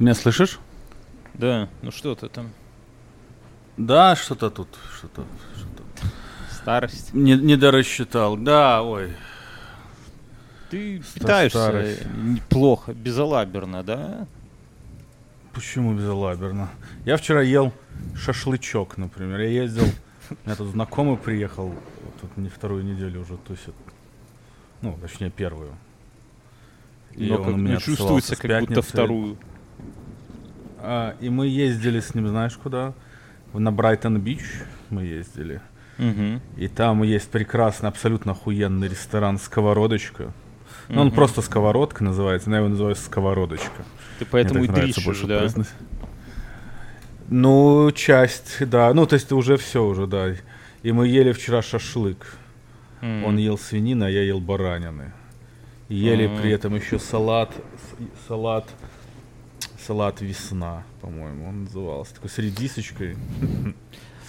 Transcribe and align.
Ты 0.00 0.04
меня 0.04 0.14
слышишь? 0.14 0.58
Да, 1.34 1.68
ну 1.82 1.90
что 1.90 2.14
ты 2.14 2.30
там? 2.30 2.52
Да, 3.76 4.16
что-то 4.16 4.48
тут, 4.48 4.68
что-то, 4.96 5.26
что-то. 5.54 6.08
Старость. 6.50 7.12
Не, 7.12 7.36
не 7.36 7.54
дорассчитал. 7.54 8.38
Да, 8.38 8.82
ой. 8.82 9.12
Ты 10.70 11.02
Ста- 11.02 11.20
питаешься 11.20 11.58
старость. 11.58 12.06
неплохо, 12.14 12.94
безалаберно, 12.94 13.82
да? 13.82 14.26
Почему 15.52 15.92
безалаберно? 15.92 16.70
Я 17.04 17.18
вчера 17.18 17.42
ел 17.42 17.70
шашлычок, 18.16 18.96
например. 18.96 19.40
Я 19.40 19.48
ездил, 19.64 19.84
у 20.30 20.46
меня 20.46 20.56
тут 20.56 20.68
знакомый 20.68 21.18
приехал, 21.18 21.74
тут 22.22 22.34
не 22.38 22.48
вторую 22.48 22.84
неделю 22.84 23.20
уже 23.20 23.36
тусит. 23.36 23.74
Ну, 24.80 24.98
точнее, 25.02 25.28
первую. 25.28 25.74
И 27.12 27.26
Но 27.28 27.36
он 27.36 27.44
как 27.44 27.56
меня 27.56 27.74
ну, 27.74 27.80
чувствуется, 27.80 28.34
как 28.34 28.60
будто 28.60 28.80
вторую. 28.80 29.36
А, 30.82 31.14
и 31.20 31.28
мы 31.28 31.46
ездили 31.46 32.00
с 32.00 32.14
ним, 32.14 32.28
знаешь, 32.28 32.56
куда? 32.56 32.92
На 33.52 33.70
Брайтон-Бич 33.72 34.40
мы 34.90 35.04
ездили. 35.04 35.60
Мгм. 35.98 36.40
И 36.56 36.68
там 36.68 37.02
есть 37.02 37.30
прекрасный, 37.30 37.88
абсолютно 37.88 38.32
охуенный 38.32 38.88
ресторан 38.88 39.38
«Сковородочка». 39.38 40.32
Ну, 40.88 41.02
он 41.02 41.06
Мгм. 41.08 41.16
просто 41.16 41.42
«Сковородка» 41.42 42.02
называется, 42.04 42.48
но 42.48 42.56
я 42.56 42.60
его 42.60 42.68
называю 42.70 42.94
«Сковородочка». 42.96 43.84
Ты 44.18 44.24
поэтому 44.24 44.64
и 44.64 44.68
дрищешь, 44.68 45.04
больше 45.04 45.26
да? 45.26 45.38
произносить. 45.40 45.74
Ну, 47.28 47.90
часть, 47.92 48.56
да. 48.68 48.92
Ну, 48.94 49.06
то 49.06 49.14
есть 49.14 49.30
уже 49.32 49.56
все 49.56 49.84
уже, 49.84 50.06
да. 50.06 50.34
И 50.82 50.92
мы 50.92 51.06
ели 51.06 51.32
вчера 51.32 51.62
шашлык. 51.62 52.26
М. 53.02 53.24
Он 53.24 53.36
ел 53.36 53.56
свинина, 53.58 54.06
а 54.06 54.10
я 54.10 54.22
ел 54.22 54.40
баранины. 54.40 55.12
Ели 55.88 56.26
М. 56.26 56.36
при 56.40 56.50
этом 56.50 56.74
еще 56.74 56.98
салат, 56.98 57.52
салат, 58.26 58.68
салат 59.86 60.20
весна, 60.20 60.84
по-моему, 61.00 61.48
он 61.48 61.64
назывался. 61.64 62.14
Такой 62.14 62.30
с 62.30 62.38
редисочкой. 62.38 63.16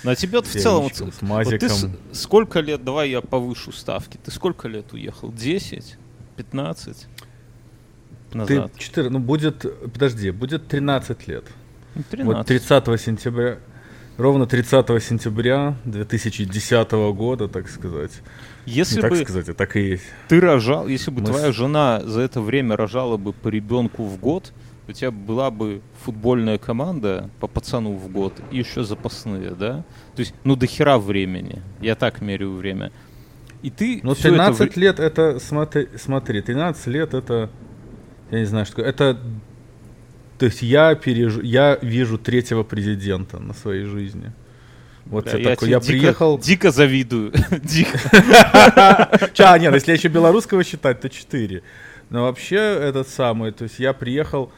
На 0.03 0.16
тебя 0.16 0.41
в 0.41 0.47
целом... 0.47 0.83
вот, 0.83 0.95
Семечком, 0.95 1.11
с 1.11 1.21
вот 1.21 1.59
ты 1.59 1.67
мазиком. 1.67 1.97
сколько 2.11 2.59
лет, 2.59 2.83
давай 2.83 3.11
я 3.11 3.21
повышу 3.21 3.72
ставки, 3.72 4.17
ты 4.17 4.31
сколько 4.31 4.67
лет 4.67 4.94
уехал? 4.94 5.31
10? 5.31 5.97
15? 6.38 7.07
Ты 8.31 8.38
Назад? 8.38 8.72
4, 8.77 9.09
ну 9.09 9.19
будет, 9.19 9.66
подожди, 9.94 10.31
будет 10.31 10.67
13 10.67 11.27
лет. 11.27 11.45
Ну, 11.95 12.02
Вот 12.23 12.47
13. 12.47 12.47
30 12.47 13.02
сентября, 13.02 13.59
ровно 14.17 14.47
30 14.47 15.03
сентября 15.03 15.75
2010 15.85 16.91
года, 17.13 17.47
так 17.47 17.69
сказать. 17.69 18.11
Если 18.66 18.95
Не 18.95 19.02
так 19.02 19.11
бы 19.11 19.17
сказать, 19.17 19.49
а 19.49 19.53
так 19.53 19.75
и 19.75 19.81
есть. 19.81 20.03
ты 20.29 20.39
рожал, 20.39 20.88
если 20.88 21.11
бы 21.11 21.22
Мы 21.22 21.27
твоя 21.27 21.52
жена 21.52 22.02
за 22.05 22.22
это 22.22 22.41
время 22.41 22.77
рожала 22.77 23.17
бы 23.17 23.33
по 23.33 23.49
ребенку 23.49 24.05
в 24.05 24.17
год, 24.19 24.53
у 24.92 24.94
тебя 24.94 25.11
была 25.11 25.50
бы 25.52 25.81
футбольная 26.06 26.58
команда 26.58 27.30
по 27.39 27.47
пацану 27.47 27.94
в 27.94 28.08
год 28.11 28.34
и 28.52 28.58
еще 28.59 28.84
запасные, 28.84 29.52
да? 29.52 29.84
То 30.16 30.20
есть, 30.22 30.34
ну, 30.44 30.56
до 30.56 30.67
хера 30.67 30.97
времени. 31.00 31.61
Я 31.81 31.95
так 31.95 32.22
меряю 32.22 32.53
время. 32.56 32.92
И 33.64 33.69
ты 33.69 34.00
Ну, 34.03 34.14
всё 34.14 34.30
это 34.30 34.38
13 34.38 34.75
вре- 34.75 34.81
лет 34.84 35.00
это, 35.00 35.39
смотри, 35.39 35.88
смотри, 35.97 36.42
13 36.42 36.88
лет 36.88 37.14
это, 37.14 37.50
я 38.31 38.39
не 38.39 38.45
знаю, 38.45 38.66
что 38.66 38.75
такое, 38.78 38.89
это, 38.89 39.17
то 40.39 40.45
есть 40.45 40.62
я 40.64 40.95
пережу, 40.95 41.42
я 41.42 41.78
вижу 41.81 42.17
третьего 42.17 42.64
президента 42.64 43.39
на 43.39 43.53
своей 43.53 43.84
жизни. 43.86 44.31
Вот 45.06 45.25
Бля, 45.25 45.38
я 45.38 45.50
такой, 45.56 45.69
я 45.69 45.78
дико- 45.78 45.86
приехал, 45.88 46.38
Дико 46.39 46.72
завидую. 46.72 47.31
Дико. 47.64 47.97
Ча, 49.34 49.58
нет, 49.58 49.73
если 49.73 49.94
еще 49.94 50.08
белорусского 50.09 50.64
считать, 50.64 51.00
то 51.02 51.09
4. 51.09 51.62
Но 52.09 52.23
вообще 52.23 52.56
этот 52.58 53.08
самый, 53.08 53.52
то 53.52 53.64
есть 53.64 53.80
я 53.80 53.94
приехал, 53.94 54.52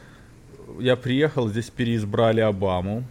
я 0.78 0.96
приехал, 0.96 1.48
здесь 1.48 1.70
переизбрали 1.70 2.40
Обаму 2.40 3.04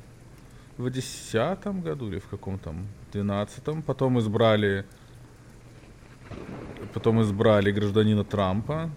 в 0.77 0.89
десятом 0.89 1.81
году 1.81 2.07
или 2.07 2.19
в 2.19 2.27
каком 2.27 2.59
там, 2.59 2.87
двенадцатом, 3.11 3.81
потом 3.81 4.19
избрали, 4.19 4.85
потом 6.93 7.21
избрали 7.21 7.71
гражданина 7.71 8.23
Трампа, 8.23 8.89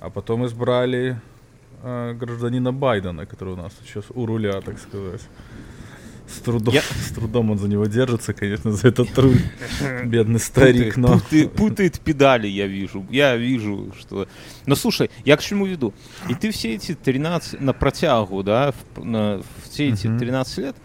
а 0.00 0.10
потом 0.10 0.44
избрали 0.46 1.20
э, 1.82 2.12
гражданина 2.14 2.72
Байдена, 2.72 3.26
который 3.26 3.54
у 3.54 3.56
нас 3.56 3.72
сейчас 3.84 4.04
у 4.14 4.26
руля, 4.26 4.60
так 4.60 4.78
сказать. 4.78 5.22
С 6.28 6.40
трудом, 6.40 6.74
Я- 6.74 6.82
с 6.82 7.12
трудом 7.12 7.50
он 7.52 7.58
за 7.58 7.68
него 7.68 7.86
держится, 7.86 8.32
конечно, 8.32 8.72
за 8.72 8.88
этот 8.88 9.16
руль. 9.18 9.38
Бедный 10.04 10.40
старик, 10.40 10.94
Путает, 10.94 10.96
но... 10.96 11.18
путает, 11.20 11.52
путает 11.52 12.00
педали, 12.00 12.48
я 12.48 12.66
вижу. 12.66 13.06
Я 13.10 13.36
вижу, 13.36 13.92
что... 13.98 14.26
Но 14.66 14.74
слушай, 14.74 15.10
я 15.24 15.36
к 15.36 15.40
чему 15.42 15.66
веду? 15.66 15.94
И 16.28 16.34
ты 16.34 16.50
все 16.50 16.74
эти 16.74 16.94
13, 16.94 17.60
на 17.60 17.72
протягу, 17.72 18.42
да, 18.42 18.72
в, 18.96 19.04
на- 19.04 19.38
в 19.38 19.70
все 19.70 19.88
эти 19.88 20.08
Мгм. 20.08 20.18
13 20.18 20.58
лет, 20.58 20.76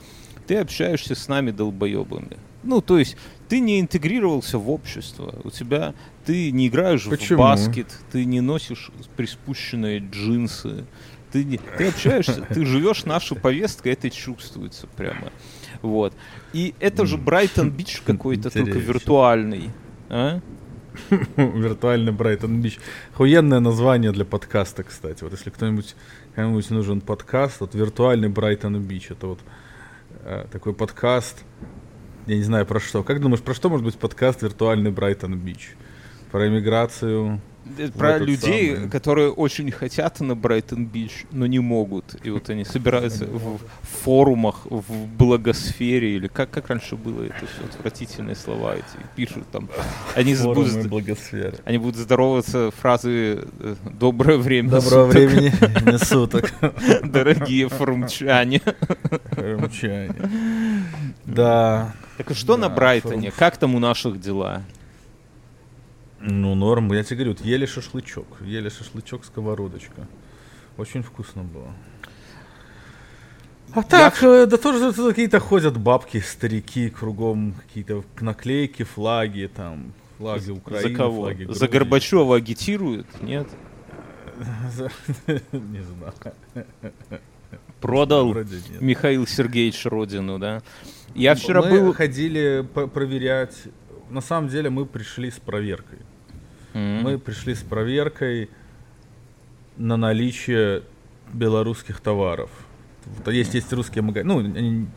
ты 0.47 0.57
общаешься 0.57 1.15
с 1.15 1.27
нами 1.27 1.51
долбоебами. 1.51 2.37
Ну, 2.63 2.79
то 2.81 2.99
есть, 2.99 3.17
ты 3.49 3.59
не 3.59 3.79
интегрировался 3.81 4.59
в 4.59 4.69
общество. 4.69 5.33
У 5.43 5.49
тебя... 5.49 5.93
Ты 6.23 6.51
не 6.51 6.67
играешь 6.67 7.05
Почему? 7.05 7.37
в 7.39 7.41
баскет, 7.41 7.87
ты 8.11 8.25
не 8.25 8.41
носишь 8.41 8.91
приспущенные 9.17 9.97
джинсы. 9.97 10.85
Ты, 11.31 11.59
ты 11.77 11.87
общаешься, 11.87 12.45
ты 12.49 12.65
живешь 12.65 13.05
нашу 13.05 13.35
повестку, 13.35 13.87
это 13.89 14.09
чувствуется 14.09 14.87
прямо. 14.87 15.31
Вот. 15.81 16.13
И 16.53 16.75
это 16.79 17.05
же. 17.05 17.17
Брайтон-Бич 17.17 18.01
какой-то, 18.05 18.49
только 18.49 18.77
виртуальный. 18.77 19.71
А? 20.09 20.41
Виртуальный 21.37 22.11
Брайтон 22.11 22.61
Бич. 22.61 22.79
Охуенное 23.13 23.59
название 23.59 24.11
для 24.11 24.25
подкаста, 24.25 24.83
кстати. 24.83 25.23
Вот 25.23 25.31
если 25.31 25.49
кто-нибудь 25.49 25.95
кому-нибудь 26.35 26.69
нужен 26.69 27.01
подкаст, 27.01 27.61
вот 27.61 27.75
виртуальный 27.75 28.29
Брайтон 28.29 28.79
Бич. 28.81 29.11
Это 29.11 29.27
вот 29.27 29.39
э, 30.23 30.45
такой 30.51 30.73
подкаст. 30.73 31.43
Я 32.27 32.35
не 32.35 32.43
знаю 32.43 32.65
про 32.65 32.79
что. 32.79 33.03
Как 33.03 33.19
думаешь, 33.21 33.41
про 33.41 33.53
что 33.53 33.69
может 33.69 33.85
быть 33.85 33.97
подкаст 33.97 34.41
виртуальный 34.41 34.91
Брайтон 34.91 35.37
Бич? 35.37 35.75
Про 36.31 36.47
иммиграцию. 36.47 37.41
Э, 37.77 37.89
Про 37.89 38.17
людей, 38.17 38.75
самый. 38.75 38.89
которые 38.89 39.31
очень 39.31 39.71
хотят 39.71 40.19
на 40.19 40.35
Брайтон-Бич, 40.35 41.25
но 41.31 41.45
не 41.45 41.59
могут. 41.59 42.15
И 42.25 42.29
вот 42.29 42.49
они 42.49 42.65
собираются 42.65 43.25
в 43.25 43.59
форумах, 44.03 44.65
в 44.65 45.07
благосфере, 45.17 46.15
или 46.15 46.27
как, 46.27 46.49
как 46.49 46.69
раньше 46.69 46.95
было, 46.95 47.23
это 47.23 47.45
все 47.45 47.63
отвратительные 47.65 48.35
слова 48.35 48.75
эти, 48.75 48.83
пишут 49.15 49.43
там. 49.51 49.69
Они, 50.15 50.35
будут, 50.35 50.87
благосферы. 50.87 51.53
они 51.65 51.77
будут 51.77 51.97
здороваться 51.97 52.71
фразы 52.71 53.45
э, 53.59 53.75
«доброе 53.99 54.37
время 54.37 54.69
Доброго 54.71 55.11
суток, 55.11 55.29
времени 55.29 55.97
суток. 56.03 56.53
дорогие 57.03 57.69
форумчане». 57.69 58.61
Рамчане. 59.31 60.15
Да. 61.25 61.93
Так 62.17 62.31
и 62.31 62.33
что 62.33 62.57
на 62.57 62.67
Брайтоне? 62.69 63.31
Как 63.31 63.57
там 63.57 63.75
у 63.75 63.79
наших 63.79 64.19
дела? 64.19 64.63
Ну, 66.21 66.55
норм. 66.55 66.91
Я 66.93 67.03
тебе 67.03 67.17
говорю, 67.17 67.31
вот 67.31 67.45
ели 67.45 67.65
шашлычок. 67.65 68.27
Ели 68.41 68.69
шашлычок, 68.69 69.25
сковородочка. 69.25 70.07
Очень 70.77 71.03
вкусно 71.03 71.43
было. 71.43 71.73
А 73.73 73.83
так, 73.83 74.21
э, 74.21 74.45
да 74.47 74.57
тоже 74.57 74.91
какие-то 74.91 75.39
ходят 75.39 75.77
бабки, 75.77 76.19
старики, 76.19 76.89
кругом 76.89 77.53
какие-то 77.53 78.03
наклейки, 78.19 78.83
флаги, 78.83 79.49
там, 79.53 79.93
флаги 80.17 80.51
Украины, 80.51 80.89
За 80.89 80.95
кого? 80.95 81.21
флаги 81.21 81.47
За. 81.49 81.67
Горбачева 81.69 82.35
агитируют? 82.35 83.07
Нет? 83.21 83.47
Не 85.51 85.83
знаю. 85.83 86.13
Продал. 87.79 88.35
Михаил 88.81 89.25
Сергеевич 89.25 89.85
Родину, 89.85 90.37
да? 90.37 90.61
Я 91.15 91.35
вчера 91.35 91.61
мы 91.61 91.79
был... 91.79 91.93
ходили 91.93 92.67
проверять. 92.93 93.55
На 94.09 94.21
самом 94.21 94.49
деле 94.49 94.69
мы 94.69 94.85
пришли 94.85 95.31
с 95.31 95.39
проверкой. 95.39 95.99
М. 96.73 97.03
Мы 97.03 97.17
пришли 97.19 97.53
с 97.55 97.61
проверкой 97.61 98.49
на 99.77 99.97
наличие 99.97 100.83
белорусских 101.33 101.99
товаров. 102.01 102.49
Вот 103.05 103.33
есть, 103.33 103.53
есть 103.53 103.71
русские 103.73 104.03
магазины. 104.03 104.33
Ну, 104.33 104.39
они- 104.39 104.87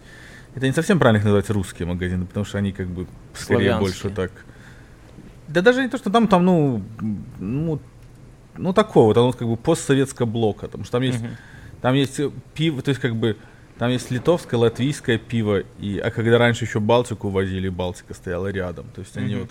это 0.55 0.67
не 0.67 0.73
совсем 0.73 0.99
правильно 0.99 1.19
их 1.19 1.25
называть 1.25 1.51
русские 1.51 1.87
магазины, 1.89 2.27
потому 2.27 2.45
что 2.45 2.59
они 2.59 2.73
как 2.73 2.87
бы 2.89 3.07
скорее 3.35 3.79
больше 3.79 4.11
так. 4.11 4.31
Да 5.49 5.61
даже 5.63 5.83
не 5.83 5.89
то, 5.89 5.99
что 5.99 6.11
там, 6.11 6.27
там, 6.29 6.45
ну, 6.45 6.83
ну, 7.39 7.81
ну 8.57 8.73
такого, 8.73 9.15
там 9.15 9.25
вот 9.25 9.37
как 9.37 9.49
бы 9.49 9.57
постсоветского 9.57 10.27
блока, 10.27 10.67
потому 10.67 10.85
что 10.85 10.93
там 10.93 11.03
есть, 11.03 11.21
Мгм. 11.21 11.37
там 11.83 11.95
есть 11.95 12.21
пиво, 12.55 12.83
то 12.83 12.91
есть 12.91 13.01
как 13.01 13.15
бы 13.17 13.37
там 13.79 13.91
есть 13.91 14.11
литовское, 14.11 14.59
латвийское 14.59 15.19
пиво, 15.19 15.63
и, 15.81 15.99
а 15.99 16.11
когда 16.11 16.39
раньше 16.39 16.65
еще 16.65 16.79
Балтику 16.81 17.29
возили, 17.29 17.69
Балтика 17.69 18.15
стояла 18.15 18.49
рядом, 18.51 18.87
то 18.95 19.01
есть 19.01 19.17
они 19.17 19.35
Мгм. 19.35 19.43
вот 19.43 19.51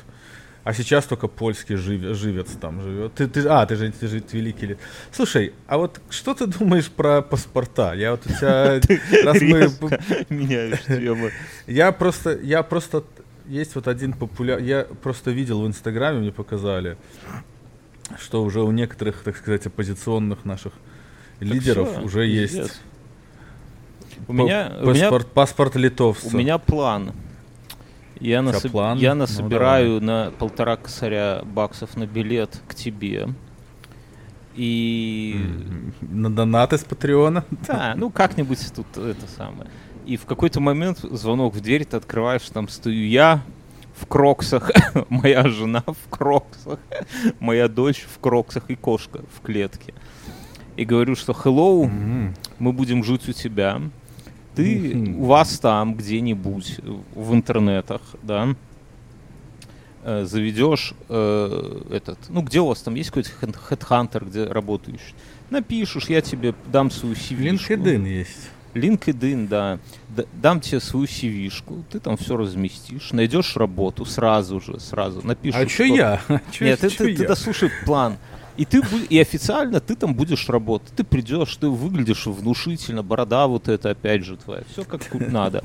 а 0.64 0.74
сейчас 0.74 1.06
только 1.06 1.28
польский 1.28 1.76
жив, 1.76 2.16
живец 2.16 2.52
там 2.62 2.82
живет. 2.82 3.14
Ты, 3.16 3.28
ты, 3.28 3.46
а, 3.48 3.66
ты 3.66 3.76
же, 3.76 3.92
ты 3.92 4.08
же 4.08 4.24
великий. 4.32 4.68
ли- 4.68 4.78
Слушай, 5.12 5.54
а 5.68 5.78
вот 5.78 6.00
что 6.10 6.34
ты 6.34 6.48
думаешь 6.48 6.90
про 6.90 7.22
паспорта? 7.22 7.94
Я 7.94 8.12
вот 8.12 8.26
у 8.26 8.30
тебя... 8.30 8.80
раз 9.26 9.42
мы- 9.42 9.70
меняешь 10.30 10.80
я 11.68 11.92
просто, 11.92 12.40
я 12.42 12.64
просто, 12.64 13.04
есть 13.46 13.76
вот 13.76 13.88
один 13.88 14.14
популярный, 14.14 14.66
я 14.68 14.84
просто 15.02 15.32
видел 15.32 15.62
в 15.62 15.68
Инстаграме, 15.68 16.20
мне 16.20 16.32
показали, 16.32 16.98
что 18.18 18.42
уже 18.44 18.62
у 18.62 18.72
некоторых, 18.72 19.22
так 19.24 19.36
сказать, 19.38 19.66
оппозиционных 19.66 20.46
наших 20.46 20.74
лидеров 21.42 22.02
уже 22.04 22.26
есть 22.26 22.82
У 24.28 24.34
меня, 24.34 24.72
у 24.82 24.86
паспорт, 24.86 25.26
меня, 25.26 25.34
паспорт 25.34 25.76
литовца. 25.76 26.28
у 26.28 26.38
меня 26.38 26.58
план. 26.58 27.12
Я, 28.20 28.40
насоб- 28.40 28.70
план? 28.72 28.98
я 28.98 29.14
Ну, 29.14 29.22
насобираю 29.22 30.02
на 30.02 30.32
полтора 30.38 30.78
косаря 30.78 31.42
баксов 31.44 31.98
на 31.98 32.06
билет 32.06 32.62
к 32.68 32.76
тебе. 32.76 33.30
И 34.56 35.36
На 36.02 36.30
донаты 36.34 36.78
с 36.78 36.84
Патреона. 36.84 37.44
Да, 37.68 37.94
ну 37.98 38.10
как-нибудь 38.10 38.60
тут 38.76 38.86
это 38.98 39.28
самое. 39.28 39.70
И 40.06 40.18
в 40.18 40.26
какой-то 40.26 40.60
момент 40.60 41.00
звонок 41.00 41.56
в 41.56 41.62
дверь, 41.62 41.86
ты 41.86 41.98
открываешь, 41.98 42.44
там 42.50 42.68
стою 42.68 43.08
я 43.08 43.42
в 43.96 44.06
кроксах, 44.06 44.70
моя 45.10 45.48
жена 45.48 45.84
в 45.88 46.10
кроксах, 46.10 46.80
моя 47.40 47.68
дочь 47.68 48.06
в 48.14 48.20
кроксах 48.20 48.66
и 48.70 48.76
кошка 48.76 49.22
в 49.36 49.42
клетке. 49.42 49.94
И 50.76 50.86
говорю, 50.86 51.16
что 51.16 51.34
hello, 51.34 51.86
М. 51.86 52.34
мы 52.60 52.74
будем 52.74 53.04
жить 53.04 53.28
у 53.30 53.32
тебя. 53.32 53.82
Ты 54.56 55.16
у 55.18 55.26
вас 55.26 55.60
там 55.60 55.96
где-нибудь 55.96 56.80
в 57.16 57.34
интернетах, 57.34 58.02
да, 58.22 58.56
э, 60.04 60.26
заведешь 60.26 60.94
э, 61.10 61.82
этот, 61.92 62.20
ну 62.30 62.42
где 62.42 62.60
у 62.60 62.68
вас 62.68 62.82
там 62.82 62.96
есть 62.96 63.10
какой-то 63.10 63.30
хедхантер, 63.58 64.26
где 64.26 64.46
работаешь, 64.46 65.14
напишешь, 65.50 66.06
я 66.10 66.22
тебе 66.22 66.54
дам 66.72 66.92
свою 66.92 67.16
CV. 67.16 67.52
LinkedIn 67.54 68.08
есть. 68.08 68.50
LinkedIn, 68.74 69.48
да. 69.48 69.78
Д- 70.10 70.26
дам 70.34 70.60
тебе 70.60 70.80
свою 70.80 71.06
CV-шку, 71.06 71.84
ты 71.92 72.00
там 72.00 72.18
все 72.18 72.36
разместишь, 72.36 73.12
найдешь 73.12 73.56
работу 73.56 74.04
сразу 74.06 74.60
же, 74.60 74.80
сразу 74.80 75.22
напишешь. 75.26 75.62
А 75.62 75.66
чё 75.68 75.84
я? 75.86 76.22
Чё- 76.52 76.66
Нет, 76.66 76.80
ты, 76.80 76.90
чё 76.90 76.98
ты, 77.06 77.16
ты 77.16 77.22
я? 77.22 77.28
дослушай 77.28 77.70
план. 77.86 78.18
И 78.58 78.66
ты 78.66 78.82
и 79.10 79.20
официально 79.20 79.80
ты 79.80 79.96
там 79.96 80.14
будешь 80.14 80.48
работать. 80.50 80.94
Ты 80.96 81.04
придешь, 81.04 81.56
ты 81.56 81.68
выглядишь 81.68 82.26
внушительно, 82.28 83.04
борода 83.04 83.48
вот 83.48 83.68
это 83.68 83.92
опять 83.92 84.24
же 84.24 84.38
твоя. 84.38 84.64
Все 84.72 84.84
как 84.84 85.02
надо. 85.14 85.64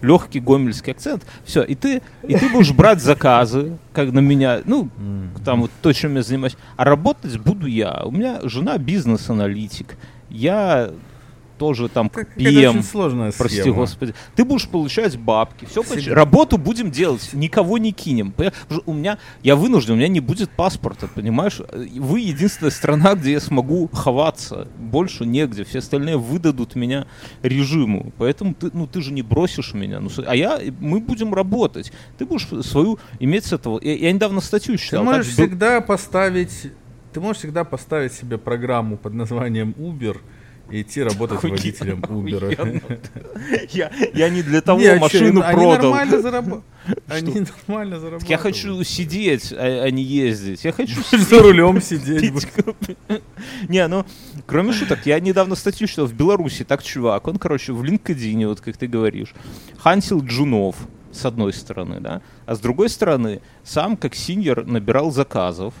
Легкий 0.00 0.40
гомельский 0.40 0.92
акцент. 0.92 1.26
Все, 1.44 1.62
и 1.62 1.74
ты, 1.74 2.02
и 2.22 2.34
ты 2.34 2.48
будешь 2.50 2.72
брать 2.72 3.02
заказы, 3.02 3.78
как 3.92 4.12
на 4.12 4.20
меня, 4.20 4.60
ну, 4.64 4.88
там 5.44 5.62
вот 5.62 5.70
то, 5.82 5.92
чем 5.92 6.14
я 6.16 6.22
занимаюсь. 6.22 6.56
А 6.76 6.84
работать 6.84 7.36
буду 7.38 7.66
я. 7.66 8.02
У 8.04 8.10
меня 8.10 8.40
жена 8.44 8.78
бизнес-аналитик. 8.78 9.96
Я 10.30 10.92
тоже 11.58 11.88
там 11.88 12.06
Это 12.06 12.24
какая-то 12.24 12.40
PM. 12.50 12.68
очень 12.70 12.82
сложная 12.82 13.32
Прости, 13.32 13.60
схема. 13.60 13.76
господи. 13.76 14.14
Ты 14.36 14.44
будешь 14.44 14.68
получать 14.68 15.18
бабки. 15.18 15.64
Все, 15.66 15.82
Всегда. 15.82 16.14
работу 16.14 16.56
будем 16.58 16.90
делать. 16.90 17.30
Никого 17.32 17.78
не 17.78 17.92
кинем. 17.92 18.32
У 18.86 18.92
меня, 18.92 19.18
я 19.42 19.56
вынужден, 19.56 19.94
у 19.94 19.96
меня 19.96 20.08
не 20.08 20.20
будет 20.20 20.50
паспорта, 20.50 21.08
понимаешь? 21.08 21.60
Вы 21.96 22.20
единственная 22.20 22.70
страна, 22.70 23.14
где 23.14 23.32
я 23.32 23.40
смогу 23.40 23.88
ховаться. 23.92 24.68
Больше 24.78 25.26
негде. 25.26 25.64
Все 25.64 25.80
остальные 25.80 26.16
выдадут 26.16 26.74
меня 26.76 27.06
режиму. 27.42 28.12
Поэтому 28.18 28.54
ты, 28.54 28.70
ну, 28.72 28.86
ты 28.86 29.00
же 29.02 29.12
не 29.12 29.22
бросишь 29.22 29.74
меня. 29.74 30.00
Ну, 30.00 30.08
а 30.26 30.36
я, 30.36 30.60
мы 30.80 31.00
будем 31.00 31.34
работать. 31.34 31.92
Ты 32.18 32.24
будешь 32.26 32.46
свою 32.66 32.98
иметь 33.18 33.44
с 33.46 33.52
этого. 33.52 33.80
Я, 33.82 33.94
я 33.96 34.12
недавно 34.12 34.40
статью 34.40 34.76
Ты 34.76 34.82
читал. 34.82 35.04
можешь 35.04 35.26
как 35.26 35.36
был- 35.36 35.44
всегда 35.46 35.80
поставить... 35.80 36.72
Ты 37.12 37.20
можешь 37.20 37.38
всегда 37.38 37.64
поставить 37.64 38.12
себе 38.12 38.36
программу 38.38 38.96
под 38.98 39.14
названием 39.14 39.74
Uber 39.78 40.18
идти 40.70 41.02
работать 41.02 41.38
Охуенно, 41.38 41.56
водителем 41.56 42.00
Uber. 42.08 42.98
Я, 43.72 43.90
я 44.14 44.28
не 44.28 44.42
для 44.42 44.60
того 44.60 44.80
Не, 44.80 44.86
а 44.88 44.98
машину 44.98 45.42
они 45.42 45.54
продал. 45.54 45.92
нормально 45.92 46.14
зараб- 46.28 46.62
Они 47.08 47.40
нормально 47.66 47.98
зарабатывают. 47.98 48.28
Я 48.30 48.38
хочу 48.38 48.82
сидеть, 48.84 49.52
а, 49.52 49.84
а 49.84 49.90
не 49.90 50.02
ездить. 50.02 50.64
Я 50.64 50.72
хочу 50.72 51.00
за 51.16 51.40
рулем 51.42 51.80
сидеть. 51.80 52.32
Не, 53.68 53.86
ну, 53.88 54.04
кроме 54.46 54.72
шуток, 54.72 55.00
я 55.06 55.20
недавно 55.20 55.54
статью 55.54 55.86
читал 55.86 56.06
в 56.06 56.12
Беларуси, 56.14 56.64
так 56.64 56.82
чувак, 56.82 57.26
он, 57.28 57.36
короче, 57.38 57.72
в 57.72 57.82
LinkedIn, 57.82 58.46
вот 58.46 58.60
как 58.60 58.76
ты 58.76 58.86
говоришь, 58.86 59.34
хантил 59.78 60.20
джунов, 60.22 60.76
с 61.12 61.24
одной 61.24 61.52
стороны, 61.52 62.00
да, 62.00 62.20
а 62.46 62.54
с 62.54 62.60
другой 62.60 62.88
стороны, 62.90 63.40
сам 63.64 63.96
как 63.96 64.14
синьор 64.14 64.66
набирал 64.66 65.10
заказов, 65.10 65.74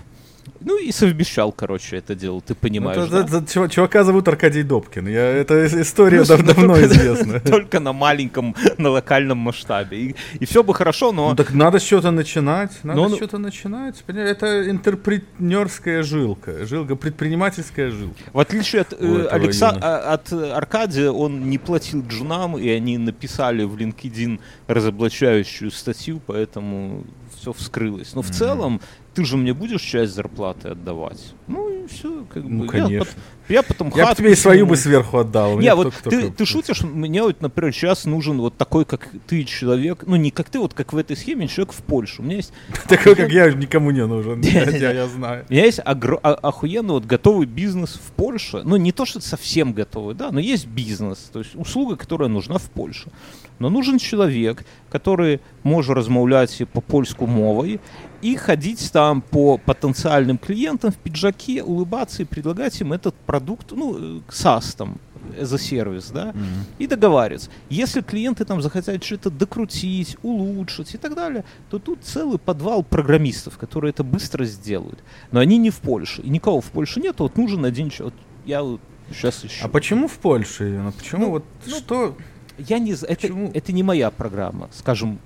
ну 0.60 0.78
и 0.78 0.92
совмещал, 0.92 1.52
короче, 1.52 1.96
это 1.96 2.14
дело, 2.14 2.40
ты 2.40 2.54
Ну, 2.54 2.58
понимаешь, 2.60 2.98
это- 2.98 3.10
да? 3.10 3.20
это- 3.24 3.36
это 3.38 3.46
чува- 3.46 3.68
Чувака 3.68 4.04
зовут 4.04 4.28
Аркадий 4.28 4.62
Добкин. 4.62 5.08
Я, 5.08 5.20
это 5.36 5.54
ис- 5.64 5.80
история 5.82 6.18
Плюс 6.18 6.28
дав- 6.28 6.42
давно 6.46 6.74
только- 6.74 6.86
известна. 6.86 7.40
Только 7.44 7.80
на 7.80 7.92
маленьком, 7.92 8.54
на 8.78 8.90
локальном 8.90 9.38
масштабе. 9.38 9.98
И, 9.98 10.14
и 10.40 10.44
все 10.46 10.62
бы 10.62 10.74
хорошо, 10.74 11.12
но... 11.12 11.30
Ну 11.30 11.36
так 11.36 11.52
надо 11.54 11.78
с 11.78 11.82
чего-то 11.82 12.10
начинать. 12.10 12.72
Надо 12.82 13.00
Но 13.00 13.08
с 13.08 13.16
чего-то 13.18 13.38
начинать. 13.38 14.02
Это 14.06 14.68
интерпретнерская 14.70 16.02
жилка. 16.02 16.66
Жилка, 16.66 16.96
предпринимательская 16.96 17.90
жилка. 17.90 18.14
В 18.32 18.38
отличие 18.40 18.82
от, 18.82 18.92
э, 18.92 19.28
Алекса- 19.30 19.74
юна. 19.74 19.78
а- 19.82 20.14
от 20.14 20.32
Аркадия, 20.32 21.10
он 21.10 21.48
не 21.50 21.58
платил 21.58 22.02
джунам, 22.06 22.56
и 22.58 22.68
они 22.68 22.98
написали 22.98 23.64
в 23.64 23.76
LinkedIn 23.76 24.40
разоблачающую 24.66 25.70
статью, 25.70 26.20
поэтому 26.26 27.04
все 27.36 27.52
вскрылось. 27.52 28.14
Но 28.14 28.22
в 28.22 28.26
Мгм. 28.26 28.34
целом, 28.34 28.80
ты 29.18 29.24
же 29.24 29.36
мне 29.36 29.52
будешь 29.52 29.80
часть 29.80 30.14
зарплаты 30.14 30.68
отдавать. 30.68 31.34
Ну 31.48 31.68
и 31.68 31.88
все, 31.88 32.24
как 32.32 32.44
Ну, 32.44 32.60
бы. 32.60 32.64
Я 32.66 32.70
конечно. 32.82 32.98
пот- 33.04 33.14
Я, 33.48 33.62
потом 33.64 33.92
Я 33.96 34.06
бы 34.10 34.14
тебе 34.14 34.32
и 34.32 34.34
свою 34.36 34.64
бы 34.64 34.76
сверху 34.76 35.18
отдал. 35.18 35.58
Не, 35.58 35.74
вот 35.74 35.92
ты, 36.04 36.30
ты 36.30 36.46
шутишь, 36.46 36.82
мне 36.82 37.20
вот, 37.24 37.40
например, 37.40 37.72
сейчас 37.72 38.04
нужен 38.04 38.38
вот 38.38 38.56
такой, 38.56 38.84
как 38.84 39.08
ты, 39.26 39.42
человек, 39.42 40.04
ну 40.06 40.14
не 40.14 40.30
как 40.30 40.50
ты, 40.50 40.60
вот 40.60 40.72
как 40.72 40.92
в 40.92 40.96
этой 40.96 41.16
схеме, 41.16 41.48
человек 41.48 41.72
в 41.72 41.82
Польше. 41.82 42.22
У 42.22 42.24
меня 42.24 42.36
есть 42.36 42.52
Такой, 42.88 43.16
как 43.16 43.32
я, 43.32 43.50
никому 43.50 43.90
не 43.90 44.06
нужен. 44.06 44.40
Я 44.42 45.08
знаю. 45.08 45.46
У 45.48 45.52
меня 45.52 45.64
есть 45.64 45.80
а- 45.84 45.94
охуенно 46.34 46.92
вот 46.92 47.06
готовый 47.06 47.46
бизнес 47.46 47.94
в 47.94 48.12
Польше. 48.12 48.62
Ну, 48.64 48.76
не 48.76 48.92
то, 48.92 49.04
что 49.04 49.20
совсем 49.20 49.72
готовый, 49.72 50.14
да, 50.14 50.30
но 50.30 50.38
есть 50.38 50.68
бизнес. 50.68 51.18
То 51.32 51.40
есть 51.40 51.56
услуга, 51.56 51.96
которая 51.96 52.28
нужна 52.28 52.58
в 52.58 52.70
Польше. 52.70 53.10
Но 53.58 53.68
нужен 53.68 53.98
человек, 53.98 54.64
который 54.88 55.40
может 55.64 55.96
размовлять 55.96 56.62
по 56.72 56.80
польску 56.80 57.26
мовой 57.26 57.80
и 58.22 58.36
ходить 58.36 58.90
там 58.92 59.22
по 59.22 59.58
потенциальным 59.58 60.38
клиентам 60.38 60.90
в 60.90 60.96
пиджаке, 60.96 61.62
улыбаться 61.62 62.22
и 62.22 62.24
предлагать 62.24 62.80
им 62.80 62.92
этот 62.92 63.14
продукт, 63.14 63.72
ну, 63.72 64.18
э, 64.18 64.20
SaaS 64.28 64.76
там, 64.76 64.98
за 65.38 65.58
сервис, 65.58 66.10
да, 66.10 66.34
и 66.78 66.86
договариваться. 66.86 67.50
Если 67.68 68.00
клиенты 68.00 68.44
там 68.44 68.62
захотят 68.62 69.02
что-то 69.04 69.30
докрутить, 69.30 70.16
улучшить 70.22 70.94
и 70.94 70.98
так 70.98 71.14
далее, 71.14 71.44
то 71.70 71.78
тут 71.78 72.00
целый 72.02 72.38
подвал 72.38 72.82
программистов, 72.82 73.58
которые 73.58 73.90
это 73.90 74.04
быстро 74.04 74.44
сделают. 74.44 75.02
Но 75.30 75.40
они 75.40 75.58
не 75.58 75.70
в 75.70 75.78
Польше. 75.78 76.22
И 76.22 76.30
никого 76.30 76.60
в 76.60 76.66
Польше 76.66 77.00
нет, 77.00 77.16
вот 77.18 77.36
нужен 77.36 77.64
один 77.64 77.90
человек. 77.90 78.14
Вот 78.14 78.24
я 78.46 78.62
вот 78.62 78.80
сейчас 79.10 79.44
ищу. 79.44 79.64
А 79.64 79.68
почему 79.68 80.08
в 80.08 80.18
Польше 80.18 80.68
именно? 80.70 80.92
Почему 80.92 81.26
Ну, 81.26 81.30
вот 81.30 81.44
ну, 81.66 81.76
что? 81.76 82.16
Я 82.58 82.78
не 82.78 82.94
знаю, 82.94 83.12
это, 83.12 83.22
Почему? 83.22 83.50
это 83.54 83.72
не 83.72 83.82
моя 83.82 84.10
программа, 84.10 84.68
скажем, 84.72 85.20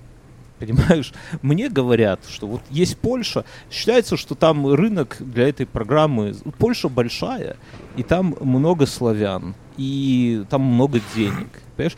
понимаешь? 0.59 1.13
Мне 1.41 1.69
говорят, 1.69 2.21
что 2.27 2.47
вот 2.47 2.61
есть 2.69 2.97
Польша, 2.97 3.45
считается, 3.71 4.17
что 4.17 4.35
там 4.35 4.67
рынок 4.73 5.17
для 5.19 5.49
этой 5.49 5.65
программы, 5.65 6.35
Польша 6.57 6.89
большая, 6.89 7.57
и 7.95 8.03
там 8.03 8.35
много 8.39 8.85
славян, 8.85 9.55
и 9.77 10.43
там 10.49 10.61
много 10.61 10.99
денег, 11.15 11.49
понимаешь? 11.75 11.97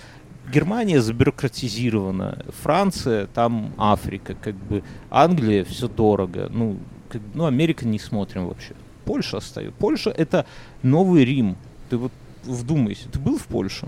Германия 0.52 1.02
забюрократизирована, 1.02 2.46
Франция, 2.62 3.28
там 3.28 3.74
Африка, 3.78 4.36
как 4.36 4.56
бы, 4.56 4.84
Англия, 5.10 5.64
все 5.64 5.88
дорого, 5.88 6.50
ну, 6.52 6.78
как, 7.10 7.22
ну, 7.34 7.46
Америка 7.46 7.88
не 7.88 7.98
смотрим 7.98 8.48
вообще. 8.48 8.76
Польша 9.06 9.38
остается. 9.38 9.76
Польша 9.78 10.10
это 10.10 10.46
новый 10.84 11.26
Рим. 11.26 11.58
Ты 11.90 11.98
вот 11.98 12.12
вдумайся, 12.44 13.10
ты 13.10 13.20
был 13.20 13.38
в 13.38 13.46
Польше? 13.46 13.88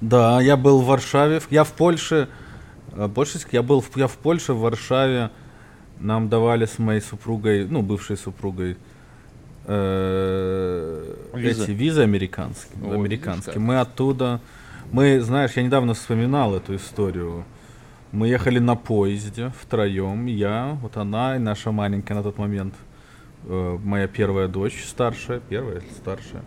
Да, 0.00 0.40
я 0.40 0.56
был 0.56 0.80
в 0.80 0.86
Варшаве. 0.86 1.40
Я 1.50 1.64
в 1.64 1.72
Польше. 1.72 2.28
Э, 2.92 3.06
Больше 3.08 3.38
я 3.52 3.62
был 3.62 3.80
в, 3.80 3.96
я 3.96 4.06
в 4.06 4.16
Польше, 4.16 4.52
в 4.52 4.60
Варшаве. 4.60 5.30
Нам 5.98 6.28
давали 6.28 6.64
с 6.64 6.78
моей 6.78 7.00
супругой, 7.00 7.66
ну, 7.66 7.82
бывшей 7.82 8.16
супругой, 8.16 8.76
э, 9.66 11.14
Визы. 11.34 11.64
эти 11.64 11.70
визы 11.72 12.02
американские. 12.02 12.82
Ой, 12.82 12.96
американские. 12.96 13.54
видишь. 13.54 13.68
Мы 13.68 13.80
оттуда. 13.80 14.40
Мы, 14.92 15.20
знаешь, 15.20 15.52
я 15.52 15.62
недавно 15.62 15.94
вспоминал 15.94 16.54
эту 16.54 16.74
историю. 16.74 17.44
Мы 18.12 18.28
ехали 18.28 18.58
на 18.58 18.74
поезде 18.74 19.52
втроем. 19.60 20.26
Я, 20.26 20.78
вот 20.82 20.96
она 20.96 21.36
и 21.36 21.38
наша 21.38 21.70
маленькая 21.70 22.14
на 22.14 22.22
тот 22.22 22.38
момент, 22.38 22.74
э, 23.44 23.78
моя 23.84 24.08
первая 24.08 24.48
дочь, 24.48 24.84
старшая, 24.84 25.40
первая 25.40 25.82
старшая. 25.96 26.42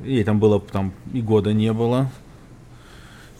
Ей 0.00 0.22
там 0.22 0.38
было 0.38 0.60
там 0.60 0.92
и 1.12 1.22
года 1.22 1.52
не 1.52 1.72
было. 1.72 2.10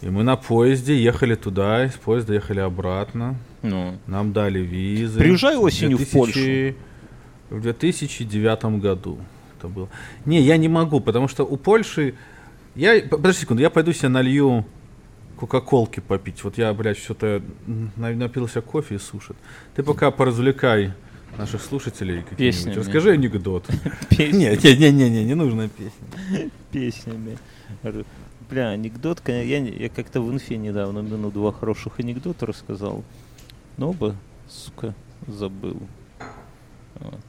И 0.02 0.08
мы 0.10 0.22
на 0.22 0.36
поезде 0.36 0.94
ехали 1.02 1.34
туда, 1.34 1.84
из 1.86 1.92
поезда 1.94 2.34
ехали 2.34 2.60
обратно. 2.60 3.36
Ну, 3.62 3.96
Нам 4.06 4.32
дали 4.32 4.58
визы. 4.60 5.18
Приезжай 5.18 5.56
осенью 5.56 5.98
в 5.98 6.08
Польшу. 6.10 6.38
В 7.50 7.60
2009 7.60 8.64
году 8.80 9.18
это 9.58 9.68
было. 9.68 9.88
Не, 10.24 10.40
я 10.42 10.56
не 10.56 10.68
могу, 10.68 11.00
потому 11.00 11.28
что 11.28 11.44
у 11.44 11.56
Польши... 11.56 12.14
Я, 12.74 13.00
подожди 13.08 13.40
секунду, 13.40 13.62
я 13.62 13.70
пойду 13.70 13.92
себе 13.92 14.08
налью 14.08 14.64
кока-колки 15.36 16.00
попить. 16.00 16.44
Вот 16.44 16.58
я, 16.58 16.72
блядь, 16.74 16.98
что-то 16.98 17.42
напился 17.96 18.60
кофе 18.60 18.96
и 18.96 18.98
сушит. 18.98 19.36
Ты 19.74 19.82
пока 19.82 20.10
поразвлекай 20.10 20.92
наших 21.38 21.62
слушателей 21.62 22.22
какими-нибудь. 22.22 22.76
Расскажи 22.76 23.12
анекдот. 23.12 23.64
песня- 24.10 24.50
Не, 24.50 24.56
не, 24.56 24.76
не, 24.76 24.90
не, 24.92 25.10
не, 25.10 25.24
не 25.24 25.34
нужно 25.34 25.68
песни. 25.68 26.50
песнями. 26.72 27.38
Бля, 28.48 28.68
анекдот, 28.68 29.20
я, 29.26 29.42
я 29.42 29.88
как-то 29.88 30.20
в 30.20 30.32
инфе 30.32 30.56
недавно 30.56 31.00
минут 31.00 31.34
два 31.34 31.52
хороших 31.52 31.98
анекдота 31.98 32.46
рассказал. 32.46 33.02
Но 33.76 33.92
бы, 33.92 34.14
сука, 34.48 34.94
забыл. 35.26 35.80
Вот. 37.00 37.20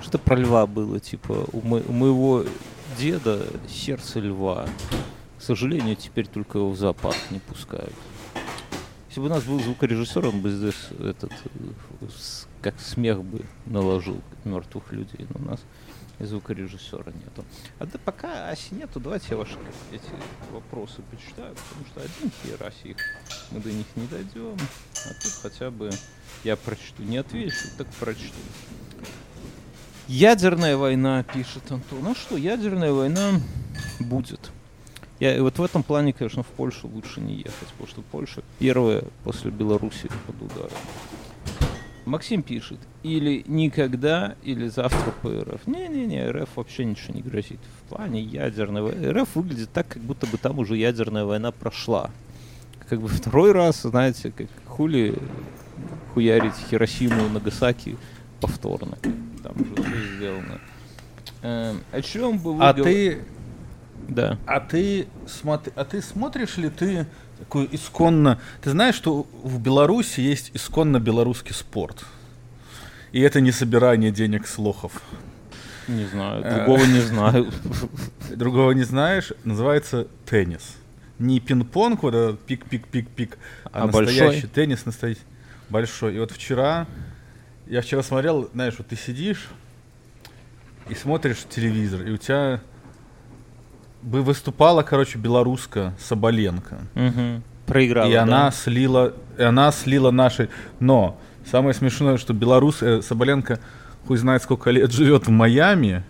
Что 0.00 0.18
про 0.18 0.36
льва 0.36 0.66
было, 0.66 1.00
типа, 1.00 1.46
у, 1.52 1.60
мо- 1.60 1.82
у 1.86 1.92
моего 1.92 2.44
деда 2.98 3.46
сердце 3.68 4.20
льва. 4.20 4.66
К 5.38 5.42
сожалению, 5.42 5.96
теперь 5.96 6.26
только 6.26 6.58
его 6.58 6.70
в 6.70 6.78
зоопарк 6.78 7.18
не 7.30 7.40
пускают. 7.40 7.94
Если 9.08 9.20
бы 9.20 9.26
у 9.26 9.30
нас 9.30 9.44
был 9.44 9.60
звукорежиссер, 9.60 10.26
он 10.26 10.40
бы 10.40 10.50
здесь 10.50 10.88
этот, 10.98 11.30
э, 11.30 12.06
как 12.62 12.80
смех 12.80 13.22
бы 13.22 13.42
наложил 13.66 14.16
мертвых 14.44 14.90
людей. 14.92 15.26
Но 15.28 15.44
у 15.44 15.50
нас 15.50 15.60
и 16.18 16.24
звукорежиссера 16.24 17.12
нету. 17.12 17.44
А 17.78 17.86
да 17.86 17.98
пока 18.04 18.48
Аси 18.48 18.74
нету, 18.74 19.00
давайте 19.00 19.28
я 19.30 19.36
ваши 19.36 19.56
эти 19.92 20.02
вопросы 20.52 21.02
почитаю, 21.10 21.54
потому 21.54 21.86
что 21.86 22.00
один 22.00 22.30
хер 22.42 22.72
их 22.84 22.96
мы 23.50 23.60
до 23.60 23.72
них 23.72 23.86
не 23.96 24.06
дойдем. 24.06 24.56
А 25.06 25.08
тут 25.22 25.32
хотя 25.42 25.70
бы 25.70 25.90
я 26.44 26.56
прочту. 26.56 27.02
Не 27.02 27.18
отвечу, 27.18 27.68
так 27.76 27.86
прочту. 28.00 28.34
Ядерная 30.06 30.76
война, 30.76 31.22
пишет 31.22 31.70
Антон. 31.70 32.02
Ну 32.02 32.14
что, 32.14 32.36
ядерная 32.36 32.92
война 32.92 33.40
будет. 34.00 34.50
Я, 35.20 35.42
вот 35.42 35.58
в 35.58 35.62
этом 35.62 35.82
плане, 35.82 36.12
конечно, 36.12 36.42
в 36.42 36.48
Польшу 36.48 36.88
лучше 36.88 37.20
не 37.20 37.36
ехать, 37.36 37.68
потому 37.68 37.88
что 37.88 38.02
Польша 38.02 38.42
первая 38.58 39.04
после 39.22 39.50
Беларуси 39.50 40.10
под 40.26 40.42
ударом. 40.42 40.76
Максим 42.04 42.42
пишет, 42.42 42.78
или 43.02 43.44
никогда, 43.46 44.34
или 44.42 44.68
завтра 44.68 45.10
по 45.22 45.28
РФ. 45.30 45.66
Не-не-не, 45.66 46.30
РФ 46.30 46.48
вообще 46.56 46.84
ничего 46.84 47.14
не 47.14 47.22
грозит. 47.22 47.58
В 47.84 47.88
плане 47.94 48.20
ядерной 48.20 48.82
войны. 48.82 49.10
РФ 49.12 49.34
выглядит 49.36 49.70
так, 49.72 49.88
как 49.88 50.02
будто 50.02 50.26
бы 50.26 50.36
там 50.36 50.58
уже 50.58 50.76
ядерная 50.76 51.24
война 51.24 51.50
прошла. 51.50 52.10
Как 52.88 53.00
бы 53.00 53.08
второй 53.08 53.52
раз, 53.52 53.82
знаете, 53.82 54.30
как 54.36 54.48
хули 54.66 55.14
хуярить 56.12 56.54
Хиросиму 56.70 57.26
и 57.26 57.30
Нагасаки 57.30 57.96
повторно. 58.40 58.98
Там 59.42 59.52
уже 59.60 59.74
все 59.82 60.16
сделано. 60.16 60.60
Эм, 61.42 61.80
о 61.92 62.02
чем 62.02 62.38
бы 62.38 62.54
вы 62.54 62.62
А 62.64 62.72
гов- 62.74 62.84
ты, 62.84 63.24
Да. 64.08 64.38
а 64.46 64.60
ты, 64.60 65.06
смотри, 65.26 65.72
а 65.76 65.84
ты 65.84 66.02
смотришь 66.02 66.56
ли 66.56 66.68
ты 66.70 67.06
такую 67.38 67.68
исконно... 67.74 68.38
Ты 68.62 68.70
знаешь, 68.70 68.94
что 68.94 69.26
в 69.42 69.60
Беларуси 69.60 70.20
есть 70.20 70.50
исконно 70.54 71.00
белорусский 71.00 71.54
спорт? 71.54 72.04
И 73.12 73.20
это 73.20 73.40
не 73.40 73.52
собирание 73.52 74.10
денег 74.10 74.46
с 74.46 74.58
лохов. 74.58 75.02
Не 75.88 76.04
знаю, 76.06 76.42
Э. 76.44 76.54
другого 76.56 76.84
не 76.84 77.00
знаю. 77.00 77.50
Другого 78.30 78.72
не 78.72 78.84
знаешь, 78.84 79.32
называется 79.44 80.06
теннис. 80.26 80.76
Не 81.18 81.38
пинг-понг, 81.40 82.02
вот 82.02 82.14
этот 82.14 82.40
пик-пик-пик-пик, 82.46 83.38
а, 83.66 83.82
А 83.82 83.86
настоящий 83.86 84.20
большой? 84.20 84.48
теннис 84.50 84.84
настоящий. 84.86 85.20
Большой. 85.68 86.16
И 86.16 86.18
вот 86.18 86.30
вчера, 86.32 86.86
я 87.66 87.82
вчера 87.82 88.02
смотрел, 88.02 88.50
знаешь, 88.52 88.74
вот 88.78 88.88
ты 88.88 88.96
сидишь 88.96 89.48
и 90.88 90.94
смотришь 90.94 91.44
телевизор, 91.48 92.02
и 92.02 92.10
у 92.10 92.16
тебя 92.16 92.60
бы 94.04 94.22
выступала, 94.22 94.82
короче, 94.82 95.18
белоруска 95.18 95.94
Соболенко. 95.98 96.78
Мгм. 96.94 97.42
Проиграла, 97.66 98.08
и 98.08 98.12
да? 98.12 98.22
она 98.22 98.50
слила, 98.50 99.14
и 99.38 99.42
она 99.42 99.72
слила 99.72 100.10
наши. 100.10 100.50
Но 100.80 101.18
самое 101.50 101.74
смешное, 101.74 102.18
что 102.18 102.34
белорус 102.34 102.82
э, 102.82 103.00
Соболенко 103.00 103.58
хуй 104.06 104.18
знает 104.18 104.42
сколько 104.42 104.70
лет 104.70 104.92
живет 104.92 105.26
в 105.26 105.30
Майами. 105.30 106.04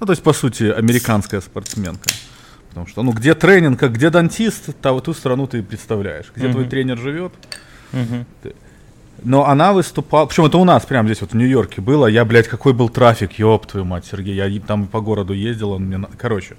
Ну, 0.00 0.06
то 0.06 0.12
есть, 0.12 0.22
по 0.22 0.32
сути, 0.32 0.64
американская 0.64 1.40
спортсменка. 1.40 2.10
Потому 2.68 2.86
что, 2.88 3.02
ну, 3.02 3.12
где 3.12 3.34
тренинг, 3.34 3.82
а 3.82 3.88
где 3.88 4.10
дантист, 4.10 4.74
то 4.82 5.00
ту 5.00 5.14
страну 5.14 5.46
ты 5.46 5.62
представляешь. 5.62 6.32
Где 6.34 6.50
твой 6.50 6.64
Мгм. 6.64 6.70
тренер 6.70 6.98
живет. 6.98 7.32
Мгм. 7.92 8.26
Но 9.22 9.46
она 9.46 9.72
выступала, 9.72 10.26
причем 10.26 10.44
это 10.44 10.58
у 10.58 10.64
нас 10.64 10.84
прямо 10.84 11.08
здесь 11.08 11.22
вот 11.22 11.30
в 11.32 11.36
Нью-Йорке 11.36 11.80
было. 11.80 12.06
Я, 12.06 12.24
блядь, 12.24 12.48
какой 12.48 12.74
был 12.74 12.90
трафик, 12.90 13.38
ёб 13.38 13.66
твою 13.66 13.86
мать, 13.86 14.04
Сергей. 14.04 14.34
Я 14.34 14.60
там 14.60 14.86
по 14.86 15.00
городу 15.00 15.32
ездил, 15.32 15.70
он 15.70 15.84
мне, 15.84 16.06
короче. 16.18 16.56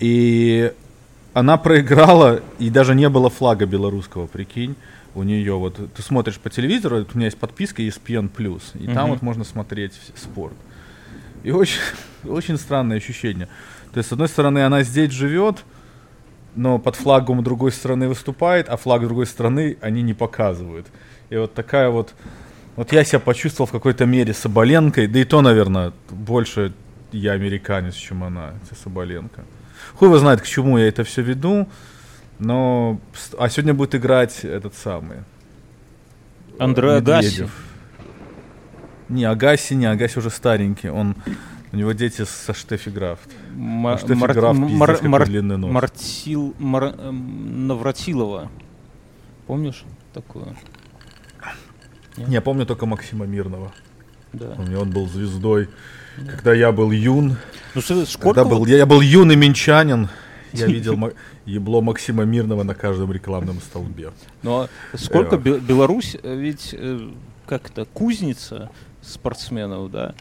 И 0.00 0.72
она 1.34 1.56
проиграла, 1.56 2.40
и 2.58 2.70
даже 2.70 2.94
не 2.94 3.08
было 3.08 3.30
флага 3.30 3.66
белорусского, 3.66 4.26
прикинь. 4.26 4.74
У 5.14 5.22
нее 5.22 5.54
вот, 5.54 5.76
ты 5.94 6.02
смотришь 6.02 6.38
по 6.38 6.50
телевизору, 6.50 6.98
вот 6.98 7.10
у 7.14 7.18
меня 7.18 7.26
есть 7.26 7.38
подписка 7.38 7.82
ESPN+, 7.82 8.30
и 8.74 8.86
там 8.86 9.04
Мгм. 9.04 9.10
вот 9.10 9.22
можно 9.22 9.44
смотреть 9.44 9.92
спорт. 10.16 10.54
И 11.42 11.50
очень, 11.50 11.80
очень 12.24 12.56
странное 12.58 12.96
ощущение. 12.96 13.48
То 13.92 13.98
есть, 13.98 14.08
с 14.08 14.12
одной 14.12 14.28
стороны, 14.28 14.60
она 14.64 14.82
здесь 14.82 15.10
живет, 15.12 15.64
но 16.54 16.78
под 16.78 16.96
флагом 16.96 17.42
другой 17.42 17.72
страны 17.72 18.08
выступает, 18.08 18.68
а 18.68 18.76
флаг 18.76 19.02
другой 19.02 19.26
страны 19.26 19.76
они 19.80 20.02
не 20.02 20.14
показывают. 20.14 20.86
И 21.28 21.36
вот 21.36 21.54
такая 21.54 21.90
вот... 21.90 22.14
Вот 22.76 22.92
я 22.92 23.04
себя 23.04 23.18
почувствовал 23.18 23.66
в 23.66 23.72
какой-то 23.72 24.06
мере 24.06 24.32
Соболенкой, 24.32 25.06
да 25.08 25.18
и 25.18 25.24
то, 25.24 25.42
наверное, 25.42 25.92
больше 26.08 26.72
я 27.12 27.32
американец, 27.32 27.94
чем 27.94 28.22
она, 28.24 28.54
Соболенко. 28.82 29.42
Хуй 30.00 30.08
его 30.08 30.18
знает, 30.18 30.40
к 30.40 30.46
чему 30.46 30.78
я 30.78 30.88
это 30.88 31.04
все 31.04 31.20
веду, 31.20 31.68
но... 32.38 32.98
А 33.38 33.50
сегодня 33.50 33.74
будет 33.74 33.94
играть 33.94 34.46
этот 34.46 34.74
самый... 34.74 35.18
э, 35.18 35.22
Андре 36.58 36.92
Агаси. 36.92 37.50
Не, 39.10 39.26
Агаси 39.26 39.74
не, 39.74 39.84
Агаси 39.84 40.18
уже 40.18 40.30
старенький, 40.30 40.88
он... 40.88 41.16
У 41.72 41.76
него 41.76 41.92
дети 41.92 42.24
со 42.24 42.54
Штефи 42.54 42.88
Графт. 42.88 43.28
Ма- 43.54 43.98
Штефи 43.98 44.14
Мар- 44.18 44.32
Граф, 44.32 44.56
М- 44.56 44.62
пиздец, 44.68 44.78
Мар- 44.78 45.02
Мар- 45.02 45.26
длинный 45.26 45.58
нос. 45.58 45.70
Мартил... 45.70 46.54
Мар- 46.58 46.94
эм, 46.98 47.66
Навратилова. 47.66 48.50
Помнишь 49.46 49.84
такое? 50.14 50.56
Не, 52.16 52.36
я 52.36 52.40
помню 52.40 52.64
только 52.64 52.86
Максима 52.86 53.26
Мирного. 53.26 53.70
Да. 54.32 54.54
Помню, 54.56 54.80
он 54.80 54.90
был 54.92 55.06
звездой. 55.08 55.68
Когда 56.26 56.54
я 56.54 56.72
был 56.72 56.90
юн, 56.90 57.36
Ну, 57.74 57.80
сколько 57.80 58.18
когда 58.20 58.44
был, 58.44 58.58
вот- 58.60 58.68
я, 58.68 58.76
я 58.78 58.86
был 58.86 59.00
юный 59.00 59.36
минчанин, 59.36 60.08
я 60.52 60.66
видел 60.66 60.98
ебло 61.46 61.80
Максима 61.80 62.24
Мирного 62.24 62.62
на 62.62 62.74
каждом 62.74 63.12
рекламном 63.12 63.60
столбе. 63.60 64.10
Ну, 64.42 64.62
а 64.62 64.68
сколько 64.96 65.36
Э. 65.36 65.38
Бе- 65.38 65.58
Беларусь, 65.60 66.16
э, 66.22 66.34
ведь 66.36 66.74
э, 66.76 67.10
как 67.46 67.70
это, 67.70 67.84
кузница 67.86 68.70
спортсменов, 69.02 69.90
да? 69.90 70.14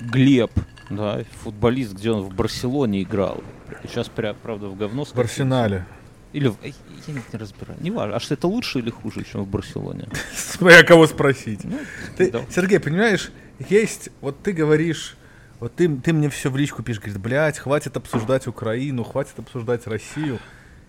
Глеб, 0.00 0.50
да, 0.90 1.20
футболист, 1.42 1.92
где 1.94 2.10
он 2.10 2.22
в 2.22 2.34
Барселоне 2.34 3.02
играл. 3.02 3.42
Сейчас, 3.84 4.08
правда, 4.08 4.66
в 4.68 4.76
говно 4.76 5.04
В. 5.04 5.18
Арсенале. 5.18 5.84
Или 6.32 6.48
в... 6.48 6.56
Я 6.62 6.72
не 7.14 7.38
разбираю. 7.38 7.78
Не 7.82 7.90
важно. 7.90 8.16
А 8.16 8.20
что 8.20 8.34
это 8.34 8.46
лучше 8.46 8.78
или 8.78 8.88
хуже, 8.88 9.22
чем 9.30 9.42
в 9.44 9.48
Барселоне? 9.48 10.08
Смотря 10.34 10.82
кого 10.82 11.06
спросить. 11.06 11.60
Ну, 11.64 11.78
Ты, 12.16 12.30
да. 12.30 12.40
Сергей, 12.50 12.80
понимаешь, 12.80 13.30
есть, 13.68 14.08
вот 14.22 14.42
ты 14.42 14.52
говоришь, 14.52 15.16
вот 15.62 15.76
ты, 15.76 15.88
ты 15.88 16.12
мне 16.12 16.28
все 16.28 16.50
в 16.50 16.56
личку 16.56 16.82
пишешь, 16.82 17.00
говоришь, 17.00 17.20
блядь, 17.22 17.56
хватит 17.56 17.96
обсуждать 17.96 18.48
Украину, 18.48 19.04
хватит 19.04 19.38
обсуждать 19.38 19.86
Россию. 19.86 20.40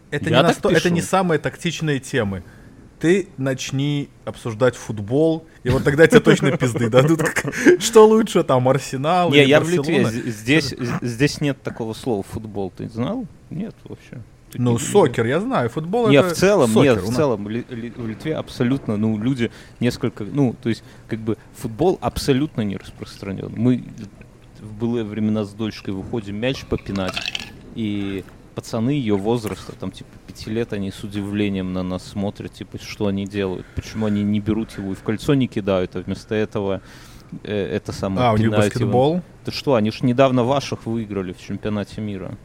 Это, 0.10 0.32
Я 0.32 0.38
не, 0.42 0.48
насто- 0.50 0.72
это 0.72 0.82
пишу. 0.82 0.90
не 0.96 1.02
самые 1.04 1.38
тактичные 1.38 2.00
темы. 2.00 2.44
Ты 3.00 3.28
начни 3.38 4.10
обсуждать 4.26 4.76
футбол, 4.76 5.46
и 5.64 5.70
вот 5.70 5.84
тогда 5.84 6.08
тебе 6.08 6.22
точно 6.22 6.58
пизды 6.58 6.90
дадут. 6.90 7.22
Что 7.80 8.08
лучше, 8.08 8.44
там, 8.44 8.68
Арсенал 8.68 9.30
Не, 9.32 9.44
я 9.46 9.60
в 9.60 9.70
Литве. 9.70 10.06
Здесь, 10.06 10.74
здесь 11.02 11.40
нет 11.40 11.62
такого 11.62 11.94
слова 11.94 12.24
футбол. 12.24 12.72
Ты 12.76 12.90
знал? 12.90 13.28
Нет 13.52 13.76
вообще. 13.84 14.22
Ну, 14.56 14.80
сокер, 14.80 15.26
я 15.28 15.40
знаю, 15.40 15.70
футбол 15.70 16.08
Не, 16.10 16.18
это 16.18 16.30
в 16.30 16.34
целом, 16.34 16.72
сокер. 16.72 16.96
нет, 16.96 17.04
в 17.04 17.16
целом, 17.16 17.48
Ли- 17.48 17.66
Ли- 17.70 17.94
в 17.96 18.08
Литве 18.08 18.36
абсолютно, 18.36 18.98
ну, 18.98 19.18
люди 19.20 19.52
несколько, 19.80 20.24
ну, 20.24 20.56
то 20.64 20.70
есть, 20.70 20.84
как 21.08 21.20
бы, 21.20 21.38
футбол 21.56 21.98
абсолютно 22.02 22.62
не 22.62 22.78
распространен. 22.78 23.52
Мы 23.56 23.84
в 24.64 24.74
былые 24.74 25.04
времена 25.04 25.44
с 25.44 25.54
дочкой 25.54 25.94
выходим 25.94 26.36
мяч 26.38 26.66
попинать, 26.66 27.16
и 27.76 28.24
пацаны 28.56 28.92
ее 28.92 29.16
возраста, 29.18 29.74
там, 29.80 29.92
типа, 29.92 30.10
пяти 30.28 30.50
лет, 30.50 30.74
они 30.74 30.92
с 30.92 31.04
удивлением 31.04 31.74
на 31.74 31.84
нас 31.84 32.04
смотрят, 32.06 32.54
типа, 32.54 32.78
что 32.80 33.08
они 33.08 33.26
делают, 33.26 33.66
почему 33.76 34.06
они 34.06 34.24
не 34.24 34.40
берут 34.40 34.78
его 34.78 34.92
и 34.92 34.96
в 34.96 35.02
кольцо 35.02 35.34
не 35.34 35.48
кидают, 35.48 35.96
а 35.96 36.02
вместо 36.02 36.36
этого 36.36 36.82
э, 37.44 37.52
это 37.76 37.92
самое 37.92 38.28
А, 38.28 38.34
у 38.34 38.38
них 38.38 38.48
пинают 38.48 38.66
его. 38.76 38.86
баскетбол? 38.86 39.22
Ты 39.46 39.52
что, 39.52 39.74
они 39.76 39.92
ж 39.92 40.02
недавно 40.02 40.44
ваших 40.44 40.86
выиграли 40.86 41.34
в 41.34 41.40
чемпионате 41.42 42.00
мира. 42.00 42.38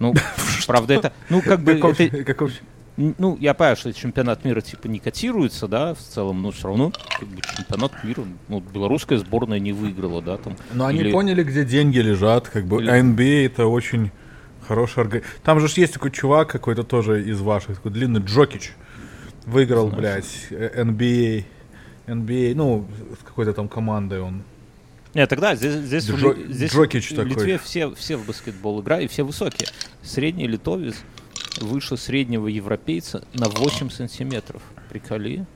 Ну, 0.00 0.12
правда, 0.66 0.94
это, 0.94 1.12
ну, 1.30 1.40
как 1.40 1.60
бы, 1.60 1.74
Каков- 1.76 2.00
это, 2.00 2.24
каков- 2.24 2.52
Ну, 2.96 3.36
я 3.40 3.54
понимаю, 3.54 3.76
что 3.76 3.92
чемпионат 3.92 4.44
мира 4.44 4.60
типа 4.60 4.86
не 4.86 5.00
котируется, 5.00 5.66
да, 5.66 5.94
в 5.94 5.98
целом, 5.98 6.42
но 6.42 6.52
все 6.52 6.68
равно 6.68 6.92
как 7.18 7.26
бы, 7.28 7.40
чемпионат 7.56 8.04
мира, 8.04 8.22
ну, 8.48 8.60
белорусская 8.60 9.18
сборная 9.18 9.58
не 9.58 9.72
выиграла, 9.72 10.22
да, 10.22 10.36
там. 10.36 10.56
Но 10.72 10.86
они 10.86 11.00
Или- 11.00 11.10
поняли, 11.12 11.42
где 11.42 11.64
деньги 11.64 11.98
лежат, 11.98 12.48
как 12.48 12.66
бы. 12.66 12.80
Или- 12.80 12.92
NBA 12.92 13.46
это 13.46 13.66
очень 13.66 14.12
хороший 14.68 15.02
орга- 15.04 15.22
Там 15.42 15.58
же 15.58 15.68
есть 15.74 15.94
такой 15.94 16.12
чувак 16.12 16.48
какой-то 16.50 16.84
тоже 16.84 17.24
из 17.28 17.40
ваших, 17.40 17.76
такой 17.76 17.90
длинный 17.90 18.20
Джокич. 18.20 18.72
Выиграл, 19.44 19.88
Знаю. 19.88 20.00
блядь, 20.00 20.46
э, 20.50 20.82
NBA. 20.84 21.44
NBA, 22.06 22.54
ну, 22.54 22.86
с 23.20 23.24
какой-то 23.24 23.52
там 23.54 23.68
командой 23.68 24.20
он. 24.20 24.42
Нет, 25.14 25.28
тогда 25.28 25.54
здесь, 25.54 25.74
здесь, 25.74 26.08
Джо- 26.08 26.34
в, 26.34 26.52
здесь 26.52 26.72
Джокич 26.72 27.10
в 27.10 27.16
такой. 27.16 27.30
Литве 27.30 27.58
все, 27.58 27.92
все 27.94 28.16
в 28.16 28.26
баскетбол 28.26 28.82
играют, 28.82 29.04
и 29.04 29.08
все 29.12 29.22
высокие. 29.24 29.68
Средний 30.02 30.46
литовец 30.46 30.96
выше 31.60 31.96
среднего 31.96 32.46
европейца 32.48 33.24
на 33.34 33.48
8 33.48 33.90
сантиметров. 33.90 34.62
Приколи. 34.90 35.46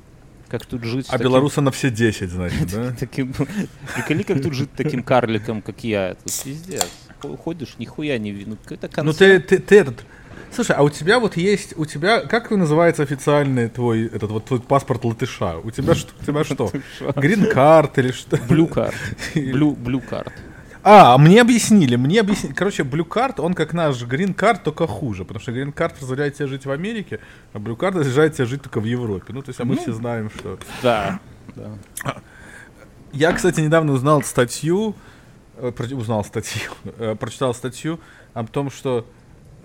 Как 0.49 0.65
тут 0.65 0.83
жить 0.85 1.07
А 1.09 1.13
таким- 1.13 1.25
белоруса 1.27 1.61
на 1.61 1.71
все 1.71 1.91
10, 1.91 2.31
значит, 2.31 2.71
да? 2.73 2.93
таким... 2.99 3.35
Приколи, 3.95 4.23
как 4.23 4.43
тут 4.43 4.55
жить 4.55 4.71
таким 4.77 5.03
карликом, 5.03 5.61
как 5.63 5.85
я. 5.85 6.11
Это 6.11 6.23
пиздец. 6.45 6.87
Хо- 7.21 7.37
Ходишь, 7.37 7.75
нихуя 7.79 8.17
не 8.19 8.31
видно. 8.31 8.57
Ну 8.71 8.89
концерт. 8.89 9.19
ты, 9.19 9.57
ты, 9.57 9.59
ты 9.63 9.77
этот... 9.81 10.05
Слушай, 10.51 10.77
а 10.77 10.83
у 10.83 10.89
тебя 10.89 11.19
вот 11.19 11.37
есть, 11.37 11.75
у 11.77 11.85
тебя, 11.85 12.21
как 12.21 12.51
называется 12.51 13.03
официальный 13.03 13.69
твой, 13.69 14.07
этот 14.07 14.31
вот 14.31 14.47
твой 14.47 14.61
паспорт 14.61 15.05
латыша? 15.05 15.59
У 15.59 15.71
тебя 15.71 15.95
что? 15.97 16.13
У 16.19 16.25
тебя 16.25 16.43
что? 16.45 16.73
Green 17.17 17.62
card 17.62 17.99
или 17.99 18.13
что? 18.13 18.39
Blue 18.49 18.69
card. 18.69 18.95
Blue, 19.35 19.73
blue 19.73 19.99
card. 19.99 20.33
А, 20.83 21.19
мне 21.19 21.41
объяснили, 21.41 21.97
мне 21.97 22.21
объяснили. 22.21 22.55
Короче, 22.55 22.85
блю-карт, 22.85 23.41
он 23.41 23.55
как 23.55 23.73
наш 23.73 24.03
грин-карт, 24.03 24.63
только 24.63 24.87
хуже. 24.87 25.25
Потому 25.25 25.41
что 25.43 25.53
грин-карт 25.53 25.95
позволяет 25.97 26.35
тебе 26.35 26.47
жить 26.47 26.67
в 26.67 26.71
Америке, 26.71 27.21
а 27.53 27.59
блю-карт 27.59 27.97
разрешает 27.97 28.35
тебе 28.35 28.47
жить 28.47 28.63
только 28.63 28.81
в 28.81 28.85
Европе. 28.85 29.33
Ну, 29.33 29.43
то 29.43 29.51
есть, 29.51 29.61
а 29.61 29.65
мы 29.65 29.75
Ну. 29.75 29.81
все 29.83 29.93
знаем, 29.93 30.31
что... 30.31 30.59
Да. 30.83 31.21
да. 31.57 31.71
Я, 33.13 33.33
кстати, 33.33 33.61
недавно 33.61 33.93
узнал 33.93 34.23
статью, 34.23 34.95
э, 35.57 35.73
про- 35.73 35.97
узнал 35.97 36.25
статью, 36.25 36.71
э, 36.99 37.17
прочитал 37.17 37.55
статью 37.55 37.99
о 38.35 38.45
том, 38.45 38.71
что 38.71 39.07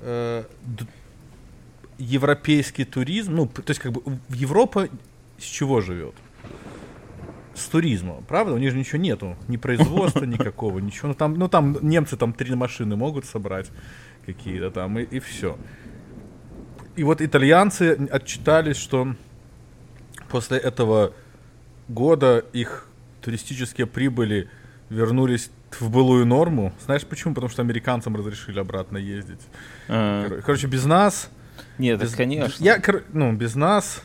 э, 0.01 0.43
европейский 1.97 2.85
туризм, 2.85 3.35
ну, 3.35 3.47
то 3.47 3.63
есть 3.67 3.79
как 3.79 3.91
бы 3.91 4.01
Европа 4.29 4.87
с 5.37 5.43
чего 5.43 5.81
живет? 5.81 6.15
С 7.55 7.65
туризма, 7.65 8.23
правда? 8.27 8.53
У 8.53 8.57
них 8.57 8.71
же 8.71 8.77
ничего 8.77 8.99
нету, 8.99 9.35
ни 9.47 9.57
производства 9.57 10.25
никакого, 10.25 10.79
ничего. 10.79 11.09
Ну 11.09 11.13
там, 11.13 11.35
ну 11.35 11.47
там 11.47 11.77
немцы 11.81 12.17
там 12.17 12.33
три 12.33 12.55
машины 12.55 12.95
могут 12.95 13.25
собрать 13.25 13.69
какие-то 14.25 14.71
там 14.71 14.97
и, 14.97 15.03
и 15.03 15.19
все. 15.19 15.57
И 16.95 17.03
вот 17.03 17.21
итальянцы 17.21 18.07
отчитались, 18.11 18.77
что 18.77 19.15
после 20.29 20.57
этого 20.57 21.13
года 21.87 22.43
их 22.53 22.87
туристические 23.21 23.87
прибыли 23.87 24.49
вернулись 24.89 25.49
в 25.79 25.89
былую 25.89 26.25
норму. 26.25 26.73
Знаешь 26.85 27.05
почему? 27.05 27.33
Потому 27.33 27.49
что 27.51 27.61
американцам 27.61 28.15
разрешили 28.15 28.59
обратно 28.59 28.97
ездить. 28.97 29.41
А, 29.87 30.27
Кор- 30.27 30.41
Короче, 30.41 30.67
без 30.67 30.85
нас... 30.85 31.29
Нет, 31.77 31.99
без- 32.01 32.13
конечно. 32.15 32.63
Я, 32.63 32.81
ну, 33.11 33.33
без 33.33 33.55
нас 33.55 34.03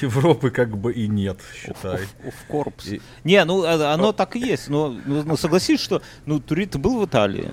Европы 0.00 0.50
как 0.50 0.76
бы 0.76 0.92
и 0.92 1.08
нет, 1.08 1.40
считай. 1.54 2.00
В 2.24 2.46
корпус. 2.48 2.86
И- 2.86 3.00
Не, 3.24 3.44
ну 3.44 3.64
а- 3.64 3.92
оно 3.94 4.12
так 4.12 4.36
и 4.36 4.40
есть. 4.40 4.68
Но 4.68 4.88
ну, 5.04 5.22
ну, 5.24 5.36
согласись, 5.36 5.80
что 5.80 6.02
ну 6.26 6.40
тури 6.40 6.66
ты 6.66 6.78
был 6.78 7.00
в 7.00 7.04
Италии. 7.06 7.50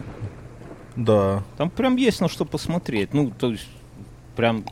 Да. 0.95 1.43
Там 1.57 1.69
прям 1.69 1.95
есть 1.95 2.21
на 2.21 2.27
что 2.29 2.43
посмотреть. 2.45 3.13
Ну, 3.13 3.31
то 3.31 3.51
есть, 3.51 3.67
прям 4.35 4.65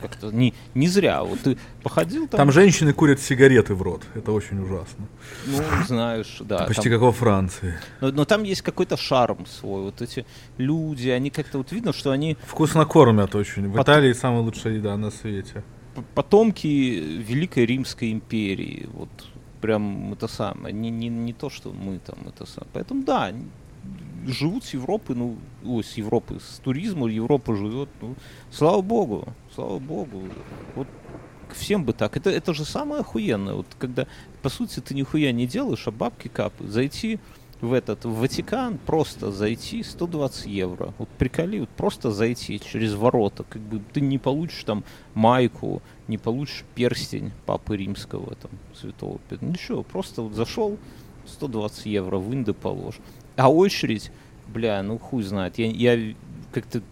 как-то 0.00 0.32
не, 0.32 0.52
не 0.74 0.88
зря. 0.88 1.22
Вот 1.22 1.40
ты 1.40 1.56
походил 1.84 2.26
там, 2.26 2.38
Там 2.38 2.52
женщины 2.52 2.92
курят 2.92 3.20
сигареты 3.20 3.74
в 3.74 3.82
рот. 3.82 4.02
Это 4.14 4.32
очень 4.32 4.58
ужасно. 4.60 5.06
ну, 5.46 5.62
знаешь, 5.86 6.38
да. 6.40 6.64
Почти 6.64 6.82
там- 6.84 6.92
как 6.92 7.00
во 7.02 7.12
Франции. 7.12 7.78
но, 8.00 8.10
но 8.10 8.24
там 8.24 8.42
есть 8.42 8.62
какой-то 8.62 8.96
шарм 8.96 9.46
свой. 9.46 9.82
Вот 9.82 10.02
эти 10.02 10.26
люди, 10.58 11.08
они 11.08 11.30
как-то 11.30 11.58
вот 11.58 11.70
видно, 11.70 11.92
что 11.92 12.10
они 12.10 12.36
Вкусно 12.46 12.84
кормят 12.84 13.34
очень. 13.36 13.68
В 13.68 13.74
Пот- 13.76 13.84
Италии 13.84 14.12
самая 14.12 14.40
лучшая 14.40 14.74
еда 14.74 14.96
на 14.96 15.12
свете. 15.12 15.62
Потомки 16.14 16.66
Великой 16.66 17.66
Римской 17.66 18.12
империи. 18.12 18.88
Вот 18.92 19.10
прям 19.60 20.12
это 20.12 20.28
самое. 20.28 20.74
Не, 20.74 20.90
не, 20.90 21.08
не 21.08 21.32
то, 21.32 21.50
что 21.50 21.72
мы 21.72 21.98
там 21.98 22.18
это 22.26 22.46
самое. 22.46 22.70
Поэтому 22.72 23.04
да, 23.04 23.32
живут 24.26 24.64
с 24.64 24.74
Европы, 24.74 25.14
ну, 25.14 25.36
ой, 25.64 25.84
с 25.84 25.94
Европы, 25.94 26.38
с 26.40 26.58
туризма 26.58 27.08
Европа 27.08 27.54
живет, 27.54 27.88
ну, 28.00 28.14
слава 28.50 28.82
богу, 28.82 29.28
слава 29.54 29.78
богу. 29.78 30.22
Вот 30.74 30.88
всем 31.54 31.84
бы 31.84 31.92
так. 31.92 32.16
Это, 32.16 32.30
это 32.30 32.54
же 32.54 32.64
самое 32.64 33.00
охуенное. 33.00 33.54
Вот 33.54 33.66
когда, 33.78 34.06
по 34.42 34.48
сути, 34.48 34.80
ты 34.80 34.94
нихуя 34.94 35.32
не 35.32 35.46
делаешь, 35.46 35.86
а 35.86 35.90
бабки 35.90 36.28
капают. 36.28 36.72
Зайти 36.72 37.18
в 37.62 37.72
этот, 37.72 38.04
в 38.04 38.12
Ватикан, 38.18 38.76
просто 38.76 39.30
зайти 39.30 39.84
120 39.84 40.46
евро. 40.46 40.92
Вот 40.98 41.08
приколи, 41.08 41.60
вот 41.60 41.68
просто 41.70 42.10
зайти 42.10 42.60
через 42.60 42.94
ворота. 42.94 43.44
Как 43.48 43.62
бы 43.62 43.80
ты 43.92 44.00
не 44.00 44.18
получишь 44.18 44.64
там 44.64 44.82
майку, 45.14 45.80
не 46.08 46.18
получишь 46.18 46.64
перстень 46.74 47.30
Папы 47.46 47.76
Римского, 47.76 48.34
там, 48.34 48.50
Святого 48.74 49.20
Петра. 49.28 49.48
Ничего, 49.48 49.84
просто 49.84 50.22
вот 50.22 50.34
зашел, 50.34 50.76
120 51.26 51.86
евро 51.86 52.18
в 52.18 52.34
инды 52.34 52.52
положь. 52.52 52.98
А 53.36 53.50
очередь, 53.50 54.10
бля, 54.48 54.82
ну 54.82 54.98
хуй 54.98 55.22
знает. 55.22 55.56
Я, 55.58 55.66
я 55.66 56.14
как-то 56.52 56.82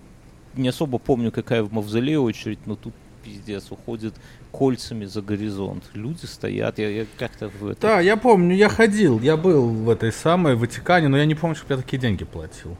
не 0.54 0.68
особо 0.68 0.98
помню, 0.98 1.32
какая 1.32 1.64
в 1.64 1.72
мавзолее 1.72 2.20
очередь, 2.20 2.64
но 2.66 2.76
тут 2.76 2.94
пиздец, 3.30 3.70
уходит 3.70 4.14
кольцами 4.50 5.04
за 5.04 5.22
горизонт. 5.22 5.84
Люди 5.94 6.26
стоят, 6.26 6.78
я, 6.78 6.88
я 6.88 7.06
как-то 7.18 7.48
в 7.48 7.68
это... 7.68 7.80
Да, 7.80 8.00
я 8.00 8.16
помню, 8.16 8.56
я 8.56 8.68
ходил, 8.68 9.20
я 9.20 9.36
был 9.36 9.68
в 9.68 9.88
этой 9.88 10.12
самой 10.12 10.56
Ватикане, 10.56 11.08
но 11.08 11.16
я 11.16 11.24
не 11.24 11.34
помню, 11.34 11.56
чтобы 11.56 11.74
я 11.74 11.80
такие 11.80 11.98
деньги 11.98 12.24
платил. 12.24 12.76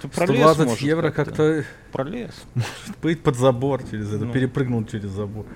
Ты 0.00 0.08
пролез, 0.08 0.36
120 0.36 0.66
может, 0.66 0.80
евро 0.80 1.10
как-то 1.10 1.64
Пролез. 1.92 2.32
быть 3.02 3.22
под 3.22 3.36
забор 3.36 3.82
через 3.88 4.12
это, 4.12 4.24
Ну. 4.24 4.32
перепрыгнул 4.32 4.84
через 4.84 5.10
забор. 5.10 5.46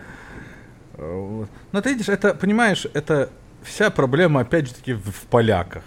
А, 0.94 1.20
вот. 1.20 1.48
Но 1.72 1.80
ты 1.80 1.90
видишь, 1.90 2.08
это, 2.08 2.34
понимаешь, 2.34 2.86
это 2.92 3.30
вся 3.62 3.90
проблема, 3.90 4.40
опять 4.40 4.68
же 4.68 4.74
таки, 4.74 4.92
в, 4.92 5.10
в 5.10 5.26
поляках. 5.30 5.82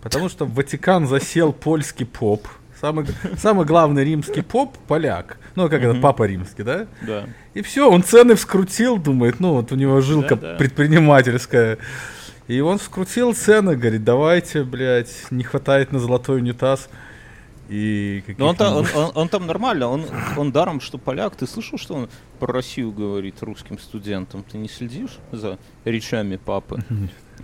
Потому 0.00 0.28
что 0.28 0.46
в 0.46 0.54
Ватикан 0.54 1.06
засел 1.06 1.52
польский 1.52 2.06
поп. 2.06 2.48
Самый, 2.82 3.06
самый 3.38 3.64
главный 3.64 4.04
римский 4.04 4.42
поп— 4.42 4.76
поляк. 4.88 5.38
Ну, 5.54 5.70
как 5.70 5.82
это, 5.82 5.94
папа 6.00 6.24
римский, 6.24 6.64
да? 6.64 6.86
Да. 7.00 7.26
И 7.54 7.62
все, 7.62 7.88
он 7.90 8.02
цены 8.02 8.34
вскрутил, 8.34 8.98
думает, 8.98 9.38
ну 9.40 9.52
вот 9.52 9.70
у 9.72 9.76
него 9.76 10.00
жилка 10.00 10.34
Да-да. 10.36 10.56
предпринимательская. 10.56 11.78
И 12.48 12.60
он 12.60 12.78
вскрутил 12.78 13.34
цены, 13.34 13.76
говорит, 13.76 14.02
давайте, 14.02 14.64
блядь, 14.64 15.14
не 15.30 15.44
хватает 15.44 15.92
на 15.92 16.00
золотой 16.00 16.38
унитаз. 16.38 16.88
И 17.68 18.22
Но 18.36 18.48
он, 18.48 18.56
та- 18.56 18.74
он, 18.76 18.86
он- 18.94 19.12
он 19.14 19.28
там 19.28 19.46
нормально, 19.46 19.86
он, 19.86 20.04
он 20.36 20.50
даром, 20.52 20.80
что 20.80 20.98
поляк. 20.98 21.36
Ты 21.36 21.46
слышал, 21.46 21.78
что 21.78 21.94
он 21.94 22.08
про 22.40 22.52
Россию 22.52 22.90
говорит 22.90 23.36
русским 23.42 23.78
студентам? 23.78 24.44
Ты 24.50 24.58
не 24.58 24.68
следишь 24.68 25.18
за 25.30 25.56
речами 25.84 26.36
папы? 26.36 26.80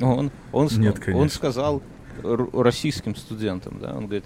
Он, 0.00 0.30
он, 0.52 0.68
Нет, 0.72 0.96
он 0.96 1.00
конечно. 1.00 1.28
сказал 1.28 1.82
р- 2.24 2.48
российским 2.52 3.14
студентам, 3.16 3.78
да, 3.80 3.94
он 3.94 4.06
говорит, 4.06 4.24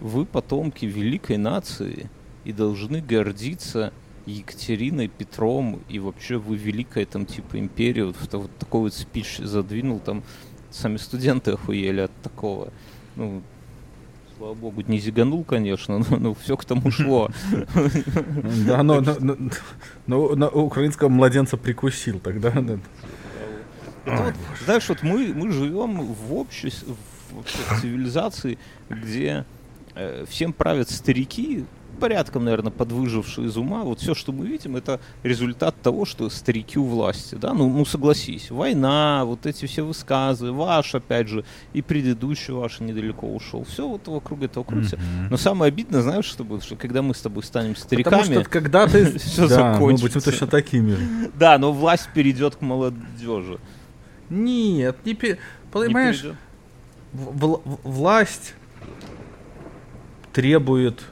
вы 0.00 0.24
потомки 0.24 0.84
великой 0.86 1.36
нации 1.36 2.08
и 2.44 2.52
должны 2.52 3.00
гордиться 3.00 3.92
Екатериной, 4.26 5.08
Петром, 5.08 5.80
и 5.88 5.98
вообще 5.98 6.36
вы 6.36 6.56
великая 6.56 7.04
там 7.06 7.26
типа 7.26 7.58
империя. 7.58 8.04
Вот, 8.04 8.16
вот 8.32 8.56
такой 8.58 8.80
вот 8.82 8.94
спич 8.94 9.38
задвинул, 9.38 9.98
там 9.98 10.22
сами 10.70 10.96
студенты 10.96 11.52
охуели 11.52 12.00
от 12.02 12.12
такого. 12.22 12.72
Ну, 13.16 13.42
слава 14.38 14.54
богу, 14.54 14.82
не 14.86 14.98
зиганул, 14.98 15.42
конечно, 15.44 15.98
но, 15.98 16.16
но 16.16 16.34
все 16.34 16.56
к 16.56 16.64
тому 16.64 16.90
шло. 16.90 17.30
Да, 18.66 18.82
но, 18.82 19.00
но- 19.00 19.16
но- 19.20 19.36
но 20.06 20.34
на 20.36 20.48
украинского 20.48 21.08
младенца 21.08 21.56
прикусил 21.56 22.20
тогда. 22.20 22.50
да. 22.60 22.78
Это 24.06 24.22
вот, 24.22 24.34
знаешь, 24.64 24.88
вот 24.88 25.02
мы, 25.02 25.32
мы 25.34 25.50
живем 25.50 26.00
в 26.00 26.34
обществе, 26.34 26.94
в 26.94 27.36
вообще 27.36 27.58
цивилизации, 27.80 28.58
где 28.88 29.44
всем 30.28 30.52
правят 30.52 30.90
старики, 30.90 31.64
порядком, 32.00 32.44
наверное, 32.44 32.72
подвыжившие 32.72 33.46
из 33.46 33.56
ума. 33.56 33.82
Вот 33.84 34.00
все, 34.00 34.14
что 34.14 34.32
мы 34.32 34.46
видим, 34.46 34.74
это 34.74 35.00
результат 35.22 35.80
того, 35.80 36.04
что 36.04 36.28
старики 36.30 36.78
у 36.78 36.84
власти. 36.84 37.36
Да? 37.36 37.52
Ну, 37.52 37.68
ну 37.68 37.84
согласись, 37.84 38.50
война, 38.50 39.24
вот 39.24 39.46
эти 39.46 39.66
все 39.66 39.82
высказы, 39.82 40.50
ваш, 40.50 40.94
опять 40.94 41.28
же, 41.28 41.44
и 41.72 41.82
предыдущий 41.82 42.52
ваш 42.52 42.80
недалеко 42.80 43.28
ушел. 43.28 43.64
Все 43.64 43.86
вот 43.86 44.08
вокруг 44.08 44.42
этого 44.42 44.64
крутится. 44.64 44.98
Но 45.30 45.36
самое 45.36 45.68
обидное, 45.68 46.00
знаешь, 46.00 46.24
что 46.24 46.42
будет, 46.42 46.64
что 46.64 46.74
когда 46.74 47.02
мы 47.02 47.14
с 47.14 47.20
тобой 47.20 47.44
станем 47.44 47.74
Потому 47.74 47.86
стариками, 47.86 48.40
что 48.40 48.50
когда 48.50 48.86
ты... 48.86 49.04
да, 49.36 49.42
мы 49.42 49.48
закончится. 49.48 50.08
будем 50.08 50.20
точно 50.20 50.46
такими 50.46 50.92
же. 50.92 51.30
да, 51.34 51.58
но 51.58 51.72
власть 51.72 52.08
перейдет 52.14 52.56
к 52.56 52.60
молодежи. 52.62 53.58
Нет, 54.30 54.96
не 55.04 55.16
Понимаешь, 55.70 56.24
власть 57.12 58.54
требует 60.32 61.02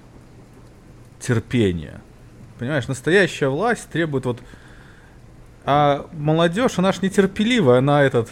терпения. 1.21 2.01
Понимаешь, 2.59 2.89
настоящая 2.89 3.49
власть 3.49 3.89
требует 3.91 4.25
вот... 4.27 4.41
А 5.65 6.07
молодежь, 6.13 6.79
она 6.79 6.93
ж 6.93 7.03
нетерпеливая, 7.03 7.79
она 7.79 8.03
этот 8.03 8.31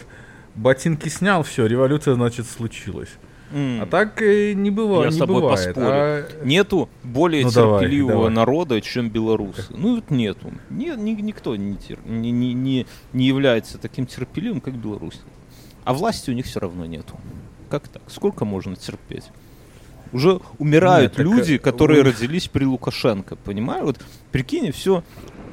ботинки 0.55 1.07
снял, 1.07 1.43
все, 1.43 1.67
революция, 1.67 2.15
значит, 2.15 2.47
случилась. 2.47 3.09
М. 3.53 3.81
А 3.81 3.85
так 3.85 4.21
э, 4.21 4.53
не 4.53 4.71
бывает. 4.71 5.05
Я 5.05 5.11
с 5.11 5.13
не 5.15 5.19
тобой 5.21 5.41
бывает. 5.41 5.65
поспорю. 5.75 5.87
А- 5.87 6.25
Нету 6.43 6.89
более 7.03 7.45
Ну, 7.45 7.51
давай, 7.51 7.79
терпеливого 7.81 8.13
давай. 8.13 8.31
народа, 8.33 8.81
чем 8.81 9.09
белорусы. 9.09 9.65
Ну, 9.69 9.95
вот 9.95 10.09
нету. 10.09 10.51
Ни- 10.69 10.93
ни- 10.99 11.21
никто 11.21 11.55
не, 11.55 11.75
тер- 11.75 11.99
не, 12.09 12.31
не, 12.31 12.53
не, 12.53 12.87
не 13.13 13.25
является 13.25 13.77
таким 13.77 14.05
терпеливым, 14.07 14.59
как 14.59 14.73
Беларусь. 14.73 15.21
А 15.85 15.93
власти 15.93 16.29
у 16.31 16.33
них 16.33 16.45
все 16.45 16.59
равно 16.59 16.85
нету. 16.85 17.17
Как 17.69 17.87
так? 17.87 18.01
Сколько 18.07 18.43
можно 18.43 18.75
терпеть? 18.75 19.25
Уже 20.13 20.39
умирают 20.57 21.17
Нет, 21.17 21.17
так, 21.17 21.25
люди, 21.25 21.53
э, 21.53 21.57
которые 21.59 22.03
вы- 22.03 22.11
родились 22.11 22.47
при 22.47 22.65
Лукашенко, 22.65 23.35
понимаешь? 23.35 23.83
Вот 23.83 23.99
прикинь, 24.31 24.71
все 24.71 25.03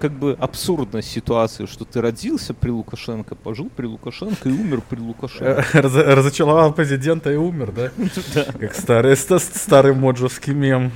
как 0.01 0.13
бы 0.13 0.37
абсурдная 0.39 1.03
ситуация, 1.03 1.67
что 1.67 1.85
ты 1.85 2.01
родился 2.01 2.53
при 2.53 2.71
Лукашенко, 2.71 3.35
пожил 3.37 3.71
при 3.75 3.87
Лукашенко 3.87 4.49
и 4.49 4.53
умер 4.53 4.83
при 4.89 4.99
Лукашенко. 5.01 5.65
Э, 5.73 5.81
раз- 5.81 5.95
Разочаровал 5.95 6.73
президента 6.75 7.33
и 7.33 7.37
умер, 7.37 7.73
да? 7.73 7.91
Да. 8.35 8.45
Как 8.45 8.75
старый, 8.75 9.17
ста- 9.17 9.39
старый 9.39 9.95
моджовский 9.95 10.53
мем. 10.53 10.93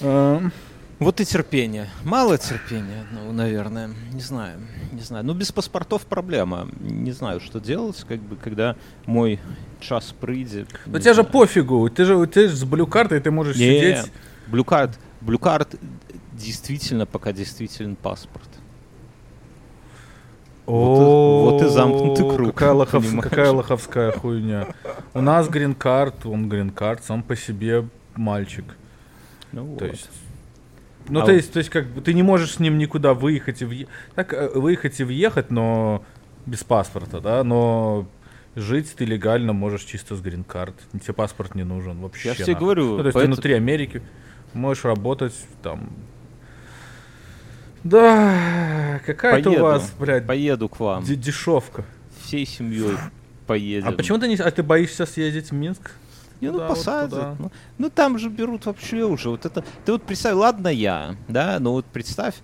Эм, 0.00 0.52
Вот 0.98 1.20
и 1.20 1.26
терпение. 1.26 1.88
Мало 2.04 2.38
терпения, 2.38 3.04
ну, 3.12 3.30
наверное. 3.32 3.90
Не 4.12 4.20
знаю. 4.20 4.58
Не 4.92 5.00
знаю. 5.02 5.24
Ну, 5.26 5.34
без 5.34 5.52
паспортов 5.52 6.06
проблема. 6.06 6.68
Не 6.80 7.12
знаю, 7.12 7.40
что 7.40 7.60
делать, 7.60 8.02
как 8.08 8.18
бы, 8.20 8.36
когда 8.36 8.76
мой 9.04 9.38
час 9.86 10.14
придет. 10.20 10.68
Ну 10.86 10.98
тебе 10.98 11.14
же 11.14 11.24
пофигу, 11.24 11.88
ты 11.90 12.04
же, 12.04 12.26
ты 12.26 12.48
же 12.48 12.56
с 12.56 12.64
блю-картой 12.64 13.20
ты 13.20 13.30
можешь 13.30 13.56
сидеть. 13.56 14.10
Блюкарт, 14.48 14.98
блюкарт 15.20 15.74
действительно 16.32 17.06
пока 17.06 17.32
действителен 17.32 17.96
паспорт. 17.96 18.48
О, 20.66 21.50
вот 21.50 21.62
и 21.62 21.68
замкнутый 21.68 22.28
круг, 22.28 22.52
Какая, 22.54 22.72
лохов- 22.72 23.20
какая 23.20 23.50
лоховская 23.52 24.10
хуйня. 24.10 24.66
У 25.14 25.20
нас 25.20 25.48
грин-карт, 25.48 26.26
он 26.26 26.48
грин-карт, 26.48 27.04
сам 27.04 27.22
по 27.22 27.36
себе 27.36 27.88
мальчик. 28.16 28.64
Ну, 29.52 29.76
То 29.76 29.84
вот. 29.84 29.92
есть, 29.92 30.10
ну, 31.08 31.20
А 31.20 31.22
то 31.22 31.30
вот- 31.30 31.36
есть, 31.36 31.52
то 31.52 31.58
есть, 31.60 31.70
как 31.70 31.86
бы 31.86 32.00
ты 32.00 32.12
не 32.14 32.24
можешь 32.24 32.54
с 32.54 32.58
ним 32.58 32.78
никуда 32.78 33.14
выехать 33.14 33.62
и 33.62 33.64
въехать. 33.64 33.94
Так, 34.16 34.32
э, 34.32 34.50
выехать 34.58 34.98
и 34.98 35.04
въехать, 35.04 35.50
но 35.52 36.02
без 36.46 36.64
паспорта, 36.64 37.20
да, 37.20 37.44
но 37.44 38.06
жить 38.56 38.94
ты 38.96 39.04
легально 39.04 39.52
можешь 39.52 39.82
чисто 39.82 40.16
с 40.16 40.20
грин-карт. 40.20 40.74
Тебе 41.00 41.14
паспорт 41.14 41.54
не 41.54 41.62
нужен 41.64 42.00
вообще. 42.00 42.30
Я 42.30 42.34
нахуй. 42.38 42.54
говорю, 42.54 42.84
Ну, 42.96 42.96
то 42.98 43.04
есть 43.04 43.06
ты 43.08 43.12
поэтому- 43.20 43.34
внутри 43.34 43.54
Америки 43.54 44.02
можешь 44.54 44.84
работать 44.84 45.34
там. 45.62 45.90
Да, 47.84 49.00
какая-то 49.06 49.50
у 49.50 49.60
вас, 49.60 49.92
блядь, 49.98 50.26
Поеду 50.26 50.68
к 50.68 50.80
вам. 50.80 51.04
де- 51.04 51.14
дешевка. 51.14 51.84
Всей 52.24 52.44
семьей 52.44 52.96
поедем. 53.46 53.88
А 53.88 53.92
почему 53.92 54.18
ты 54.18 54.26
не... 54.26 54.34
А 54.34 54.50
ты 54.50 54.62
боишься 54.64 55.06
съездить 55.06 55.50
в 55.50 55.54
Минск? 55.54 55.92
Не, 56.40 56.50
ну 56.50 56.58
вот 56.58 56.68
посадят. 56.68 57.10
туда. 57.10 57.36
ну, 57.38 57.52
ну 57.78 57.88
там 57.90 58.18
же 58.18 58.28
берут 58.28 58.66
вообще 58.66 59.04
уже. 59.04 59.30
Вот 59.30 59.46
это. 59.46 59.64
Ты 59.84 59.92
вот 59.92 60.02
представь, 60.02 60.34
ладно 60.34 60.68
я, 60.68 61.14
да, 61.28 61.58
но 61.60 61.72
вот 61.72 61.86
представь 61.86 62.34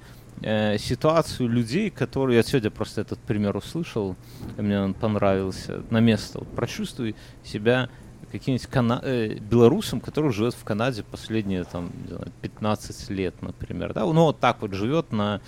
э, 0.42 0.78
ситуацию 0.78 1.48
людей, 1.48 1.90
которые. 1.90 2.36
Я 2.36 2.42
сегодня 2.42 2.70
просто 2.70 3.00
этот 3.00 3.18
пример 3.20 3.56
услышал, 3.56 4.16
мне 4.56 4.80
он 4.80 4.94
понравился. 4.94 5.82
На 5.90 6.00
место. 6.00 6.40
Вот 6.40 6.48
прочувствуй 6.48 7.14
себя 7.44 7.88
каким-нибудь 8.30 8.66
кана- 8.66 9.02
э, 9.02 9.34
белорусом, 9.38 10.00
который 10.00 10.32
живет 10.32 10.54
в 10.54 10.64
Канаде 10.64 11.02
последние 11.02 11.64
там, 11.64 11.90
не 12.02 12.08
знаю, 12.08 12.32
15 12.40 13.10
лет, 13.10 13.42
например. 13.42 13.92
Да? 13.92 14.04
Ну, 14.04 14.24
вот 14.24 14.40
так 14.40 14.62
вот 14.62 14.72
живет 14.72 15.12
на 15.12 15.40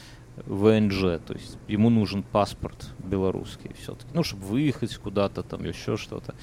ВНЖ, 0.46 1.20
то 1.26 1.33
есть 1.33 1.57
ему 1.68 1.90
нужен 1.90 2.22
паспорт 2.22 2.90
белорусский 2.98 3.70
все-таки, 3.80 4.11
ну, 4.14 4.22
чтобы 4.22 4.44
выехать 4.44 4.96
куда-то 4.96 5.42
там, 5.42 5.64
еще 5.64 5.96
что-то. 5.96 6.35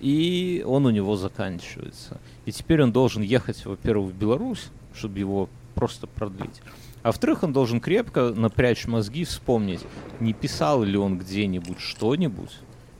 И 0.00 0.62
он 0.66 0.86
у 0.86 0.90
него 0.90 1.16
заканчивается. 1.16 2.20
И 2.46 2.52
теперь 2.52 2.82
он 2.82 2.92
должен 2.92 3.22
ехать, 3.22 3.64
во-первых, 3.64 4.12
в 4.12 4.16
Беларусь, 4.16 4.68
чтобы 4.94 5.18
его 5.18 5.48
просто 5.74 6.06
продлить. 6.06 6.62
А 7.02 7.08
во-вторых, 7.08 7.42
он 7.42 7.52
должен 7.52 7.80
крепко 7.80 8.30
напрячь 8.30 8.86
мозги, 8.86 9.24
вспомнить, 9.24 9.80
не 10.20 10.32
писал 10.34 10.82
ли 10.82 10.96
он 10.98 11.18
где-нибудь 11.18 11.80
что-нибудь 11.80 12.52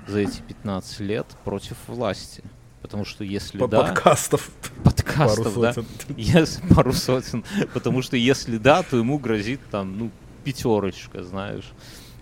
за 0.06 0.20
эти 0.20 0.40
15 0.42 1.00
лет 1.00 1.26
против 1.44 1.76
власти. 1.86 2.42
Потому 2.80 3.04
что 3.04 3.24
если 3.24 3.58
По 3.58 3.68
да, 3.68 3.82
подкастов. 3.82 4.50
подкастов, 4.82 5.52
Пару 5.52 5.60
да, 5.60 5.72
сотен. 5.74 5.86
если, 6.16 6.66
пару 6.74 6.92
сотен. 6.94 7.44
Потому 7.74 8.00
что 8.00 8.16
если 8.16 8.56
да, 8.56 8.82
то 8.82 8.96
ему 8.96 9.18
грозит 9.18 9.60
там, 9.70 9.98
ну, 9.98 10.10
пятерочка, 10.44 11.22
знаешь. 11.22 11.70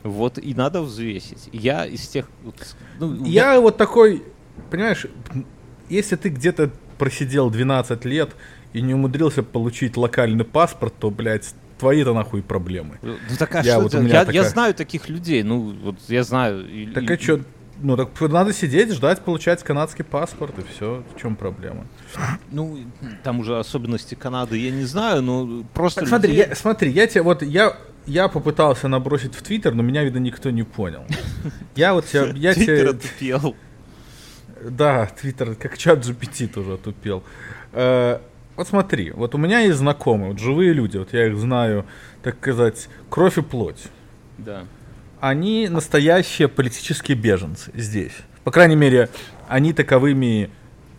Вот, 0.03 0.39
и 0.39 0.55
надо 0.55 0.83
взвесить. 0.83 1.49
Я 1.53 1.87
из 1.87 2.09
тех... 2.09 2.29
ну, 2.99 3.13
меня- 3.13 3.53
Я 3.55 3.61
вот 3.61 3.77
такой, 3.77 4.25
понимаешь, 4.71 5.07
если 5.89 6.17
ты 6.17 6.29
где-то 6.29 6.71
просидел 6.99 7.51
12 7.51 8.05
лет 8.05 8.35
и 8.73 8.81
не 8.83 8.95
умудрился 8.95 9.45
получить 9.45 9.97
локальный 9.97 10.45
паспорт, 10.45 10.95
то, 10.99 11.11
блядь, 11.11 11.55
твои-то 11.79 12.15
нахуй 12.15 12.43
проблемы. 12.43 12.99
Ну 13.03 13.17
так 13.39 13.55
а 13.55 13.59
Я 13.63 13.75
что 13.75 13.81
вот 13.83 13.95
это? 13.95 14.03
я, 14.05 14.19
я 14.21 14.25
такая- 14.25 14.45
знаю 14.45 14.75
таких 14.75 15.09
людей, 15.09 15.43
ну 15.43 15.75
вот 15.83 15.97
я 16.09 16.23
знаю. 16.25 16.65
Так 16.95 17.11
и- 17.11 17.15
а 17.15 17.19
что, 17.19 17.41
ну 17.81 17.97
так 17.97 18.09
надо 18.21 18.53
сидеть, 18.53 18.93
ждать, 18.93 19.21
получать 19.21 19.63
канадский 19.63 20.05
паспорт, 20.05 20.59
и 20.59 20.63
все. 20.75 21.05
В 21.15 21.21
чем 21.21 21.37
проблема? 21.37 21.87
Ну 22.51 22.79
там 23.23 23.41
уже 23.41 23.59
особенности 23.59 24.15
Канады 24.15 24.59
я 24.59 24.71
не 24.71 24.85
знаю, 24.85 25.23
но 25.23 25.65
просто. 25.75 26.01
Так, 26.01 26.09
смотри, 26.09 26.33
людей- 26.33 26.47
я, 26.49 26.55
смотри, 26.57 26.91
я 26.91 27.07
тебе 27.07 27.23
вот 27.23 27.43
я 27.43 27.77
я 28.07 28.29
попытался 28.29 28.89
набросить 28.89 29.35
в 29.35 29.43
Твиттер, 29.43 29.75
но 29.75 29.83
меня, 29.83 30.03
видно, 30.03 30.19
никто 30.19 30.51
не 30.51 30.63
понял. 30.63 31.05
Я 31.77 31.93
вот 31.93 32.07
тебя, 32.07 32.33
я 32.35 32.55
Твиттер 32.55 32.89
отупел. 32.89 33.55
Да, 34.65 35.07
Твиттер, 35.07 35.55
как 35.55 35.77
чат 35.79 35.99
GPT 36.05 36.49
тоже 36.49 36.73
отупел. 36.73 37.23
Вот 38.59 38.67
смотри, 38.67 39.13
вот 39.13 39.37
у 39.37 39.39
меня 39.39 39.61
есть 39.61 39.79
знакомые, 39.79 40.33
вот 40.33 40.41
живые 40.41 40.73
люди, 40.73 40.97
вот 40.97 41.13
я 41.13 41.29
их 41.29 41.39
знаю, 41.39 41.87
так 42.25 42.39
сказать, 42.39 42.89
кровь 43.09 43.39
и 43.39 43.41
плоть. 43.41 43.85
Да. 44.37 44.65
Они 45.21 45.69
настоящие 45.69 46.49
политические 46.49 47.17
беженцы 47.17 47.71
здесь. 47.77 48.15
По 48.43 48.51
крайней 48.51 48.75
мере, 48.75 49.11
они 49.47 49.73
таковыми 49.73 50.51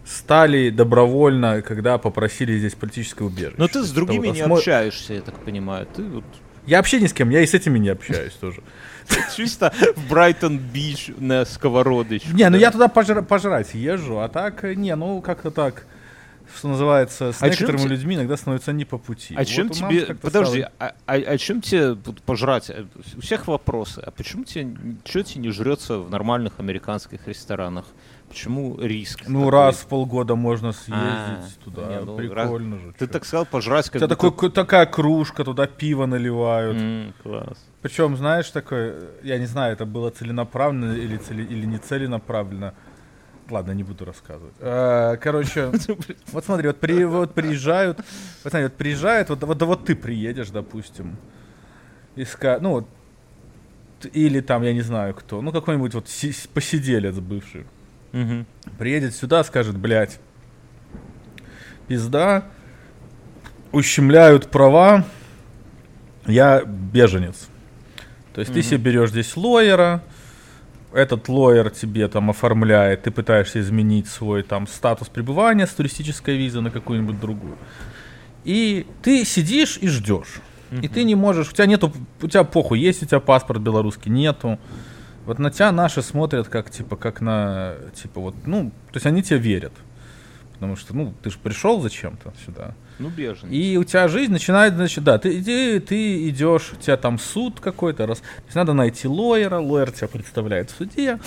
стали 0.06 0.70
добровольно, 0.70 1.62
когда 1.62 1.98
попросили 1.98 2.58
здесь 2.58 2.76
политическое 2.76 3.26
убежище. 3.26 3.56
Но 3.58 3.68
ты 3.68 3.80
с 3.80 3.84
есть 3.84 3.94
другими 3.94 4.30
это 4.30 4.30
вот 4.30 4.36
не 4.38 4.42
осмо- 4.42 4.58
общаешься, 4.58 5.14
я 5.16 5.22
так 5.22 5.38
понимаю. 5.40 5.86
Ты 5.94 6.04
вот 6.04 6.24
Я 6.66 6.78
вообще 6.78 7.02
ни 7.02 7.08
с 7.08 7.14
кем, 7.14 7.30
я 7.30 7.42
и 7.42 7.46
с 7.46 7.54
этими 7.54 7.78
не 7.78 7.90
общаюсь 7.90 8.36
тоже. 8.36 8.62
чисто 9.36 9.74
в 9.98 10.10
Брайтон-Бич 10.10 11.12
на 11.18 11.44
сковородочку. 11.44 12.32
Не, 12.32 12.48
ну 12.50 12.56
я 12.56 12.72
туда 12.72 12.86
пожра- 12.88 13.22
пожрать 13.22 13.74
езжу, 13.74 14.20
а 14.20 14.30
так, 14.30 14.64
э, 14.64 14.76
не, 14.76 14.96
ну 14.96 15.20
как-то 15.22 15.52
так, 15.52 15.86
что 16.56 16.68
называется, 16.68 17.32
с 17.32 17.42
А 17.42 17.50
некоторыми 17.50 17.84
те- 17.84 17.88
людьми 17.90 18.16
иногда 18.16 18.38
становится 18.38 18.74
не 18.74 18.86
по 18.86 18.98
пути. 18.98 19.36
А 19.36 19.40
Вот 19.40 19.48
чем 19.48 19.68
у 19.68 19.70
тебе... 19.70 20.16
Подожди, 20.16 20.60
стало- 20.62 20.74
а, 20.80 20.94
а- 21.06 21.14
а 21.34 21.38
чем 21.38 21.62
тебе 21.62 21.96
пожрать? 22.26 22.70
Э, 22.70 22.86
У 23.18 23.22
всех 23.22 23.48
вопросы. 23.48 24.00
А 24.06 24.12
почему 24.12 24.44
тебе... 24.44 24.76
Что 25.06 25.24
тебе 25.24 25.42
не 25.44 25.52
жрется 25.52 26.00
в 26.00 26.10
нормальных 26.10 26.60
американских 26.60 27.28
ресторанах? 27.28 27.86
Почему 28.28 28.78
риск? 28.80 29.22
Ну, 29.28 29.40
такой? 29.46 29.52
раз 29.52 29.78
в 29.78 29.88
полгода 29.88 30.36
можно 30.36 30.72
съездить 30.72 30.94
А, 30.96 31.48
туда, 31.64 31.88
не, 31.88 32.00
ну, 32.06 32.16
прикольно 32.16 32.78
же. 32.78 32.94
Ты 33.00 33.08
чё. 33.08 33.12
так 33.12 33.26
сказал, 33.26 33.46
пожрать 33.48 33.88
У 33.90 33.92
как 33.92 34.00
тебя 34.02 34.08
будто- 34.08 34.30
такой, 34.30 34.52
такая 34.52 34.86
кружка, 34.86 35.44
туда 35.44 35.66
пиво 35.66 36.06
наливают. 36.06 36.78
М, 36.78 37.14
класс. 37.24 37.58
Причем, 37.82 38.16
знаешь, 38.18 38.50
такое, 38.52 39.02
я 39.24 39.40
не 39.40 39.48
знаю, 39.48 39.74
это 39.74 39.86
было 39.86 40.12
целенаправленно 40.12 40.94
или, 40.94 41.18
цели- 41.18 41.42
или 41.44 41.66
не 41.66 41.80
целенаправленно. 41.80 42.76
Ладно, 43.50 43.72
не 43.72 43.84
буду 43.84 44.06
рассказывать. 44.06 44.54
Э, 44.60 45.18
Короче, 45.22 45.72
вот 46.32 46.46
смотри, 46.46 46.68
вот, 46.68 46.80
при, 46.80 47.04
вот 47.06 47.34
приезжают, 47.34 47.98
вот 48.44 48.52
смотри, 48.52 48.64
вот 48.64 48.74
приезжает, 48.74 49.30
вот, 49.30 49.42
вот, 49.44 49.62
вот 49.62 49.86
ты 49.86 49.96
приедешь, 49.96 50.50
допустим, 50.50 51.18
иска, 52.16 52.60
ну 52.62 52.70
вот, 52.72 52.88
или 54.14 54.40
там, 54.42 54.64
я 54.64 54.74
не 54.74 54.82
знаю 54.82 55.14
кто, 55.14 55.42
ну 55.42 55.52
какой-нибудь 55.52 55.94
вот 55.94 56.08
си- 56.08 56.48
посиделец 56.54 57.16
бывший, 57.16 57.66
приедет 58.78 59.16
сюда, 59.16 59.44
скажет, 59.44 59.78
блядь, 59.78 60.20
пизда, 61.88 62.46
ущемляют 63.72 64.50
права, 64.50 65.06
я 66.26 66.64
беженец. 66.64 67.48
То 68.34 68.42
есть 68.42 68.54
ты 68.54 68.62
себе 68.64 68.78
берешь 68.78 69.10
здесь 69.10 69.36
лоера, 69.36 70.04
этот 70.94 71.28
лоер 71.30 71.70
тебе 71.70 72.08
там 72.08 72.30
оформляет, 72.30 73.04
ты 73.04 73.12
пытаешься 73.12 73.60
изменить 73.60 74.08
свой 74.08 74.44
там 74.44 74.68
статус 74.68 75.08
пребывания 75.08 75.68
с 75.68 75.72
туристической 75.72 76.38
визы 76.38 76.62
на 76.62 76.72
какую-нибудь 76.72 77.20
другую. 77.20 77.58
И 78.44 78.88
ты 79.02 79.26
сидишь 79.26 79.78
и 79.82 79.88
ждешь. 79.88 80.42
И 80.82 80.88
ты 80.88 81.04
не 81.04 81.16
можешь, 81.16 81.50
у 81.50 81.54
тебя 81.54 81.66
нету, 81.66 81.92
у 82.22 82.28
тебя 82.28 82.44
похуй, 82.44 82.80
есть 82.80 83.02
у 83.02 83.06
тебя 83.06 83.20
паспорт 83.20 83.60
белорусский, 83.60 84.12
нету. 84.12 84.60
Вот 85.26 85.40
на 85.40 85.52
тебя 85.52 85.72
наши 85.72 86.02
смотрят 86.02 86.48
как, 86.48 86.70
типа, 86.70 86.96
как 86.96 87.22
на, 87.22 87.76
типа, 87.96 88.22
вот, 88.22 88.36
ну, 88.46 88.72
то 88.92 88.98
есть 88.98 89.06
они 89.06 89.24
тебе 89.24 89.40
верят. 89.40 89.74
Потому 90.60 90.76
что, 90.76 90.94
ну, 90.94 91.14
ты 91.24 91.30
же 91.30 91.38
пришел 91.42 91.80
зачем-то 91.80 92.34
сюда. 92.46 92.76
Ну, 93.00 93.08
беженец. 93.10 93.50
И 93.50 93.78
у 93.78 93.86
тебя 93.86 94.10
жизнь 94.10 94.34
начинает, 94.34 94.74
значит, 94.74 95.06
да, 95.06 95.18
ты, 95.18 95.42
ты, 95.42 95.80
ты 95.80 96.28
идешь, 96.28 96.74
у 96.74 96.76
тебя 96.76 96.98
там 96.98 97.18
суд 97.18 97.62
какой-то, 97.62 98.06
раз, 98.06 98.20
то 98.20 98.26
есть 98.44 98.56
надо 98.56 98.74
найти 98.74 99.08
лоера, 99.08 99.60
лоер 99.60 99.92
тебя 99.92 100.10
представляет 100.10 100.70
в 100.70 100.76
суде, 100.78 101.18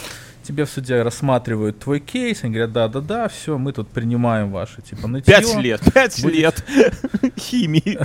тебе 0.42 0.66
в 0.66 0.70
суде 0.70 1.00
рассматривают 1.00 1.78
твой 1.78 2.00
кейс, 2.00 2.44
они 2.44 2.52
говорят, 2.52 2.72
да-да-да, 2.72 3.28
все, 3.28 3.56
мы 3.56 3.72
тут 3.72 3.88
принимаем 3.88 4.50
ваши, 4.50 4.82
типа, 4.82 5.08
нытье. 5.08 5.34
Пять 5.34 5.56
лет, 5.56 5.80
пять 5.94 6.22
Будет- 6.22 6.34
лет 6.34 6.64
химии. 7.38 7.98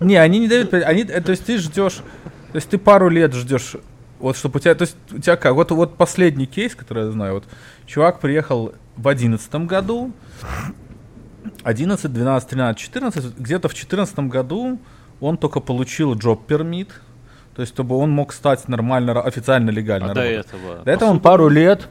Не, 0.00 0.16
они 0.16 0.38
не 0.38 0.48
дают, 0.48 0.74
они, 0.74 1.04
э, 1.04 1.20
то 1.22 1.30
есть 1.30 1.46
ты 1.46 1.56
ждешь, 1.56 1.94
то 1.94 2.56
есть 2.56 2.68
ты 2.68 2.76
пару 2.76 3.08
лет 3.08 3.32
ждешь 3.32 3.76
Вот 4.18 4.36
чтобы 4.36 4.58
у 4.58 4.60
тебя, 4.60 4.74
то 4.74 4.82
есть 4.82 4.96
у 5.12 5.18
тебя 5.18 5.36
как, 5.36 5.54
вот, 5.54 5.70
вот 5.70 5.96
последний 5.96 6.46
кейс, 6.46 6.74
который 6.74 7.06
я 7.06 7.10
знаю, 7.10 7.34
вот 7.34 7.44
чувак 7.86 8.20
приехал 8.20 8.74
в 8.98 9.08
одиннадцатом 9.08 9.66
году, 9.66 10.12
11, 11.62 12.12
12, 12.12 12.48
13, 12.48 12.78
14, 12.78 13.38
где-то 13.38 13.68
в 13.68 13.74
14 13.74 14.18
году 14.20 14.78
он 15.20 15.38
только 15.38 15.60
получил 15.60 16.14
job 16.14 16.40
permit, 16.46 16.88
то 17.54 17.62
есть 17.62 17.72
чтобы 17.72 17.96
он 17.96 18.10
мог 18.10 18.32
стать 18.32 18.68
нормально, 18.68 19.20
официально, 19.22 19.70
легально 19.70 20.10
А 20.10 20.14
до 20.14 20.22
этого? 20.22 20.84
До 20.84 20.90
этого 20.90 21.10
он 21.10 21.20
пару 21.20 21.48
лет, 21.48 21.88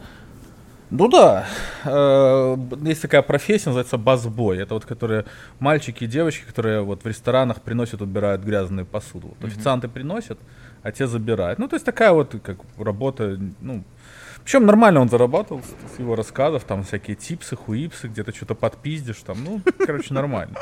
ну 0.90 1.10
да, 1.10 1.46
э, 1.84 2.58
есть 2.84 3.02
такая 3.02 3.22
профессия, 3.22 3.70
называется 3.70 3.98
басбой. 3.98 4.60
Это 4.60 4.74
вот 4.74 4.86
которые 4.86 5.26
мальчики 5.60 6.06
и 6.06 6.08
девочки, 6.08 6.46
которые 6.46 6.82
вот 6.82 7.04
в 7.04 7.08
ресторанах 7.08 7.62
приносят, 7.62 8.02
убирают 8.02 8.42
грязную 8.42 8.86
посуду. 8.86 9.36
Вот 9.40 9.50
официанты 9.50 9.90
приносят, 9.90 10.40
а 10.84 10.92
те 10.94 11.08
забирают. 11.08 11.60
Ну, 11.60 11.68
то 11.68 11.76
есть 11.76 11.86
такая 11.86 12.14
вот 12.14 12.36
как 12.42 12.58
работа, 12.78 13.38
ну, 13.60 13.84
причем 14.48 14.66
нормально 14.66 15.02
он 15.02 15.10
зарабатывал 15.10 15.62
с, 15.62 15.96
с 15.98 16.00
его 16.00 16.16
рассказов, 16.16 16.64
там 16.64 16.84
всякие 16.84 17.18
типсы, 17.18 17.58
хуипсы, 17.58 18.08
где-то 18.08 18.34
что-то 18.34 18.56
подпиздишь, 18.56 19.18
там, 19.18 19.44
ну, 19.44 19.62
короче, 19.86 20.14
нормально. 20.14 20.56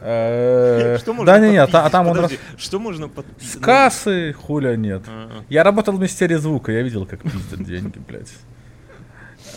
Э, 0.00 0.96
Что 0.98 1.12
можно 1.12 1.30
Да, 1.30 1.38
не, 1.38 1.50
не, 1.50 1.58
а 1.58 1.64
а 1.70 1.90
там 1.90 2.06
он 2.08 2.20
рас- 2.20 2.32
Что 2.56 2.78
можно 2.78 3.08
с 3.08 3.10
подписать? 3.10 3.60
кассы, 3.60 4.32
хуля 4.32 4.76
нет. 4.76 5.02
А, 5.08 5.28
Я 5.50 5.62
работал 5.62 5.92
в 5.92 5.98
Министерии 5.98 6.36
звука, 6.36 6.72
я 6.72 6.80
видел, 6.80 7.04
как 7.04 7.20
пиздят 7.20 7.64
деньги, 7.64 7.98
блядь. 7.98 8.32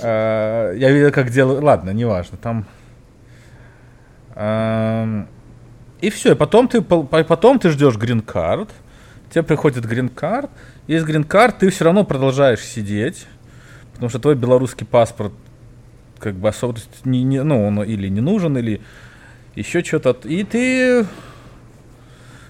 Э, 0.02 0.74
Я 0.76 0.92
видел, 0.92 1.14
как 1.14 1.30
делают... 1.30 1.64
Ладно, 1.64 1.92
неважно, 1.92 2.38
там... 2.38 2.66
Эм, 4.36 5.30
И 6.02 6.10
все, 6.10 6.34
и 6.34 6.36
потом 6.36 6.68
ты, 6.68 6.82
потом 6.82 7.58
ты 7.58 7.70
ждешь 7.70 7.96
грин-карт, 7.96 8.70
тебе 9.30 9.44
приходит 9.44 9.86
грин-карт, 9.86 10.50
из 10.90 11.04
грин-карт 11.04 11.60
ты 11.60 11.70
все 11.70 11.86
равно 11.86 12.04
продолжаешь 12.04 12.62
сидеть, 12.62 13.28
потому 13.94 14.10
что 14.10 14.18
твой 14.18 14.34
белорусский 14.34 14.88
паспорт 14.88 15.32
как 16.18 16.34
бы 16.34 16.50
особо, 16.50 16.80
не, 17.06 17.22
не- 17.22 17.44
ну, 17.44 17.68
он 17.68 17.84
или 17.84 18.08
не 18.08 18.22
нужен, 18.22 18.58
или 18.58 18.82
еще 19.54 19.84
что-то. 19.84 20.28
И 20.28 20.44
ты 20.44 21.06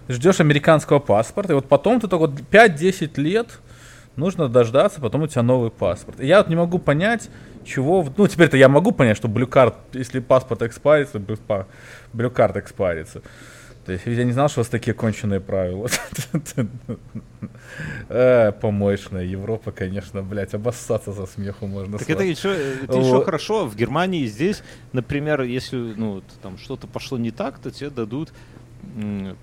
ждешь 0.07 0.39
американского 0.39 0.99
паспорта, 0.99 1.51
и 1.51 1.55
вот 1.55 1.67
потом 1.67 1.99
ты 1.99 2.07
только 2.07 2.31
вот 2.31 2.39
5-10 2.49 3.19
лет 3.19 3.59
нужно 4.15 4.47
дождаться, 4.47 5.01
потом 5.01 5.23
у 5.23 5.27
тебя 5.27 5.43
новый 5.43 5.69
паспорт. 5.69 6.21
И 6.21 6.25
я 6.25 6.37
вот 6.37 6.47
не 6.47 6.55
могу 6.55 6.79
понять, 6.79 7.29
чего... 7.65 8.07
Ну, 8.15 8.25
теперь-то 8.25 8.55
я 8.55 8.69
могу 8.69 8.93
понять, 8.93 9.17
что 9.17 9.27
блюкарт, 9.27 9.75
если 9.91 10.21
паспорт 10.21 10.61
экспарится, 10.61 11.21
блюкарт 12.13 12.55
экспарится. 12.55 13.21
Я 14.05 14.23
не 14.23 14.31
знал, 14.31 14.49
что 14.49 14.59
у 14.59 14.61
вас 14.61 14.69
такие 14.69 14.93
конченые 14.93 15.39
правила. 15.39 15.87
Э, 18.09 18.51
Помоечная 18.51 19.23
Европа, 19.23 19.71
конечно, 19.71 20.21
блядь, 20.21 20.53
обоссаться 20.53 21.13
со 21.13 21.25
смеху 21.25 21.67
можно. 21.67 21.97
Так 21.97 22.09
это 22.09 22.23
еще, 22.23 22.49
это 22.49 22.93
Вот. 22.93 23.05
еще 23.05 23.23
хорошо. 23.23 23.67
В 23.67 23.75
Германии 23.75 24.25
здесь, 24.25 24.63
например, 24.91 25.41
если 25.43 25.77
ну, 25.77 26.21
там 26.41 26.57
что-то 26.57 26.87
пошло 26.87 27.17
не 27.17 27.31
так, 27.31 27.59
то 27.59 27.71
тебе 27.71 27.89
дадут 27.89 28.33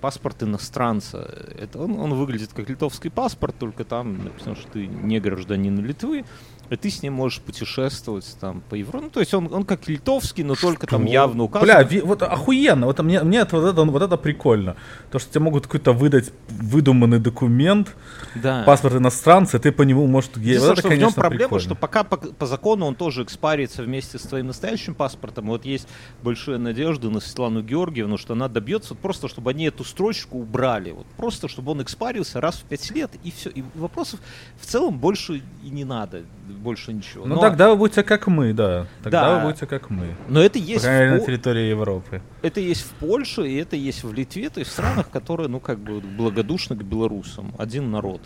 паспорт 0.01 0.43
иностранца. 0.43 1.19
Это 1.59 1.79
он, 1.79 1.99
он 1.99 2.13
выглядит 2.13 2.51
как 2.53 2.69
литовский 2.69 3.09
паспорт, 3.09 3.55
только 3.57 3.83
там 3.85 4.23
написано, 4.23 4.55
что 4.55 4.71
ты 4.71 4.87
не 4.87 5.19
гражданин 5.19 5.79
Литвы, 5.83 6.25
и 6.69 6.75
ты 6.75 6.89
с 6.89 7.01
ним 7.01 7.13
можешь 7.13 7.39
путешествовать 7.41 8.37
там 8.39 8.61
по 8.69 8.75
Европе. 8.75 9.05
Ну, 9.05 9.09
то 9.09 9.19
есть 9.19 9.33
он, 9.33 9.53
он 9.53 9.63
как 9.63 9.87
литовский, 9.87 10.43
но 10.43 10.55
только 10.55 10.87
там 10.87 11.05
явно 11.05 11.43
указан. 11.43 11.65
Бля, 11.65 11.83
ви- 11.83 12.01
вот 12.01 12.21
охуенно, 12.23 12.85
вот 12.87 12.99
мне, 12.99 13.21
мне 13.23 13.39
это, 13.39 13.57
вот, 13.57 13.67
это, 13.69 13.83
вот 13.83 14.01
это 14.01 14.17
прикольно. 14.17 14.75
То, 15.11 15.19
что 15.19 15.29
тебе 15.31 15.41
могут 15.41 15.63
какой-то 15.67 15.93
выдать 15.93 16.31
выдуманный 16.49 17.19
документ, 17.19 17.95
да. 18.35 18.63
паспорт 18.63 18.95
иностранца, 18.95 19.57
и 19.57 19.59
ты 19.59 19.71
по 19.71 19.83
нему, 19.83 20.07
может, 20.07 20.37
е- 20.37 20.43
Единственное, 20.43 20.69
вот 20.69 20.79
это, 20.79 20.81
что 20.81 20.87
в 20.87 20.91
нем 20.91 20.99
конечно, 20.99 21.21
проблема, 21.21 21.43
прикольно. 21.43 21.63
что 21.65 21.75
пока 21.75 22.03
по, 22.03 22.17
по 22.17 22.45
закону 22.45 22.85
он 22.85 22.95
тоже 22.95 23.23
экспарится 23.23 23.83
вместе 23.83 24.17
с 24.17 24.23
твоим 24.23 24.47
настоящим 24.47 24.95
паспортом. 24.95 25.47
Вот 25.47 25.65
есть 25.65 25.87
большие 26.23 26.57
надежды 26.57 27.09
на 27.09 27.19
Светлану 27.19 27.61
Георгиевну, 27.61 28.17
что 28.17 28.33
она 28.33 28.47
добьется 28.47 28.95
просто, 28.95 29.27
чтобы 29.27 29.51
они 29.51 29.65
эту 29.65 29.83
строчку 29.83 30.37
убрали. 30.39 30.91
Вот 30.91 31.05
просто, 31.17 31.47
чтобы 31.47 31.71
он 31.71 31.81
экспарился 31.81 32.41
раз 32.41 32.55
в 32.55 32.63
пять 32.63 32.89
лет, 32.91 33.11
и 33.23 33.31
все. 33.31 33.49
И 33.49 33.63
вопросов 33.75 34.19
в 34.59 34.65
целом 34.65 34.97
больше 34.99 35.41
и 35.63 35.69
не 35.69 35.85
надо, 35.85 36.23
больше 36.57 36.93
ничего. 36.93 37.25
Ну 37.25 37.35
но, 37.35 37.41
тогда 37.41 37.69
вы 37.69 37.75
будете 37.77 38.03
как 38.03 38.27
мы, 38.27 38.53
да. 38.53 38.87
Тогда 39.03 39.21
Да. 39.21 39.35
вы 39.39 39.47
будете 39.49 39.65
как 39.65 39.89
мы. 39.89 40.15
но 40.27 40.41
это 40.41 40.59
По 40.59 40.63
есть, 40.63 40.85
мере, 40.85 41.09
в 41.09 41.13
на 41.13 41.19
По- 41.19 41.25
территории 41.25 41.69
Европы. 41.69 42.21
это 42.41 42.59
есть 42.59 42.81
в 42.81 42.91
Польше, 42.91 43.47
и 43.47 43.55
это 43.55 43.75
есть 43.75 44.03
в 44.03 44.13
Литве, 44.13 44.49
то 44.49 44.59
есть 44.59 44.71
в 44.71 44.73
странах, 44.73 45.09
которые, 45.09 45.47
ну, 45.47 45.59
как 45.59 45.79
бы 45.79 45.99
благодушны 46.01 46.75
к 46.75 46.83
белорусам. 46.83 47.53
Один 47.57 47.91
народ. 47.91 48.21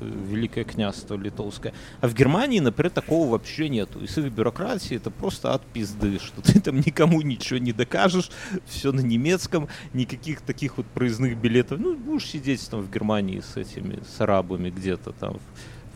э, 0.00 0.10
Великое 0.28 0.64
княжество 0.64 1.14
литовское. 1.14 1.72
А 2.00 2.08
в 2.08 2.14
Германии, 2.14 2.58
например, 2.58 2.90
такого 2.90 3.30
вообще 3.30 3.68
нету. 3.68 4.00
И 4.00 4.08
с 4.08 4.18
их 4.18 4.32
бюрократией 4.32 4.96
это 4.96 5.10
просто 5.12 5.54
от 5.54 5.64
пизды, 5.66 6.18
что 6.18 6.42
ты 6.42 6.60
там 6.60 6.76
никому 6.80 7.22
ничего 7.22 7.58
не 7.60 7.72
докажешь, 7.72 8.28
все 8.66 8.90
на 8.90 9.00
немецком, 9.00 9.68
никаких 9.92 10.40
таких 10.40 10.78
вот 10.78 10.86
проездных 10.86 11.36
билетов. 11.38 11.78
Ну, 11.78 11.94
будешь 11.96 12.26
сидеть 12.26 12.68
там 12.68 12.80
в 12.80 12.90
Германии 12.90 13.40
с 13.40 13.56
этими, 13.56 14.00
с 14.16 14.20
арабами 14.20 14.70
где-то 14.70 15.12
там 15.12 15.36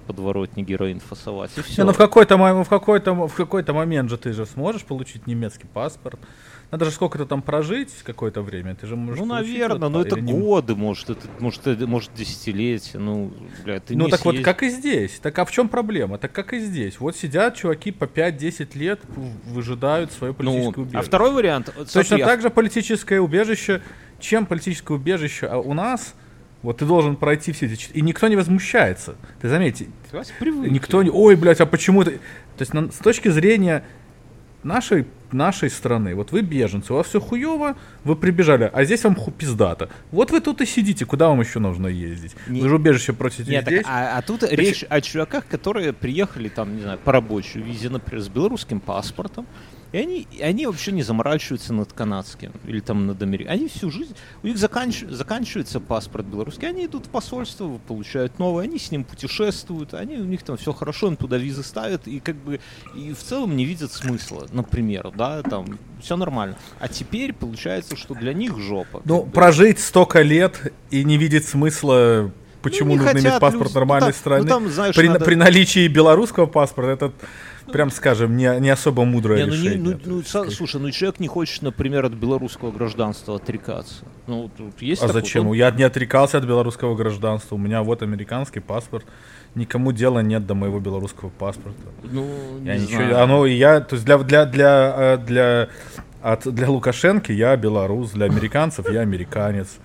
в 0.09 0.17
подворотне 0.17 0.63
героин 0.63 1.01
фасовать, 1.01 1.51
и 1.59 1.61
все. 1.63 1.83
Не, 1.83 1.87
ну 1.87 1.93
в 1.93 1.99
какой-то, 1.99 2.37
в 2.37 2.69
какой-то, 2.69 3.13
в 3.29 3.35
какой-то 3.35 3.75
момент 3.75 4.09
же 4.11 4.17
ты 4.17 4.33
же 4.33 4.47
сможешь 4.47 4.85
получить 4.85 5.27
немецкий 5.27 5.67
паспорт. 5.67 6.19
Надо 6.71 6.85
же 6.85 6.91
сколько-то 6.91 7.25
там 7.25 7.41
прожить 7.41 7.91
какое-то 8.05 8.43
время. 8.43 8.75
Ты 8.75 8.87
же 8.87 8.95
можешь 8.97 9.19
Ну, 9.21 9.25
наверное, 9.27 9.79
вот 9.89 9.93
но 9.93 10.03
это 10.03 10.21
не- 10.21 10.33
годы, 10.33 10.75
может, 10.75 11.09
это, 11.11 11.27
может, 11.41 11.67
это, 11.67 11.87
может, 11.87 12.11
десятилетия, 12.15 12.99
ну, 12.99 13.33
бля, 13.65 13.81
ты 13.81 13.97
Ну 13.97 14.09
так 14.09 14.23
вот, 14.25 14.33
съездишь. 14.33 14.45
как 14.45 14.63
и 14.63 14.69
здесь. 14.69 15.19
Так 15.23 15.39
а 15.39 15.45
в 15.47 15.51
чем 15.51 15.69
проблема? 15.71 16.19
Так 16.19 16.33
как 16.33 16.53
и 16.53 16.59
здесь. 16.59 17.01
Вот 17.01 17.17
сидят 17.17 17.55
чуваки 17.57 17.91
по 17.91 18.05
5-10 18.05 18.77
лет, 18.77 19.01
выжидают 19.47 20.13
свое 20.13 20.33
Ну, 20.33 20.37
политическое 20.39 20.81
а 20.81 20.85
убежище. 20.85 21.07
второй 21.07 21.33
вариант, 21.33 21.67
вот 21.77 21.87
Точно 21.87 22.03
смотри, 22.05 22.23
а 22.23 22.27
так 22.27 22.43
же 22.43 22.51
политическое 22.51 23.21
убежище, 23.21 23.81
чем 24.21 24.45
политическое 24.47 24.95
убежище 24.95 25.47
а 25.47 25.59
у 25.59 25.73
нас, 25.73 26.15
вот 26.63 26.79
ты 26.79 26.85
должен 26.87 27.17
пройти 27.17 27.53
все 27.53 27.67
эти... 27.67 27.91
И 27.93 28.01
никто 28.01 28.27
не 28.29 28.37
возмущается. 28.37 29.15
Ты 29.41 29.49
заметь, 29.49 29.87
Давайте 30.11 30.33
привыкли. 30.39 30.71
никто 30.71 31.03
не... 31.03 31.11
Ой, 31.11 31.37
блядь, 31.37 31.61
а 31.61 31.67
почему 31.67 32.05
ты... 32.05 32.13
То 32.57 32.61
есть 32.63 32.75
на- 32.75 32.91
с 32.91 32.97
точки 32.97 33.29
зрения 33.29 33.85
нашей, 34.65 35.07
нашей 35.31 35.71
страны, 35.71 36.17
вот 36.17 36.33
вы 36.33 36.43
беженцы, 36.43 36.93
у 36.93 36.97
вас 36.97 37.07
все 37.07 37.21
хуево, 37.21 37.77
вы 38.03 38.17
прибежали, 38.17 38.69
а 38.73 38.85
здесь 38.85 39.05
вам 39.05 39.15
ху 39.15 39.31
пиздато. 39.31 39.89
Вот 40.11 40.33
вы 40.33 40.41
тут 40.41 40.61
и 40.61 40.67
сидите, 40.67 41.07
куда 41.07 41.29
вам 41.29 41.41
еще 41.41 41.61
нужно 41.61 41.87
ездить? 41.87 42.35
Не- 42.49 42.61
Вы 42.61 42.69
же 42.69 42.75
убежище 42.75 43.13
просите 43.13 43.51
Нет, 43.53 43.65
так, 43.65 43.75
здесь. 43.75 43.87
а, 43.89 44.19
а 44.19 44.23
тут 44.23 44.43
речь 44.43 44.85
о 44.89 45.01
чуваках, 45.01 45.47
которые 45.47 45.93
приехали 45.93 46.49
там, 46.49 46.75
не 46.75 46.83
знаю, 46.83 46.99
по 46.99 47.13
рабочей 47.13 47.61
визе, 47.61 47.89
например, 47.89 48.21
с 48.23 48.29
белорусским 48.29 48.81
паспортом, 48.81 49.47
и 49.93 49.99
они, 49.99 50.27
они 50.43 50.67
вообще 50.67 50.93
не 50.93 51.03
заморачиваются 51.03 51.73
над 51.73 51.93
канадским 51.93 52.53
или 52.67 52.81
там 52.81 53.07
над 53.07 53.23
американским. 53.23 53.61
Они 53.61 53.69
всю 53.69 53.91
жизнь, 53.91 54.15
у 54.43 54.47
них 54.47 54.57
заканч- 54.57 55.09
заканчивается 55.11 55.81
паспорт 55.81 56.27
белорусский, 56.27 56.69
они 56.69 56.87
идут 56.87 57.07
в 57.07 57.09
посольство, 57.09 57.79
получают 57.89 58.39
новый, 58.39 58.65
они 58.65 58.79
с 58.79 58.91
ним 58.91 59.05
путешествуют, 59.05 59.95
они, 59.95 60.17
у 60.17 60.25
них 60.25 60.43
там 60.43 60.57
все 60.57 60.73
хорошо, 60.73 61.09
им 61.09 61.17
туда 61.17 61.39
визы 61.39 61.63
ставят, 61.63 62.07
и 62.07 62.21
как 62.21 62.37
бы 62.37 62.61
и 62.95 63.13
в 63.15 63.19
целом 63.23 63.57
не 63.57 63.65
видят 63.65 63.93
смысла, 63.93 64.47
например, 64.53 65.11
да, 65.17 65.43
там 65.43 65.79
все 66.03 66.17
нормально. 66.17 66.57
А 66.81 66.89
теперь 66.89 67.33
получается, 67.33 67.97
что 67.97 68.15
для 68.15 68.33
них 68.35 68.59
жопа. 68.59 69.01
Ну, 69.05 69.23
бы. 69.25 69.31
прожить 69.31 69.79
столько 69.79 70.23
лет 70.23 70.73
и 70.91 71.03
не 71.05 71.17
видеть 71.17 71.47
смысла, 71.47 72.31
почему 72.63 72.95
Ну, 72.97 73.03
нужно 73.05 73.19
иметь 73.19 73.39
паспорт 73.41 73.69
люди. 73.69 73.75
нормальной 73.75 74.09
Ну, 74.09 74.13
там- 74.13 74.19
страны. 74.21 74.43
ну, 74.45 74.49
там, 74.49 74.69
знаешь, 74.69 74.95
при, 74.95 75.09
надо- 75.09 75.25
при 75.25 75.35
наличии 75.35 75.89
белорусского 75.89 76.47
паспорта, 76.47 76.91
это, 77.07 77.13
прям 77.69 77.91
скажем, 77.91 78.37
не, 78.37 78.59
не 78.61 78.71
особо 78.71 79.05
мудрое 79.05 79.45
Не, 79.45 79.51
ну, 79.51 79.57
не- 79.57 79.69
решение. 79.69 79.99
ну, 80.05 80.23
То 80.23 80.39
ну, 80.39 80.45
как- 80.45 80.53
слушай, 80.53 80.81
ну 80.81 80.91
человек 80.91 81.21
не 81.21 81.29
хочет, 81.29 81.63
например, 81.63 82.05
от 82.07 82.13
белорусского 82.15 82.71
гражданства 82.73 83.37
отрекаться. 83.37 84.05
Ну, 84.27 84.51
тут 84.57 84.81
есть 84.83 85.03
а 85.03 85.07
такой- 85.07 85.23
зачем? 85.23 85.49
он- 85.49 85.55
Я 85.57 85.71
не 85.71 85.83
отрекался 85.85 86.39
от 86.39 86.45
белорусского 86.45 86.95
гражданства. 86.97 87.55
У 87.55 87.59
меня 87.59 87.83
вот 87.83 88.03
американский 88.03 88.61
паспорт. 88.61 89.05
Никому 89.55 89.93
дела 89.93 90.21
нет 90.21 90.47
до 90.47 90.55
моего 90.55 90.79
белорусского 90.79 91.31
паспорта. 91.31 91.81
Ну, 92.03 92.27
Я 92.65 92.77
не 92.77 92.83
ничего, 92.83 92.97
знаю. 93.03 93.23
оно 93.23 93.47
я, 93.47 93.81
то 93.81 93.95
есть 93.95 94.05
для 94.05 94.19
для 94.19 94.45
для 94.45 94.95
э, 94.97 95.19
для 95.19 95.69
от, 96.23 96.53
для 96.53 96.69
Лукашенко 96.69 97.33
я 97.33 97.57
белорус, 97.57 98.11
для 98.11 98.27
американцев 98.27 98.91
я 98.91 99.01
американец. 99.01 99.79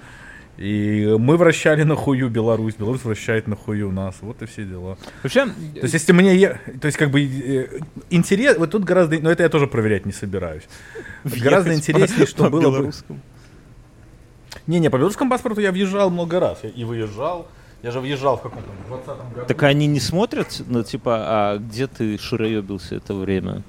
И 0.63 1.15
мы 1.19 1.35
вращали 1.35 1.83
на 1.83 1.95
хую 1.95 2.29
Беларусь, 2.29 2.75
Беларусь 2.75 3.03
вращает 3.03 3.47
на 3.47 3.55
хую 3.55 3.91
нас. 3.91 4.15
Вот 4.21 4.41
и 4.41 4.45
все 4.45 4.63
дела. 4.63 4.97
Вообще, 5.21 5.45
То 5.47 5.53
есть, 5.81 5.93
если 5.93 6.13
мне, 6.13 6.35
е- 6.35 6.61
то 6.79 6.85
есть, 6.85 6.97
как 6.97 7.11
бы, 7.11 7.21
э, 7.21 7.79
интерес, 8.09 8.57
вот 8.57 8.71
тут 8.71 8.85
гораздо, 8.85 9.19
но 9.19 9.29
это 9.29 9.43
я 9.43 9.49
тоже 9.49 9.67
проверять 9.67 10.05
не 10.05 10.13
собираюсь. 10.13 10.63
Вот 11.25 11.33
гораздо 11.39 11.73
интереснее, 11.73 12.21
по- 12.25 12.29
что 12.29 12.43
по 12.45 12.49
было 12.49 12.79
бы. 12.81 12.91
Не-не, 14.67 14.89
по 14.89 14.95
белорусскому 14.97 15.29
паспорту 15.29 15.59
я 15.59 15.71
въезжал 15.73 16.09
много 16.09 16.39
раз. 16.39 16.59
Я 16.63 16.69
и 16.69 16.85
выезжал. 16.85 17.47
Я 17.81 17.91
же 17.91 17.99
въезжал 17.99 18.37
в 18.37 18.41
каком-то 18.43 18.69
20 18.87 19.33
году. 19.35 19.45
Так 19.47 19.63
они 19.63 19.87
не 19.87 19.99
смотрят, 19.99 20.61
ну, 20.67 20.83
типа, 20.83 21.15
а 21.27 21.57
где 21.57 21.87
ты 21.87 22.17
широебился 22.17 22.95
это 22.95 23.13
время? 23.13 23.63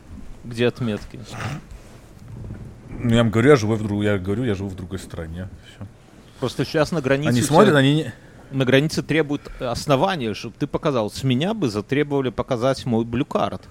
Где 0.45 0.69
отметки? 0.69 1.19
Ну, 2.91 3.11
я 3.13 3.21
им 3.21 3.31
говорю, 3.31 3.51
я 3.51 3.57
живу 3.57 3.75
в 3.75 3.83
друг, 3.83 4.05
я 4.05 4.19
говорю, 4.19 4.45
я 4.45 4.55
живу 4.55 4.69
в 4.69 4.77
другой 4.77 5.01
стране. 5.01 5.49
Всё. 5.75 5.87
Просто 6.45 6.67
сейчас 6.67 6.93
на 6.93 7.01
границе... 7.01 7.31
Они 7.31 7.41
смотрят, 7.41 7.75
они 7.75 7.95
не... 7.95 8.13
на 8.51 8.67
границе 8.67 9.03
требуют 9.03 9.51
основания, 9.61 10.35
чтобы 10.35 10.55
ты 10.59 10.67
показал. 10.67 11.11
С 11.11 11.25
меня 11.25 11.55
бы 11.55 11.71
затребовали 11.71 12.29
показать 12.29 12.85
мой 12.85 13.07
блюкарт. 13.07 13.63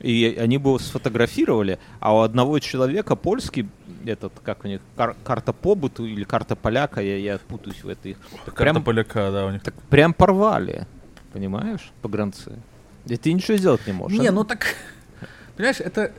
И 0.00 0.36
они 0.36 0.58
бы 0.58 0.70
его 0.70 0.78
сфотографировали, 0.80 1.78
а 2.00 2.16
у 2.16 2.22
одного 2.22 2.58
человека 2.58 3.14
польский, 3.14 3.68
этот, 4.04 4.32
как 4.42 4.64
у 4.64 4.66
них, 4.66 4.80
кар- 4.96 5.14
карта 5.22 5.52
побыту 5.52 6.06
или 6.06 6.24
карта 6.24 6.56
поляка, 6.56 7.00
я, 7.00 7.18
я 7.18 7.38
путаюсь 7.38 7.84
в 7.84 7.88
этой. 7.88 8.16
Так 8.46 8.54
карта 8.54 8.80
поляка, 8.80 9.30
да, 9.30 9.46
у 9.46 9.52
них. 9.52 9.62
Так 9.62 9.74
прям 9.88 10.12
порвали, 10.12 10.88
понимаешь, 11.32 11.92
погранцы. 12.02 12.58
И 13.06 13.16
ты 13.16 13.32
ничего 13.32 13.56
сделать 13.58 13.86
не 13.86 13.92
можешь. 13.92 14.18
Не, 14.18 14.26
а? 14.26 14.32
ну 14.32 14.42
так, 14.42 14.74
понимаешь, 15.56 15.78
это, 15.78 16.10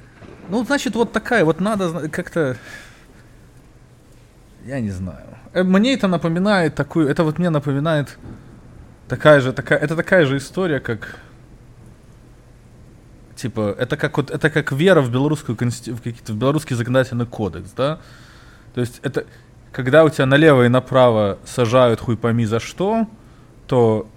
ну, 0.47 0.63
значит, 0.63 0.95
вот 0.95 1.11
такая, 1.11 1.43
вот 1.43 1.59
надо 1.59 2.07
как-то, 2.07 2.55
я 4.69 4.79
не 4.81 4.91
знаю. 4.91 5.25
Э, 5.53 5.63
Мне 5.63 5.93
это 5.93 6.07
напоминает 6.07 6.75
такую, 6.75 7.09
это 7.09 7.23
вот 7.23 7.39
мне 7.39 7.49
напоминает 7.49 8.17
такая 9.07 9.41
же, 9.41 9.51
такая, 9.51 9.79
это 9.79 9.95
такая 9.95 10.25
же 10.25 10.37
история, 10.37 10.79
как, 10.79 11.19
типа, 13.35 13.75
это 13.79 13.97
как 13.97 14.17
вот, 14.17 14.31
это 14.31 14.49
как 14.49 14.71
вера 14.71 15.01
в 15.01 15.11
белорусскую 15.11 15.55
в 15.55 15.57
какие-то, 15.57 16.33
в 16.33 16.35
белорусский 16.35 16.75
законодательный 16.75 17.25
кодекс, 17.25 17.71
да? 17.71 17.99
То 18.75 18.81
есть 18.81 18.99
это, 19.01 19.25
когда 19.71 20.03
у 20.03 20.09
тебя 20.09 20.25
налево 20.25 20.65
и 20.65 20.69
направо 20.69 21.37
сажают 21.45 21.99
хуй 21.99 22.15
пойми 22.15 22.45
за 22.45 22.59
что, 22.59 23.07
то 23.67 24.07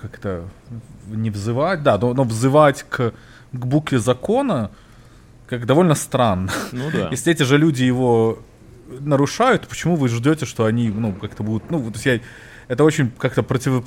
как-то 0.00 0.42
не 1.06 1.30
взывать, 1.30 1.82
да, 1.82 1.98
но, 1.98 2.14
но 2.14 2.24
взывать 2.24 2.82
к, 2.82 3.12
к 3.52 3.66
букве 3.66 3.98
закона 3.98 4.70
как 5.46 5.66
довольно 5.66 5.94
странно. 5.94 6.50
Ну 6.72 6.90
да. 6.90 7.08
Если 7.12 7.32
эти 7.32 7.44
же 7.44 7.58
люди 7.58 7.84
его 7.84 8.38
нарушают, 8.88 9.66
почему 9.68 9.96
вы 9.96 10.08
ждете, 10.08 10.46
что 10.46 10.64
они, 10.64 10.88
ну, 10.88 11.12
как-то 11.12 11.42
будут, 11.42 11.70
ну, 11.70 11.78
вот 11.78 11.96
я, 11.98 12.20
это 12.68 12.84
очень 12.84 13.10
как-то 13.10 13.42
противо, 13.42 13.80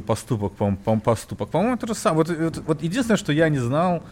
поступок, 0.00 0.54
по 0.54 0.74
по 0.76 0.98
поступок. 0.98 1.50
По-моему, 1.50 1.74
это 1.74 1.86
же 1.86 1.94
сам. 1.94 2.16
Вот, 2.16 2.28
вот, 2.28 2.58
вот 2.66 2.82
единственное, 2.82 3.18
что 3.18 3.32
я 3.32 3.48
не 3.48 3.58
знал, 3.58 4.02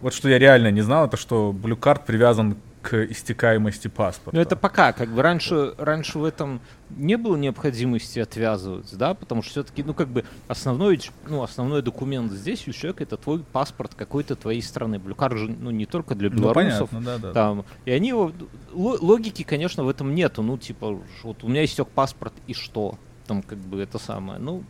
вот 0.00 0.12
что 0.12 0.28
я 0.28 0.38
реально 0.38 0.70
не 0.70 0.82
знал, 0.82 1.06
это 1.06 1.16
что 1.16 1.52
блюкарт 1.52 2.04
привязан 2.04 2.56
к 2.82 3.04
истекаемости 3.04 3.86
паспорта. 3.88 4.36
Ну 4.36 4.42
это 4.42 4.56
пока, 4.56 4.92
как 4.92 5.08
бы 5.08 5.22
раньше, 5.22 5.74
раньше 5.78 6.18
в 6.18 6.24
этом 6.24 6.60
не 6.90 7.16
было 7.16 7.36
необходимости 7.36 8.18
отвязываться, 8.18 8.96
да, 8.96 9.14
потому 9.14 9.42
что 9.42 9.52
все-таки, 9.52 9.82
ну 9.84 9.94
как 9.94 10.08
бы 10.08 10.24
основной, 10.48 11.00
ну 11.28 11.42
основной 11.42 11.80
документ 11.82 12.32
здесь 12.32 12.66
у 12.66 12.72
человека 12.72 13.04
это 13.04 13.16
твой 13.16 13.38
паспорт 13.44 13.94
какой-то 13.94 14.34
твоей 14.36 14.60
страны. 14.62 14.98
Блюкар 14.98 15.36
же, 15.38 15.48
ну 15.48 15.70
не 15.70 15.86
только 15.86 16.14
для 16.16 16.28
Ну, 16.28 16.36
белорусов, 16.36 16.90
понятно, 16.90 17.00
да, 17.00 17.18
да. 17.28 17.32
там, 17.32 17.64
и 17.84 17.92
они 17.92 18.08
его, 18.08 18.32
ло- 18.72 18.98
логики, 19.00 19.42
конечно, 19.44 19.84
в 19.84 19.88
этом 19.88 20.14
нету, 20.14 20.42
ну 20.42 20.58
типа, 20.58 20.98
вот 21.22 21.44
у 21.44 21.48
меня 21.48 21.64
истек 21.64 21.88
паспорт 21.88 22.34
и 22.48 22.52
что, 22.54 22.98
там 23.28 23.42
как 23.42 23.58
бы 23.58 23.80
это 23.80 23.98
самое, 23.98 24.40
ну 24.40 24.64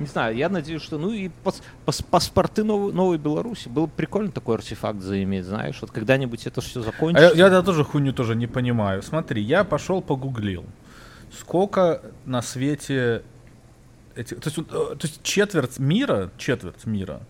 не 0.00 0.06
знаю, 0.06 0.36
я 0.36 0.48
надеюсь, 0.48 0.82
что, 0.82 0.98
ну 0.98 1.10
и 1.10 1.28
пас- 1.44 1.62
пас- 1.84 2.02
паспорты 2.02 2.62
новой, 2.64 2.92
новой 2.92 3.18
Беларуси, 3.18 3.68
было 3.68 3.86
бы 3.86 3.92
прикольно 3.96 4.30
такой 4.30 4.56
артефакт 4.56 5.00
заиметь, 5.00 5.44
знаешь, 5.44 5.78
вот 5.80 5.90
когда-нибудь 5.90 6.46
это 6.46 6.60
все 6.60 6.80
А 6.80 6.82
закончится. 6.84 7.26
я, 7.34 7.44
я 7.46 7.50
да, 7.50 7.62
тоже 7.62 7.84
хуйню 7.84 8.12
тоже 8.12 8.34
не 8.36 8.46
понимаю. 8.46 9.02
Смотри, 9.02 9.42
я 9.42 9.64
пошел 9.64 10.00
погуглил, 10.02 10.64
сколько 11.36 12.02
на 12.26 12.42
свете 12.42 13.22
этих, 14.14 14.40
то 14.40 14.48
есть, 14.50 14.58
э, 14.58 14.62
то 14.62 14.98
есть 15.02 15.22
четверть 15.22 15.78
мира, 15.78 16.30
четверть 16.38 16.86
мира, 16.86 17.20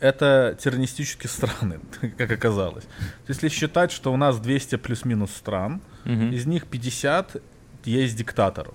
это 0.00 0.56
террористические 0.60 1.30
страны, 1.30 1.80
как 2.18 2.30
оказалось. 2.30 2.84
Если 3.28 3.48
считать, 3.48 3.90
что 3.92 4.12
у 4.12 4.16
нас 4.16 4.38
200 4.38 4.76
плюс-минус 4.76 5.30
стран, 5.30 5.80
Мгм. 6.04 6.32
из 6.32 6.46
них 6.46 6.66
50 6.66 7.36
есть 7.84 8.16
диктаторов. 8.16 8.74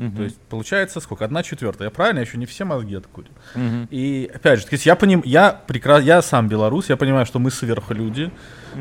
Мгм. 0.00 0.16
То 0.16 0.22
есть 0.22 0.38
получается 0.48 1.00
сколько? 1.00 1.24
Одна 1.26 1.42
четвертая. 1.42 1.88
Я 1.88 1.90
правильно? 1.90 2.20
Я 2.20 2.24
еще 2.24 2.38
не 2.38 2.46
все 2.46 2.64
мозги 2.64 2.94
откурил. 2.94 3.32
Мгм. 3.54 3.86
И 3.90 4.30
опять 4.34 4.60
же, 4.60 4.66
то 4.66 4.72
есть 4.72 4.86
я 4.86 4.96
поним, 4.96 5.22
я 5.26 5.52
прекра... 5.52 5.98
я 5.98 6.22
сам 6.22 6.48
белорус, 6.48 6.88
я 6.88 6.96
понимаю, 6.96 7.26
что 7.26 7.38
мы 7.38 7.50
сверхлюди, 7.50 8.30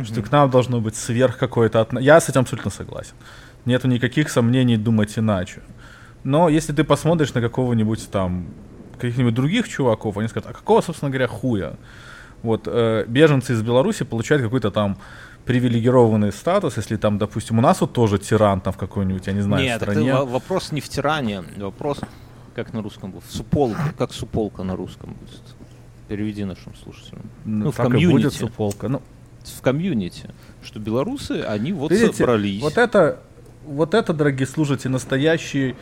что 0.05 0.21
к 0.21 0.31
нам 0.31 0.49
должно 0.49 0.79
быть 0.79 0.95
сверх 0.95 1.37
какое-то. 1.37 1.87
Я 1.99 2.21
с 2.21 2.29
этим 2.29 2.41
абсолютно 2.41 2.71
согласен. 2.71 3.15
Нету 3.65 3.89
никаких 3.89 4.29
сомнений 4.29 4.77
думать 4.77 5.19
иначе. 5.19 5.61
Но 6.23 6.47
если 6.47 6.71
ты 6.71 6.85
посмотришь 6.85 7.33
на 7.33 7.41
какого-нибудь 7.41 8.09
там 8.09 8.47
каких-нибудь 8.93 9.33
других 9.33 9.67
чуваков, 9.67 10.17
они 10.17 10.29
скажут, 10.29 10.49
а 10.49 10.53
какого, 10.53 10.81
собственно 10.81 11.11
говоря, 11.11 11.27
хуя? 11.27 11.73
Вот 12.43 12.63
э, 12.67 13.03
беженцы 13.07 13.53
из 13.53 13.61
Беларуси 13.61 14.05
получают 14.05 14.41
какой-то 14.41 14.71
там 14.71 14.97
привилегированный 15.49 16.31
статус, 16.31 16.77
если 16.77 16.95
там, 16.95 17.17
допустим, 17.17 17.57
у 17.57 17.61
нас 17.61 17.81
вот 17.81 17.91
тоже 17.91 18.19
тиран 18.19 18.61
там 18.61 18.71
в 18.71 18.77
какой-нибудь, 18.77 19.25
я 19.25 19.33
не 19.33 19.41
знаю, 19.41 19.63
Нет, 19.63 19.81
стране. 19.81 20.13
во- 20.13 20.25
вопрос 20.25 20.71
не 20.71 20.79
в 20.79 20.87
тиране, 20.87 21.43
вопрос, 21.57 22.01
как 22.53 22.71
на 22.71 22.83
русском 22.83 23.09
будет, 23.09 23.25
суполка, 23.31 23.81
как 23.97 24.13
суполка 24.13 24.61
на 24.61 24.75
русском 24.75 25.15
будет. 25.19 25.41
Переведи 26.07 26.45
нашим 26.45 26.75
слушателям. 26.75 27.23
Ну, 27.45 27.65
ну, 27.65 27.71
в 27.71 27.77
комьюнити. 27.77 28.11
будет 28.11 28.33
суполка. 28.33 28.89
Ну, 28.89 29.01
В 29.43 29.61
комьюнити, 29.61 30.29
что 30.63 30.79
белорусы, 30.79 31.41
они 31.41 31.73
вот 31.73 31.89
Видите, 31.91 32.13
собрались. 32.13 32.61
Вот 32.61 32.77
это, 32.77 33.19
вот 33.65 33.95
это, 33.95 34.13
дорогие 34.13 34.45
слушатели, 34.45 34.91
настоящий 34.91 35.75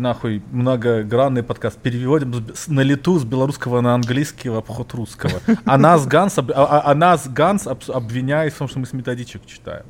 нахуй 0.00 0.42
многогранный 0.50 1.42
подкаст. 1.42 1.78
Переводим 1.78 2.32
на 2.68 2.80
лету 2.80 3.18
с 3.18 3.24
белорусского 3.24 3.80
на 3.80 3.94
английский 3.94 4.48
в 4.48 4.56
обход 4.56 4.94
русского. 4.94 5.40
А 5.64 5.78
нас 5.78 6.06
Ганс, 6.06 6.38
об- 6.38 6.50
а, 6.52 6.64
а- 6.64 6.90
а 6.90 6.94
нас 6.94 7.28
Ганс 7.28 7.66
обс- 7.66 7.92
обвиняет 7.92 8.54
в 8.54 8.58
том, 8.58 8.68
что 8.68 8.78
мы 8.78 8.86
с 8.86 8.92
методичек 8.92 9.46
читаем. 9.46 9.84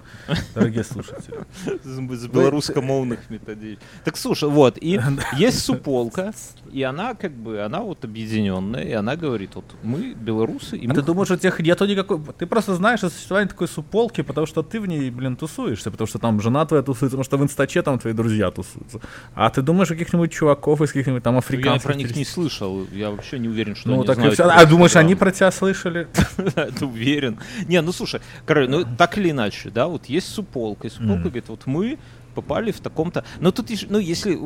Дорогие 0.55 0.85
слушатели. 0.85 1.39
с 1.85 2.27
белорусскомовных 2.27 3.31
методей. 3.31 3.79
Так 4.05 4.17
слушай, 4.17 4.49
вот, 4.49 4.77
и 4.81 5.01
есть 5.37 5.61
суполка, 5.65 6.33
и 6.73 6.83
она 6.83 7.15
как 7.15 7.33
бы, 7.33 7.63
она 7.63 7.81
вот 7.81 8.05
объединенная, 8.05 8.83
и 8.83 8.93
она 8.93 9.17
говорит, 9.17 9.55
вот 9.55 9.65
мы 9.83 10.15
белорусы, 10.15 10.77
и 10.77 10.87
А 10.87 10.89
мы 10.89 10.95
ты 10.95 11.03
думаешь, 11.03 11.31
у 11.31 11.37
тех 11.37 11.61
нету 11.61 11.87
никакой... 11.87 12.21
Ты 12.39 12.47
просто 12.47 12.75
знаешь 12.75 13.05
о 13.05 13.11
существовании 13.11 13.49
такой 13.49 13.69
суполки, 13.69 14.23
потому 14.23 14.47
что 14.47 14.63
ты 14.63 14.81
в 14.81 14.87
ней, 14.87 15.11
блин, 15.11 15.37
тусуешься, 15.37 15.91
потому 15.91 16.09
что 16.09 16.19
там 16.19 16.41
жена 16.41 16.67
твоя 16.67 16.83
тусуется, 16.83 17.17
потому 17.17 17.25
что 17.25 17.37
в 17.39 17.43
инстаче 17.43 17.83
там 17.83 17.99
твои 17.99 18.13
друзья 18.13 18.51
тусуются. 18.51 19.01
А 19.35 19.51
ты 19.51 19.63
думаешь 19.63 19.91
каких-нибудь 20.05 20.33
чуваков 20.33 20.81
из 20.83 20.93
каких-нибудь 20.93 21.23
там 21.23 21.35
Ну, 21.35 21.39
я 21.39 21.39
африканских... 21.41 21.83
про 21.83 21.95
них 21.95 22.17
не 22.17 22.25
слышал, 22.25 22.87
я 22.93 23.11
вообще 23.11 23.39
не 23.39 23.49
уверен, 23.49 23.77
что 23.77 23.89
Ну, 23.89 23.95
они 23.97 24.07
так 24.07 24.17
знают 24.17 24.37
про 24.37 24.55
А 24.55 24.67
думаешь, 24.67 24.97
они 24.97 25.15
про 25.15 25.31
тебя 25.31 25.51
слышали? 25.51 26.09
Ты 26.79 26.85
уверен? 26.85 27.39
Не, 27.67 27.81
ну 27.83 27.93
слушай, 27.93 28.21
короче, 28.47 28.71
ну 28.71 28.85
так 28.97 29.17
или 29.19 29.31
иначе, 29.31 29.71
да, 29.71 29.87
вот 29.87 30.07
есть 30.07 30.29
суполка, 30.29 30.89
и 30.89 30.91
суполка 30.91 31.23
говорит, 31.25 31.49
вот 31.49 31.67
мы 31.67 31.99
попали 32.35 32.71
в 32.71 32.81
таком-то... 32.81 33.25
Но 33.41 33.51
тут, 33.51 33.71
ну, 33.89 33.99
если, 33.99 34.39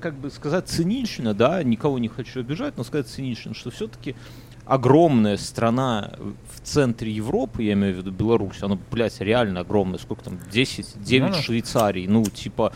как 0.00 0.14
бы 0.14 0.30
сказать 0.30 0.68
цинично, 0.68 1.34
да, 1.34 1.62
никого 1.62 1.98
не 1.98 2.08
хочу 2.08 2.40
обижать, 2.40 2.76
но 2.76 2.84
сказать 2.84 3.08
цинично, 3.08 3.54
что 3.54 3.70
все-таки 3.70 4.14
огромная 4.66 5.36
страна 5.36 6.12
в 6.52 6.60
центре 6.60 7.10
Европы, 7.12 7.62
я 7.62 7.74
имею 7.74 7.94
в 7.94 7.98
виду 7.98 8.10
Беларусь, 8.10 8.62
она, 8.62 8.78
блядь, 8.90 9.20
реально 9.20 9.60
огромная, 9.60 9.98
сколько 9.98 10.24
там, 10.24 10.38
10, 10.52 11.02
9 11.02 11.30
Ну. 11.30 11.34
Швейцарий, 11.34 12.06
ну, 12.08 12.24
типа, 12.24 12.72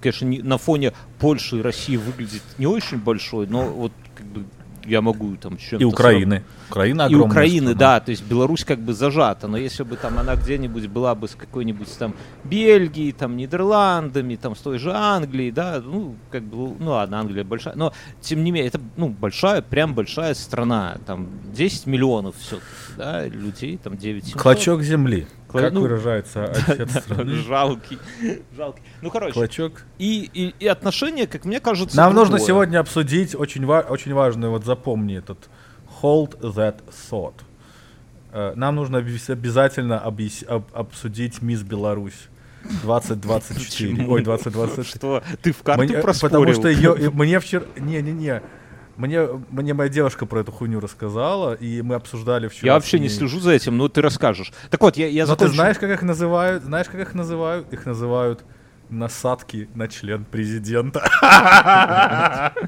конечно, 0.00 0.24
не- 0.26 0.42
на 0.42 0.58
фоне 0.58 0.92
Польши 1.18 1.58
и 1.58 1.62
России 1.62 1.96
выглядит 1.96 2.42
не 2.58 2.66
очень 2.66 2.98
большой, 2.98 3.46
но 3.46 3.62
вот, 3.64 3.92
как 4.16 4.26
бы, 4.26 4.44
я 4.86 5.02
могу 5.02 5.36
там 5.36 5.58
чем-то 5.58 5.82
И 5.82 5.84
Украины. 5.84 6.42
Украина 6.70 7.08
и 7.10 7.14
Украины, 7.14 7.72
страна. 7.72 7.78
да, 7.78 8.00
то 8.00 8.10
есть 8.10 8.24
Беларусь 8.24 8.64
как 8.64 8.78
бы 8.78 8.94
зажата, 8.94 9.46
но 9.46 9.58
если 9.58 9.82
бы 9.82 9.96
там 9.96 10.18
она 10.18 10.34
где-нибудь 10.34 10.86
была 10.86 11.14
бы 11.14 11.28
с 11.28 11.34
какой-нибудь 11.34 11.88
там 11.98 12.14
Бельгией, 12.44 13.12
там 13.12 13.36
Нидерландами, 13.36 14.36
там 14.36 14.54
с 14.56 14.60
той 14.60 14.78
же 14.78 14.92
Англией, 14.92 15.50
да, 15.50 15.82
ну 15.84 16.14
как 16.30 16.42
бы, 16.44 16.74
ну 16.78 16.90
ладно, 16.92 17.20
Англия 17.20 17.44
большая, 17.44 17.74
но 17.76 17.92
тем 18.22 18.42
не 18.44 18.50
менее 18.50 18.68
это 18.68 18.80
ну 18.96 19.08
большая, 19.08 19.60
прям 19.60 19.94
большая 19.94 20.32
страна, 20.34 20.96
там 21.06 21.28
10 21.54 21.86
миллионов 21.86 22.36
все, 22.38 22.58
да, 22.96 23.26
людей, 23.26 23.78
там 23.82 23.96
9 23.96 24.24
700. 24.24 24.40
Клочок 24.40 24.82
земли. 24.82 25.26
Кла- 25.48 25.62
Как 25.62 25.72
ну, 25.72 25.80
выражается 25.80 26.44
отец 26.66 26.90
страны? 26.98 27.34
жалкий, 27.36 27.98
жалкий. 28.56 28.82
Ну 29.00 29.10
короче, 29.10 29.32
Клочок. 29.32 29.82
и, 29.98 30.28
и, 30.34 30.54
и 30.60 30.66
отношения, 30.66 31.26
как 31.26 31.44
мне 31.46 31.58
кажется, 31.58 31.96
Нам 31.96 32.12
нужно 32.14 32.36
другое. 32.36 32.46
сегодня 32.46 32.78
обсудить 32.80 33.34
очень, 33.34 33.64
ва- 33.64 33.86
очень 33.88 34.12
важную, 34.12 34.50
вот 34.52 34.64
запомни 34.66 35.16
этот 35.16 35.48
hold 36.02 36.38
that 36.40 36.76
thought. 37.10 37.34
Э, 38.32 38.52
Нам 38.56 38.76
нужно 38.76 38.98
обязательно 38.98 39.94
объяс- 40.06 40.44
об- 40.44 40.68
обсудить 40.74 41.40
Мисс 41.40 41.62
Беларусь 41.62 42.28
2024. 42.82 43.94
Почему? 43.96 44.12
Ой, 44.12 44.22
2023. 44.22 44.84
Что 44.84 45.22
ты 45.42 45.52
в 45.52 45.62
карту 45.62 45.82
Мне- 45.84 45.94
э, 45.94 46.02
проспорил? 46.02 46.40
Потому 46.40 46.54
что 46.54 46.68
ее, 46.68 47.10
мне 47.12 47.40
вчера... 47.40 47.64
Не-не-не. 47.78 48.42
Мне, 48.98 49.28
мне 49.50 49.74
моя 49.74 49.88
девушка 49.88 50.26
про 50.26 50.40
эту 50.40 50.50
хуйню 50.50 50.80
рассказала, 50.80 51.54
и 51.54 51.82
мы 51.82 51.94
обсуждали 51.94 52.48
вчера. 52.48 52.66
Я 52.66 52.74
вообще 52.74 52.98
не 52.98 53.08
слежу 53.08 53.38
за 53.38 53.52
этим, 53.52 53.76
но 53.76 53.88
ты 53.88 54.02
расскажешь. 54.02 54.52
Так 54.70 54.80
вот, 54.80 54.96
я, 54.96 55.06
я 55.06 55.24
Но 55.24 55.34
ты 55.36 55.44
закончу. 55.44 55.54
знаешь, 55.54 55.78
как 55.78 55.90
их 55.90 56.02
называют? 56.02 56.64
Знаешь, 56.64 56.88
как 56.88 57.00
их 57.00 57.14
называют? 57.14 57.72
Их 57.72 57.86
называют 57.86 58.44
насадки 58.90 59.68
на 59.76 59.86
член 59.86 60.24
президента. 60.24 61.00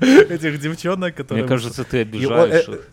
Этих 0.00 0.60
девчонок, 0.60 1.16
которые... 1.16 1.42
Мне 1.42 1.48
кажется, 1.48 1.82
ты 1.82 2.02
обижаешь 2.02 2.68
э, 2.68 2.72
их. 2.74 2.88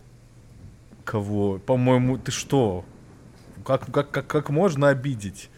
Кого? 1.04 1.58
По-моему, 1.58 2.18
ты 2.18 2.32
что? 2.32 2.84
Как, 3.64 3.88
как, 3.92 4.10
как, 4.10 4.26
как 4.26 4.50
можно 4.50 4.88
обидеть? 4.88 5.48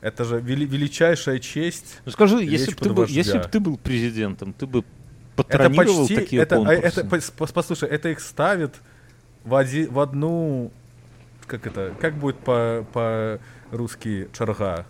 Это 0.00 0.24
же 0.24 0.40
вели- 0.40 0.64
величайшая 0.64 1.40
честь. 1.40 2.00
Ну 2.06 2.12
скажи, 2.12 2.42
если 2.42 2.70
бы 2.70 2.76
ты 2.80 2.90
был, 2.90 3.04
если 3.04 3.36
бы 3.38 3.44
ты 3.44 3.60
был 3.60 3.76
президентом, 3.76 4.54
ты 4.54 4.66
бы 4.66 4.84
Это 5.48 5.70
почти, 5.70 6.14
такие 6.14 6.42
это, 6.42 6.56
а, 6.56 6.58
конкурсы? 6.58 6.82
это, 6.86 7.00
пос- 7.02 7.32
пос- 7.36 7.52
послушай, 7.52 7.88
это 7.88 8.08
их 8.08 8.20
ставит 8.20 8.74
в, 9.44 9.54
оди- 9.54 9.86
в 9.86 9.98
одну, 10.00 10.70
как 11.46 11.66
это, 11.66 11.94
как 12.00 12.14
будет 12.14 12.38
по, 12.38 12.84
по-русски 12.92 14.28
чарга? 14.32 14.86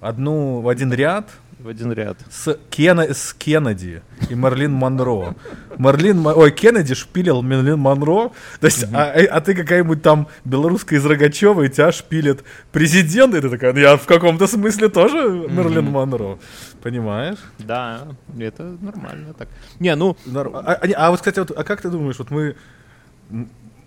Одну, 0.00 0.60
в 0.60 0.68
один 0.68 0.92
ряд 0.92 1.30
В 1.66 1.68
один 1.68 1.90
ряд. 1.92 2.16
с, 2.30 2.56
Кена, 2.70 3.12
с 3.12 3.32
Кеннеди 3.34 4.00
и 4.30 4.34
Мерлин 4.36 4.70
Монро. 4.72 5.34
Мерлин, 5.78 6.18
Мо- 6.20 6.32
ой, 6.32 6.52
Кеннеди 6.52 6.94
шпилил 6.94 7.42
Мерлин 7.42 7.76
Монро, 7.80 8.30
то 8.60 8.66
есть, 8.66 8.84
а, 8.94 9.10
а- 9.12 9.26
а 9.36 9.40
ты 9.40 9.52
какая-нибудь 9.52 10.00
там 10.00 10.28
белорусская 10.44 10.94
из 10.98 11.04
Рогачева, 11.04 11.62
и 11.62 11.68
тебя 11.68 11.90
шпилит 11.90 12.44
президент, 12.70 13.34
и 13.34 13.40
ты 13.40 13.50
такая, 13.50 13.72
«Ну, 13.72 13.80
я 13.80 13.96
в 13.96 14.06
каком-то 14.06 14.46
смысле 14.46 14.88
тоже 14.88 15.18
Мерлин. 15.50 15.86
Монро, 15.86 16.38
понимаешь? 16.84 17.38
Да, 17.58 18.06
это 18.38 18.62
нормально 18.80 19.34
так. 19.34 19.48
Не, 19.80 19.96
ну, 19.96 20.16
А, 20.36 20.72
а- 20.72 20.86
а 20.96 21.10
вот, 21.10 21.18
кстати, 21.18 21.40
вот, 21.40 21.50
а 21.50 21.64
как 21.64 21.80
ты 21.82 21.90
думаешь, 21.90 22.18
вот 22.20 22.30
мы, 22.30 22.54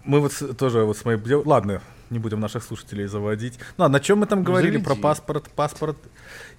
мы 0.03 0.19
вот 0.19 0.33
с- 0.33 0.53
тоже 0.53 0.83
вот 0.83 0.97
с 0.97 1.05
моей, 1.05 1.17
ладно, 1.45 1.81
не 2.09 2.19
будем 2.19 2.39
наших 2.39 2.63
слушателей 2.63 3.05
заводить. 3.05 3.57
Ну, 3.77 3.85
а 3.85 3.89
на 3.89 3.99
чем 3.99 4.17
мы 4.19 4.25
там 4.25 4.43
говорили 4.43 4.77
про 4.77 4.89
заведи. 4.89 5.01
паспорт, 5.03 5.49
паспорт? 5.55 5.97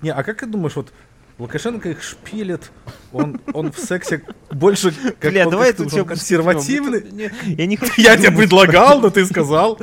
Не, 0.00 0.10
а 0.12 0.22
как 0.22 0.38
ты 0.38 0.46
думаешь, 0.46 0.76
вот 0.76 0.92
Лукашенко 1.41 1.91
их 1.91 2.03
шпилит, 2.03 2.70
он, 3.12 3.41
он 3.55 3.72
в 3.72 3.78
сексе 3.78 4.22
больше 4.51 4.93
как, 5.18 5.32
бля, 5.32 5.47
он 5.47 5.51
давай 5.51 5.70
эту 5.70 5.86
тему 5.88 6.05
консервативный. 6.05 7.11
не, 7.11 7.30
Я 7.55 7.66
не 7.66 7.76
хочу 7.76 8.01
Я 8.01 8.16
тебе 8.16 8.30
предлагал, 8.30 9.01
но 9.01 9.11
ты 9.11 9.24
сказал. 9.24 9.78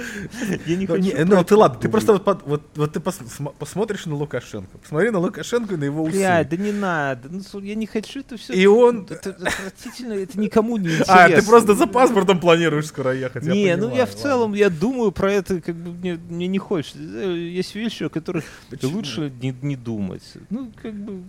Я 0.66 0.76
не 0.76 0.86
хочу 0.86 1.26
ну 1.26 1.44
ты 1.44 1.56
ладно, 1.56 1.80
ты 1.80 1.90
просто 1.90 2.14
вот, 2.14 2.72
вот, 2.76 2.94
ты 2.94 3.00
пос- 3.00 3.28
см- 3.28 3.56
посмотришь 3.58 4.06
на 4.06 4.16
Лукашенко, 4.16 4.78
посмотри 4.78 5.10
на 5.10 5.20
Лукашенко 5.20 5.74
и 5.74 5.78
на 5.78 5.86
его 5.86 6.04
усы. 6.04 6.18
Бля, 6.18 6.44
да 6.44 6.58
не 6.58 6.72
надо. 6.72 7.30
Ну, 7.30 7.60
я 7.62 7.76
не 7.76 7.88
хочу 7.88 8.20
это 8.20 8.38
все. 8.38 8.54
И 8.54 8.66
он... 8.66 9.08
Это 9.10 9.32
отвратительно, 9.32 10.14
это 10.14 10.40
никому 10.40 10.78
не 10.78 10.90
интересно. 10.90 11.08
А, 11.18 11.30
ты 11.30 11.42
просто 11.42 11.74
за 11.74 11.88
паспортом 11.88 12.40
планируешь 12.40 12.86
скоро 12.88 13.16
ехать. 13.16 13.44
Не, 13.44 13.76
ну 13.76 13.94
я 13.94 14.06
в 14.06 14.14
целом, 14.14 14.54
я 14.54 14.70
думаю 14.70 15.12
про 15.12 15.34
это, 15.34 15.60
как 15.62 15.76
бы 15.76 15.92
мне, 16.30 16.48
не 16.48 16.60
хочется. 16.60 17.00
Э, 17.00 17.36
Есть 17.36 17.76
вещи, 17.76 18.04
о 18.04 18.10
которых 18.10 18.44
лучше 18.84 19.32
не, 19.42 19.56
не 19.62 19.76
думать. 19.76 20.24
Ну, 20.50 20.72
как 20.82 20.94
бы, 20.94 21.24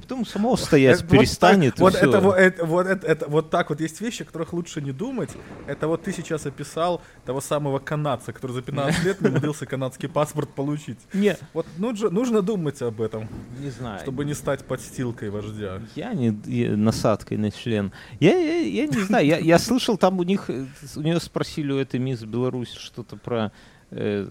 потом, 0.00 0.24
само 0.26 0.56
стоять 0.56 1.02
вот 1.02 1.10
перестанет. 1.10 1.74
так- 1.74 1.80
Вот, 1.80 1.94
всё. 1.94 2.08
это, 2.08 2.20
вот, 2.20 2.36
это, 2.36 2.64
вот, 2.66 2.86
это, 2.86 3.06
это- 3.06 3.28
вот 3.28 3.50
так 3.50 3.70
вот 3.70 3.80
есть 3.80 4.00
вещи, 4.00 4.22
о 4.22 4.24
которых 4.24 4.52
лучше 4.52 4.80
не 4.80 4.92
думать. 4.92 5.30
Это 5.66 5.88
вот 5.88 6.02
ты 6.02 6.12
сейчас 6.12 6.46
описал 6.46 7.00
того 7.24 7.40
самого 7.40 7.78
канадца, 7.78 8.32
который 8.32 8.52
за 8.52 8.62
15 8.62 9.04
лет 9.04 9.20
умудрился 9.22 9.66
канадский 9.66 10.08
паспорт 10.08 10.50
получить. 10.50 10.98
Не, 11.12 11.36
Вот 11.54 11.66
нужно, 11.78 12.10
нужно 12.10 12.42
думать 12.42 12.80
об 12.82 13.00
этом, 13.00 13.28
не 13.60 13.70
знаю. 13.70 14.00
чтобы 14.00 14.24
не 14.24 14.34
стать 14.34 14.64
подстилкой 14.64 15.30
вождя. 15.30 15.80
Я 15.94 16.12
не 16.14 16.36
я- 16.46 16.76
насадкой 16.76 17.36
на 17.38 17.50
член. 17.50 17.92
Я, 18.20 18.36
я, 18.38 18.58
я 18.58 18.86
не 18.86 19.02
знаю, 19.02 19.26
я, 19.26 19.38
я 19.38 19.58
слышал, 19.58 19.96
там 19.96 20.18
у 20.18 20.22
них, 20.22 20.48
у 20.48 21.00
нее 21.00 21.20
спросили 21.20 21.72
у 21.72 21.78
этой 21.78 22.00
мисс 22.00 22.22
Беларусь 22.22 22.72
что-то 22.72 23.16
про, 23.16 23.52
э, 23.90 24.26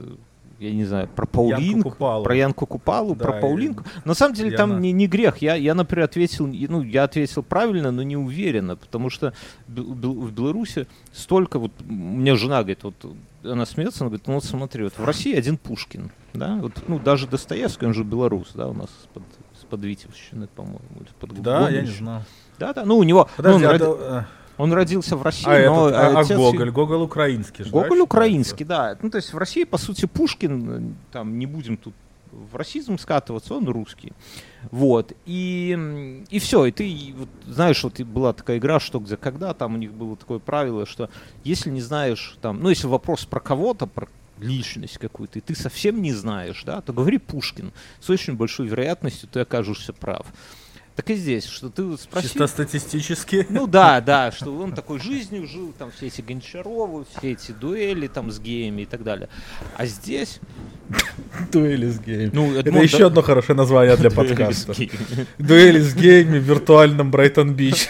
я 0.62 0.72
не 0.74 0.86
знаю, 0.86 1.08
про 1.16 1.26
Паулинку, 1.26 1.90
Купалу. 1.90 2.24
про 2.24 2.36
Янку 2.36 2.66
Купалу, 2.68 3.16
Да, 3.16 3.26
про 3.26 3.38
и- 3.38 3.42
Паулинку. 3.42 3.84
На 4.06 4.14
самом 4.14 4.36
деле 4.36 4.52
и 4.52 4.56
там 4.56 4.72
она- 4.72 4.80
не, 4.80 4.92
не 4.92 5.08
грех. 5.08 5.40
Я, 5.40 5.56
я, 5.56 5.74
например, 5.74 6.06
ответил, 6.06 6.48
и, 6.48 6.68
ну, 6.68 6.84
я 6.84 7.04
ответил 7.06 7.42
правильно, 7.44 7.92
но 7.92 8.04
не 8.04 8.16
уверенно, 8.16 8.76
потому 8.76 9.10
что 9.10 9.34
в 9.68 10.32
Беларуси 10.32 10.88
столько, 11.14 11.58
вот 11.60 11.72
меня 11.84 12.36
жена 12.36 12.60
говорит, 12.60 12.84
вот 12.84 12.94
она 13.44 13.66
смеется, 13.66 14.04
она 14.04 14.10
говорит, 14.10 14.28
ну 14.28 14.36
вот 14.36 14.44
смотри, 14.44 14.84
вот 14.84 14.94
в 14.98 15.04
России 15.04 15.36
один 15.36 15.58
Пушкин, 15.58 16.12
да, 16.34 16.58
вот, 16.62 16.74
ну 16.88 17.00
даже 17.00 17.28
Достоевский, 17.28 17.88
он 17.88 17.94
же 17.96 18.04
белорус, 18.04 18.52
да, 18.54 18.68
у 18.68 18.74
нас 18.74 18.90
из-под, 19.02 19.24
из-под 19.58 19.82
Витебщины, 19.84 20.48
по-моему, 20.48 20.80
из-под 21.08 21.42
Да, 21.42 21.70
я 21.70 21.82
не 21.82 21.88
знаю. 21.88 22.24
Да, 22.60 22.74
да. 22.74 22.86
Ну, 22.86 22.98
у 22.98 23.04
него. 23.04 23.28
ну, 23.38 23.44
Подожди, 23.44 23.66
он, 23.66 23.70
а, 23.70 23.74
роди- 23.74 23.80
да, 24.00 24.28
он 24.58 24.74
родился 24.74 25.16
в 25.16 25.22
России, 25.24 25.48
а, 25.50 25.70
но 25.70 25.90
этот, 25.90 26.00
а- 26.00 26.08
а 26.18 26.20
отец- 26.22 26.38
Гоголь? 26.38 26.72
Гоголь 26.72 27.02
украинский 27.02 27.64
же, 27.66 27.72
да, 27.72 27.74
Гоголь 27.74 27.86
считается? 27.90 28.04
украинский, 28.04 28.66
да. 28.66 28.98
Ну, 29.02 29.10
то 29.10 29.18
есть 29.18 29.34
в 29.34 29.38
России, 29.38 29.64
по 29.64 29.78
сути, 29.78 30.06
Пушкин, 30.06 30.70
э, 30.70 30.94
там, 31.12 31.38
не 31.40 31.46
будем 31.46 31.78
тут 31.78 31.94
в 32.32 32.56
расизм 32.56 32.98
скатываться, 32.98 33.54
он 33.56 33.68
русский. 33.68 34.14
Вот. 34.72 35.12
И, 35.26 36.24
и 36.30 36.40
все. 36.40 36.66
И 36.66 36.72
ты, 36.72 37.14
вот, 37.18 37.28
знаешь, 37.46 37.84
вот 37.84 38.00
была 38.02 38.32
такая 38.32 38.58
игра, 38.58 38.80
что 38.80 39.00
где 39.00 39.18
когда, 39.18 39.54
там 39.54 39.76
у 39.76 39.78
них 39.78 39.92
было 39.92 40.16
такое 40.16 40.40
правило, 40.40 40.86
что 40.86 41.10
если 41.44 41.70
не 41.70 41.82
знаешь, 41.82 42.38
там, 42.42 42.62
ну, 42.62 42.70
если 42.70 42.88
вопрос 42.88 43.26
про 43.26 43.40
кого-то, 43.42 43.86
про 43.86 44.08
личность 44.40 44.98
какую-то, 44.98 45.40
и 45.40 45.42
ты 45.42 45.56
совсем 45.56 46.02
не 46.02 46.14
знаешь, 46.14 46.64
да, 46.66 46.82
то 46.82 46.94
говори 46.94 47.18
Пушкин. 47.18 47.72
С 48.00 48.10
очень 48.10 48.36
большой 48.36 48.68
вероятностью 48.68 49.28
ты 49.32 49.42
окажешься 49.42 49.94
прав. 49.94 50.26
Так 50.96 51.10
и 51.10 51.16
здесь, 51.16 51.46
что 51.46 51.70
ты 51.70 51.98
спросил... 51.98 52.30
Чисто 52.30 52.48
статистически. 52.48 53.48
Ну 53.50 53.66
да, 53.66 54.02
да, 54.02 54.32
что 54.32 54.56
он 54.56 54.74
такой 54.74 55.00
жизнью 55.00 55.48
жил, 55.48 55.74
там 55.78 55.92
все 55.92 56.08
эти 56.08 56.22
Гончаровы, 56.22 57.06
все 57.06 57.32
эти 57.32 57.52
дуэли 57.52 58.08
там 58.08 58.30
с 58.30 58.40
геями 58.40 58.82
и 58.82 58.86
так 58.86 59.04
далее. 59.04 59.30
А 59.78 59.86
здесь, 59.86 60.40
Дуэли 61.52 61.90
с 61.90 62.00
геями. 62.00 62.32
ну, 62.34 62.52
Это 62.56 62.70
Эдмон 62.70 62.84
еще 62.84 63.00
Да- 63.00 63.06
одно 63.08 63.22
хорошее 63.22 63.56
название 63.58 63.96
для 63.98 64.10
подкаста. 64.12 64.74
Дуэли 65.40 65.80
с 65.80 65.94
геями 65.96 66.40
в 66.40 66.44
виртуальном 66.44 67.12
Брайтон-Бич. 67.12 67.90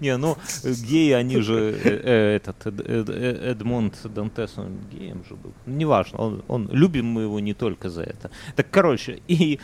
Не, 0.00 0.16
ну, 0.16 0.36
геи, 0.64 1.12
они 1.12 1.40
же, 1.40 1.74
э, 1.84 2.00
э, 2.04 2.36
этот, 2.36 2.56
Э- 2.66 3.50
Эдмонд 3.52 3.94
Дантес, 4.04 4.52
он 4.56 4.78
геем 4.92 5.24
же 5.28 5.34
был. 5.36 5.52
Неважно, 5.66 6.18
он, 6.18 6.42
он, 6.48 6.68
любим 6.72 7.06
мы 7.06 7.22
его 7.22 7.40
не 7.40 7.54
только 7.54 7.88
за 7.90 8.02
это. 8.02 8.30
Так, 8.56 8.66
короче, 8.70 9.20
и 9.28 9.58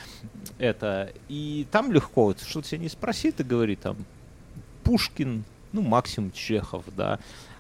это, 0.59 1.11
и 1.29 1.67
там 1.71 1.93
легко, 1.93 2.25
вот, 2.25 2.41
что 2.41 2.63
тебя 2.63 2.79
не 2.79 2.89
спроси, 2.89 3.31
ты 3.31 3.45
говори 3.45 3.77
там, 3.77 3.97
Пушкин, 4.85 5.45
ну, 5.73 5.83
максимум 5.83 6.33
Чехов, 6.33 6.85
да. 6.97 7.19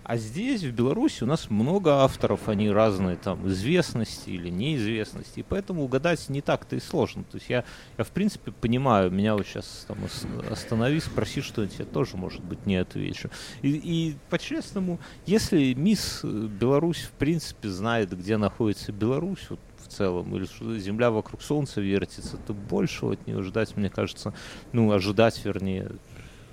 А 0.08 0.16
здесь, 0.16 0.62
в 0.62 0.72
Беларуси, 0.72 1.24
у 1.24 1.26
нас 1.26 1.50
много 1.50 1.96
авторов, 1.96 2.48
они 2.48 2.70
разные, 2.70 3.16
там, 3.16 3.46
известности 3.46 4.30
или 4.30 4.48
неизвестности, 4.48 5.40
и 5.40 5.42
поэтому 5.42 5.84
угадать 5.84 6.30
не 6.30 6.40
так-то 6.40 6.76
и 6.76 6.80
сложно. 6.80 7.24
То 7.24 7.36
есть 7.36 7.50
я, 7.50 7.62
я 7.98 8.04
в 8.04 8.10
принципе, 8.10 8.50
понимаю, 8.50 9.10
меня 9.10 9.34
вот 9.34 9.46
сейчас 9.46 9.84
там 9.86 10.02
ос- 10.02 10.24
останови, 10.50 11.00
спроси 11.00 11.42
что-нибудь, 11.42 11.78
я 11.78 11.84
тоже, 11.84 12.16
может 12.16 12.42
быть, 12.42 12.64
не 12.64 12.76
отвечу. 12.76 13.28
И, 13.60 13.68
и 13.68 14.16
по-честному, 14.30 14.98
если 15.26 15.74
мисс 15.74 16.20
э, 16.22 16.26
Беларусь, 16.26 17.02
в 17.02 17.10
принципе, 17.10 17.68
знает, 17.68 18.18
где 18.18 18.38
находится 18.38 18.92
Беларусь, 18.92 19.44
вот, 19.50 19.60
в 19.76 19.88
целом, 19.88 20.34
или 20.34 20.46
что 20.46 20.78
Земля 20.78 21.10
вокруг 21.10 21.42
Солнца 21.42 21.82
вертится, 21.82 22.38
то 22.38 22.54
большего 22.54 23.12
от 23.12 23.26
нее 23.26 23.42
ждать, 23.42 23.76
мне 23.76 23.90
кажется, 23.90 24.32
ну, 24.72 24.90
ожидать, 24.90 25.38
вернее, 25.44 25.92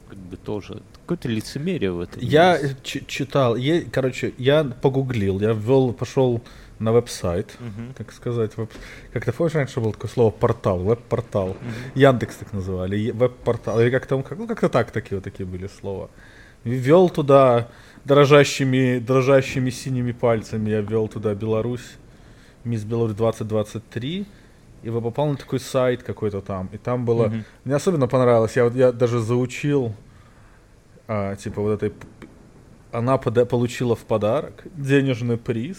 как 0.09 0.17
бы 0.17 0.35
тоже 0.35 0.83
какое-то 1.05 1.27
лицемерие 1.29 1.91
в 1.91 1.99
этом. 1.99 2.19
Я 2.21 2.59
читал, 2.83 3.55
е- 3.55 3.85
короче, 3.91 4.33
я 4.37 4.63
погуглил, 4.63 5.39
я 5.39 5.53
ввел, 5.53 5.93
пошел 5.93 6.41
на 6.79 6.91
веб-сайт, 6.91 7.55
Мгм. 7.59 7.93
как 7.97 8.11
сказать, 8.11 8.57
веб... 8.57 8.69
как 9.13 9.23
ты 9.23 9.31
помнишь, 9.31 9.53
раньше 9.55 9.79
было 9.79 9.93
такое 9.93 10.09
слово 10.11 10.31
портал, 10.31 10.79
веб-портал, 10.79 11.55
Яндекс 11.93 12.35
так 12.37 12.53
называли, 12.53 13.11
веб-портал, 13.11 13.79
или 13.79 13.89
как 13.91 14.05
там, 14.07 14.23
как, 14.23 14.37
ну 14.37 14.47
как-то 14.47 14.67
так 14.67 14.91
такие 14.91 15.15
вот 15.17 15.23
такие 15.23 15.45
были 15.45 15.67
слова. 15.67 16.09
Ввел 16.63 17.09
туда 17.09 17.67
дрожащими, 18.03 18.97
дрожащими 18.99 19.69
синими 19.69 20.11
пальцами, 20.11 20.71
я 20.71 20.81
ввел 20.81 21.07
туда 21.07 21.33
Беларусь, 21.35 21.97
Мисс 22.63 22.83
Беларусь 22.83 23.15
2023, 23.15 24.25
и 24.83 24.89
вы 24.89 25.01
попал 25.01 25.27
на 25.29 25.37
такой 25.37 25.59
сайт 25.59 26.03
какой-то 26.03 26.41
там, 26.41 26.67
и 26.73 26.77
там 26.77 27.05
было, 27.05 27.27
Мгм. 27.27 27.45
мне 27.63 27.75
особенно 27.75 28.07
понравилось, 28.07 28.55
я 28.55 28.63
вот 28.65 28.75
я 28.75 28.91
даже 28.91 29.19
заучил, 29.19 29.93
а, 31.07 31.35
типа 31.35 31.61
вот 31.61 31.81
этой, 31.81 31.93
она 32.91 33.17
пода- 33.17 33.45
получила 33.45 33.95
в 33.95 34.05
подарок 34.05 34.63
денежный 34.75 35.37
приз, 35.37 35.77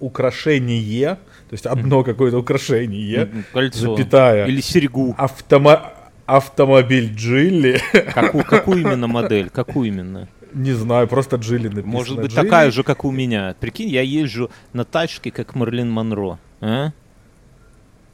украшение, 0.00 1.14
то 1.48 1.52
есть 1.52 1.66
одно 1.66 2.02
какое-то 2.04 2.38
украшение, 2.38 3.28
Кольцо. 3.52 3.96
запятая, 3.96 4.46
Или 4.46 4.60
серьгу. 4.60 5.14
автомо- 5.18 5.92
автомобиль 6.26 7.12
Джилли, 7.14 7.80
Какую, 8.14 8.44
какую 8.44 8.80
именно 8.80 9.06
модель? 9.06 9.48
Какую 9.50 9.88
именно? 9.88 10.28
не 10.52 10.72
знаю, 10.72 11.06
просто 11.08 11.36
Джилли 11.36 11.68
написано. 11.68 11.92
Может 11.92 12.16
быть, 12.16 12.30
Джилли. 12.32 12.44
такая 12.44 12.70
же, 12.70 12.82
как 12.82 13.04
у 13.04 13.10
меня. 13.10 13.54
Прикинь, 13.60 13.88
я 13.90 14.00
езжу 14.00 14.50
на 14.72 14.84
тачке, 14.84 15.30
как 15.30 15.54
Мерлин 15.54 15.90
Монро. 15.90 16.38
А? 16.62 16.92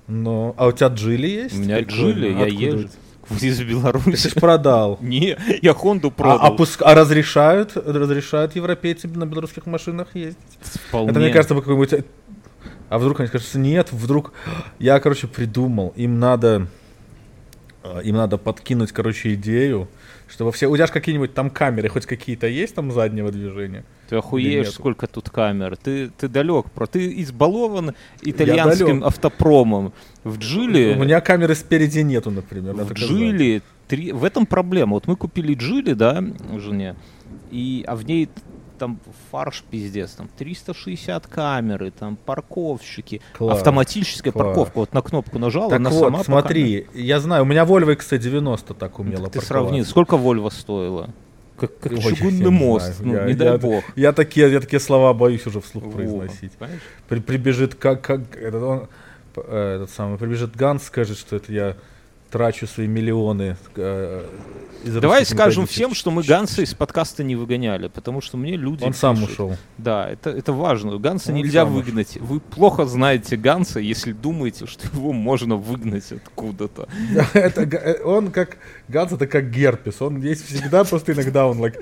Ну, 0.09 0.53
а 0.57 0.67
у 0.67 0.73
тебя 0.73 0.89
Джилли 0.89 1.29
есть? 1.29 1.57
У 1.57 1.61
меня 1.61 1.77
Прикольно. 1.77 2.01
Джилли, 2.13 2.27
я 2.27 2.45
Откуда 2.47 2.65
езжу. 2.65 2.89
у 2.89 3.02
Из 3.41 3.59
Ты 3.59 3.65
Беларуси. 3.65 4.29
ж 4.29 4.35
продал. 4.35 4.99
Не, 5.01 5.37
я 5.63 5.75
Хонду 5.75 6.09
А, 6.09 6.11
продал. 6.11 6.39
а, 6.43 6.51
пуск- 6.57 6.83
а 6.83 6.95
разрешают, 6.95 7.77
разрешают 7.77 8.55
европейцы 8.57 9.09
на 9.09 9.25
белорусских 9.27 9.67
машинах 9.67 10.09
ездить? 10.15 10.37
Вполне. 10.89 11.11
Это, 11.11 11.21
мне 11.21 11.31
кажется, 11.31 11.55
какой-нибудь... 11.55 11.93
э, 11.93 12.05
А 12.89 12.99
вдруг 12.99 13.21
они 13.21 13.29
скажут, 13.29 13.55
нет, 13.55 13.89
вдруг... 13.93 14.33
Я, 14.79 15.01
короче, 15.01 15.27
придумал, 15.27 15.93
им 15.97 16.19
надо... 16.19 16.67
А, 17.83 18.01
Им 18.01 18.17
надо 18.17 18.39
подкинуть, 18.39 18.93
короче, 18.93 19.35
идею, 19.35 19.89
чтобы 20.33 20.51
все... 20.53 20.67
У 20.67 20.77
тебя 20.77 20.87
же 20.87 20.93
какие-нибудь 20.93 21.35
там 21.35 21.51
камеры 21.51 21.89
хоть 21.89 22.07
какие-то 22.07 22.47
есть 22.47 22.75
там 22.75 22.91
заднего 22.91 23.31
движения? 23.31 23.85
Ты 24.09 24.17
охуеешь, 24.17 24.71
сколько 24.71 25.07
тут 25.07 25.31
камер. 25.31 25.77
Ты, 25.77 26.09
ты 26.09 26.29
далек, 26.29 26.71
про. 26.71 26.87
Ты 26.87 27.21
избалован 27.23 27.95
итальянским 28.23 29.05
автопромом. 29.05 29.93
В 30.25 30.39
Джили... 30.39 30.95
У 30.95 31.05
меня 31.05 31.21
камеры 31.21 31.55
спереди 31.55 32.01
нету, 32.01 32.31
например. 32.31 32.75
В. 32.75 32.93
Джили 32.93 33.63
три... 33.89 34.13
в 34.13 34.25
этом 34.25 34.47
проблема. 34.47 34.95
Вот 34.95 35.07
мы 35.07 35.17
купили 35.17 35.55
Джили, 35.55 35.93
да, 35.93 36.25
жене, 36.59 36.97
и, 37.51 37.85
а 37.87 37.95
в 37.95 38.07
ней 38.07 38.29
там 38.83 38.99
фарш 39.31 39.63
пиздец, 39.71 40.11
там 40.11 40.29
360 40.37 41.29
камеры, 41.29 41.93
там 41.93 42.17
парковщики, 42.17 43.21
Класс, 43.39 43.59
автоматическая 43.59 44.33
класс. 44.33 44.47
парковка. 44.47 44.79
Вот 44.81 44.93
на 44.93 45.03
кнопку 45.03 45.39
нажал, 45.39 45.71
Так 45.71 45.79
она 45.79 45.91
вот, 45.91 46.01
сама 46.01 46.19
по 46.19 46.25
смотри, 46.25 46.89
я 46.95 47.21
знаю, 47.21 47.45
у 47.45 47.47
меня 47.47 47.63
Volvo 47.65 47.95
XC90 47.97 48.75
так 48.75 48.99
умела 48.99 49.25
Так 49.31 49.35
ты 49.35 49.41
сравни, 49.41 49.85
сколько 49.85 50.17
Вольво 50.17 50.49
стоило? 50.51 51.11
Как, 51.57 51.79
как 51.79 51.93
Ой, 51.93 51.99
я 52.01 52.11
чугунный 52.11 52.41
не 52.41 52.49
мост, 52.51 52.93
знаю. 52.97 53.13
ну, 53.13 53.15
Я- 53.21 53.27
не 53.29 53.35
дай 53.35 53.53
я- 53.53 53.59
бог. 53.59 53.85
Я 53.95 54.13
такие, 54.13 54.51
я 54.51 54.59
такие 54.61 54.81
слова 54.81 55.15
боюсь 55.15 55.47
уже 55.47 55.61
вслух 55.61 55.85
Во, 55.85 55.91
произносить. 55.93 56.51
понимаешь? 56.59 56.81
При- 57.09 57.21
прибежит 57.21 57.77
как, 57.77 58.01
как 58.03 58.35
этот, 58.37 58.63
он, 58.65 58.89
э, 59.37 59.75
этот 59.77 59.91
самый, 59.91 60.19
прибежит 60.19 60.57
Ганс, 60.57 60.83
скажет, 60.83 61.17
что 61.19 61.37
это 61.37 61.53
я 61.53 61.77
трачу 62.33 62.67
свои 62.67 62.87
миллионы. 62.89 63.57
э, 63.77 64.25
Давай 64.85 65.25
скажем 65.25 65.67
всем, 65.67 65.95
что 65.95 66.11
мы 66.11 66.23
Ганса 66.25 66.63
из 66.63 66.75
подкаста 66.75 67.23
не 67.23 67.37
выгоняли, 67.37 67.87
потому 67.89 68.21
что 68.21 68.37
мне 68.37 68.57
люди 68.57 68.83
Он 68.83 68.95
сам 68.95 69.17
пишут. 69.17 69.31
ушел. 69.31 69.57
Да, 69.79 70.11
это, 70.11 70.31
это 70.31 70.53
важно. 70.53 70.99
Ганса 70.99 71.31
Он 71.31 71.37
нельзя 71.39 71.63
сам 71.65 71.73
ушел. 71.77 71.83
выгнать. 71.85 72.17
Вы 72.21 72.41
плохо 72.41 72.85
знаете 72.87 73.37
Ганса, 73.37 73.79
если 73.79 74.13
думаете, 74.13 74.67
что 74.67 74.87
его 74.93 75.13
можно 75.13 75.57
выгнать 75.57 76.11
откуда-то. 76.11 76.89
Это 77.35 77.63
э, 77.63 78.03
он 78.03 78.33
как 78.33 78.57
Ганс, 78.89 79.13
это 79.13 79.27
как 79.27 79.51
герпес. 79.51 80.01
Он 80.03 80.21
есть 80.21 80.45
всегда, 80.47 80.83
просто 80.85 81.13
иногда 81.13 81.47
он 81.47 81.59
like, 81.63 81.81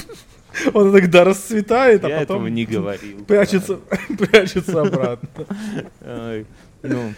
он 0.74 0.90
иногда 0.90 1.24
расцветает, 1.24 2.04
а 2.04 2.08
Я 2.08 2.20
потом 2.20 2.36
этого 2.42 2.46
не 2.48 2.64
говорил. 2.64 3.24
прячется, 3.24 3.76
прячется 4.18 4.80
обратно. 4.80 5.28
Ну, 6.84 7.12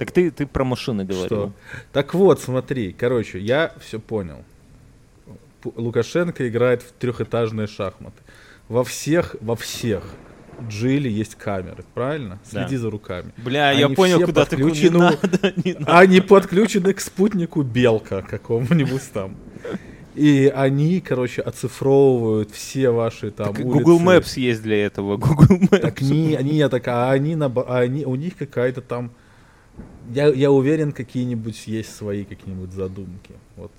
так 0.00 0.12
ты, 0.12 0.30
ты 0.30 0.46
про 0.46 0.64
машины 0.64 1.04
говорил. 1.04 1.26
Что? 1.26 1.52
Так 1.92 2.14
вот, 2.14 2.40
смотри, 2.40 2.92
короче, 2.92 3.38
я 3.38 3.74
все 3.80 4.00
понял. 4.00 4.42
Лукашенко 5.62 6.48
играет 6.48 6.80
в 6.80 6.92
трехэтажные 6.92 7.66
шахматы. 7.66 8.16
Во 8.70 8.82
всех, 8.82 9.36
во 9.42 9.56
всех 9.56 10.04
Джили 10.66 11.10
есть 11.10 11.34
камеры, 11.34 11.84
правильно? 11.92 12.38
Да. 12.50 12.62
Следи 12.62 12.78
за 12.78 12.88
руками. 12.88 13.30
Бля, 13.36 13.72
я 13.72 13.86
Они 13.86 13.94
понял, 13.94 14.16
все 14.16 14.26
куда 14.26 14.46
ты 14.46 14.56
не 14.56 14.88
надо, 14.88 15.52
не 15.62 15.74
надо. 15.74 15.98
Они 15.98 16.22
подключены 16.22 16.94
к 16.94 17.00
спутнику 17.02 17.60
Белка 17.60 18.22
какому-нибудь 18.22 19.02
там. 19.12 19.36
И 20.14 20.50
они, 20.56 21.02
короче, 21.02 21.42
оцифровывают 21.42 22.50
все 22.52 22.88
ваши 22.88 23.30
там 23.30 23.54
Так 23.54 23.66
улицы. 23.66 23.84
Google 23.84 24.00
Maps 24.00 24.40
есть 24.40 24.62
для 24.62 24.86
этого. 24.86 25.16
Google 25.18 25.58
Maps. 25.58 25.78
Так 25.80 26.00
не, 26.00 26.36
они, 26.36 26.66
так, 26.68 26.88
а 26.88 27.10
они, 27.10 27.36
на, 27.36 27.46
а 27.48 27.80
они, 27.80 28.06
у 28.06 28.14
них 28.14 28.38
какая-то 28.38 28.80
там, 28.80 29.10
я, 30.12 30.28
я 30.28 30.50
уверен, 30.50 30.92
какие-нибудь 30.92 31.66
есть 31.66 31.94
свои 31.94 32.24
какие-нибудь 32.24 32.72
задумки. 32.72 33.34
Вот. 33.56 33.72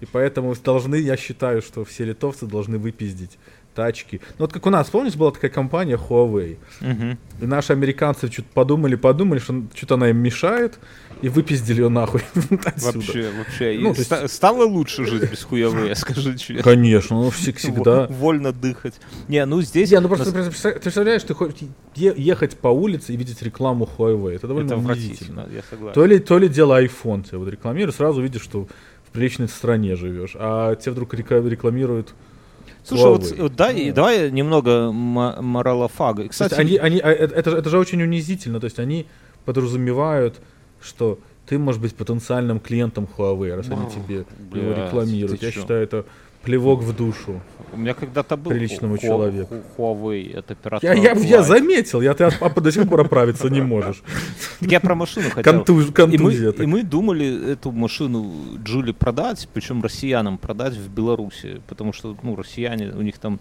И 0.00 0.06
поэтому 0.06 0.54
должны, 0.54 0.96
я 0.96 1.16
считаю, 1.16 1.60
что 1.60 1.84
все 1.84 2.04
литовцы 2.04 2.46
должны 2.46 2.78
выпиздить 2.78 3.38
тачки. 3.78 4.20
Ну 4.38 4.44
вот 4.44 4.52
как 4.52 4.66
у 4.66 4.70
нас, 4.70 4.88
помнишь, 4.90 5.14
была 5.14 5.30
такая 5.30 5.50
компания 5.52 5.96
Huawei, 5.96 6.56
Мгм. 6.80 7.16
и 7.40 7.46
наши 7.46 7.72
американцы 7.72 8.26
что-то 8.30 8.48
подумали, 8.52 8.96
подумали, 8.96 9.38
что 9.38 9.62
что-то 9.74 9.94
она 9.94 10.10
им 10.10 10.16
мешает, 10.16 10.80
и 11.22 11.28
выпиздили 11.28 11.82
ее 11.82 11.88
нахуй. 11.88 12.22
Вообще, 12.82 13.30
вообще. 13.38 13.78
Ну, 13.80 13.92
то 13.92 14.00
есть- 14.00 14.04
ста- 14.06 14.26
Стало 14.28 14.64
лучше 14.64 15.04
жить 15.06 15.30
без 15.30 15.44
хуевые, 15.44 15.94
скажи 15.94 16.36
честно. 16.36 16.62
Конечно, 16.62 17.16
ну 17.22 17.28
всег- 17.28 17.58
всегда. 17.58 18.06
Во- 18.08 18.14
Вольно 18.14 18.52
дыхать. 18.52 18.94
Не, 19.28 19.44
ну 19.46 19.62
здесь... 19.62 19.90
Не, 19.92 20.00
ну 20.00 20.08
просто 20.08 20.32
ты 20.32 20.38
представ- 20.42 20.74
ты 20.74 20.80
представляешь, 20.80 21.22
ты 21.22 21.34
хочешь 21.34 21.56
ехать 21.94 22.56
по 22.56 22.68
улице 22.68 23.12
и 23.14 23.16
видеть 23.16 23.42
рекламу 23.42 23.88
Huawei. 23.96 24.34
Это 24.34 24.48
довольно 24.48 24.76
унизительно. 24.76 25.46
я 25.54 25.62
согласен. 25.70 25.94
То 25.94 26.04
ли, 26.04 26.18
то 26.18 26.38
ли 26.38 26.48
дело 26.48 26.82
iPhone 26.82 27.22
тебе 27.24 27.38
вот 27.38 27.48
рекламирует, 27.48 27.94
сразу 27.94 28.20
видишь, 28.22 28.42
что 28.42 28.66
в 29.06 29.10
приличной 29.12 29.48
стране 29.48 29.96
живешь, 29.96 30.32
а 30.38 30.74
тебе 30.74 30.92
вдруг 30.92 31.14
рекламируют. 31.14 32.14
Слушай, 32.88 33.04
вот, 33.10 33.38
вот 33.38 33.56
дай, 33.56 33.88
Ну. 33.88 33.94
давай 33.94 34.30
немного 34.30 34.90
моралофага. 34.92 36.22
И, 36.22 36.24
есть 36.26 36.32
Кстати, 36.32 36.54
они, 36.54 36.76
они, 36.76 36.98
а, 37.00 37.10
это, 37.10 37.50
это 37.50 37.70
же- 37.70 37.78
очень 37.78 38.02
унизительно, 38.02 38.60
то 38.60 38.64
есть 38.64 38.78
они 38.78 39.06
подразумевают, 39.44 40.36
что 40.80 41.18
ты 41.46 41.58
можешь 41.58 41.80
быть 41.80 41.94
потенциальным 41.94 42.60
клиентом 42.60 43.08
Huawei, 43.16 43.54
раз 43.56 43.66
они 43.70 43.86
Ох, 43.86 43.94
тебе 43.94 44.16
его 44.16 44.26
блядь, 44.74 44.86
рекламируют. 44.86 45.40
ты 45.40 45.46
Я 45.46 45.52
чё? 45.52 45.60
считаю, 45.60 45.82
это 45.82 46.04
плевок 46.42 46.80
в 46.82 46.94
душу. 46.96 47.40
у 47.72 47.76
меня 47.76 47.94
когда-то 47.94 48.36
был 48.36 48.50
приличному 48.52 48.96
Ху- 48.96 49.02
человеку. 49.02 49.54
Huawei 49.76 50.38
от 50.38 50.50
оператора 50.50 50.94
Я, 50.94 51.12
я, 51.12 51.20
я 51.20 51.42
заметил, 51.42 52.00
я 52.00 52.14
ты 52.14 52.24
от 52.24 52.38
папы 52.38 52.60
до 52.60 52.72
сих 52.72 52.88
пор 52.88 53.00
оправиться 53.00 53.48
не 53.50 53.60
можешь. 53.74 54.02
Так 54.60 54.70
Я 54.70 54.80
про 54.80 54.94
машину 54.94 55.30
хотел. 55.30 55.52
Контуз- 55.62 55.84
И 55.84 55.86
мы, 55.86 55.92
Контузия. 55.92 56.50
и 56.50 56.66
мы 56.66 56.82
думали 56.82 57.52
эту 57.52 57.70
машину 57.72 58.32
Джули 58.64 58.92
продать, 58.92 59.48
причем 59.52 59.82
россиянам 59.82 60.38
продать 60.38 60.74
в 60.74 60.88
Беларуси, 60.88 61.60
потому 61.68 61.92
что, 61.92 62.16
ну, 62.22 62.36
россияне, 62.36 62.90
у 62.96 63.02
них 63.02 63.18
там 63.18 63.38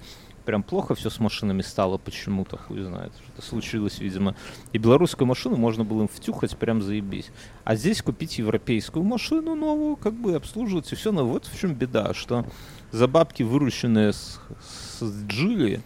прям 0.48 0.64
плохо 0.64 0.96
все 0.96 1.10
с 1.10 1.20
машинами 1.20 1.62
стало 1.62 1.98
почему-то, 1.98 2.58
хуй 2.58 2.82
знает, 2.82 3.12
что-то 3.22 3.46
случилось, 3.46 4.00
видимо. 4.00 4.34
И 4.72 4.78
белорусскую 4.78 5.28
машину 5.28 5.58
можно 5.58 5.84
было 5.84 6.04
им 6.04 6.08
втюхать 6.08 6.56
прям 6.58 6.82
заебись. 6.82 7.32
А 7.66 7.76
здесь 7.76 8.02
купить 8.02 8.38
европейскую 8.38 9.04
машину 9.04 9.56
новую, 9.56 9.98
как 9.98 10.14
бы 10.14 10.36
обслуживать 10.36 10.90
и 10.94 10.96
все, 10.96 11.12
но 11.12 11.28
вот 11.28 11.46
в 11.48 11.60
чем 11.60 11.74
беда, 11.74 12.14
что 12.14 12.46
за 12.94 13.10
бабки, 13.10 13.44
вырученные 13.44 14.14
с, 14.14 14.40
с 14.62 15.04
Джили, 15.28 15.82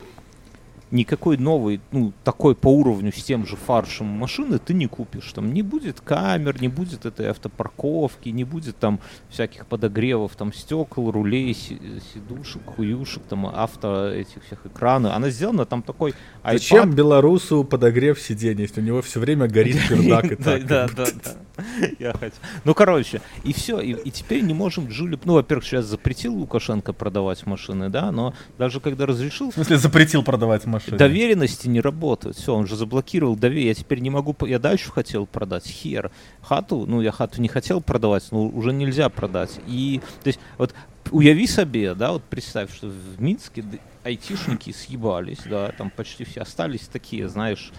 никакой 0.92 1.38
новой, 1.38 1.82
ну, 1.92 2.14
такой 2.24 2.56
по 2.56 2.68
уровню 2.68 3.12
с 3.12 3.24
тем 3.24 3.46
же 3.48 3.56
фаршем 3.56 4.08
машины 4.08 4.60
ты 4.60 4.74
не 4.74 4.88
купишь. 4.88 5.32
Там 5.34 5.54
не 5.54 5.62
будет 5.62 6.02
камер, 6.02 6.62
не 6.62 6.68
будет 6.68 7.06
этой 7.06 7.28
автопарковки, 7.28 8.30
не 8.30 8.44
будет 8.44 8.78
там 8.78 9.00
всяких 9.30 9.66
подогревов, 9.66 10.36
там 10.36 10.54
стекол, 10.54 11.12
рулей, 11.12 11.54
си- 11.54 11.80
сидушек, 12.14 12.62
хуюшек, 12.66 13.24
там 13.24 13.46
авто 13.48 14.10
этих 14.10 14.44
всех 14.46 14.66
экраны. 14.66 15.08
Она 15.08 15.30
сделана 15.30 15.66
там 15.66 15.82
такой 15.82 16.12
iPad. 16.44 16.54
Зачем 16.54 16.94
белорусу 16.94 17.64
подогрев 17.64 18.20
сидений, 18.20 18.64
если 18.64 18.82
у 18.82 18.84
него 18.84 19.02
все 19.02 19.20
время 19.20 19.48
горит 19.48 19.78
пердак 19.88 20.32
и 20.32 20.36
так? 20.44 20.66
да, 20.66 20.88
да, 20.96 21.06
да. 21.24 21.64
Я 22.00 22.14
хотел. 22.14 22.40
Ну, 22.64 22.74
короче, 22.74 23.22
и 23.44 23.54
все. 23.54 23.80
И, 23.80 23.92
и 23.94 24.12
теперь 24.12 24.42
не 24.42 24.54
можем 24.54 24.88
Джули... 24.88 25.18
Ну, 25.26 25.34
во-первых, 25.34 25.64
сейчас 25.66 25.86
запретил 25.86 26.34
Лукашенко 26.36 26.92
продавать 26.94 27.46
машины, 27.46 27.90
да, 27.90 28.12
но 28.12 28.34
даже 28.58 28.80
когда 28.80 29.06
разрешил, 29.06 29.52
В 29.52 29.54
смысле, 29.54 29.78
запретил 29.78 30.24
продавать 30.24 30.66
машины? 30.66 30.81
Доверенности 30.88 31.68
не 31.68 31.82
работают. 31.82 32.38
Все, 32.38 32.54
он 32.56 32.68
же 32.68 32.76
заблокировал 32.76 33.36
доверие. 33.36 33.68
Я 33.68 33.74
теперь 33.74 34.00
не 34.00 34.10
могу... 34.10 34.36
Я 34.46 34.60
дачу 34.60 34.92
хотел 34.92 35.26
продать. 35.26 35.66
Хер. 35.66 36.12
Хату, 36.42 36.86
ну, 36.88 37.02
я 37.02 37.12
хату 37.12 37.42
не 37.42 37.48
хотел 37.48 37.82
продавать, 37.82 38.28
но 38.32 38.48
уже 38.48 38.74
нельзя 38.74 39.10
продать. 39.10 39.60
И, 39.68 40.02
то 40.24 40.28
есть, 40.28 40.40
вот, 40.58 40.74
уяви 41.12 41.48
себе, 41.48 41.94
да, 41.94 42.12
вот 42.12 42.24
представь, 42.24 42.74
что 42.74 42.88
в 42.88 43.22
Минске 43.22 43.64
айтишники 44.04 44.72
съебались, 44.72 45.40
да, 45.46 45.72
там 45.78 45.90
почти 45.90 46.24
все 46.24 46.42
остались 46.42 46.82
такие, 46.82 47.28
знаешь. 47.30 47.72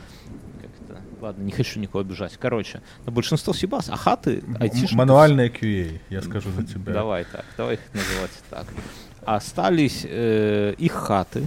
Ладно, 1.21 1.45
не 1.45 1.53
хочу 1.53 1.79
никого 1.79 2.01
обижать. 2.01 2.37
Короче, 2.37 2.83
но 3.07 3.13
большинство 3.13 3.53
съебалось, 3.53 3.89
а 3.89 3.97
хаты 3.97 4.43
М- 4.45 4.57
айтишников... 4.61 4.97
Мануальная 4.97 5.49
QA, 5.49 6.01
я 6.11 6.21
скажу 6.21 6.51
за 6.51 6.65
тебя. 6.65 6.93
Давай 6.93 7.25
так, 7.25 7.45
давай 7.57 7.75
их 7.75 7.81
называть 7.95 8.31
так. 8.51 8.67
Остались 9.25 10.05
э, 10.05 10.75
их 10.79 10.93
хаты. 10.93 11.45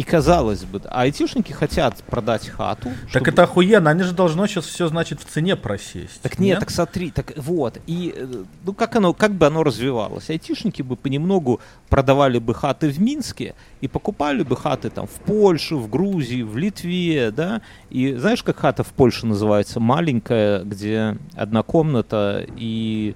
И 0.00 0.02
казалось 0.02 0.64
бы, 0.64 0.80
а 0.86 1.02
айтишники 1.02 1.52
хотят 1.52 2.02
продать 2.04 2.48
хату. 2.48 2.84
Так 2.84 3.08
чтобы- 3.10 3.28
это 3.28 3.42
охуенно, 3.42 3.90
они 3.90 4.02
же 4.02 4.14
должно 4.14 4.46
сейчас 4.46 4.64
все, 4.64 4.88
значит, 4.88 5.20
в 5.20 5.24
цене 5.26 5.56
просесть. 5.56 6.22
Так 6.22 6.38
нет, 6.38 6.58
так 6.58 6.70
смотри, 6.70 7.10
так 7.10 7.34
вот. 7.36 7.76
И 7.86 8.14
э, 8.16 8.44
ну 8.64 8.72
как 8.72 8.96
оно, 8.96 9.12
как 9.12 9.32
бы 9.32 9.46
оно 9.46 9.62
развивалось? 9.62 10.30
Айтишники 10.30 10.80
бы 10.80 10.96
понемногу 10.96 11.60
продавали 11.90 12.38
бы 12.38 12.54
хаты 12.54 12.88
в 12.88 12.98
Минске 12.98 13.54
и 13.82 13.88
покупали 13.88 14.42
бы 14.42 14.56
хаты 14.56 14.88
там 14.88 15.06
в 15.06 15.20
Польше, 15.26 15.76
в 15.76 15.90
Грузии, 15.90 16.40
в 16.44 16.56
Литве, 16.56 17.30
да. 17.30 17.60
И 17.90 18.14
знаешь, 18.14 18.42
как 18.42 18.56
хата 18.56 18.82
в 18.84 18.94
Польше 18.94 19.26
называется? 19.26 19.80
Маленькая, 19.80 20.64
где 20.64 21.18
одна 21.34 21.62
комната 21.62 22.46
и 22.56 23.14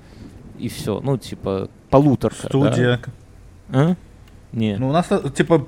и 0.58 0.68
все, 0.68 1.00
ну 1.00 1.16
типа 1.16 1.70
полуторка. 1.88 2.42
да? 2.42 2.48
Студия. 2.48 3.00
А? 3.70 3.94
Не. 4.52 4.76
Ну, 4.76 4.90
у 4.90 4.92
нас, 4.92 5.06
э, 5.10 5.20
типа, 5.34 5.66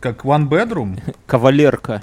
как 0.00 0.24
one 0.24 0.48
bedroom. 0.48 1.00
Кавалерка. 1.26 2.02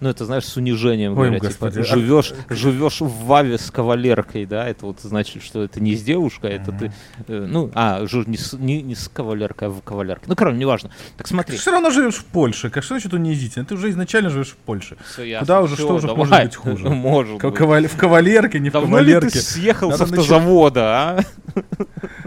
Ну, 0.00 0.08
это, 0.08 0.24
знаешь, 0.24 0.44
с 0.44 0.56
унижением 0.56 1.18
Ой, 1.18 1.26
говоря, 1.26 1.40
господи, 1.40 1.82
типа, 1.82 1.84
а- 1.84 1.96
живешь, 1.96 2.32
живешь 2.50 3.00
в 3.00 3.24
Ваве 3.24 3.58
с 3.58 3.68
кавалеркой, 3.68 4.46
да, 4.46 4.64
это 4.68 4.86
вот 4.86 5.00
значит, 5.00 5.42
что 5.42 5.64
это 5.64 5.80
не 5.80 5.96
с 5.96 6.04
девушкой, 6.04 6.52
это 6.52 6.70
ты, 6.70 6.92
э, 7.26 7.46
ну, 7.50 7.68
а, 7.74 8.02
жу- 8.04 8.22
не 8.30 8.36
с, 8.36 8.52
не, 8.52 8.80
не 8.80 8.94
с 8.94 9.08
кавалеркой, 9.12 9.66
а 9.66 9.70
в 9.72 9.80
кавалерке. 9.82 10.26
Ну, 10.28 10.36
короче, 10.36 10.56
неважно. 10.56 10.90
Так 11.16 11.26
Ты 11.26 11.34
смотри. 11.34 11.56
все 11.56 11.72
равно 11.72 11.90
живешь 11.90 12.14
в 12.14 12.24
Польше. 12.26 12.70
Как 12.70 12.84
что 12.84 12.94
значит 12.94 13.12
унизительно? 13.12 13.64
Ты 13.64 13.74
уже 13.74 13.90
изначально 13.90 14.30
живешь 14.30 14.50
в 14.50 14.56
Польше. 14.58 14.96
Всё 15.04 15.24
ясно. 15.24 15.40
Куда 15.44 15.62
уже, 15.62 15.74
Всё, 15.74 15.84
что 15.86 15.94
уже 15.96 16.06
давай. 16.06 16.18
может 16.28 16.44
быть 16.44 16.54
хуже? 16.56 16.88
Может 16.90 17.42
быть. 17.42 17.90
В 17.92 17.96
кавалерке, 17.96 18.60
не 18.60 18.70
в 18.70 18.74
Давно 18.74 19.00
ли 19.00 19.06
ты 19.06 19.12
кавалерке. 19.14 19.40
съехал 19.40 19.88
с 19.88 19.98
Надо 19.98 20.12
начать- 20.12 20.18
автозавода, 20.20 20.82
а? 20.84 21.20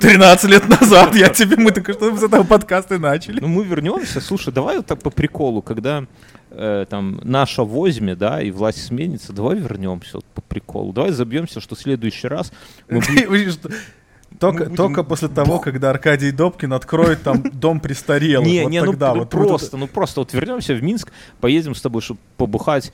13 0.00 0.50
лет 0.50 0.68
назад 0.68 1.14
я 1.14 1.28
тебе, 1.28 1.56
мы 1.56 1.70
только 1.70 1.92
что 1.92 2.16
с 2.16 2.22
этого 2.22 2.44
подкаста 2.44 2.98
начали. 2.98 3.40
Ну, 3.40 3.48
мы 3.48 3.64
вернемся. 3.64 4.20
Слушай, 4.20 4.52
давай 4.52 4.76
вот 4.78 4.86
так 4.86 5.00
по 5.00 5.10
приколу, 5.10 5.62
когда 5.62 6.04
э, 6.50 6.86
там 6.88 7.20
наша 7.22 7.64
возьме, 7.64 8.16
да, 8.16 8.42
и 8.42 8.50
власть 8.50 8.84
сменится, 8.86 9.32
давай 9.32 9.58
вернемся 9.58 10.10
вот 10.14 10.24
по 10.24 10.40
приколу. 10.40 10.92
Давай 10.92 11.12
забьемся, 11.12 11.60
что 11.60 11.74
в 11.76 11.80
следующий 11.80 12.28
раз 12.28 12.52
мы 12.88 13.00
Только, 14.38 14.64
будем- 14.64 14.76
только 14.76 15.02
после 15.02 15.28
того, 15.28 15.58
когда 15.58 15.90
Аркадий 15.90 16.30
Добкин 16.30 16.72
откроет 16.72 17.22
там 17.22 17.42
дом 17.52 17.80
престарелых. 17.80 18.46
Не, 18.46 18.62
вот 18.62 18.70
не, 18.70 18.80
ну, 18.80 18.92
тогда 18.92 19.12
ну 19.12 19.20
вот. 19.20 19.30
просто, 19.30 19.76
ну 19.76 19.86
просто 19.86 20.20
вот 20.20 20.32
вернемся 20.32 20.74
в 20.74 20.82
Минск, 20.82 21.12
поедем 21.40 21.74
с 21.74 21.82
тобой, 21.82 22.00
чтобы 22.00 22.20
побухать 22.36 22.92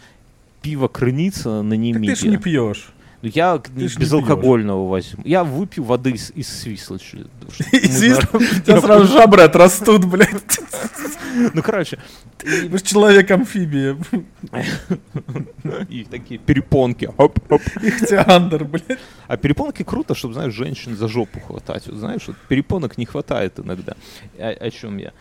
пиво 0.63 0.89
крыница 0.89 1.63
на 1.63 1.71
Так 1.71 1.79
Немиге. 1.79 2.15
ты 2.15 2.21
ж 2.21 2.25
не 2.25 2.37
пьешь. 2.39 2.89
Ну, 3.23 3.29
Я 3.33 3.59
Ты 3.59 3.89
ж 3.89 3.97
не 3.97 4.03
безалкогольного 4.03 4.89
возьму. 4.89 5.23
Я 5.25 5.45
выпью 5.45 5.85
воды 5.85 6.11
из, 6.13 6.31
из 6.35 6.49
свислочи. 6.49 7.27
И 7.73 7.89
свист, 7.89 8.23
у 8.33 8.39
тебя 8.39 8.81
сразу 8.81 9.07
жабры 9.07 9.43
отрастут, 9.43 10.05
блядь. 10.05 10.31
Ну, 11.53 11.63
короче, 11.63 11.99
Вы 12.43 12.81
человек-амфибия. 12.81 13.99
и 15.91 16.05
такие 16.05 16.39
перепонки. 16.39 17.11
Ихтиандр, 17.83 18.65
блядь. 18.65 18.99
А 19.29 19.37
перепонки 19.37 19.83
круто, 19.83 20.15
чтобы, 20.15 20.35
знаешь, 20.35 20.55
женщин 20.55 20.97
за 20.97 21.09
жопу 21.09 21.41
хватать. 21.41 21.87
Вот, 21.89 21.97
знаешь, 21.97 22.23
вот 22.27 22.37
перепонок 22.49 22.97
не 22.97 23.05
хватает 23.05 23.59
иногда. 23.59 23.95
О, 24.39 24.49
о 24.49 24.71
чем 24.71 24.97
я? 24.99 25.13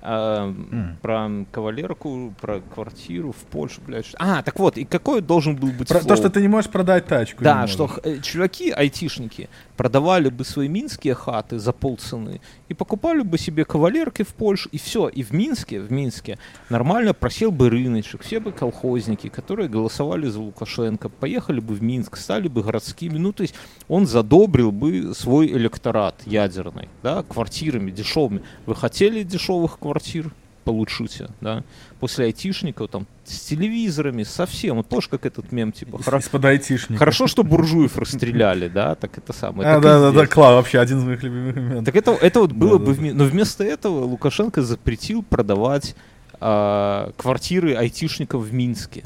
А, 0.00 0.54
Про 1.02 1.30
кавалерку, 1.50 2.34
про 2.40 2.60
квартиру 2.60 3.32
в 3.32 3.44
Польше, 3.50 3.80
блядь. 3.86 4.06
А, 4.18 4.42
так 4.42 4.58
вот, 4.58 4.76
и 4.78 4.84
какой 4.84 5.22
должен 5.22 5.56
был 5.56 5.72
быть 5.72 5.88
Про 5.88 6.00
флоу? 6.00 6.08
то, 6.08 6.16
что 6.16 6.30
ты 6.30 6.40
не 6.40 6.48
можешь 6.48 6.70
продать 6.70 7.06
тачку. 7.06 7.42
Да, 7.42 7.66
что 7.66 7.90
э, 8.02 8.18
чуваки, 8.20 8.70
айтишники, 8.70 9.48
продавали 9.76 10.28
бы 10.28 10.44
свои 10.44 10.68
минские 10.68 11.14
хаты 11.14 11.58
за 11.58 11.72
полцены 11.74 12.40
и 12.68 12.74
покупали 12.74 13.22
бы 13.22 13.38
себе 13.38 13.64
кавалерки 13.64 14.22
в 14.22 14.34
Польше, 14.34 14.68
и 14.72 14.78
все. 14.78 15.08
И 15.08 15.22
в 15.22 15.32
Минске, 15.32 15.80
в 15.80 15.92
Минске 15.92 16.38
нормально 16.70 17.14
просел 17.14 17.50
бы 17.50 17.70
рыночек, 17.70 18.22
все 18.22 18.40
бы 18.40 18.52
колхозники, 18.52 19.28
которые 19.28 19.68
голосовали 19.68 20.26
за 20.28 20.40
Лукашенко, 20.40 21.08
поехали 21.08 21.60
бы 21.60 21.74
в 21.74 21.82
Минск, 21.82 22.16
стали 22.16 22.48
бы 22.48 22.62
городскими. 22.62 23.18
Ну, 23.18 23.32
то 23.32 23.42
есть 23.42 23.54
он 23.88 24.06
задобрил 24.06 24.72
бы 24.72 25.14
свой 25.14 25.48
электорат 25.48 26.22
ядерный, 26.26 26.88
да, 27.02 27.22
квартирами 27.22 27.90
дешевыми. 27.90 28.42
Вы 28.66 28.74
хотели 28.74 29.22
дешевых 29.22 29.78
квартир? 29.78 30.32
Получите, 30.64 31.28
да. 31.40 31.62
После 32.00 32.24
айтишников, 32.26 32.90
там, 32.90 33.06
с 33.24 33.40
телевизорами, 33.40 34.22
совсем. 34.22 34.76
Вот 34.76 34.86
помнишь, 34.86 35.08
как 35.08 35.26
этот 35.26 35.52
мем, 35.52 35.72
типа, 35.72 35.98
хоро- 35.98 36.20
Из-под 36.20 36.44
айтишника. 36.46 36.98
Хорошо, 36.98 37.26
что 37.26 37.44
буржуев 37.44 37.96
расстреляли, 37.98 38.68
да, 38.68 38.94
так 38.94 39.16
это 39.18 39.32
самое. 39.32 39.68
А, 39.68 39.80
да, 39.80 40.00
да, 40.00 40.10
да, 40.10 40.26
класс, 40.26 40.54
вообще 40.54 40.78
один 40.80 40.98
из 40.98 41.04
моих 41.04 41.22
любимых 41.22 41.54
моментов. 41.56 41.84
Так 41.84 41.96
это, 41.96 42.12
это 42.12 42.40
вот 42.40 42.52
было 42.52 42.78
Да, 42.78 42.84
бы... 42.86 42.86
да, 42.86 42.92
в 42.92 43.00
Ми- 43.00 43.12
Но 43.12 43.24
вместо 43.24 43.62
этого 43.62 44.04
Лукашенко 44.04 44.62
запретил 44.62 45.22
продавать 45.22 45.94
а, 46.40 47.12
квартиры 47.16 47.74
айтишников 47.74 48.42
в 48.42 48.52
Минске. 48.52 49.04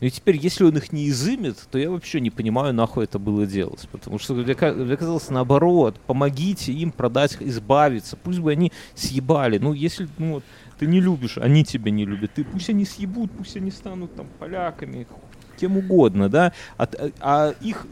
И 0.00 0.10
теперь, 0.10 0.36
если 0.36 0.64
он 0.64 0.76
их 0.76 0.92
не 0.92 1.08
изымет, 1.08 1.56
то 1.70 1.78
я 1.78 1.88
вообще 1.88 2.20
не 2.20 2.28
понимаю, 2.28 2.74
нахуй 2.74 3.04
это 3.04 3.18
было 3.18 3.46
делать. 3.46 3.88
Потому 3.90 4.18
что 4.18 4.34
мне, 4.34 4.54
ка- 4.54 4.72
мне 4.72 4.96
казалось 4.98 5.30
наоборот, 5.30 5.96
помогите 6.06 6.72
им 6.72 6.90
продать, 6.92 7.38
избавиться. 7.40 8.16
Пусть 8.16 8.40
бы 8.40 8.50
они 8.52 8.70
съебали. 8.94 9.56
Ну, 9.58 9.72
если 9.72 10.08
ну, 10.18 10.34
вот, 10.34 10.44
ты 10.84 10.90
не 10.90 11.00
любишь, 11.00 11.38
они 11.38 11.64
тебя 11.64 11.90
не 11.90 12.04
любят. 12.04 12.32
Ты, 12.34 12.44
пусть 12.44 12.68
они 12.70 12.84
съебут, 12.84 13.30
пусть 13.32 13.56
они 13.56 13.70
станут 13.70 14.14
там 14.14 14.26
поляками, 14.38 15.06
кем 15.56 15.76
угодно, 15.78 16.28
да, 16.28 16.52
а, 16.76 16.88
а 17.20 17.54
их 17.60 17.86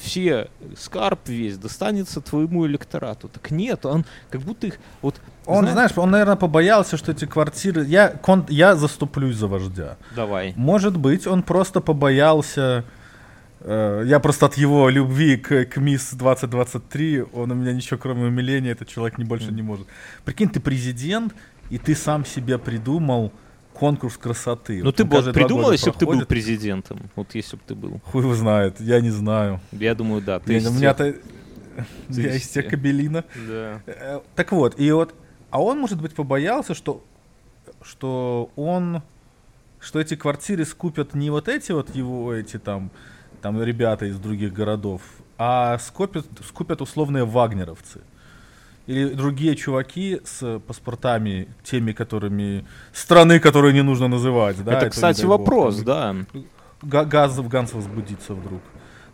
все 0.00 0.48
скарб 0.78 1.28
весь 1.28 1.56
достанется 1.58 2.20
твоему 2.20 2.66
электорату. 2.66 3.28
Так 3.28 3.50
нет, 3.50 3.86
он 3.86 4.04
как 4.30 4.42
будто 4.42 4.66
их 4.66 4.78
вот. 5.02 5.20
Он, 5.46 5.64
зна- 5.64 5.72
знаешь, 5.72 5.90
он, 5.96 6.10
наверное, 6.10 6.36
побоялся, 6.36 6.96
что 6.96 7.12
эти 7.12 7.24
квартиры... 7.24 7.84
Я, 7.86 8.08
кон- 8.08 8.46
я 8.48 8.76
заступлюсь 8.76 9.36
за 9.36 9.46
вождя. 9.48 9.96
давай. 10.14 10.52
Может 10.56 10.96
быть, 10.98 11.26
он 11.26 11.42
просто 11.42 11.80
побоялся... 11.80 12.84
э, 13.60 14.02
я 14.06 14.20
просто 14.20 14.46
от 14.46 14.54
его 14.58 14.88
любви 14.90 15.36
к, 15.36 15.64
к 15.64 15.76
Мисс 15.78 16.12
2023, 16.12 17.22
он 17.32 17.50
у 17.50 17.54
меня 17.54 17.72
ничего 17.72 17.98
кроме 17.98 18.26
умиления, 18.26 18.72
этот 18.72 18.88
человек 18.88 19.18
не 19.18 19.24
больше 19.24 19.52
не 19.52 19.62
может. 19.62 19.86
Прикинь, 20.24 20.48
ты 20.50 20.60
президент, 20.60 21.34
и 21.70 21.78
ты 21.78 21.94
сам 21.94 22.24
себе 22.24 22.58
придумал 22.58 23.32
конкурс 23.74 24.16
красоты. 24.16 24.78
Ну 24.78 24.86
Вот 24.86 24.96
ты 24.96 25.04
бы 25.04 25.20
вот 25.20 25.34
придумал, 25.34 25.72
если 25.72 25.90
бы 25.90 25.96
ты 25.98 26.06
был 26.06 26.24
президентом. 26.24 26.98
Вот 27.14 27.34
если 27.34 27.56
бы 27.56 27.62
ты 27.66 27.74
был. 27.74 28.00
Хуй 28.04 28.22
его 28.22 28.34
знает, 28.34 28.80
я 28.80 29.00
не 29.00 29.10
знаю. 29.10 29.60
Я 29.72 29.94
думаю, 29.94 30.22
да. 30.22 30.38
Ты 30.40 30.52
Я- 30.52 30.58
из 30.58 30.66
у 30.66 30.70
тех- 30.70 30.78
меня-то... 30.78 31.12
Ты 31.12 31.20
Я 32.22 32.34
из 32.36 32.48
тех 32.48 32.64
тех. 32.64 32.70
кабелина. 32.70 33.24
Да. 33.46 33.82
Э, 33.86 34.20
Так 34.34 34.52
вот, 34.52 34.80
и 34.80 34.90
вот, 34.92 35.14
а 35.50 35.62
он, 35.62 35.78
может 35.78 36.00
быть, 36.00 36.14
побоялся, 36.14 36.74
что, 36.74 37.04
что 37.82 38.50
он, 38.56 39.02
что 39.78 40.00
эти 40.00 40.16
квартиры 40.16 40.64
скупят 40.64 41.14
не 41.14 41.28
вот 41.28 41.48
эти 41.48 41.72
вот 41.72 41.94
его, 41.94 42.32
эти 42.32 42.58
там, 42.58 42.90
там 43.42 43.62
ребята 43.62 44.06
из 44.06 44.18
других 44.18 44.54
городов, 44.54 45.02
а 45.36 45.78
скупят, 45.78 46.26
скупят 46.48 46.80
условные 46.80 47.26
вагнеровцы. 47.26 48.00
Или 48.86 49.08
другие 49.14 49.56
чуваки 49.56 50.20
с 50.24 50.60
паспортами, 50.60 51.48
теми, 51.64 51.92
которыми... 51.92 52.64
Страны, 52.92 53.40
которую 53.40 53.74
не 53.74 53.82
нужно 53.82 54.08
называть, 54.08 54.62
да? 54.64 54.72
это, 54.72 54.80
то 54.80 54.86
не 54.86 54.90
кстати, 54.90 55.22
бог, 55.22 55.40
вопрос, 55.40 55.78
да. 55.80 56.14
га- 56.82 57.04
газ 57.04 57.36
в 57.36 57.48
Ганса 57.48 57.76
возбудится 57.76 58.34
вдруг. 58.34 58.60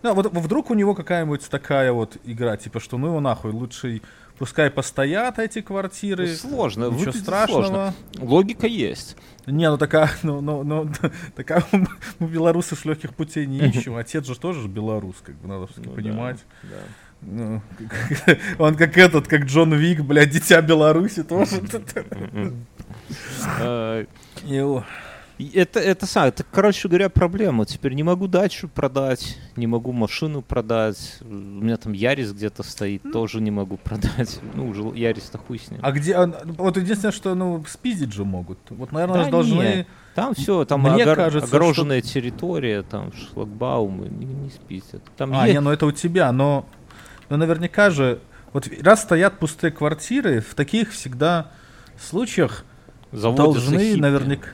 Да, 0.02 0.14
вот 0.14 0.32
вдруг 0.32 0.70
у 0.70 0.74
него 0.74 0.94
какая-нибудь 0.94 1.48
такая 1.48 1.92
вот 1.92 2.16
игра, 2.24 2.56
типа, 2.56 2.80
что 2.80 2.98
ну 2.98 3.06
его 3.06 3.20
нахуй, 3.20 3.52
лучше 3.52 4.02
пускай 4.36 4.68
постоят 4.68 5.38
эти 5.38 5.60
квартиры. 5.60 6.26
Сложно. 6.34 6.90
Ничего 6.90 7.12
страшного. 7.12 7.62
сложно. 7.62 7.94
Логика 8.18 8.66
есть. 8.66 9.16
Не, 9.46 9.70
ну 9.70 9.78
такая, 9.78 10.10
ну, 10.24 10.40
ну, 10.40 10.64
ну, 10.64 10.90
такая 11.36 11.64
мы 12.18 12.26
белорусы 12.28 12.74
ж 12.76 12.84
легких 12.84 13.14
путей 13.14 13.46
не 13.46 13.58
ищем. 13.68 13.94
Отец 13.96 14.26
же 14.26 14.36
тоже 14.36 14.66
белорус, 14.66 15.16
как 15.22 15.36
бы 15.36 15.46
надо 15.48 15.66
всё-таки 15.68 15.88
Ну 15.88 15.94
понимать. 15.94 16.38
да, 16.64 16.68
да. 16.70 16.76
Ну, 17.22 17.62
он 18.58 18.74
как 18.74 18.96
этот, 18.98 19.28
как 19.28 19.44
Джон 19.44 19.74
Вик, 19.74 20.00
блядь, 20.02 20.30
дитя 20.30 20.60
Беларуси 20.60 21.22
тоже. 21.22 21.60
Э, 23.60 24.04
Это, 25.54 25.80
это, 25.80 26.06
это, 26.26 26.44
короче 26.52 26.88
говоря, 26.88 27.08
проблема. 27.08 27.64
Теперь 27.64 27.94
не 27.94 28.02
могу 28.02 28.28
дачу 28.28 28.68
продать, 28.68 29.38
не 29.56 29.66
могу 29.66 29.90
машину 29.92 30.42
продать. 30.42 31.18
У 31.22 31.24
меня 31.34 31.76
там 31.78 31.92
Ярис 31.94 32.32
где-то 32.32 32.62
стоит, 32.62 33.02
тоже 33.12 33.40
не 33.40 33.50
могу 33.50 33.76
продать. 33.76 34.38
Ну, 34.54 34.68
уже 34.68 34.82
Ярис-то 34.94 35.38
хуй 35.38 35.58
с 35.58 35.70
ним. 35.70 35.80
А 35.82 35.90
где, 35.90 36.16
он- 36.18 36.34
вот 36.58 36.76
единственное, 36.76 37.12
что, 37.12 37.34
ну, 37.34 37.64
спиздить 37.68 38.12
же 38.12 38.24
могут. 38.24 38.58
Вот, 38.70 38.92
наверное, 38.92 39.18
Да 39.18 39.24
же 39.24 39.30
должны... 39.30 39.54
не. 39.62 39.86
Там 40.14 40.34
все, 40.34 40.64
там 40.66 40.82
Мне 40.82 41.04
огор- 41.04 41.16
кажется, 41.16 41.48
огороженная 41.48 42.02
территория, 42.02 42.82
там 42.82 43.12
шлагбаумы, 43.14 44.08
не, 44.10 44.26
не 44.26 44.50
спиздят. 44.50 45.02
Там 45.16 45.32
А, 45.34 45.48
е- 45.48 45.54
не, 45.54 45.60
ну 45.60 45.70
это 45.70 45.86
у 45.86 45.92
тебя, 45.92 46.30
но, 46.32 46.66
но 47.32 47.38
наверняка 47.38 47.88
же, 47.88 48.18
вот 48.52 48.68
раз 48.82 49.00
стоят 49.00 49.38
пустые 49.38 49.70
квартиры, 49.70 50.42
в 50.42 50.54
таких 50.54 50.90
всегда 50.90 51.50
случаях 51.98 52.66
заводятся 53.10 53.70
должны 53.70 53.78
хиппи. 53.78 54.00
наверняка... 54.00 54.48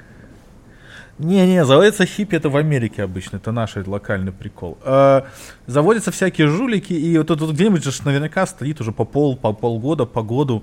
Не-не, 1.18 1.64
заводятся 1.64 2.07
хиппи, 2.07 2.37
это 2.37 2.51
в 2.51 2.57
Америке 2.57 3.03
обычно, 3.03 3.39
это 3.39 3.51
наш 3.51 3.74
локальный 3.74 4.31
прикол. 4.31 4.79
А, 4.85 5.26
заводятся 5.66 6.12
всякие 6.12 6.47
жулики, 6.47 6.93
и 6.93 7.18
вот 7.18 7.26
тут 7.26 7.41
вот 7.41 7.51
где-нибудь 7.51 7.83
же 7.83 7.91
наверняка 8.05 8.47
стоит 8.47 8.81
уже 8.81 8.93
по 8.93 9.05
пол, 9.05 9.37
по 9.37 9.53
полгода, 9.53 10.05
по 10.05 10.22
году 10.22 10.62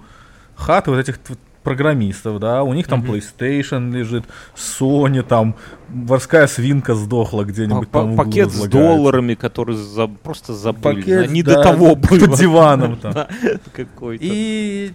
хаты 0.55 0.91
вот 0.91 0.99
этих 0.99 1.19
программистов, 1.65 2.39
да, 2.39 2.63
у 2.63 2.73
них 2.73 2.87
там 2.87 2.99
Мгм. 2.99 3.11
PlayStation 3.11 3.91
лежит, 3.91 4.23
Sony 4.55 5.21
там, 5.23 5.55
морская 5.89 6.47
свинка 6.47 6.95
сдохла 6.95 7.43
где-нибудь 7.43 7.91
там 7.91 8.15
пакет 8.15 8.51
с 8.51 8.67
долларами, 8.69 9.33
который 9.33 9.75
за- 9.75 10.07
просто 10.07 10.53
забыли. 10.53 11.01
Пакет, 11.01 11.29
Они 11.29 11.43
да, 11.43 11.55
до 11.55 11.63
того 11.63 11.95
под 11.97 12.09
были. 12.09 12.35
диваном 12.37 12.95
там. 12.95 13.13
И 14.21 14.93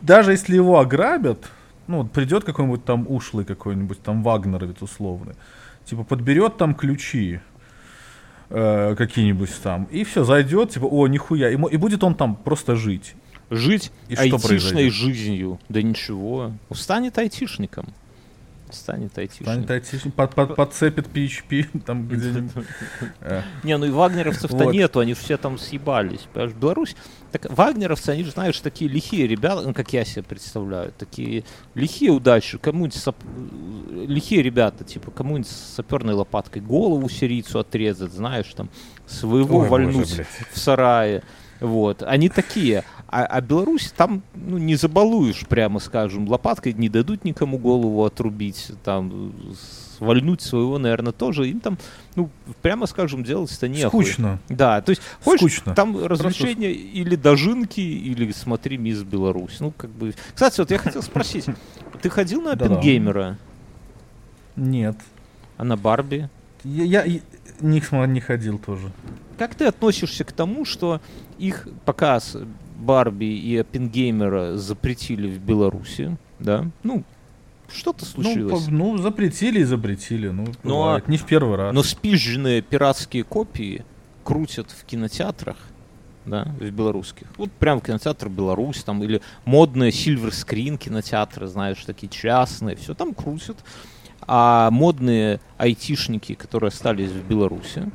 даже 0.00 0.30
если 0.32 0.54
его 0.56 0.78
ограбят, 0.78 1.38
ну, 1.86 2.04
придет 2.06 2.44
какой-нибудь 2.44 2.84
там 2.84 3.06
ушлый 3.08 3.44
какой-нибудь 3.44 4.02
там 4.02 4.22
Вагнеровец 4.22 4.80
условный, 4.80 5.34
типа 5.84 6.04
подберет 6.04 6.56
там 6.56 6.74
ключи 6.74 7.40
э, 8.50 8.94
какие-нибудь 8.96 9.50
там, 9.62 9.84
и 9.90 10.04
все, 10.04 10.24
зайдет, 10.24 10.70
типа, 10.70 10.84
о, 10.86 11.06
нихуя, 11.08 11.50
и, 11.50 11.54
и 11.54 11.76
будет 11.76 12.04
он 12.04 12.14
там 12.14 12.36
просто 12.36 12.76
жить. 12.76 13.14
Жить 13.52 13.92
И 14.08 14.14
что 14.14 14.22
айтишной 14.22 14.48
произойдет? 14.48 14.92
жизнью. 14.94 15.60
Да 15.68 15.82
ничего. 15.82 16.52
Станет 16.72 17.18
айтишником. 17.18 17.86
Станет 18.70 19.18
айтишник. 19.18 19.42
Станет 19.46 19.70
айтишник, 19.70 20.14
под, 20.14 20.34
под, 20.34 20.56
подцепит 20.56 21.06
PHP 21.08 21.82
там 21.86 22.08
где-нибудь. 22.08 22.64
Э. 23.20 23.42
Не, 23.62 23.76
ну 23.76 23.84
и 23.84 23.90
вагнеровцев-то 23.90 24.64
нету, 24.72 25.00
они 25.00 25.12
же 25.12 25.20
все 25.20 25.36
там 25.36 25.58
съебались. 25.58 26.26
Беларусь, 26.34 26.96
так 27.30 27.46
вагнеровцы, 27.50 28.08
они 28.08 28.24
же, 28.24 28.30
знаешь, 28.30 28.58
такие 28.60 28.90
лихие 28.90 29.26
ребята, 29.26 29.60
ну, 29.60 29.74
как 29.74 29.92
я 29.92 30.06
себе 30.06 30.22
представляю, 30.22 30.92
такие 30.96 31.44
лихие 31.74 32.10
удачи, 32.12 32.56
кому-нибудь 32.56 32.96
сап- 32.96 34.06
лихие 34.08 34.42
ребята, 34.42 34.82
типа, 34.84 35.10
кому-нибудь 35.10 35.48
с 35.50 35.74
саперной 35.76 36.14
лопаткой 36.14 36.62
голову 36.62 37.06
сирийцу 37.10 37.58
отрезать, 37.58 38.12
знаешь, 38.12 38.50
там, 38.56 38.70
своего 39.06 39.58
Ой, 39.58 39.68
боже, 39.68 39.70
вальнуть 39.70 40.14
блядь. 40.14 40.26
в 40.52 40.58
сарае. 40.58 41.22
Вот, 41.62 42.02
они 42.02 42.28
такие. 42.28 42.84
А, 43.06 43.24
а 43.24 43.40
Беларусь 43.40 43.92
там 43.96 44.22
ну, 44.34 44.58
не 44.58 44.74
забалуешь, 44.74 45.46
прямо 45.46 45.78
скажем, 45.78 46.28
лопаткой 46.28 46.72
не 46.72 46.88
дадут 46.88 47.24
никому 47.24 47.56
голову 47.56 48.04
отрубить, 48.04 48.72
там 48.82 49.32
вальнуть 50.00 50.42
своего, 50.42 50.78
наверное, 50.78 51.12
тоже. 51.12 51.48
Им 51.48 51.60
там, 51.60 51.78
ну, 52.16 52.30
прямо 52.60 52.86
скажем, 52.86 53.22
делать-то 53.22 53.68
нехуй. 53.68 54.04
Скучно. 54.04 54.40
Да, 54.48 54.80
то 54.80 54.90
есть, 54.90 55.02
хочешь, 55.22 55.58
Скучно. 55.58 55.74
там 55.74 56.04
развлечения 56.04 56.72
или 56.72 57.14
дожинки, 57.14 57.80
или 57.80 58.32
смотри 58.32 58.76
Мисс 58.76 59.02
Беларусь. 59.02 59.60
Ну, 59.60 59.70
как 59.70 59.90
бы... 59.90 60.14
Кстати, 60.34 60.58
вот 60.58 60.70
я 60.72 60.78
хотел 60.78 61.02
спросить, 61.02 61.46
ты 62.00 62.10
ходил 62.10 62.42
на. 62.42 62.52
Оппенгеймера, 62.52 63.38
Нет. 64.56 64.96
а 65.56 65.64
на 65.64 65.76
Барби? 65.76 66.28
Я, 66.64 67.04
я 67.04 67.20
не, 67.60 67.78
смо- 67.80 68.06
не 68.06 68.20
ходил 68.20 68.58
тоже. 68.58 68.90
Как 69.42 69.56
ты 69.56 69.64
относишься 69.64 70.22
к 70.22 70.30
тому, 70.30 70.64
что 70.64 71.00
их 71.36 71.66
показ 71.84 72.36
Барби 72.78 73.24
и 73.24 73.56
Оппенгеймера 73.56 74.56
запретили 74.56 75.26
в 75.28 75.40
Беларуси, 75.40 76.16
да? 76.38 76.66
Ну, 76.84 77.02
что-то 77.68 78.04
Ну, 78.16 78.22
случилось. 78.22 78.64
по- 78.66 78.70
ну, 78.70 78.98
запретили 78.98 79.64
запретили. 79.64 80.28
Ну, 80.28 80.44
Ну, 80.62 80.74
бывает. 80.76 81.08
не 81.08 81.16
в 81.16 81.26
первый 81.26 81.56
раз. 81.56 81.74
Но 81.74 81.82
спизженные 81.82 82.62
пиратские 82.62 83.24
копии 83.24 83.84
крутят 84.22 84.70
в 84.70 84.84
кинотеатрах, 84.84 85.56
да, 86.24 86.44
в 86.60 86.70
белорусских. 86.70 87.26
Вот 87.36 87.50
прям 87.50 87.80
в 87.80 87.84
кинотеатр 87.84 88.28
Беларусь, 88.28 88.84
там, 88.84 89.02
или 89.02 89.20
модные 89.44 89.90
Silver 89.90 90.30
Screen 90.30 90.78
кинотеатры, 90.78 91.48
знаешь, 91.48 91.84
такие 91.84 92.08
частные, 92.08 92.76
все 92.76 92.94
там 92.94 93.12
крутят. 93.12 93.56
А 94.20 94.70
модные 94.70 95.40
айтишники, 95.58 96.34
которые 96.34 96.68
остались 96.68 97.10
в 97.10 97.26
Беларуси, 97.26 97.90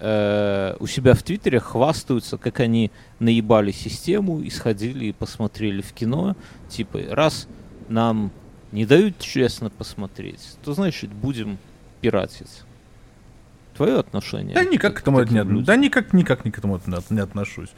э, 0.00 0.76
у 0.80 0.86
себя 0.86 1.14
в 1.14 1.22
Твиттере 1.22 1.60
хвастаются, 1.60 2.38
как 2.38 2.60
они 2.60 2.90
наебали 3.18 3.70
систему 3.70 4.40
и 4.40 4.50
сходили 4.50 5.06
и 5.06 5.12
посмотрели 5.12 5.82
в 5.82 5.92
кино. 5.92 6.36
Типа, 6.68 7.00
раз 7.10 7.46
нам 7.88 8.32
не 8.72 8.86
дают 8.86 9.18
честно 9.18 9.70
посмотреть, 9.70 10.56
то 10.64 10.72
значит 10.72 11.10
будем 11.10 11.58
пиратить. 12.00 12.62
Твое 13.76 13.98
отношение? 13.98 14.54
Да 14.54 14.64
никак 14.64 14.96
к 14.96 15.00
этому 15.00 15.20
таким 15.20 15.36
не, 15.36 15.42
людям? 15.42 15.64
да 15.64 15.76
никак, 15.76 16.12
никак 16.12 16.44
ни 16.44 16.50
к 16.50 16.58
этому 16.58 16.80
не, 16.86 17.14
не 17.14 17.20
отношусь. 17.20 17.70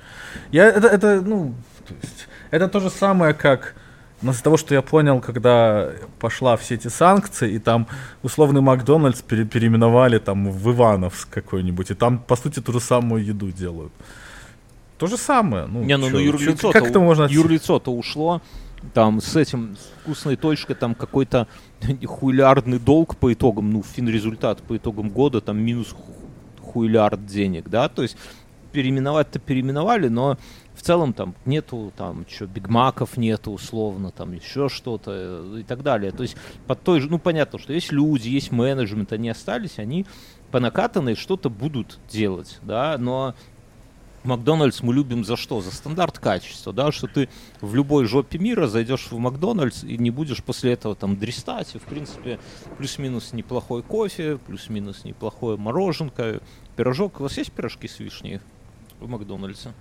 Я 0.50 0.66
это, 0.66 0.88
это, 0.88 1.20
ну, 1.20 1.54
то 1.86 1.94
есть, 2.00 2.28
это 2.50 2.68
то 2.68 2.80
же 2.80 2.90
самое, 2.90 3.34
как 3.34 3.76
ну, 4.22 4.30
из-за 4.32 4.42
того, 4.42 4.56
что 4.56 4.74
я 4.74 4.82
понял, 4.82 5.20
когда 5.20 5.90
пошла 6.20 6.56
все 6.56 6.74
эти 6.76 6.88
санкции, 6.88 7.52
и 7.54 7.58
там 7.58 7.86
условный 8.22 8.60
Макдональдс 8.60 9.22
пере- 9.22 9.44
переименовали 9.44 10.18
там 10.18 10.50
в 10.50 10.70
Ивановск 10.70 11.28
какой-нибудь, 11.30 11.90
и 11.90 11.94
там, 11.94 12.18
по 12.18 12.36
сути, 12.36 12.60
ту 12.60 12.72
же 12.72 12.80
самую 12.80 13.24
еду 13.24 13.50
делают. 13.50 13.92
То 14.98 15.06
же 15.08 15.16
самое. 15.16 15.66
Ну, 15.66 15.82
Не, 15.82 15.96
ну, 15.96 16.06
чё- 16.06 16.12
ну 16.12 16.18
чё- 16.18 16.24
юрлицо 16.26 16.70
как 16.70 16.86
это 16.86 17.00
можно... 17.00 17.24
Юрлицо-то 17.24 17.92
ушло. 17.92 18.40
Там 18.94 19.20
с 19.20 19.36
этим 19.36 19.76
с 19.76 20.00
вкусной 20.02 20.36
точкой 20.36 20.74
там 20.74 20.94
какой-то 20.94 21.46
хуйлярдный 22.06 22.78
долг 22.78 23.16
по 23.16 23.32
итогам, 23.32 23.72
ну, 23.72 23.82
фин-результат 23.82 24.62
по 24.62 24.76
итогам 24.76 25.08
года, 25.10 25.40
там 25.40 25.58
минус 25.58 25.92
ху- 25.92 26.14
хуйлярд 26.72 27.26
денег, 27.26 27.68
да, 27.68 27.88
то 27.88 28.02
есть 28.02 28.16
переименовать-то 28.72 29.38
переименовали, 29.38 30.08
но 30.08 30.38
в 30.82 30.84
целом 30.84 31.12
там 31.12 31.36
нету 31.44 31.92
там 31.96 32.26
что 32.28 32.48
бигмаков 32.48 33.16
нету 33.16 33.52
условно 33.52 34.10
там 34.10 34.32
еще 34.32 34.68
что-то 34.68 35.12
э, 35.14 35.60
и 35.60 35.62
так 35.62 35.84
далее 35.84 36.10
то 36.10 36.24
есть 36.24 36.36
под 36.66 36.82
той 36.82 37.00
же 37.00 37.08
ну 37.08 37.20
понятно 37.20 37.60
что 37.60 37.72
есть 37.72 37.92
люди 37.92 38.28
есть 38.28 38.50
менеджмент 38.50 39.12
они 39.12 39.28
остались 39.28 39.78
они 39.78 40.06
по 40.50 40.58
накатанной 40.58 41.14
что-то 41.14 41.50
будут 41.50 42.00
делать 42.10 42.58
да 42.62 42.96
но 42.98 43.36
Макдональдс 44.24 44.82
мы 44.82 44.94
любим 44.94 45.24
за 45.24 45.36
что? 45.36 45.60
За 45.60 45.72
стандарт 45.72 46.20
качества, 46.20 46.72
да, 46.72 46.92
что 46.92 47.08
ты 47.08 47.28
в 47.60 47.74
любой 47.74 48.04
жопе 48.04 48.38
мира 48.38 48.68
зайдешь 48.68 49.10
в 49.10 49.18
Макдональдс 49.18 49.82
и 49.82 49.98
не 49.98 50.12
будешь 50.12 50.44
после 50.44 50.74
этого 50.74 50.94
там 50.94 51.16
дрестать, 51.16 51.74
и 51.74 51.80
в 51.80 51.82
принципе 51.82 52.38
плюс-минус 52.78 53.32
неплохой 53.32 53.82
кофе, 53.82 54.38
плюс-минус 54.38 55.02
неплохое 55.02 55.56
мороженка, 55.56 56.40
пирожок. 56.76 57.18
У 57.18 57.24
вас 57.24 57.36
есть 57.36 57.50
пирожки 57.50 57.88
с 57.88 57.98
вишней 57.98 58.38
в 59.00 59.08
Макдональдсе? 59.08 59.72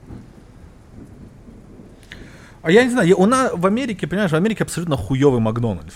А 2.62 2.72
я 2.72 2.84
не 2.84 2.91
знаю, 2.91 3.18
у 3.20 3.26
нас 3.26 3.51
в 3.55 3.66
Америке, 3.66 4.07
понимаешь, 4.07 4.32
в 4.32 4.36
Америке 4.36 4.64
абсолютно 4.64 4.97
хуёвый 4.97 5.39
Макдональдс. 5.39 5.95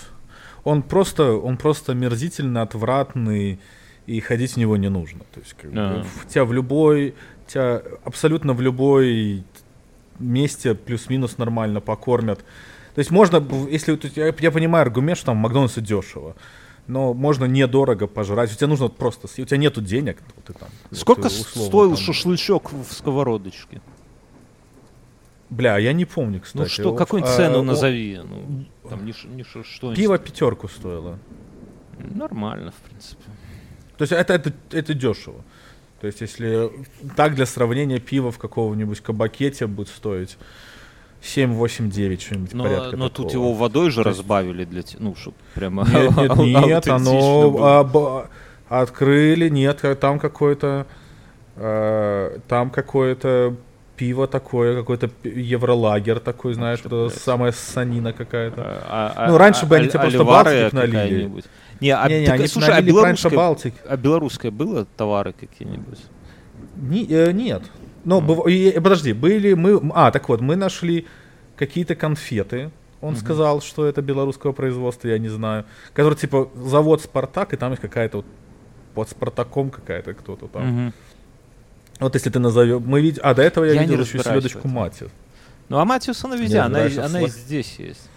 Он 0.64 0.82
просто, 0.82 1.32
он 1.34 1.56
просто 1.56 1.94
мерзительно 1.94 2.62
отвратный, 2.62 3.60
и 4.06 4.20
ходить 4.20 4.52
в 4.52 4.56
него 4.56 4.76
не 4.76 4.88
нужно. 4.88 5.20
То 5.34 5.40
есть, 5.40 5.54
как 5.54 5.72
в- 6.04 6.28
тебя 6.28 6.44
в 6.44 6.52
любой, 6.52 7.14
тебя 7.46 7.82
абсолютно 8.04 8.52
в 8.52 8.60
любой 8.60 9.44
месте 10.18 10.74
плюс-минус 10.74 11.38
нормально 11.38 11.80
покормят. 11.80 12.38
То 12.94 13.00
есть 13.00 13.10
можно, 13.10 13.44
если 13.70 13.98
я, 14.16 14.34
я 14.38 14.50
понимаю 14.50 14.82
аргумент, 14.82 15.18
что 15.18 15.26
там 15.26 15.36
в 15.38 15.40
Макдональдсе 15.40 15.80
дешево, 15.80 16.34
но 16.86 17.14
можно 17.14 17.44
недорого 17.44 18.06
пожрать. 18.06 18.52
У 18.52 18.56
тебя 18.56 18.68
нужно 18.68 18.86
вот 18.86 18.96
просто, 18.96 19.28
съесть. 19.28 19.40
у 19.40 19.50
тебя 19.50 19.58
нету 19.58 19.80
денег, 19.82 20.18
вот 20.36 20.44
ты 20.46 20.52
там. 20.52 20.68
Сколько 20.92 21.22
ты 21.22 21.28
условно 21.28 21.68
стоил 21.68 21.90
там- 21.96 21.98
шашлычок 22.04 22.72
в 22.72 22.92
сковородочке? 22.92 23.80
Бля, 25.50 25.78
я 25.78 25.92
не 25.92 26.04
помню, 26.04 26.40
кстати. 26.40 26.62
ну 26.62 26.68
что, 26.68 26.94
какую-нибудь 26.94 27.32
а, 27.32 27.36
цену 27.36 27.58
о, 27.60 27.62
назови. 27.62 28.20
Ну, 28.24 28.64
там 28.88 29.04
не, 29.04 29.14
не 29.34 29.44
что-нибудь. 29.44 29.96
Пиво 29.96 30.18
пятерку 30.18 30.68
стоило. 30.68 31.18
Нормально, 31.98 32.72
в 32.72 32.88
принципе. 32.88 33.22
То 33.96 34.02
есть 34.02 34.12
это, 34.12 34.34
это, 34.34 34.52
это 34.72 34.94
дешево. 34.94 35.42
То 36.00 36.06
есть 36.08 36.20
если 36.20 36.70
так 37.16 37.34
для 37.34 37.46
сравнения 37.46 37.98
пиво 38.00 38.30
в 38.30 38.38
какого-нибудь 38.38 39.00
кабакете 39.00 39.66
будет 39.66 39.88
стоить 39.88 40.36
7, 41.22 41.54
8, 41.54 41.90
9, 41.90 42.20
что-нибудь 42.22 42.52
Но, 42.52 42.64
порядка 42.64 42.96
но 42.96 43.08
такого. 43.08 43.28
тут 43.28 43.32
его 43.32 43.52
водой 43.54 43.90
же 43.90 44.00
есть- 44.00 44.06
разбавили 44.06 44.64
для 44.64 44.82
ну, 44.98 45.14
чтобы 45.14 45.36
прямо 45.54 45.84
Нет, 45.88 46.16
нет, 46.36 46.66
нет, 46.66 46.88
оно 46.88 47.50
было. 47.50 47.78
об- 47.80 48.28
открыли, 48.68 49.48
нет, 49.48 49.84
а 49.84 49.94
там 49.94 50.18
какое-то 50.18 50.86
э, 51.56 52.38
там 52.48 52.70
какое-то 52.70 53.56
пиво 53.96 54.26
такое, 54.26 54.76
какой-то 54.76 55.10
евролагер 55.24 56.20
такой, 56.20 56.54
знаешь, 56.54 56.78
что, 56.78 57.08
самая 57.08 57.52
санина 57.52 58.12
какая-то. 58.12 58.62
А- 58.88 59.12
а- 59.16 59.28
Ну, 59.28 59.38
раньше 59.38 59.64
а- 59.64 59.68
бы 59.68 59.76
они 59.76 59.86
а- 59.86 59.88
тебе 59.88 60.00
просто 60.00 60.24
Балтик 60.24 60.72
налили. 60.72 61.30
Не, 61.80 61.90
а, 61.90 62.08
Не-не, 62.08 62.26
так, 62.26 62.34
они 62.36 62.46
слушай, 62.48 62.74
а 62.74 62.82
белорусское, 62.82 63.36
Балтик. 63.36 63.74
а 63.88 63.96
белорусское 63.96 64.50
было 64.50 64.86
товары 64.96 65.32
какие-нибудь? 65.32 65.98
Не- 66.76 67.06
э, 67.06 67.32
нет. 67.32 67.62
Но 68.04 68.20
быв- 68.20 68.46
и- 68.46 68.72
подожди, 68.80 69.12
были 69.12 69.54
мы. 69.54 69.80
А, 69.94 70.10
так 70.10 70.28
вот, 70.28 70.40
мы 70.40 70.56
нашли 70.56 71.06
какие-то 71.56 71.94
конфеты. 71.94 72.70
Он 73.00 73.14
сказал, 73.16 73.60
что 73.60 73.84
это 73.86 74.00
белорусского 74.02 74.52
производства, 74.52 75.08
я 75.08 75.18
не 75.18 75.28
знаю. 75.28 75.64
Который 75.92 76.14
типа 76.14 76.48
завод 76.54 77.02
Спартак, 77.02 77.52
и 77.52 77.56
там 77.56 77.70
есть 77.72 77.82
какая-то 77.82 78.18
вот 78.18 78.26
под 78.94 79.08
Спартаком 79.10 79.70
какая-то 79.70 80.14
кто-то 80.14 80.48
там. 80.48 80.66
Мгм. 80.66 80.92
Вот 82.00 82.14
если 82.14 82.30
ты 82.30 82.38
назовешь. 82.38 82.82
Мы 82.84 83.00
видим. 83.00 83.22
А 83.24 83.34
до 83.34 83.42
этого 83.42 83.64
я, 83.64 83.72
Я 83.74 83.82
видел 83.82 84.00
еще 84.00 84.18
селедочку 84.18 84.58
этом. 84.60 84.70
мать. 84.72 85.02
Ну, 85.68 85.78
а 85.78 85.84
Матиус 85.84 86.24
она 86.24 86.36
везде, 86.36 86.58
она, 86.58 86.80
она 87.04 87.22
и 87.22 87.28
здесь 87.28 87.76
есть. 87.78 88.08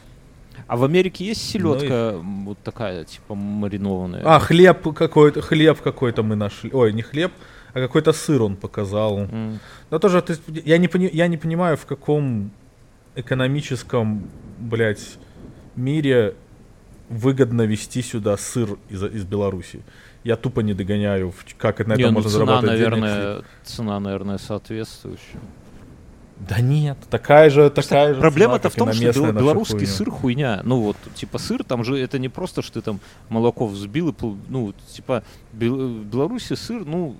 А 0.67 0.75
в 0.75 0.83
Америке 0.83 1.25
есть 1.25 1.55
Ну 1.55 1.75
и- 1.75 1.79
селедка 1.79 2.17
вот 2.21 2.59
такая, 2.63 3.05
типа 3.05 3.33
маринованная? 3.35 4.21
А, 4.25 4.39
хлеб 4.39 4.93
какой-то, 4.93 5.41
хлеб 5.41 5.81
какой-то 5.81 6.21
мы 6.21 6.35
нашли. 6.35 6.69
Ой, 6.73 6.93
не 6.93 7.01
хлеб, 7.01 7.31
а 7.73 7.79
какой-то 7.79 8.13
сыр 8.13 8.43
он 8.43 8.55
показал. 8.55 9.19
М. 9.19 9.59
Но 9.89 9.99
тоже 9.99 10.21
ты- 10.21 10.37
я, 10.65 10.77
не 10.77 10.87
пони- 10.87 11.09
я 11.11 11.27
не 11.27 11.37
понимаю, 11.37 11.75
в 11.77 11.85
каком 11.85 12.51
экономическом, 13.15 14.23
блядь, 14.59 15.17
мире 15.75 16.35
выгодно 17.09 17.63
вести 17.63 18.01
сюда 18.01 18.37
сыр 18.37 18.77
из, 18.89 19.03
из 19.03 19.23
Беларуси. 19.23 19.79
Я 20.23 20.35
тупо 20.35 20.59
не 20.61 20.73
догоняю, 20.73 21.33
как 21.57 21.79
на 21.87 21.93
Не, 21.95 22.01
этом 22.03 22.13
ну, 22.13 22.19
можно 22.19 22.29
цена, 22.29 22.45
заработать 22.45 22.77
денег. 22.77 22.91
наверное, 22.91 23.41
цена, 23.63 23.99
наверное, 23.99 24.37
соответствующая. 24.37 25.39
Да 26.39 26.61
нет, 26.61 26.97
такая 27.09 27.49
же, 27.49 27.69
такая 27.69 28.13
же. 28.13 28.19
Проблема-то 28.21 28.69
в 28.69 28.75
том, 28.75 28.93
что 28.93 29.31
белорусский 29.33 29.79
хуйню. 29.79 29.91
сыр 29.91 30.09
хуйня. 30.11 30.61
Ну 30.63 30.79
вот, 30.81 30.97
типа 31.15 31.37
сыр, 31.37 31.63
там 31.65 31.83
же 31.83 31.97
это 31.97 32.17
не 32.17 32.29
просто, 32.29 32.61
что 32.61 32.75
ты 32.79 32.81
там 32.81 32.99
молоко 33.27 33.67
взбил 33.67 34.09
и, 34.09 34.13
ну, 34.47 34.73
типа, 34.93 35.23
бел- 35.51 35.99
в 36.01 36.05
Беларуси 36.05 36.53
сыр, 36.53 36.85
ну, 36.85 37.15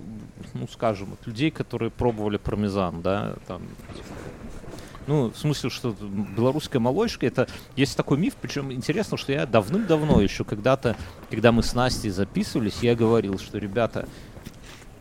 ну, 0.54 0.66
скажем, 0.72 1.12
от 1.12 1.26
людей, 1.26 1.50
которые 1.50 1.90
пробовали 1.90 2.38
пармезан, 2.38 3.02
да, 3.02 3.34
там, 3.46 3.60
типа. 3.94 4.08
Ну, 5.10 5.32
в 5.32 5.36
смысле, 5.36 5.70
что 5.70 5.92
белорусская 6.36 6.78
молочка, 6.78 7.26
это 7.26 7.48
есть 7.74 7.96
такой 7.96 8.16
миф, 8.16 8.34
причем 8.40 8.72
интересно, 8.72 9.16
что 9.16 9.32
я 9.32 9.44
давным-давно 9.44 10.20
еще 10.20 10.44
когда-то, 10.44 10.96
когда 11.30 11.50
мы 11.50 11.64
с 11.64 11.74
Настей 11.74 12.10
записывались, 12.10 12.78
я 12.80 12.94
говорил, 12.94 13.36
что, 13.40 13.58
ребята, 13.58 14.08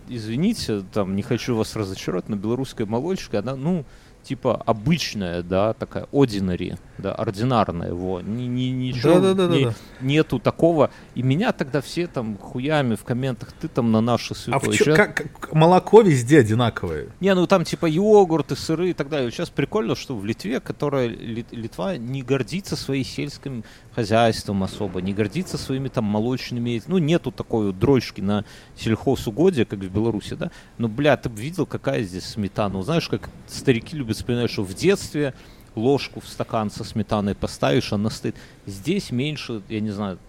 извините, 0.07 0.81
там, 0.91 1.15
не 1.15 1.21
хочу 1.21 1.55
вас 1.55 1.75
разочаровать, 1.75 2.27
но 2.27 2.37
белорусская 2.37 2.87
молочка, 2.87 3.37
она, 3.37 3.55
ну, 3.55 3.85
типа 4.29 4.61
обычная, 4.67 5.41
да, 5.41 5.73
такая 5.73 6.05
ordinary, 6.11 6.77
да, 6.99 7.13
ординарная, 7.15 7.87
его, 7.89 8.21
ни, 8.21 8.43
ни, 8.43 8.69
ничего, 8.69 9.19
Да, 9.19 9.33
да, 9.33 9.47
да, 9.47 9.55
не- 9.55 9.63
да, 9.65 9.69
да. 9.71 9.75
нету 10.05 10.37
такого. 10.37 10.91
И 11.15 11.23
меня 11.23 11.51
тогда 11.51 11.81
все 11.81 12.05
там 12.05 12.37
хуями 12.37 12.93
в 12.95 13.03
комментах, 13.03 13.51
ты 13.59 13.67
там 13.67 13.91
на 13.91 14.01
наши 14.01 14.33
А 14.33 14.37
святое. 14.37 14.71
в 14.71 14.75
чё- 14.75 14.95
как- 14.95 15.15
как- 15.15 15.53
молоко 15.53 16.01
везде 16.01 16.39
одинаковое. 16.41 17.07
Не, 17.21 17.33
ну 17.33 17.47
там 17.47 17.63
типа 17.63 17.87
йогурты, 17.87 18.55
сыры 18.55 18.91
и 18.91 18.93
так 18.93 19.09
далее. 19.09 19.31
Сейчас 19.31 19.49
прикольно, 19.49 19.95
что 19.95 20.15
в 20.15 20.23
Литве, 20.25 20.59
которая 20.59 21.07
Ли- 21.07 21.45
Литва 21.51 21.97
не 21.97 22.21
гордится 22.21 22.75
своим 22.75 23.03
сельским 23.03 23.63
хозяйством 23.95 24.61
особо, 24.63 25.01
не 25.01 25.13
гордится 25.13 25.57
своими 25.57 25.87
там 25.87 26.03
молочными, 26.05 26.81
ну 26.87 26.99
нету 26.99 27.31
такой 27.31 27.67
вот 27.67 27.79
дрочки 27.79 28.21
на 28.21 28.45
сельхозугодие, 28.77 29.65
как 29.65 29.79
в 29.79 29.89
Беларуси, 29.89 30.35
да. 30.35 30.51
Но, 30.77 30.87
бля, 30.87 31.17
ты 31.17 31.29
бы 31.29 31.41
видел, 31.41 31.65
какая 31.65 32.03
здесь 32.03 32.25
сметана. 32.25 32.75
Вот 32.77 32.85
знаешь, 32.85 33.09
как 33.09 33.29
старики 33.47 33.97
любят 33.97 34.17
вспоминать, 34.19 34.51
что 34.51 34.63
в 34.63 34.73
детстве 34.73 35.33
ложку 35.75 36.19
в 36.19 36.27
стакан 36.27 36.69
со 36.69 36.83
сметаной 36.83 37.35
поставишь, 37.35 37.93
она 37.93 38.09
стоит. 38.09 38.35
Здесь 38.65 39.11
меньше, 39.11 39.61
я 39.69 39.79
не 39.79 39.91
знаю, 39.91 40.19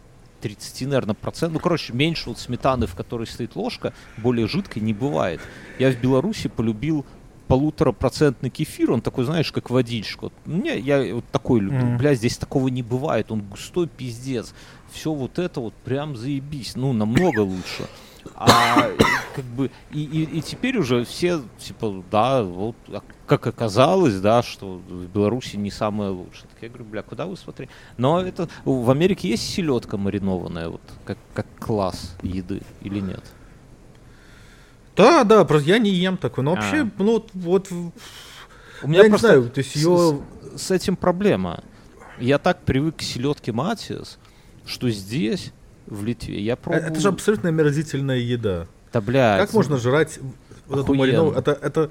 30, 0.41 0.89
наверное, 0.89 1.15
процентов. 1.15 1.55
Ну, 1.55 1.61
короче, 1.61 1.93
меньше 1.93 2.31
вот 2.31 2.39
сметаны, 2.39 2.87
в 2.87 2.95
которой 2.95 3.27
стоит 3.27 3.57
ложка, 3.57 3.93
более 4.17 4.49
жидкой 4.49 4.83
не 4.83 4.95
бывает. 4.95 5.41
Я 5.79 5.91
в 5.93 6.01
Беларуси 6.01 6.49
полюбил 6.49 7.05
полуторапроцентный 7.47 8.49
кефир, 8.49 8.93
он 8.93 9.01
такой, 9.01 9.25
знаешь, 9.25 9.51
как 9.51 9.71
водичка. 9.71 10.25
Вот 10.25 10.33
Мне, 10.45 10.79
я 10.79 11.15
вот 11.15 11.25
такой 11.33 11.61
люблю. 11.61 11.85
Мгм. 11.85 11.99
Бля, 11.99 12.15
здесь 12.15 12.39
такого 12.39 12.69
не 12.69 12.83
бывает, 12.83 13.33
он 13.33 13.43
густой 13.43 13.89
пиздец. 13.89 14.55
Все 14.93 15.13
вот 15.13 15.39
это 15.39 15.61
вот 15.61 15.75
прям 15.75 16.17
заебись, 16.17 16.77
ну, 16.77 16.93
намного 16.93 17.41
лучше. 17.41 17.89
А 18.35 18.91
как 19.35 19.45
бы 19.45 19.71
и, 19.93 20.03
и, 20.03 20.39
и 20.39 20.43
теперь 20.43 20.79
уже 20.79 21.05
все 21.05 21.43
типа 21.59 22.03
да 22.11 22.43
вот 22.43 22.77
а 22.89 23.03
как 23.27 23.47
оказалось 23.47 24.21
да 24.21 24.43
что 24.43 24.81
в 24.87 25.07
Беларуси 25.07 25.57
не 25.57 25.71
самое 25.71 26.11
лучшее 26.11 26.49
так 26.53 26.63
я 26.63 26.69
говорю 26.69 26.85
бля 26.85 27.03
куда 27.03 27.27
вы 27.27 27.37
смотрите 27.37 27.71
но 27.97 28.21
это 28.21 28.49
в 28.65 28.91
Америке 28.91 29.29
есть 29.29 29.49
селедка 29.49 29.97
маринованная 29.97 30.69
вот 30.69 30.83
как 31.05 31.19
как 31.35 31.47
класс 31.59 32.17
еды 32.23 32.63
или 32.81 33.01
нет 33.01 33.25
Да, 34.97 35.25
да, 35.25 35.45
просто 35.45 35.71
я 35.71 35.79
не 35.79 35.91
ем 35.91 36.17
такой. 36.17 36.45
Но 36.45 36.53
А. 36.53 36.55
вообще, 36.57 36.91
ну 36.99 37.13
вот, 37.13 37.31
вот 37.33 37.73
у 37.73 38.91
я 38.91 39.09
не 39.09 39.17
знаю, 39.17 39.49
то 39.49 39.61
есть 39.61 39.77
ее... 39.77 40.21
с, 40.57 40.63
с 40.67 40.71
этим 40.71 40.97
проблема 40.97 41.63
я 42.19 42.39
так 42.39 42.63
привык 42.63 42.97
к 42.97 43.03
селедке 43.03 43.53
Матиас 43.53 44.19
что 44.67 44.91
здесь 44.91 45.53
в 45.91 46.05
Литве 46.05 46.41
я 46.41 46.57
пробую 46.57 46.85
Это 46.87 47.01
же 47.01 47.09
абсолютно 47.09 47.49
омерзительная 47.49 48.19
еда. 48.19 48.67
да 48.93 49.01
бля 49.01 49.37
Как 49.39 49.53
можно 49.53 49.77
жрать 49.77 50.19
вот 50.67 50.81
эту 50.85 50.95
маринованную? 50.95 51.39
Это, 51.39 51.53
это... 51.53 51.91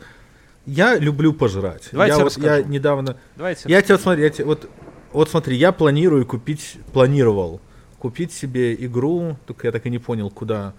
Я 0.66 0.98
люблю 0.98 1.34
пожрать. 1.34 1.90
Давайте 1.92 2.18
я, 2.18 2.24
вот- 2.24 2.38
я 2.38 2.56
расскажу. 2.58 2.70
недавно... 2.70 3.18
давайте 3.36 3.70
Я 3.70 3.82
тебе 3.82 3.98
смотри, 3.98 4.24
я 4.24 4.30
тебе, 4.30 4.46
вот, 4.46 4.70
вот 5.14 5.30
смотри, 5.30 5.56
я 5.58 5.72
планирую 5.72 6.26
купить, 6.26 6.78
планировал 6.94 7.60
купить 7.98 8.32
себе 8.32 8.74
игру, 8.76 9.38
только 9.46 9.68
я 9.68 9.72
так 9.72 9.86
и 9.86 9.90
не 9.90 10.00
понял, 10.00 10.30
куда. 10.30 10.74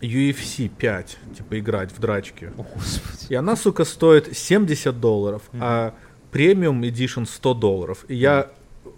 UFC 0.00 0.68
5, 0.68 1.18
типа 1.36 1.58
играть 1.60 1.92
в 1.92 2.00
драчки. 2.00 2.50
О, 2.58 2.64
господи 2.74 3.26
И 3.28 3.34
она, 3.34 3.54
сука, 3.54 3.84
стоит 3.84 4.36
70 4.36 4.98
долларов, 4.98 5.42
а 5.60 5.94
премиум 6.32 6.82
Edition 6.82 7.24
100 7.26 7.54
долларов. 7.54 8.04
И 8.08 8.16
я, 8.16 8.48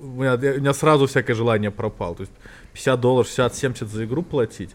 у 0.01 0.07
меня, 0.07 0.39
я- 0.41 0.55
у 0.55 0.61
меня 0.61 0.73
сразу 0.73 1.07
всякое 1.07 1.35
желание 1.35 1.71
пропало. 1.71 2.15
То 2.15 2.21
есть 2.23 2.33
50 2.75 3.01
долларов, 3.01 3.29
60-70 3.29 3.87
за 3.87 4.05
игру 4.05 4.23
платить. 4.23 4.71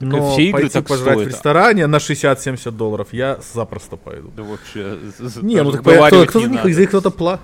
Но 0.00 0.32
все 0.32 0.48
игры 0.48 0.62
пойти 0.62 0.74
так 0.74 0.86
пожрать 0.86 1.14
стоят. 1.14 1.32
в 1.32 1.34
ресторане 1.34 1.86
на 1.86 1.96
60-70 1.96 2.70
долларов 2.70 3.08
я 3.12 3.40
запросто 3.52 3.96
пойду. 3.96 4.30
Да 4.36 4.44
вообще. 4.44 4.96
Не, 5.42 5.62
ну 5.62 5.72
так 5.72 5.80
кто, 5.80 5.90
уговаривать 5.90 6.28
кто 6.28 6.38
не 6.38 6.44
за 6.44 6.50
них, 6.50 6.60
надо. 6.60 6.74
за 6.74 6.80
них 6.80 6.88
кто-то 6.88 7.10
пла... 7.10 7.40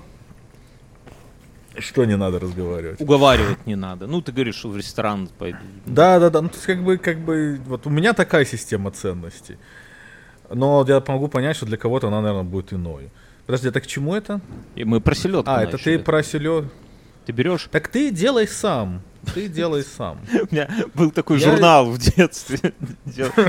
Что 1.77 2.05
не 2.05 2.15
надо 2.15 2.39
разговаривать? 2.39 3.01
Уговаривать 3.01 3.67
не 3.67 3.75
надо. 3.75 4.07
Ну, 4.07 4.21
ты 4.21 4.31
говоришь, 4.31 4.55
что 4.55 4.69
в 4.69 4.77
ресторан 4.77 5.27
пойду. 5.37 5.57
Да, 5.85 6.19
да, 6.19 6.29
да. 6.29 6.41
Ну, 6.41 6.47
то 6.47 6.55
есть, 6.55 6.65
как 6.65 6.81
бы, 6.81 6.97
как 6.97 7.19
бы, 7.19 7.59
вот 7.65 7.85
у 7.85 7.89
меня 7.89 8.13
такая 8.13 8.45
система 8.45 8.91
ценностей. 8.91 9.57
Но 10.49 10.85
я 10.87 11.03
могу 11.05 11.27
понять, 11.27 11.57
что 11.57 11.65
для 11.65 11.75
кого-то 11.75 12.07
она, 12.07 12.21
наверное, 12.21 12.43
будет 12.43 12.71
иной. 12.71 13.09
Подожди, 13.45 13.67
это 13.67 13.81
к 13.81 13.87
чему 13.87 14.15
это? 14.15 14.39
И 14.75 14.85
мы 14.85 15.01
про 15.01 15.15
селедку 15.15 15.51
А, 15.51 15.63
это 15.63 15.77
ты 15.77 15.99
про 15.99 16.23
селё... 16.23 16.65
Ты 17.25 17.33
берешь... 17.33 17.67
Так 17.69 17.89
ты 17.89 18.09
делай 18.09 18.47
сам. 18.47 19.01
Ты 19.33 19.47
делай 19.47 19.83
сам. 19.83 20.19
У 20.33 20.53
меня 20.53 20.69
был 20.93 21.11
такой 21.11 21.39
Я- 21.39 21.51
журнал 21.51 21.89
в 21.89 21.97
детстве. 21.97 22.59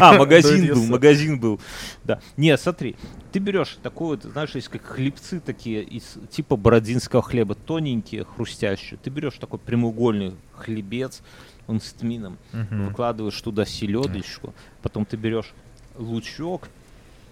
А, 0.00 0.12
магазин 0.18 0.68
был, 0.74 0.86
магазин 0.86 1.38
был. 1.38 1.60
Да. 2.04 2.20
Не, 2.36 2.56
смотри, 2.56 2.96
ты 3.32 3.38
берешь 3.38 3.78
такой 3.82 4.08
вот, 4.16 4.22
знаешь, 4.22 4.54
есть 4.54 4.68
как 4.68 4.84
хлебцы 4.84 5.40
такие 5.40 5.82
из 5.82 6.16
типа 6.30 6.56
бородинского 6.56 7.22
хлеба, 7.22 7.54
тоненькие, 7.54 8.24
хрустящие. 8.24 8.98
Ты 9.02 9.10
берешь 9.10 9.34
такой 9.34 9.58
прямоугольный 9.58 10.34
хлебец, 10.54 11.22
он 11.66 11.80
с 11.80 11.92
тмином, 11.92 12.38
выкладываешь 12.52 13.40
туда 13.40 13.64
селедочку, 13.64 14.54
потом 14.82 15.04
ты 15.04 15.16
берешь 15.16 15.52
лучок, 15.96 16.68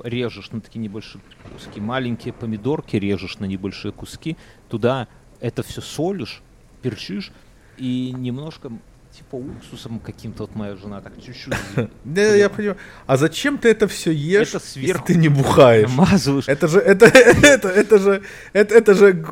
режешь 0.03 0.51
на 0.51 0.61
такие 0.61 0.81
небольшие 0.81 1.21
куски, 1.53 1.81
маленькие 1.81 2.33
помидорки 2.33 2.97
режешь 2.97 3.39
на 3.39 3.45
небольшие 3.45 3.93
куски, 3.93 4.37
туда 4.69 5.09
это 5.41 5.63
все 5.63 5.81
солишь, 5.81 6.43
перчишь 6.83 7.31
и 7.79 8.13
немножко 8.17 8.71
типа 9.17 9.37
уксусом 9.37 10.01
каким-то, 10.01 10.43
вот 10.45 10.57
моя 10.57 10.75
жена 10.77 11.01
так 11.01 11.13
чуть-чуть 11.25 11.55
Да, 12.05 12.23
я 12.35 12.49
понимаю. 12.49 12.77
А 13.07 13.17
зачем 13.17 13.59
ты 13.59 13.69
это 13.69 13.87
все 13.87 14.11
ешь, 14.11 14.49
Это 14.55 14.59
сверху 14.61 15.07
ты 15.07 15.15
не 15.17 15.29
бухаешь? 15.29 15.89
намазываешь. 15.89 16.49
Это 16.49 16.67
же, 16.69 16.81
это, 16.81 17.07
это, 17.07 17.69
это 17.69 17.99
же, 17.99 18.23
это, 18.53 18.75
это 18.75 18.95
же, 18.95 19.25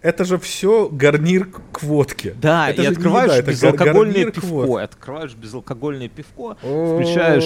это 0.00 0.24
же 0.24 0.38
все 0.38 0.88
гарнир 0.88 1.46
к- 1.46 1.82
водке. 1.84 2.34
Да, 2.42 2.68
это 2.70 2.82
и 2.82 2.86
открываешь 2.86 3.32
еда, 3.36 3.42
безалкогольное 3.52 4.30
пивко, 4.32 4.82
открываешь 4.82 5.34
безалкогольное 5.34 6.08
пивко, 6.08 6.56
включаешь, 6.56 7.44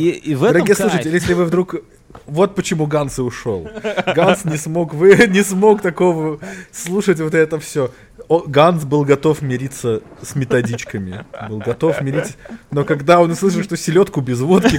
и, 0.00 0.10
и 0.10 0.34
в 0.36 0.44
этом 0.44 0.52
Дорогие 0.58 0.76
кайф. 0.76 0.90
слушатели, 0.90 1.14
если 1.14 1.34
вы 1.34 1.44
вдруг... 1.46 1.74
Вот 2.24 2.54
почему 2.54 2.86
Ганс 2.86 3.18
и 3.18 3.22
ушел. 3.22 3.68
Ганс 4.14 4.44
не 4.46 4.56
смог, 4.56 4.94
вы 4.94 5.14
не 5.28 5.42
смог 5.44 5.82
такого 5.82 6.38
слушать 6.72 7.20
вот 7.20 7.34
это 7.34 7.58
все. 7.60 7.90
Ганс 8.28 8.84
был 8.84 9.04
готов 9.04 9.42
мириться 9.42 10.02
с 10.22 10.34
методичками. 10.34 11.24
Был 11.48 11.58
готов 11.58 12.00
мириться. 12.02 12.34
Но 12.70 12.84
когда 12.84 13.20
он 13.20 13.30
услышал, 13.30 13.62
что 13.62 13.76
селедку 13.76 14.20
без 14.20 14.40
водки 14.40 14.76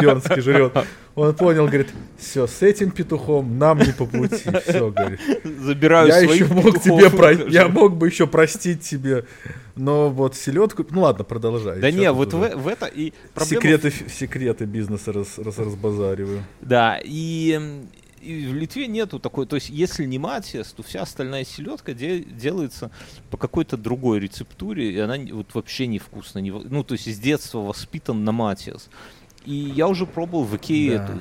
Бернский 0.00 0.42
жрет, 0.42 0.72
он 1.14 1.34
понял, 1.34 1.66
говорит, 1.66 1.88
все, 2.18 2.46
с 2.46 2.62
этим 2.62 2.90
петухом 2.90 3.58
нам 3.58 3.78
не 3.78 3.92
по 3.92 4.06
пути. 4.06 4.50
Все, 4.66 4.90
говорит. 4.90 5.20
забираю 5.60 6.08
Я 6.08 6.18
еще 6.20 6.46
мог 6.46 6.80
тебе 6.80 7.10
про... 7.10 7.32
Я 7.32 7.68
мог 7.68 7.96
бы 7.96 8.08
еще 8.08 8.26
простить 8.26 8.82
тебе. 8.82 9.24
Но 9.74 10.10
вот 10.10 10.36
селедку. 10.36 10.86
Ну 10.90 11.02
ладно, 11.02 11.24
продолжай. 11.24 11.80
Да 11.80 11.90
не, 11.90 12.10
вот 12.12 12.34
в, 12.34 12.56
в 12.56 12.68
это 12.68 12.86
и 12.86 13.12
проблема 13.34 13.62
Секреты, 13.62 13.92
секреты 14.08 14.64
бизнеса 14.64 15.12
раз, 15.12 15.38
раз, 15.38 15.58
разбазариваю. 15.58 16.44
Да, 16.60 16.98
и, 17.02 17.58
и 18.22 18.46
в 18.46 18.54
Литве 18.54 18.86
нету 18.86 19.18
такой, 19.18 19.46
то 19.46 19.56
есть 19.56 19.68
если 19.70 20.04
не 20.04 20.18
матиас, 20.18 20.72
то 20.72 20.82
вся 20.82 21.02
остальная 21.02 21.44
селедка 21.44 21.92
де- 21.92 22.20
делается 22.22 22.90
по 23.30 23.36
какой-то 23.36 23.76
другой 23.76 24.20
рецептуре, 24.20 24.92
и 24.92 24.98
она 24.98 25.16
вот 25.32 25.54
вообще 25.54 25.86
невкусная. 25.86 26.42
Не, 26.42 26.50
ну, 26.52 26.84
то 26.84 26.92
есть 26.94 27.12
с 27.12 27.18
детства 27.18 27.58
воспитан 27.58 28.24
на 28.24 28.32
матиас. 28.32 28.88
И 29.44 29.54
я 29.54 29.88
уже 29.88 30.06
пробовал 30.06 30.44
в 30.44 30.54
Икее 30.56 30.98
Да. 30.98 31.04
эту 31.04 31.20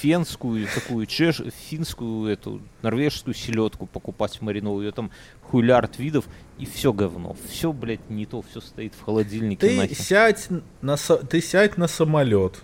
фенскую, 0.00 0.66
такую 0.74 1.04
чеш, 1.04 1.42
финскую, 1.68 2.26
эту 2.32 2.62
норвежскую 2.80 3.34
селедку 3.34 3.86
покупать 3.86 4.40
маринованную, 4.40 4.86
ее 4.86 4.92
там 4.92 5.10
хуйлярд 5.50 5.98
видов, 5.98 6.24
и 6.58 6.64
все 6.64 6.92
говно. 6.94 7.36
Все, 7.50 7.72
блядь, 7.74 8.08
не 8.08 8.24
то, 8.24 8.42
все 8.50 8.62
стоит 8.62 8.94
в 8.94 9.02
холодильнике. 9.04 9.60
Ты 9.68 9.76
нахер. 9.76 9.94
сядь, 9.96 10.48
на, 10.80 10.96
ты 10.96 11.42
сядь 11.42 11.76
на 11.76 11.86
самолет. 11.86 12.62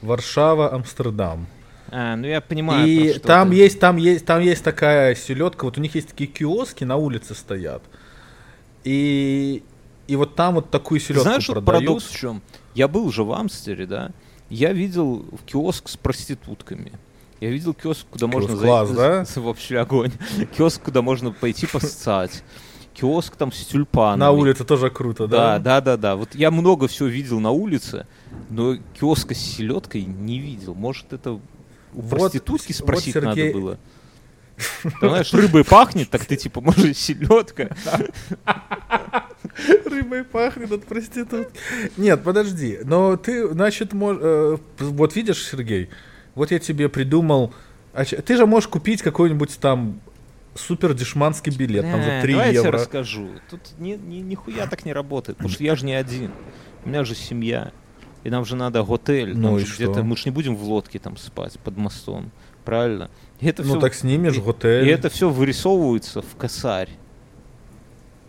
Варшава, 0.00 0.72
Амстердам. 0.74 1.46
А, 1.90 2.16
ну 2.16 2.26
я 2.26 2.40
понимаю, 2.40 2.86
и 2.88 3.04
про 3.10 3.12
что 3.18 3.20
там 3.28 3.50
ты. 3.50 3.56
есть, 3.56 3.80
там 3.80 3.96
есть, 3.96 4.24
там 4.26 4.40
есть 4.40 4.64
такая 4.64 5.14
селедка. 5.14 5.64
Вот 5.66 5.78
у 5.78 5.80
них 5.80 5.94
есть 5.94 6.08
такие 6.08 6.28
киоски 6.28 6.84
на 6.84 6.96
улице 6.96 7.34
стоят. 7.34 7.82
И, 8.84 9.62
и 10.06 10.16
вот 10.16 10.34
там 10.34 10.54
вот 10.56 10.70
такую 10.70 11.00
селедку 11.00 11.24
Знаешь, 11.24 11.48
вот 11.48 11.54
продают. 11.64 11.86
парадокс 11.86 12.04
в 12.06 12.16
чем? 12.18 12.42
Я 12.74 12.88
был 12.88 13.10
же 13.12 13.24
в 13.24 13.32
Амстере, 13.32 13.86
да, 13.86 14.10
я 14.50 14.72
видел 14.72 15.24
киоск 15.46 15.88
с 15.88 15.96
проститутками. 15.96 16.92
Я 17.40 17.50
видел 17.50 17.74
киоск, 17.74 18.06
куда 18.10 18.26
Киоск 18.26 18.48
можно 18.50 18.62
класс, 18.62 18.88
зайти. 18.88 19.34
да? 19.34 19.40
Вообще 19.40 19.78
огонь. 19.78 20.12
Киоск, 20.56 20.82
куда 20.82 21.02
можно 21.02 21.30
пойти 21.32 21.66
поссать. 21.66 22.42
Киоск 22.94 23.34
там 23.36 23.52
с 23.52 23.64
тюльпанами. 23.66 24.20
На 24.20 24.30
улице 24.30 24.64
тоже 24.64 24.88
круто, 24.88 25.26
Да, 25.26 25.58
да? 25.58 25.80
да, 25.80 25.80
да, 25.80 25.96
да. 25.96 26.16
Вот 26.16 26.34
я 26.34 26.50
много 26.50 26.86
всего 26.88 27.08
видел 27.08 27.40
на 27.40 27.50
улице, 27.50 28.06
но 28.50 28.76
киоска 28.98 29.34
с 29.34 29.38
селедкой 29.38 30.04
не 30.04 30.38
видел. 30.38 30.74
Может, 30.74 31.12
это 31.12 31.40
у 31.94 32.00
Вот- 32.00 32.10
проститутки 32.20 32.72
вот, 32.72 32.76
спросить 32.78 33.14
Сергей, 33.14 33.44
надо 33.52 33.58
было? 33.58 33.78
Там, 35.00 35.10
знаешь, 35.10 35.32
рыбой 35.34 35.64
пахнет, 35.64 36.10
так 36.10 36.24
ты 36.26 36.36
типа, 36.36 36.60
может, 36.60 36.96
селедка. 36.96 37.74
Рыбой 39.84 40.24
пахнет 40.24 40.72
от 40.72 40.84
проститутки. 40.84 41.58
Нет, 41.96 42.22
подожди. 42.22 42.78
Но 42.84 43.16
ты, 43.16 43.48
значит, 43.48 43.92
мож... 43.92 44.16
э, 44.20 44.56
вот 44.78 45.14
видишь, 45.16 45.44
Сергей, 45.46 45.90
вот 46.34 46.50
я 46.50 46.58
тебе 46.58 46.88
придумал... 46.88 47.52
а 47.92 48.04
Ты 48.04 48.36
же 48.36 48.46
можешь 48.46 48.68
купить 48.68 49.02
какой-нибудь 49.02 49.58
там 49.60 50.00
супер 50.54 50.94
дешманский 50.94 51.52
билет, 51.56 51.82
там 51.82 52.02
за 52.02 52.08
Э, 52.10 52.22
3 52.22 52.32
давай 52.32 52.46
я 52.48 52.52
тебе 52.52 52.62
евро. 52.64 52.78
расскажу. 52.78 53.28
Тут 53.50 53.60
ни, 53.78 53.92
ни, 53.94 54.16
нихуя 54.18 54.66
так 54.66 54.84
не 54.84 54.92
работает, 54.92 55.38
потому 55.38 55.52
что 55.52 55.62
я 55.64 55.74
же 55.76 55.84
не 55.84 55.94
один. 55.94 56.30
У 56.84 56.88
меня 56.88 57.04
же 57.04 57.14
семья. 57.14 57.72
И 58.24 58.30
нам 58.30 58.44
же 58.44 58.56
надо 58.56 58.82
готель. 58.82 59.36
Ну 59.36 59.58
и 59.58 59.64
что? 59.64 60.02
мы 60.02 60.16
же 60.16 60.22
не 60.26 60.30
будем 60.30 60.56
в 60.56 60.64
лодке 60.64 60.98
там 60.98 61.16
спать 61.16 61.58
под 61.60 61.76
мостом. 61.76 62.30
Правильно? 62.64 63.10
И 63.40 63.46
это 63.46 63.62
Ну 63.62 63.72
всё- 63.72 63.80
так 63.80 63.94
снимешь 63.94 64.36
и- 64.36 64.40
готель. 64.40 64.88
И 64.88 64.90
это 64.90 65.08
все 65.10 65.28
вырисовывается 65.28 66.22
в 66.22 66.34
косарь. 66.36 66.88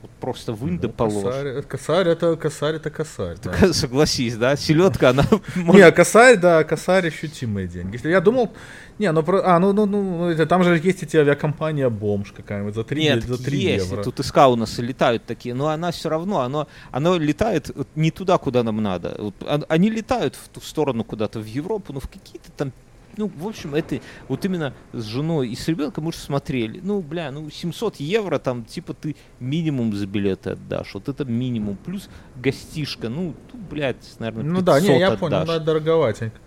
Вот 0.05 0.11
просто 0.19 0.53
вынь 0.53 0.77
да 0.77 0.87
Ну, 0.87 0.93
положь. 0.93 1.23
косарь, 1.23 1.61
косарь 1.63 2.07
это 2.09 2.35
косарь, 2.35 2.75
это 2.75 2.89
косарь. 2.91 3.37
да. 3.43 3.73
Согласись, 3.73 4.35
да? 4.37 4.55
Селедка, 4.55 5.09
она... 5.09 5.23
Не, 5.55 5.63
может- 5.63 5.95
косарь, 5.95 6.37
да, 6.37 6.63
косарь 6.63 7.07
ощутимые 7.07 7.67
деньги. 7.67 7.99
Я 8.07 8.21
думал, 8.21 8.51
не, 8.99 9.11
ну 9.11 9.23
про, 9.23 9.41
а, 9.43 9.57
ну, 9.59 9.73
ну, 9.73 9.87
ну, 9.87 10.03
ну, 10.03 10.29
это, 10.29 10.45
там 10.45 10.63
же 10.63 10.77
есть 10.77 11.01
эти 11.01 11.17
авиакомпания 11.17 11.89
бомж 11.89 12.33
какая-нибудь 12.33 12.75
за 12.75 12.83
3, 12.83 13.01
Нет, 13.01 13.23
за 13.23 13.43
3 13.43 13.57
есть, 13.59 13.89
евро. 13.89 14.03
тут 14.03 14.19
из 14.19 14.31
Каунаса 14.31 14.83
летают 14.83 15.25
такие, 15.25 15.55
но 15.55 15.69
она 15.69 15.91
все 15.91 16.07
равно, 16.09 16.41
оно, 16.41 16.67
оно 16.91 17.17
летает 17.17 17.71
не 17.95 18.11
туда, 18.11 18.37
куда 18.37 18.61
нам 18.61 18.83
надо. 18.83 19.15
Вот 19.17 19.33
он- 19.43 19.65
они 19.69 19.89
летают 19.89 20.35
в 20.35 20.49
ту 20.49 20.61
сторону 20.61 21.03
куда-то, 21.03 21.39
в 21.39 21.45
Европу, 21.45 21.93
но 21.93 21.99
в 21.99 22.07
какие-то 22.07 22.51
там 22.55 22.71
ну, 23.17 23.31
в 23.35 23.47
общем, 23.47 23.75
это 23.75 23.99
вот 24.27 24.43
именно 24.45 24.73
с 24.93 25.03
женой 25.03 25.49
и 25.49 25.55
с 25.55 25.67
ребенком 25.67 26.05
мы 26.05 26.11
же 26.11 26.17
смотрели. 26.19 26.79
Ну, 26.83 27.01
бля, 27.01 27.31
ну 27.31 27.49
700 27.49 27.97
евро 27.97 28.39
там, 28.39 28.65
типа, 28.65 28.93
ты 28.93 29.15
минимум 29.39 29.95
за 29.95 30.07
билеты 30.07 30.51
отдашь. 30.51 30.93
Вот 30.93 31.09
это 31.09 31.25
минимум. 31.25 31.77
Плюс 31.83 32.09
гостишка. 32.35 33.09
Ну, 33.09 33.33
тут, 33.51 33.61
блядь, 33.61 34.15
наверное, 34.19 34.51
Ну 34.53 34.61
да, 34.61 34.79
не, 34.79 34.99
я 34.99 35.07
отдашь. 35.07 35.19
понял, 35.19 35.45
да, 35.45 35.59
дороговатенько. 35.59 36.37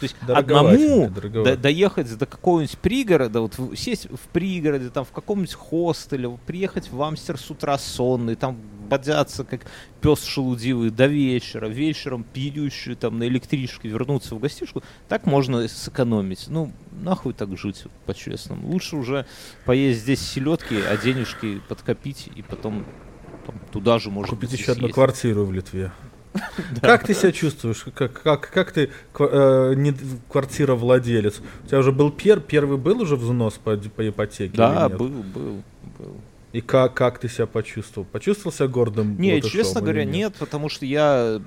То 0.00 0.04
есть 0.04 0.14
одному 0.28 1.10
до- 1.44 1.56
доехать 1.56 2.16
до 2.18 2.24
какого-нибудь 2.24 2.78
пригорода, 2.78 3.40
вот 3.40 3.58
сесть 3.76 4.06
в 4.08 4.28
пригороде, 4.32 4.90
там 4.90 5.04
в 5.04 5.10
каком-нибудь 5.10 5.54
хостеле, 5.54 6.38
приехать 6.46 6.88
в 6.92 7.02
Амстер 7.02 7.36
с 7.36 7.50
утра 7.50 7.76
сонный, 7.78 8.36
там 8.36 8.58
бодяться 8.88 9.44
как 9.44 9.62
пес 10.00 10.24
шелудивый 10.24 10.90
до 10.90 11.06
вечера, 11.06 11.66
вечером 11.66 12.24
пьющий 12.24 12.94
там 12.94 13.18
на 13.18 13.28
электричке 13.28 13.88
вернуться 13.88 14.34
в 14.34 14.40
гостишку, 14.40 14.82
так 15.08 15.26
можно 15.26 15.66
сэкономить. 15.68 16.46
Ну, 16.48 16.72
нахуй 17.02 17.34
так 17.34 17.56
жить, 17.56 17.84
по-честному. 18.06 18.68
Лучше 18.68 18.96
уже 18.96 19.26
поесть 19.64 20.00
здесь 20.00 20.20
селедки, 20.20 20.76
а 20.80 20.96
денежки 20.96 21.60
подкопить 21.68 22.28
и 22.34 22.42
потом 22.42 22.84
там, 23.46 23.56
туда 23.72 23.98
же 23.98 24.10
можно 24.10 24.34
Купить 24.34 24.52
еще 24.52 24.72
одну 24.72 24.84
съесть. 24.84 24.94
квартиру 24.94 25.44
в 25.44 25.52
Литве. 25.52 25.90
Как 26.80 27.06
ты 27.06 27.14
себя 27.14 27.32
чувствуешь? 27.32 27.84
Как, 27.94 28.22
как, 28.22 28.50
как 28.50 28.72
ты 28.72 28.90
э, 29.18 29.74
не 29.76 29.94
квартира 30.28 30.74
владелец? 30.74 31.40
У 31.64 31.66
тебя 31.66 31.78
уже 31.78 31.92
был 31.92 32.10
пер, 32.10 32.40
первый 32.40 32.78
был 32.78 33.00
уже 33.00 33.16
взнос 33.16 33.54
по, 33.54 33.76
по 33.76 34.08
ипотеке? 34.08 34.56
Да, 34.56 34.88
был, 34.88 35.08
был, 35.08 35.62
был. 35.98 36.16
И 36.52 36.60
как, 36.60 36.94
как 36.94 37.18
ты 37.18 37.28
себя 37.28 37.46
почувствовал? 37.46 38.06
Почувствовал 38.10 38.54
себя 38.54 38.68
гордым? 38.68 39.18
Не, 39.18 39.34
латышом 39.34 39.50
честно 39.50 39.80
говоря, 39.80 40.04
нет, 40.04 40.34
потому 40.38 40.68
что 40.68 40.86
я, 40.86 41.42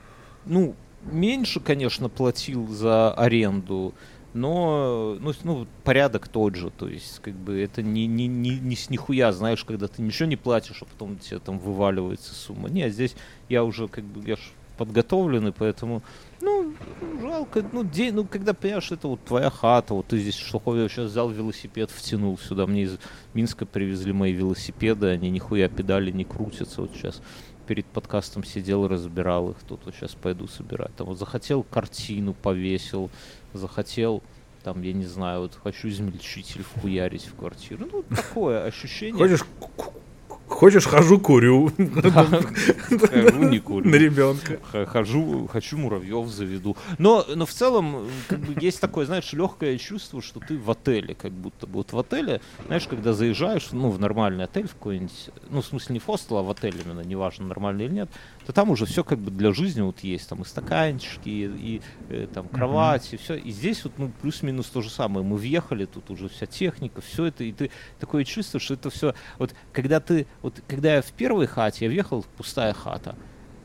ну, 0.46 0.76
меньше, 1.04 1.60
конечно, 1.60 2.08
платил 2.10 2.68
за 2.68 3.14
аренду, 3.14 3.94
но, 4.34 5.18
ну, 5.20 5.34
ну, 5.44 5.68
порядок 5.84 6.28
тот 6.28 6.56
же, 6.56 6.70
то 6.70 6.88
есть, 6.88 7.20
как 7.20 7.34
бы, 7.34 7.60
это 7.60 7.82
не, 7.82 8.08
не, 8.08 8.28
не, 8.28 8.60
не 8.60 8.76
с 8.76 8.90
нихуя, 8.90 9.32
знаешь, 9.34 9.66
когда 9.66 9.88
ты 9.88 10.02
ничего 10.02 10.30
не 10.30 10.38
платишь, 10.38 10.82
а 10.82 10.86
потом 10.86 11.18
тебе 11.18 11.40
там 11.40 11.60
вываливается 11.60 12.34
сумма. 12.34 12.70
Нет, 12.70 12.94
здесь 12.94 13.16
я 13.50 13.64
уже, 13.64 13.88
как 13.88 14.06
бы, 14.06 14.26
я 14.28 14.38
ж 14.38 14.40
подготовленный, 14.82 15.52
поэтому, 15.52 16.02
ну, 16.42 16.74
жалко, 17.22 17.64
ну, 17.72 17.84
день, 17.84 18.16
ну, 18.16 18.26
когда, 18.26 18.56
понимаешь, 18.56 18.92
это 18.92 19.08
вот 19.08 19.24
твоя 19.24 19.52
хата, 19.52 19.94
вот 19.94 20.08
ты 20.08 20.18
здесь 20.18 20.36
в 20.36 20.48
сейчас 20.48 21.12
взял 21.12 21.30
велосипед, 21.30 21.92
втянул 21.92 22.36
сюда, 22.40 22.66
мне 22.66 22.84
из 22.84 22.98
Минска 23.36 23.68
привезли 23.68 24.12
мои 24.12 24.32
велосипеды, 24.32 25.06
они 25.06 25.30
нихуя 25.30 25.70
педали 25.70 26.10
не 26.10 26.26
крутятся, 26.26 26.82
вот 26.82 26.96
сейчас 26.96 27.22
перед 27.68 27.86
подкастом 27.86 28.44
сидел, 28.44 28.88
разбирал 28.88 29.52
их, 29.52 29.58
тут 29.68 29.86
вот 29.86 29.94
сейчас 29.94 30.16
пойду 30.16 30.48
собирать. 30.48 30.96
Там 30.96 31.06
вот 31.06 31.20
захотел 31.20 31.62
картину 31.62 32.34
повесил, 32.34 33.12
захотел, 33.54 34.24
там, 34.64 34.82
я 34.82 34.94
не 34.94 35.06
знаю, 35.06 35.42
вот 35.42 35.60
хочу 35.62 35.90
измельчитель 35.90 36.64
вхуярить 36.64 37.26
в 37.26 37.36
квартиру. 37.36 37.88
Ну, 37.92 38.04
такое 38.16 38.64
ощущение. 38.64 39.16
Хочешь, 39.16 39.46
хочешь, 40.54 40.86
хожу, 40.86 41.20
курю 41.20 41.72
Хожу, 41.78 43.44
не 43.44 43.60
курю. 43.60 43.90
на 43.90 43.96
ребенка. 43.96 44.60
Хожу, 44.88 45.48
хочу 45.48 45.78
муравьев 45.78 46.28
заведу. 46.28 46.78
Но, 46.98 47.26
но 47.36 47.46
в 47.46 47.52
целом, 47.52 47.96
м, 47.96 48.08
как 48.28 48.40
бы 48.40 48.56
есть 48.62 48.80
такое, 48.80 49.06
знаешь, 49.06 49.32
легкое 49.34 49.78
чувство, 49.78 50.22
что 50.22 50.40
ты 50.40 50.58
в 50.58 50.70
отеле, 50.70 51.16
как 51.16 51.32
будто 51.32 51.68
бы. 51.68 51.74
Вот 51.78 51.94
в 51.94 52.00
отеле, 52.00 52.42
знаешь, 52.68 52.88
когда 52.88 53.14
заезжаешь, 53.14 53.70
ну, 53.72 53.90
в 53.90 54.00
нормальный 54.00 54.44
отель, 54.46 54.68
в 54.68 54.74
какой-нибудь, 54.74 55.30
ну, 55.50 55.62
в 55.62 55.66
смысле 55.66 55.94
не 55.94 56.00
в 56.00 56.06
хостел, 56.06 56.38
а 56.38 56.44
в 56.44 56.50
отель 56.52 56.76
именно, 56.84 57.02
неважно, 57.02 57.48
нормальный 57.48 57.86
или 57.86 57.94
нет, 57.94 58.10
то 58.46 58.54
там 58.54 58.70
уже 58.70 58.86
все 58.86 59.04
как 59.04 59.20
бы 59.20 59.32
для 59.32 59.54
жизни 59.54 59.82
вот 59.82 60.00
есть. 60.00 60.30
Там 60.30 60.42
и 60.42 60.46
стаканчики, 60.46 61.30
и, 61.30 61.46
и, 61.76 61.82
э, 62.10 62.28
там 62.34 62.48
кровать, 62.48 63.14
и 63.14 63.18
все. 63.18 63.36
И 63.36 63.52
здесь 63.52 63.84
вот, 63.84 63.94
ну, 63.98 64.12
плюс-минус 64.22 64.68
то 64.68 64.82
же 64.82 64.90
самое. 64.90 65.26
Мы 65.26 65.38
въехали, 65.38 65.86
тут 65.86 66.10
уже 66.10 66.30
вся 66.30 66.46
техника, 66.46 67.02
все 67.02 67.26
это, 67.26 67.44
и 67.44 67.52
ты 67.52 67.72
такое 68.00 68.24
чувство, 68.24 68.60
что 68.60 68.74
это 68.76 68.90
все... 68.90 69.14
Вот 69.38 69.54
когда 69.74 70.00
ты... 70.00 70.28
Вот 70.42 70.62
когда 70.68 70.96
я 70.96 71.02
в 71.02 71.12
первой 71.12 71.46
хате, 71.46 71.86
я 71.86 71.90
въехал, 71.90 72.26
пустая 72.38 72.74
хата, 72.74 73.16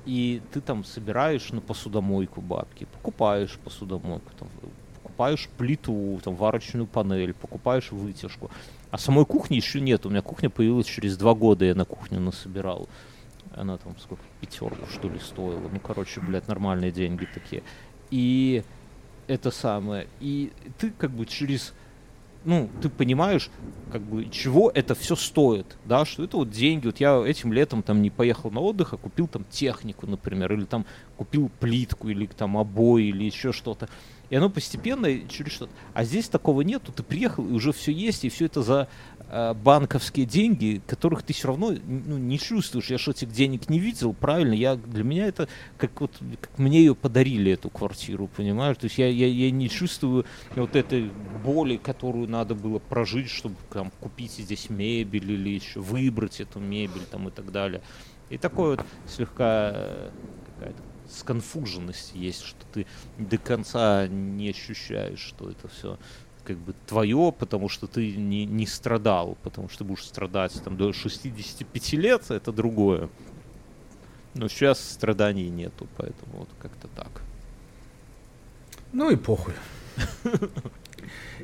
и 0.05 0.43
ты 0.53 0.61
там 0.61 0.85
собираешь 0.85 1.51
на 1.51 1.61
посудомойку 1.61 2.41
бабки, 2.41 2.85
покупаешь 2.85 3.59
посудомойку, 3.65 4.31
там, 4.39 4.49
покупаешь 5.03 5.49
плиту, 5.57 6.21
там, 6.23 6.37
варочную 6.37 6.87
панель, 6.87 7.33
покупаешь 7.33 7.91
вытяжку. 7.91 8.51
А 8.91 8.99
самой 8.99 9.25
кухни 9.25 9.57
еще 9.57 9.81
нет. 9.81 10.07
У 10.07 10.11
меня 10.11 10.23
кухня 10.23 10.51
появилась 10.51 10.87
через 10.87 11.17
два 11.17 11.35
года, 11.35 11.65
я 11.65 11.75
на 11.75 11.85
кухню 11.85 12.21
насобирал. 12.21 12.89
Она 13.55 13.79
там 13.79 13.97
сколько, 13.99 14.23
пятерку 14.41 14.87
что 14.93 15.09
ли 15.09 15.19
стоила. 15.19 15.69
Ну, 15.73 15.81
короче, 15.81 16.21
блядь, 16.21 16.47
нормальные 16.47 16.93
деньги 16.93 17.27
такие. 17.33 17.63
И 18.11 18.63
это 19.27 19.51
самое. 19.51 20.07
И 20.21 20.53
ты 20.79 20.91
как 20.91 21.11
бы 21.11 21.27
через 21.27 21.73
ну, 22.47 22.71
ты 22.81 22.89
понимаешь, 22.89 23.51
как 23.93 24.03
бы, 24.03 24.27
чего 24.31 24.71
это 24.73 24.95
все 24.95 25.17
стоит, 25.17 25.77
да, 25.85 26.05
что 26.05 26.25
это 26.25 26.37
вот 26.37 26.51
деньги, 26.51 26.87
вот 26.87 26.99
я 26.99 27.23
этим 27.27 27.53
летом 27.53 27.83
там 27.83 28.01
не 28.01 28.11
поехал 28.11 28.51
на 28.51 28.61
отдых, 28.61 28.95
а 28.95 28.97
купил 28.97 29.27
там 29.27 29.45
технику, 29.51 30.07
например, 30.07 30.53
или 30.53 30.65
там 30.65 30.87
купил 31.17 31.51
плитку, 31.61 32.09
или 32.09 32.27
там 32.27 32.57
обои, 32.57 33.09
или 33.09 33.25
еще 33.25 33.53
что-то, 33.53 33.89
и 34.31 34.37
оно 34.37 34.51
постепенно 34.51 35.29
через 35.29 35.53
что-то, 35.53 35.73
а 35.95 36.05
здесь 36.05 36.29
такого 36.29 36.63
нету, 36.63 36.93
ты 36.93 37.03
приехал, 37.03 37.47
и 37.47 37.53
уже 37.53 37.73
все 37.73 37.93
есть, 37.93 38.25
и 38.25 38.29
все 38.29 38.47
это 38.47 38.63
за 38.63 38.89
э, 39.29 39.55
банковские 39.55 40.27
деньги, 40.27 40.81
которых 40.87 41.23
ты 41.23 41.33
все 41.33 41.49
равно 41.49 41.75
ну, 41.87 42.19
не 42.19 42.39
чувствуешь, 42.39 42.91
я 42.91 42.99
же 42.99 43.11
этих 43.11 43.31
денег 43.31 43.69
не 43.69 43.79
видел, 43.79 44.13
правильно, 44.13 44.55
я, 44.55 44.77
для 44.77 45.05
меня 45.05 45.27
это 45.27 45.49
как 45.77 46.01
вот, 46.01 46.13
как 46.41 46.59
мне 46.59 46.81
ее 46.81 46.95
подарили, 46.95 47.53
эту 47.53 47.71
квартиру, 47.71 48.29
понимаешь, 48.29 48.77
то 48.79 48.85
есть 48.85 48.99
я, 48.99 49.09
я, 49.09 49.27
я 49.27 49.51
не 49.51 49.69
чувствую 49.69 50.25
вот 50.55 50.77
этой 50.77 51.11
боли, 51.45 51.77
которую 51.77 52.29
надо 52.29 52.55
было 52.55 52.79
прожить, 52.79 53.31
чтобы 53.31 53.57
там 53.71 53.93
купить 54.01 54.33
здесь 54.33 54.71
мебель 54.71 55.33
или 55.33 55.51
еще 55.51 55.81
выбрать 55.81 56.41
эту 56.41 56.59
мебель 56.59 57.05
там 57.11 57.29
и 57.29 57.31
так 57.31 57.53
далее. 57.53 57.83
И 58.29 58.39
такой 58.39 58.77
вот 58.77 58.87
слегка 59.07 59.71
э, 59.73 60.11
какая-то 60.47 60.83
сконфуженность 61.11 62.15
есть, 62.15 62.43
что 62.43 62.59
ты 62.73 62.87
до 63.19 63.39
конца 63.39 64.07
не 64.09 64.51
ощущаешь, 64.51 65.21
что 65.21 65.51
это 65.51 65.69
все 65.69 65.99
как 66.45 66.59
бы 66.59 66.75
твое, 66.87 67.35
потому 67.37 67.69
что 67.69 67.87
ты 67.87 68.17
не, 68.17 68.47
не 68.47 68.67
страдал, 68.67 69.37
потому 69.43 69.69
что 69.69 69.85
будешь 69.85 70.05
страдать 70.05 70.53
там 70.63 70.77
до 70.77 70.93
65 70.93 71.93
лет, 71.95 72.31
это 72.31 72.53
другое. 72.53 73.09
Но 74.35 74.49
сейчас 74.49 74.79
страданий 74.81 75.49
нету, 75.49 75.89
поэтому 75.97 76.39
вот 76.39 76.49
как-то 76.61 76.89
так. 76.89 77.23
Ну 78.93 79.11
и 79.11 79.17
похуй. 79.17 79.55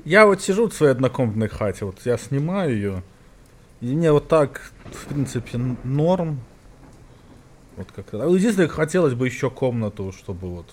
Я 0.04 0.26
вот 0.26 0.42
сижу 0.42 0.68
в 0.68 0.74
своей 0.74 0.92
однокомнатной 0.92 1.48
хате, 1.48 1.84
вот 1.84 2.00
я 2.04 2.16
снимаю 2.16 2.74
ее, 2.74 3.02
и 3.80 3.86
мне 3.86 4.12
вот 4.12 4.28
так, 4.28 4.72
в 4.84 5.06
принципе, 5.06 5.58
норм. 5.84 6.40
Вот 7.76 7.90
как 7.94 8.06
то 8.10 8.34
Единственное, 8.34 8.68
хотелось 8.68 9.14
бы 9.14 9.26
еще 9.26 9.50
комнату, 9.50 10.12
чтобы 10.16 10.48
вот, 10.48 10.66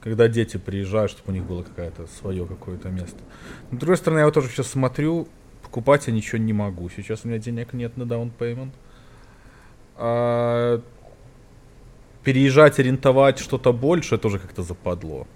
когда 0.00 0.28
дети 0.28 0.56
приезжают, 0.56 1.10
чтобы 1.10 1.32
у 1.32 1.34
них 1.34 1.44
было 1.44 1.62
какое-то 1.62 2.06
свое 2.06 2.46
какое-то 2.46 2.88
место. 2.88 3.18
Но, 3.70 3.76
с 3.76 3.80
другой 3.80 3.96
стороны, 3.96 4.20
я 4.20 4.24
вот 4.26 4.34
тоже 4.34 4.48
сейчас 4.48 4.68
смотрю, 4.68 5.28
покупать 5.62 6.06
я 6.06 6.12
ничего 6.12 6.38
не 6.38 6.52
могу. 6.52 6.88
Сейчас 6.90 7.20
у 7.24 7.28
меня 7.28 7.38
денег 7.38 7.72
нет 7.72 7.96
на 7.96 8.02
payment. 8.02 8.70
А 9.96 10.80
переезжать, 12.24 12.78
арендовать 12.78 13.38
что-то 13.38 13.72
больше, 13.72 14.18
тоже 14.18 14.38
как-то 14.38 14.62
западло. 14.62 15.26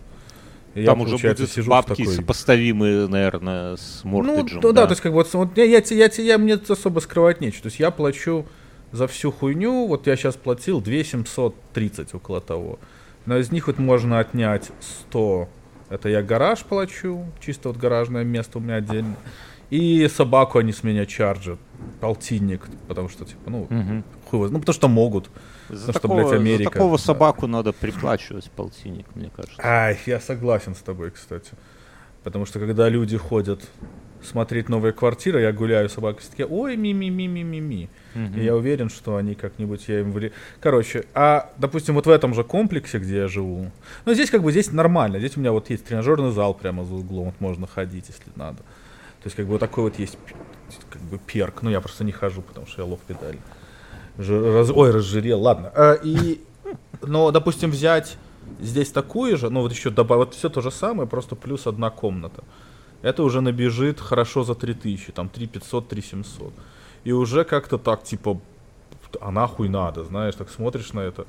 Там 0.74 0.82
я, 0.84 0.92
уже 0.92 1.16
будет 1.16 1.50
сижу 1.50 1.70
бабки 1.70 2.02
такой... 2.02 2.14
сопоставимые, 2.14 3.08
наверное, 3.08 3.76
с 3.76 4.04
Мортеджем. 4.04 4.60
Ну, 4.60 4.72
да, 4.72 4.82
да, 4.82 4.86
то 4.86 4.92
есть 4.92 5.00
как 5.00 5.12
бы 5.12 5.16
вот, 5.16 5.32
вот 5.32 5.56
я, 5.56 5.64
я, 5.64 5.82
я, 5.88 6.10
я, 6.18 6.38
мне 6.38 6.54
особо 6.54 7.00
скрывать 7.00 7.40
нечего. 7.40 7.62
То 7.62 7.68
есть 7.68 7.80
я 7.80 7.90
плачу 7.90 8.44
за 8.96 9.06
всю 9.06 9.30
хуйню, 9.30 9.86
вот 9.86 10.06
я 10.06 10.16
сейчас 10.16 10.36
платил 10.36 10.80
2730 10.80 12.14
около 12.14 12.40
того. 12.40 12.78
Но 13.26 13.36
из 13.36 13.52
них 13.52 13.66
вот 13.66 13.78
можно 13.78 14.18
отнять 14.18 14.70
100. 15.08 15.48
Это 15.90 16.08
я 16.08 16.22
гараж 16.22 16.64
плачу, 16.64 17.24
чисто 17.40 17.68
вот 17.68 17.78
гаражное 17.78 18.24
место 18.24 18.58
у 18.58 18.60
меня 18.60 18.76
отдельно. 18.76 19.16
И 19.70 20.08
собаку 20.08 20.58
они 20.58 20.72
с 20.72 20.84
меня 20.84 21.06
чарджат, 21.06 21.58
полтинник, 22.00 22.62
потому 22.86 23.08
что, 23.08 23.24
типа, 23.24 23.50
ну, 23.50 23.62
угу. 23.62 24.02
хуй, 24.30 24.50
ну, 24.50 24.60
потому 24.60 24.74
что 24.74 24.88
могут. 24.88 25.28
За, 25.68 25.92
потому 25.92 26.14
такого, 26.14 26.20
что, 26.20 26.28
блядь, 26.30 26.40
Америка. 26.40 26.64
за 26.64 26.70
такого 26.70 26.96
собаку 26.98 27.46
надо 27.48 27.72
приплачивать 27.72 28.48
полтинник, 28.52 29.06
мне 29.16 29.30
кажется. 29.34 29.60
Ай, 29.62 29.98
я 30.06 30.20
согласен 30.20 30.76
с 30.76 30.78
тобой, 30.78 31.10
кстати. 31.10 31.50
Потому 32.22 32.46
что 32.46 32.60
когда 32.60 32.88
люди 32.88 33.16
ходят 33.16 33.60
смотреть 34.22 34.68
новые 34.68 34.92
квартиры, 34.92 35.40
я 35.40 35.52
гуляю, 35.52 35.88
собаки 35.88 36.20
все 36.20 36.30
такие, 36.30 36.46
ой, 36.46 36.76
ми-ми-ми-ми-ми-ми. 36.76 37.88
Угу. 38.14 38.40
И 38.40 38.44
я 38.44 38.54
уверен, 38.56 38.88
что 38.88 39.16
они 39.16 39.34
как-нибудь, 39.34 39.88
я 39.88 40.00
им... 40.00 40.12
Вли... 40.12 40.32
Короче, 40.60 41.04
а, 41.14 41.50
допустим, 41.58 41.94
вот 41.94 42.06
в 42.06 42.10
этом 42.10 42.34
же 42.34 42.44
комплексе, 42.44 42.98
где 42.98 43.16
я 43.18 43.28
живу, 43.28 43.70
ну, 44.04 44.14
здесь 44.14 44.30
как 44.30 44.42
бы, 44.42 44.50
здесь 44.50 44.72
нормально. 44.72 45.18
Здесь 45.18 45.36
у 45.36 45.40
меня 45.40 45.52
вот 45.52 45.70
есть 45.70 45.84
тренажерный 45.84 46.32
зал 46.32 46.54
прямо 46.54 46.84
за 46.84 46.94
углом, 46.94 47.26
вот 47.26 47.40
можно 47.40 47.66
ходить, 47.66 48.06
если 48.08 48.30
надо. 48.36 48.58
То 48.58 49.28
есть, 49.28 49.36
как 49.36 49.46
бы, 49.46 49.52
вот 49.52 49.60
такой 49.60 49.84
вот 49.84 49.98
есть, 49.98 50.18
как 50.90 51.02
бы, 51.02 51.18
перк. 51.18 51.62
Ну, 51.62 51.70
я 51.70 51.80
просто 51.80 52.04
не 52.04 52.12
хожу, 52.12 52.42
потому 52.42 52.66
что 52.66 52.82
я 52.82 52.88
лох 52.88 53.00
педаль. 53.00 53.38
Раз... 54.18 54.70
Ой, 54.70 54.90
разжирел, 54.90 55.40
ладно. 55.40 55.72
А, 55.74 55.94
и, 55.94 56.40
но, 57.02 57.30
допустим, 57.30 57.70
взять 57.70 58.16
здесь 58.60 58.90
такую 58.90 59.36
же, 59.36 59.50
ну, 59.50 59.60
вот 59.60 59.72
еще 59.72 59.90
добавить, 59.90 60.26
вот 60.26 60.34
все 60.34 60.48
то 60.48 60.60
же 60.60 60.70
самое, 60.70 61.08
просто 61.08 61.34
плюс 61.36 61.66
одна 61.66 61.90
комната 61.90 62.44
это 63.02 63.22
уже 63.22 63.40
набежит 63.40 64.00
хорошо 64.00 64.44
за 64.44 64.54
3000, 64.54 65.12
там 65.12 65.28
3500, 65.28 65.88
3700. 65.88 66.52
И 67.04 67.12
уже 67.12 67.44
как-то 67.44 67.78
так, 67.78 68.02
типа, 68.02 68.40
а 69.20 69.30
нахуй 69.30 69.68
надо, 69.68 70.04
знаешь, 70.04 70.34
так 70.34 70.50
смотришь 70.50 70.92
на 70.92 71.00
это. 71.00 71.26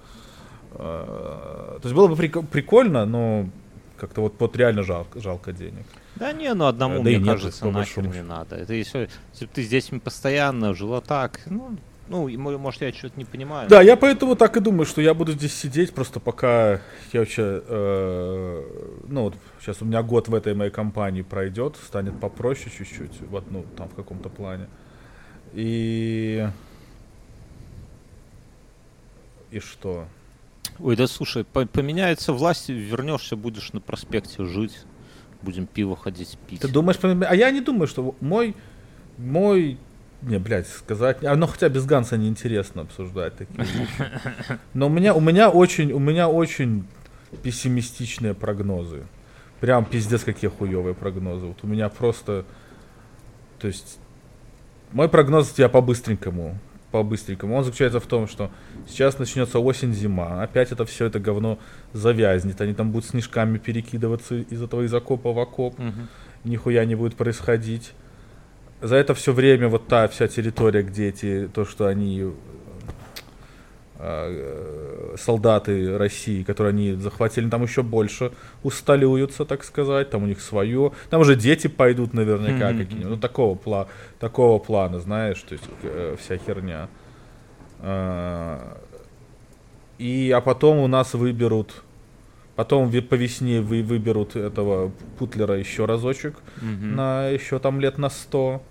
А, 0.74 1.80
то 1.82 1.88
есть 1.88 1.96
было 1.96 2.08
бы 2.08 2.16
прикольно, 2.16 3.06
но 3.06 3.50
как-то 3.98 4.22
вот, 4.22 4.34
вот 4.40 4.56
реально 4.58 4.84
жалко, 4.84 5.20
жалко 5.20 5.52
денег. 5.52 5.86
Да 6.16 6.32
не, 6.32 6.54
ну 6.54 6.66
одному, 6.66 7.04
да 7.04 7.10
мне 7.10 7.20
кажется, 7.24 7.70
нахер 7.70 8.08
не 8.08 8.24
надо. 8.24 8.56
Это 8.56 8.74
если, 8.74 9.10
если 9.34 9.46
ты 9.46 9.64
здесь 9.64 9.90
постоянно 10.04 10.74
жила 10.74 11.02
так, 11.02 11.42
ну, 11.48 11.78
ну, 12.10 12.30
может, 12.38 12.82
я 12.82 12.92
что-то 12.94 13.18
не 13.18 13.26
понимаю. 13.26 13.70
Да, 13.70 13.82
я 13.82 13.98
поэтому 13.98 14.36
так 14.36 14.56
и 14.58 14.60
думаю, 14.60 14.86
что 14.86 15.02
я 15.02 15.14
буду 15.14 15.34
здесь 15.34 15.54
сидеть 15.54 15.94
просто 15.94 16.20
пока 16.20 16.82
я 17.12 17.20
вообще, 17.20 17.64
э, 17.68 18.64
ну, 19.08 19.24
вот 19.24 19.36
сейчас 19.60 19.82
у 19.82 19.86
меня 19.86 20.02
год 20.04 20.28
в 20.28 20.36
этой 20.36 20.54
моей 20.54 20.72
компании 20.72 21.22
пройдет, 21.22 21.76
станет 21.86 22.20
попроще 22.20 22.72
чуть-чуть, 22.76 23.22
вот, 23.30 23.52
ну, 23.52 23.66
там 23.76 23.90
в 23.90 23.96
каком-то 23.96 24.30
плане. 24.30 24.68
И... 25.54 26.48
И 29.52 29.60
что? 29.60 30.06
Ой, 30.80 30.96
да 30.96 31.08
слушай, 31.08 31.44
поменяется 31.44 32.34
власть, 32.34 32.70
вернешься, 32.70 33.36
будешь 33.36 33.74
на 33.74 33.82
проспекте 33.82 34.46
жить, 34.46 34.78
будем 35.42 35.66
пиво 35.66 35.96
ходить 35.96 36.38
пить. 36.48 36.62
Ты 36.62 36.68
думаешь, 36.68 36.98
а 37.02 37.36
я 37.36 37.52
не 37.52 37.62
думаю, 37.62 37.88
что 37.88 38.16
мой, 38.20 38.56
мой 39.18 39.78
не, 40.22 40.40
блядь, 40.40 40.68
сказать. 40.68 41.24
А, 41.24 41.36
ну 41.36 41.46
хотя 41.48 41.70
без 41.70 41.86
Ганса 41.86 42.18
неинтересно 42.18 42.84
обсуждать 42.84 43.36
такие 43.36 43.64
вещи. 43.64 43.98
Но 44.74 44.88
у 44.88 44.90
меня, 44.90 45.14
у 45.14 45.20
меня 45.20 45.50
очень, 45.50 45.92
у 45.92 46.00
меня 46.00 46.28
очень 46.28 46.86
пессимистичные 47.44 48.34
прогнозы. 48.34 49.04
Прям 49.60 49.86
пиздец 49.86 50.24
какие 50.24 50.50
хуевые 50.50 50.96
прогнозы. 50.96 51.46
Вот 51.46 51.60
у 51.64 51.68
меня 51.68 51.90
просто. 51.90 52.46
То 53.60 53.68
есть. 53.68 54.00
Мой 54.92 55.10
прогноз 55.10 55.54
я 55.58 55.70
по-быстренькому. 55.70 56.58
По-быстренькому. 56.92 57.56
Он 57.56 57.64
заключается 57.64 58.00
в 58.00 58.06
том, 58.08 58.28
что 58.28 58.50
сейчас 58.88 59.20
начнется 59.20 59.60
осень-зима. 59.60 60.42
Опять 60.42 60.72
это 60.72 60.86
все 60.86 61.06
это 61.06 61.20
говно 61.20 61.60
завязнет. 61.94 62.62
Они 62.62 62.74
там 62.74 62.92
будут 62.92 63.10
снежками 63.10 63.58
перекидываться 63.58 64.36
из 64.36 64.62
этого 64.62 64.84
из 64.84 64.94
окопа 64.94 65.34
в 65.34 65.40
окоп. 65.40 65.80
Угу. 65.80 65.92
Нихуя 66.46 66.86
не 66.86 66.96
будет 66.96 67.16
происходить 67.16 67.94
за 68.82 68.96
это 68.96 69.14
все 69.14 69.34
время 69.34 69.68
вот 69.68 69.88
та 69.88 70.08
вся 70.08 70.28
территория, 70.28 70.84
где 70.84 71.10
эти, 71.10 71.50
то, 71.54 71.66
что 71.66 71.88
они 71.88 72.32
э, 74.00 75.16
солдаты 75.18 75.98
России, 75.98 76.44
которые 76.44 76.72
они 76.72 76.94
захватили, 76.94 77.50
там 77.50 77.64
еще 77.64 77.84
больше 77.84 78.32
усталюются, 78.64 79.46
так 79.46 79.64
сказать, 79.64 80.10
там 80.10 80.24
у 80.24 80.28
них 80.28 80.42
свое, 80.42 80.92
там 81.10 81.22
уже 81.22 81.36
дети 81.36 81.68
пойдут 81.68 82.14
наверняка 82.14 82.72
mm-hmm. 82.72 82.78
какие-нибудь, 82.78 83.10
ну 83.10 83.18
такого, 83.18 83.56
пла- 83.56 83.88
такого 84.20 84.60
плана, 84.60 85.00
знаешь, 85.00 85.42
то 85.42 85.54
есть 85.54 85.66
э, 85.84 86.16
вся 86.20 86.38
херня. 86.38 86.88
Э, 87.80 88.60
и, 89.98 90.32
а 90.36 90.42
потом 90.42 90.78
у 90.78 90.88
нас 90.88 91.14
выберут 91.16 91.84
Потом 92.58 92.92
по 92.92 93.14
весне 93.14 93.62
вы 93.62 93.84
выберут 93.84 94.36
этого 94.36 94.92
Путлера 95.20 95.60
еще 95.60 95.86
разочек 95.86 96.38
угу. 96.58 96.86
на 96.86 97.28
еще 97.28 97.60
там 97.60 97.80
лет 97.80 98.00
на 98.00 98.10
100. 98.10 98.64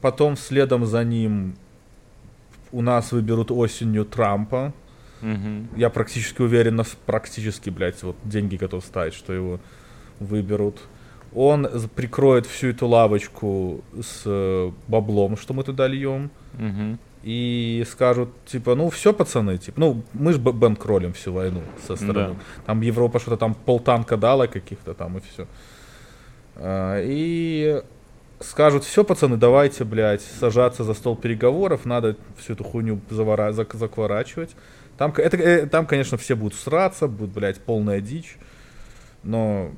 Потом 0.00 0.36
следом 0.36 0.86
за 0.86 1.02
ним 1.02 1.56
у 2.70 2.80
нас 2.80 3.10
выберут 3.10 3.50
осенью 3.50 4.04
Трампа. 4.04 4.72
Угу. 5.22 5.76
Я 5.76 5.90
практически 5.90 6.40
уверен, 6.40 6.80
практически, 7.04 7.68
блядь, 7.68 8.00
вот 8.04 8.14
деньги 8.22 8.54
готов 8.54 8.84
ставить, 8.84 9.14
что 9.14 9.32
его 9.32 9.58
выберут. 10.20 10.78
Он 11.34 11.66
прикроет 11.96 12.46
всю 12.46 12.68
эту 12.68 12.86
лавочку 12.86 13.82
с 14.00 14.22
э, 14.24 14.70
баблом, 14.86 15.36
что 15.36 15.52
мы 15.52 15.64
туда 15.64 15.88
льем. 15.88 16.30
Угу 16.54 16.98
и 17.22 17.84
скажут, 17.88 18.30
типа, 18.46 18.74
ну 18.74 18.90
все, 18.90 19.12
пацаны, 19.12 19.58
типа, 19.58 19.78
ну 19.80 20.02
мы 20.12 20.32
же 20.32 20.38
бэнкролим 20.38 21.12
всю 21.12 21.32
войну 21.32 21.62
со 21.86 21.96
стороны. 21.96 22.34
Да. 22.34 22.62
Там 22.66 22.80
Европа 22.80 23.20
что-то 23.20 23.36
там 23.36 23.54
полтанка 23.54 24.16
дала 24.16 24.48
каких-то 24.48 24.94
там 24.94 25.18
и 25.18 25.20
все. 25.20 25.46
А, 26.56 27.00
и 27.00 27.80
скажут, 28.40 28.82
все, 28.84 29.04
пацаны, 29.04 29.36
давайте, 29.36 29.84
блядь, 29.84 30.22
сажаться 30.22 30.82
за 30.82 30.94
стол 30.94 31.16
переговоров, 31.16 31.84
надо 31.84 32.16
всю 32.36 32.54
эту 32.54 32.64
хуйню 32.64 33.00
завора- 33.08 33.52
зак- 33.52 33.76
закворачивать. 33.76 34.50
Там, 34.98 35.12
это, 35.16 35.36
э, 35.36 35.66
там, 35.66 35.86
конечно, 35.86 36.18
все 36.18 36.34
будут 36.34 36.58
сраться, 36.58 37.06
будет, 37.06 37.30
блядь, 37.30 37.60
полная 37.60 38.00
дичь, 38.00 38.36
но 39.22 39.70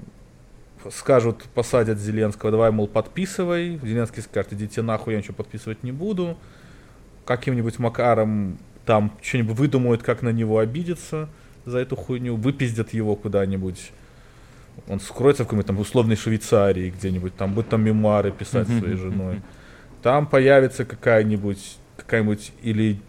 скажут, 0.91 1.45
посадят 1.55 1.99
Зеленского, 1.99 2.51
давай, 2.51 2.71
мол, 2.71 2.89
подписывай. 2.89 3.79
Зеленский 3.83 4.23
скажет, 4.23 4.55
идите 4.55 4.81
нахуй, 4.81 5.13
я 5.13 5.19
ничего 5.19 5.35
подписывать 5.35 5.83
не 5.83 5.93
буду 5.93 6.39
каким-нибудь 7.25 7.79
макаром 7.79 8.59
там 8.85 9.13
что-нибудь 9.23 9.57
выдумают, 9.57 10.03
как 10.03 10.23
на 10.23 10.31
него 10.31 10.59
обидеться 10.59 11.29
за 11.65 11.79
эту 11.79 11.97
хуйню, 11.97 12.37
выпиздят 12.37 12.93
его 12.93 13.17
куда-нибудь. 13.17 13.93
Он 14.89 15.01
скроется 15.01 15.45
в 15.45 15.47
какой-нибудь 15.47 15.67
там 15.67 15.79
условной 15.79 16.17
Швейцарии 16.17 16.91
где-нибудь, 16.91 17.35
там 17.37 17.55
будет 17.55 17.69
там 17.69 17.83
мемуары 17.83 18.33
писать 18.33 18.69
своей 18.69 18.97
женой. 18.97 19.41
Там 20.03 20.27
появится 20.27 20.85
какая-нибудь, 20.85 21.79
какая-нибудь 21.97 22.53
или 22.63 23.01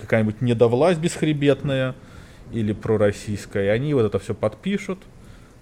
какая-нибудь 0.00 0.40
недовласть 0.40 0.98
бесхребетная, 0.98 1.94
или 2.52 2.72
пророссийская, 2.72 3.66
и 3.66 3.68
они 3.68 3.94
вот 3.94 4.06
это 4.06 4.18
все 4.18 4.34
подпишут, 4.34 4.98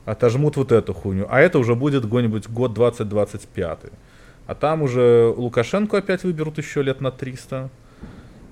отожмут 0.04 0.56
вот 0.56 0.72
эту 0.72 0.94
хуйню. 0.94 1.26
А 1.28 1.40
это 1.40 1.58
уже 1.58 1.74
будет 1.74 2.04
какой-нибудь 2.04 2.48
год 2.48 2.74
2025. 2.74 3.78
А 4.46 4.54
там 4.54 4.82
уже 4.82 5.32
Лукашенко 5.36 5.98
опять 5.98 6.24
выберут 6.24 6.58
еще 6.58 6.82
лет 6.82 7.00
на 7.00 7.10
300. 7.10 7.68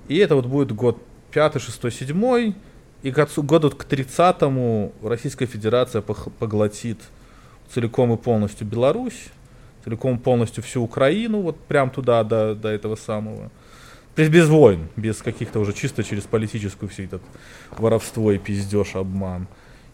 И 0.07 0.17
это 0.17 0.35
вот 0.35 0.45
будет 0.45 0.71
год 0.71 1.01
5, 1.31 1.61
6, 1.61 1.91
7. 1.91 2.53
И 3.03 3.11
к 3.11 3.27
году 3.37 3.69
к 3.69 3.85
30-му 3.85 4.91
Российская 5.03 5.45
Федерация 5.45 6.01
поглотит 6.01 6.99
целиком 7.73 8.13
и 8.13 8.17
полностью 8.17 8.67
Беларусь, 8.67 9.27
целиком 9.83 10.17
и 10.17 10.19
полностью 10.19 10.63
всю 10.63 10.81
Украину, 10.81 11.41
вот 11.41 11.59
прям 11.59 11.89
туда, 11.89 12.23
до, 12.23 12.55
до 12.55 12.69
этого 12.69 12.95
самого. 12.95 13.51
Без, 14.15 14.29
без 14.29 14.47
войн, 14.47 14.87
без 14.95 15.17
каких-то 15.21 15.59
уже 15.59 15.73
чисто 15.73 16.03
через 16.03 16.23
политическую 16.23 16.89
все 16.89 17.05
этот 17.05 17.21
воровство 17.77 18.31
и 18.31 18.37
пиздеж, 18.37 18.95
обман. 18.95 19.47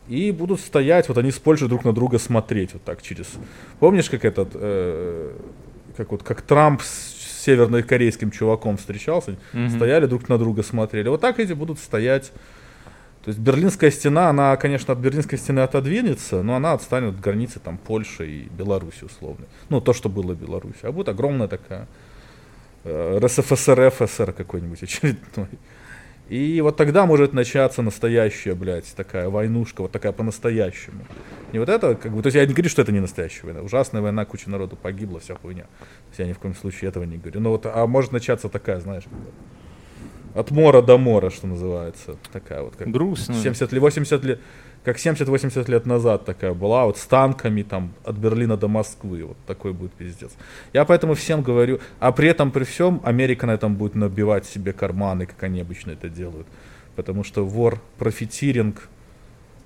И 0.07 0.31
будут 0.31 0.59
стоять, 0.59 1.07
вот 1.07 1.17
они 1.17 1.31
с 1.31 1.39
Польшей 1.39 1.67
друг 1.67 1.85
на 1.85 1.93
друга 1.93 2.19
смотреть, 2.19 2.73
вот 2.73 2.83
так 2.83 3.01
через... 3.01 3.27
Помнишь, 3.79 4.09
как 4.09 4.25
этот... 4.25 4.49
Э, 4.53 5.33
как 5.95 6.11
вот 6.11 6.23
как 6.23 6.41
Трамп 6.41 6.81
с 6.81 7.43
севернокорейским 7.43 8.31
чуваком 8.31 8.77
встречался, 8.77 9.35
mm-hmm. 9.53 9.75
стояли 9.75 10.05
друг 10.05 10.29
на 10.29 10.37
друга 10.37 10.63
смотрели. 10.63 11.09
Вот 11.09 11.21
так 11.21 11.39
эти 11.39 11.53
будут 11.53 11.79
стоять. 11.79 12.31
То 13.23 13.29
есть 13.29 13.39
Берлинская 13.39 13.91
стена, 13.91 14.29
она, 14.29 14.55
конечно, 14.57 14.93
от 14.93 14.99
Берлинской 14.99 15.37
стены 15.37 15.59
отодвинется, 15.59 16.41
но 16.41 16.55
она 16.55 16.73
отстанет 16.73 17.15
от 17.15 17.19
границы 17.19 17.59
там 17.59 17.77
Польши 17.77 18.27
и 18.27 18.49
Беларуси 18.49 19.03
условно. 19.03 19.45
Ну, 19.69 19.79
то, 19.79 19.93
что 19.93 20.09
было 20.09 20.33
Беларусь. 20.33 20.77
А 20.81 20.91
будет 20.91 21.09
огромная 21.09 21.47
такая 21.47 21.87
э, 22.83 23.19
РСФСР, 23.21 23.91
ФСР 23.91 24.33
какой-нибудь 24.33 24.81
очередной. 24.81 25.47
И 26.31 26.61
вот 26.61 26.77
тогда 26.77 27.05
может 27.05 27.33
начаться 27.33 27.81
настоящая, 27.81 28.55
блядь, 28.55 28.95
такая 28.95 29.27
войнушка, 29.27 29.81
вот 29.81 29.91
такая 29.91 30.13
по-настоящему. 30.13 31.03
Не 31.51 31.59
вот 31.59 31.67
это, 31.67 31.93
как 31.95 32.13
бы, 32.13 32.21
то 32.21 32.27
есть 32.27 32.37
я 32.37 32.45
не 32.45 32.53
говорю, 32.53 32.69
что 32.69 32.81
это 32.81 32.93
не 32.93 33.01
настоящая 33.01 33.47
война. 33.47 33.59
Ужасная 33.59 34.01
война, 34.01 34.23
куча 34.23 34.49
народу 34.49 34.77
погибла, 34.77 35.19
вся 35.19 35.35
хуйня. 35.35 35.63
То 35.63 36.07
есть 36.07 36.19
я 36.19 36.27
ни 36.27 36.31
в 36.31 36.39
коем 36.39 36.55
случае 36.55 36.87
этого 36.87 37.03
не 37.03 37.17
говорю. 37.17 37.41
Но 37.41 37.49
вот, 37.49 37.65
а 37.65 37.85
может 37.85 38.13
начаться 38.13 38.47
такая, 38.47 38.79
знаешь, 38.79 39.03
от 40.33 40.51
мора 40.51 40.81
до 40.81 40.97
мора, 40.97 41.31
что 41.31 41.47
называется. 41.47 42.15
Такая 42.31 42.61
вот, 42.61 42.77
как 42.77 42.89
Грустно. 42.89 43.35
70 43.35 43.69
лет, 43.73 43.81
80 43.81 44.23
лет, 44.23 44.39
как 44.83 44.97
70-80 44.97 45.69
лет 45.69 45.85
назад 45.85 46.25
такая 46.25 46.53
была, 46.53 46.85
вот 46.85 46.97
с 46.97 47.05
танками 47.05 47.61
там 47.61 47.93
от 48.03 48.15
Берлина 48.15 48.57
до 48.57 48.67
Москвы, 48.67 49.23
вот 49.23 49.37
такой 49.45 49.73
будет 49.73 49.93
пиздец. 49.93 50.31
Я 50.73 50.85
поэтому 50.85 51.13
всем 51.13 51.43
говорю, 51.43 51.79
а 51.99 52.11
при 52.11 52.29
этом, 52.29 52.51
при 52.51 52.63
всем, 52.63 52.99
Америка 53.03 53.45
на 53.45 53.51
этом 53.51 53.75
будет 53.75 53.95
набивать 53.95 54.45
себе 54.45 54.73
карманы, 54.73 55.25
как 55.25 55.43
они 55.43 55.61
обычно 55.61 55.91
это 55.91 56.09
делают. 56.09 56.47
Потому 56.95 57.23
что 57.23 57.45
вор, 57.45 57.79
профитиринг, 57.97 58.89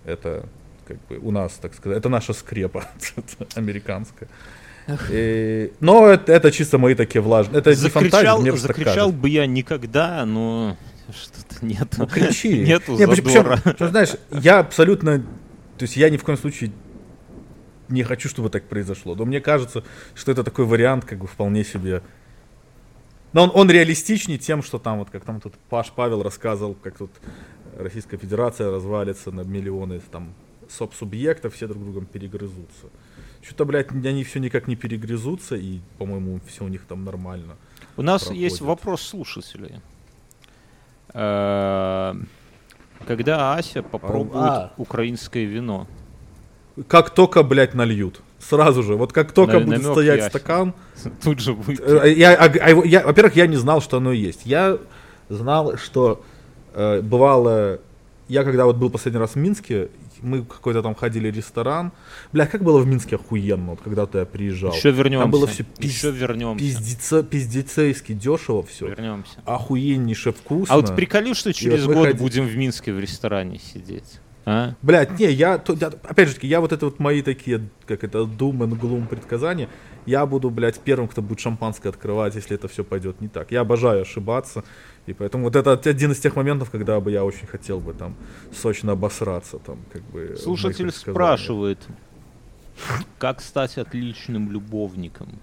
это 0.04 0.46
как 0.88 0.98
бы 1.08 1.18
у 1.18 1.32
нас, 1.32 1.54
так 1.54 1.74
сказать, 1.74 1.98
это 1.98 2.10
наша 2.10 2.34
скрепа 2.34 2.84
американская. 3.56 4.30
И, 5.10 5.72
но 5.80 6.08
это, 6.08 6.32
это 6.32 6.52
чисто 6.52 6.78
мои 6.78 6.94
такие 6.94 7.22
влажные. 7.22 7.60
Это 7.60 7.72
не 7.72 7.90
фантазия, 7.90 8.10
Закричал, 8.10 8.42
мне 8.42 8.52
закричал 8.52 9.12
бы 9.12 9.30
я 9.30 9.48
никогда, 9.48 10.26
но 10.26 10.78
что-то 11.14 11.66
нет. 11.66 11.96
Ну, 11.98 12.08
кричи. 12.08 12.60
Нету 12.66 12.98
Не, 12.98 13.08
причем- 13.08 13.26
задора. 13.30 13.58
причем, 13.64 13.76
что, 13.76 13.90
знаешь, 13.90 14.10
я 14.32 14.60
абсолютно... 14.60 15.20
То 15.78 15.84
есть 15.84 15.98
я 15.98 16.10
ни 16.10 16.18
в 16.18 16.24
коем 16.24 16.38
случае 16.38 16.72
не 17.90 18.04
хочу, 18.04 18.30
чтобы 18.30 18.50
так 18.50 18.68
произошло. 18.68 19.16
Но 19.16 19.26
мне 19.26 19.42
кажется, 19.42 19.84
что 20.14 20.32
это 20.32 20.44
такой 20.44 20.66
вариант, 20.66 21.06
как 21.06 21.20
бы 21.20 21.28
вполне 21.28 21.64
себе... 21.64 22.02
Но 23.34 23.44
он, 23.44 23.52
он 23.54 23.70
реалистичнее 23.70 24.38
тем, 24.38 24.64
что 24.64 24.80
там, 24.80 25.00
вот 25.00 25.10
как 25.10 25.26
там 25.26 25.42
тут 25.42 25.56
Паш 25.70 25.92
Павел 25.92 26.24
рассказывал, 26.24 26.74
как 26.74 26.98
тут 26.98 27.12
Российская 27.78 28.18
Федерация 28.18 28.72
развалится 28.72 29.32
на 29.32 29.42
миллионы 29.42 30.00
там 30.12 30.34
соп-субъектов, 30.70 31.54
все 31.54 31.68
друг 31.68 31.84
другом 31.84 32.06
перегрызутся. 32.06 32.88
Что-то, 33.42 33.66
блядь, 33.66 33.92
они 33.92 34.24
все 34.24 34.40
никак 34.40 34.68
не 34.68 34.76
перегрызутся, 34.76 35.56
и, 35.56 35.80
по-моему, 35.98 36.40
все 36.48 36.64
у 36.64 36.68
них 36.68 36.86
там 36.86 37.04
нормально. 37.04 37.58
У 37.98 38.02
нас 38.02 38.24
проходит. 38.24 38.42
есть 38.42 38.62
вопрос 38.62 39.02
слушателей. 39.02 39.82
Э, 41.16 42.14
Когда 43.08 43.54
Ася 43.56 43.82
попробует 43.84 44.36
А. 44.36 44.72
украинское 44.78 45.46
вино? 45.46 45.88
Как 46.88 47.10
только, 47.12 47.44
блядь, 47.44 47.74
нальют. 47.74 48.22
Сразу 48.40 48.84
же. 48.84 48.96
Вот 48.96 49.14
как 49.14 49.32
только 49.32 49.60
На- 49.60 49.66
будет 49.66 49.84
стоять 49.86 50.18
ясен. 50.18 50.30
стакан, 50.30 50.74
Тут 51.24 51.40
же 51.40 51.54
будет. 51.54 51.80
Э, 51.82 52.12
Я, 52.14 52.34
а- 52.36 52.46
а 52.62 52.70
я- 52.86 53.04
во-первых, 53.06 53.36
я 53.36 53.48
не 53.48 53.56
знал, 53.58 53.82
что 53.82 53.98
оно 53.98 54.12
есть. 54.12 54.42
Я 54.46 54.78
знал, 55.30 55.78
что 55.78 56.22
э, 56.74 57.02
бывало, 57.02 57.80
я 58.28 58.44
когда 58.44 58.66
вот 58.66 58.76
был 58.76 58.90
последний 58.90 59.20
раз 59.20 59.32
в 59.32 59.36
Минске, 59.38 59.88
мы 60.26 60.44
какой-то 60.44 60.82
там 60.82 60.96
ходили 60.96 61.30
ресторан. 61.32 61.92
Бля, 62.34 62.46
как 62.48 62.64
было 62.64 62.80
в 62.80 62.88
Минске 62.88 63.16
охуенно, 63.16 63.72
вот 63.72 63.82
когда-то 63.82 64.20
я 64.20 64.26
приезжал. 64.26 64.74
Еще 64.74 64.92
вернемся. 64.92 65.24
Там 65.24 65.32
было 65.32 65.48
все 65.48 65.64
Еще 65.80 66.12
вернемся. 66.12 66.64
пиздеца, 66.66 67.24
пиздецейски 67.24 68.14
дешево 68.14 68.64
все. 68.64 68.88
Вернемся. 68.88 69.40
Охуеннейше 69.46 70.32
вкусно. 70.32 70.74
А 70.76 70.78
вот 70.78 70.96
приколи, 70.96 71.34
что 71.34 71.54
через 71.54 71.86
вот 71.86 71.96
год 71.96 72.08
выходи- 72.08 72.18
будем 72.20 72.46
в 72.48 72.56
Минске 72.58 72.94
в 72.94 73.00
ресторане 73.00 73.60
сидеть. 73.60 74.20
А? 74.48 74.76
Блядь, 74.84 75.18
не, 75.20 75.32
я, 75.32 75.58
то- 75.58 75.74
я- 75.74 75.88
опять 76.04 76.28
же 76.30 76.36
таки, 76.36 76.48
я 76.48 76.62
вот 76.62 76.72
это 76.72 76.86
вот 76.86 77.00
мои 77.00 77.22
такие, 77.24 77.68
как 77.88 78.04
это, 78.04 78.20
doom 78.20 78.58
and 78.60 78.80
gloom 78.80 79.08
предсказания, 79.08 79.70
я 80.06 80.26
буду, 80.26 80.50
блядь, 80.50 80.80
первым, 80.80 81.08
кто 81.08 81.22
будет 81.22 81.40
шампанское 81.40 81.90
открывать, 81.90 82.36
если 82.36 82.56
это 82.56 82.68
все 82.68 82.84
пойдет 82.84 83.22
не 83.22 83.28
так. 83.28 83.52
Я 83.52 83.62
обожаю 83.62 84.02
ошибаться, 84.02 84.64
и 85.08 85.14
поэтому 85.14 85.46
вот 85.46 85.56
это 85.56 85.72
один 85.72 86.12
из 86.12 86.20
тех 86.20 86.36
моментов, 86.36 86.70
когда 86.70 87.00
бы 87.00 87.12
я 87.12 87.24
очень 87.24 87.48
хотел 87.48 87.80
бы 87.80 87.94
там 87.94 88.16
сочно 88.54 88.94
обосраться, 88.94 89.58
там, 89.60 89.78
как 89.92 90.02
бы. 90.04 90.20
моих 90.20 90.38
Слушатель 90.38 90.92
спрашивает, 90.92 91.80
как 93.18 93.42
стать 93.42 93.78
отличным 93.78 94.52
любовником? 94.52 95.40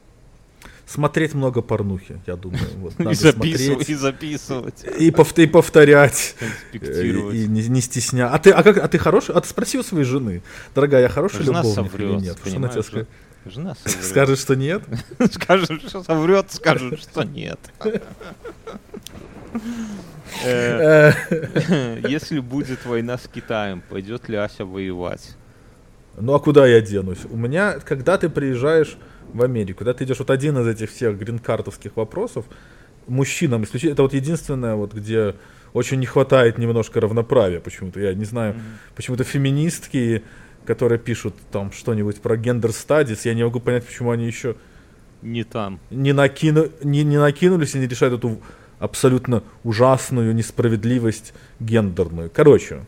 Смотреть 0.84 1.32
много 1.32 1.62
порнухи, 1.62 2.20
я 2.26 2.36
думаю. 2.36 2.66
Вот, 2.76 2.94
И 2.98 3.02
надо 3.02 3.16
записывать, 3.16 3.66
смотреть, 3.66 3.88
и 3.88 3.94
записывать, 3.94 4.84
и, 4.98 5.10
пов- 5.10 5.42
и 5.42 5.46
повторять. 5.46 6.34
И, 6.72 7.46
не, 7.46 7.68
не 7.68 7.80
стесня. 7.80 8.28
А 8.28 8.38
ты, 8.38 8.50
а 8.50 8.62
как, 8.62 8.78
а 8.78 8.88
ты 8.88 8.98
хороший? 8.98 9.34
А 9.34 9.40
ты 9.40 9.48
спроси 9.48 9.78
у 9.78 9.82
своей 9.82 10.04
жены, 10.04 10.42
дорогая, 10.74 11.02
я 11.02 11.08
хороший 11.08 11.44
Жена 11.44 11.62
любовник 11.62 11.94
или 11.94 12.02
соврет, 12.02 12.20
нет? 12.20 12.38
Что 12.44 12.56
она 12.56 12.68
тебе 12.68 12.82
скажет? 12.82 13.08
Жена 13.44 13.74
соврет. 13.74 14.04
Скажет, 14.04 14.38
что 14.38 14.54
нет? 14.54 14.82
Скажет, 15.32 15.82
что 15.88 16.02
соврет, 16.02 16.52
скажет, 16.52 17.00
что 17.00 17.22
нет. 17.24 17.58
Э, 17.84 18.00
Э, 20.44 21.12
Если 22.08 22.40
будет 22.40 22.84
война 22.86 23.18
с 23.18 23.28
Китаем, 23.28 23.82
пойдет 23.88 24.28
ли 24.28 24.36
Ася 24.36 24.64
воевать? 24.64 25.36
Ну 26.18 26.34
а 26.34 26.40
куда 26.40 26.66
я 26.66 26.80
денусь? 26.80 27.24
У 27.30 27.36
меня, 27.36 27.78
когда 27.80 28.16
ты 28.18 28.28
приезжаешь 28.28 28.96
в 29.32 29.42
Америку, 29.42 29.78
когда 29.80 29.92
ты 29.94 30.04
идешь, 30.04 30.18
вот 30.18 30.30
один 30.30 30.58
из 30.58 30.66
этих 30.66 30.90
всех 30.90 31.18
грин-картовских 31.18 31.96
вопросов, 31.96 32.46
мужчинам 33.06 33.64
исключительно, 33.64 33.94
это 33.94 34.02
вот 34.02 34.14
единственное, 34.14 34.74
вот 34.74 34.94
где 34.94 35.34
очень 35.72 35.98
не 36.00 36.06
хватает 36.06 36.58
немножко 36.58 37.00
равноправия 37.00 37.60
почему-то. 37.60 38.00
Я 38.00 38.14
не 38.14 38.24
знаю, 38.24 38.54
почему-то 38.94 39.24
феминистки, 39.24 40.22
которые 40.66 40.98
пишут 40.98 41.34
там 41.50 41.72
что-нибудь 41.72 42.20
про 42.20 42.36
гендер 42.36 42.72
стадис, 42.72 43.24
я 43.24 43.34
не 43.34 43.44
могу 43.44 43.60
понять, 43.60 43.84
почему 43.84 44.10
они 44.10 44.26
еще 44.26 44.56
Не 45.22 45.44
там. 45.44 45.80
не, 45.90 46.12
накину, 46.12 46.68
не, 46.82 47.04
не 47.04 47.18
накинулись 47.18 47.74
и 47.74 47.78
не 47.78 47.86
решают 47.86 48.14
эту 48.14 48.40
абсолютно 48.78 49.42
ужасную 49.64 50.34
несправедливость 50.34 51.34
гендерную. 51.60 52.30
Короче, 52.34 52.80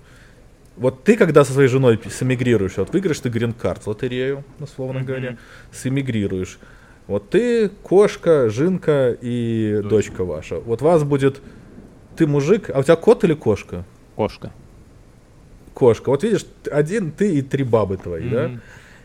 вот 0.77 1.05
ты, 1.05 1.17
когда 1.17 1.45
со 1.45 1.53
своей 1.53 1.69
женой 1.69 2.01
сэмигрируешь, 2.11 2.77
вот 2.79 2.93
выиграешь 2.93 3.21
ты 3.21 3.29
грин-карт, 3.29 3.87
лотерею, 3.87 4.45
условно 4.59 4.99
Мгм. 5.01 5.07
говоря, 5.07 5.37
сэмигрируешь. 5.73 6.59
Вот 7.07 7.31
ты, 7.31 7.69
кошка, 7.69 8.49
жинка 8.51 9.17
и 9.21 9.81
дочка. 9.85 10.25
ваша. 10.25 10.59
Вот 10.59 10.81
вас 10.83 11.05
будет... 11.05 11.41
Ты 12.17 12.27
мужик, 12.27 12.71
а 12.71 12.79
у 12.79 12.83
тебя 12.83 12.97
кот 12.97 13.25
или 13.25 13.35
кошка? 13.35 13.85
Кошка. 14.17 14.53
Кошка. 15.75 16.11
Вот 16.11 16.23
видишь, 16.23 16.47
один 16.71 17.11
ты 17.13 17.35
и 17.35 17.43
три 17.43 17.65
бабы 17.65 17.97
твои, 17.97 18.29
да? 18.31 18.49
Мгм. 18.49 18.61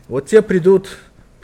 Вот 0.08 0.28
тебе 0.28 0.42
придут, 0.42 0.98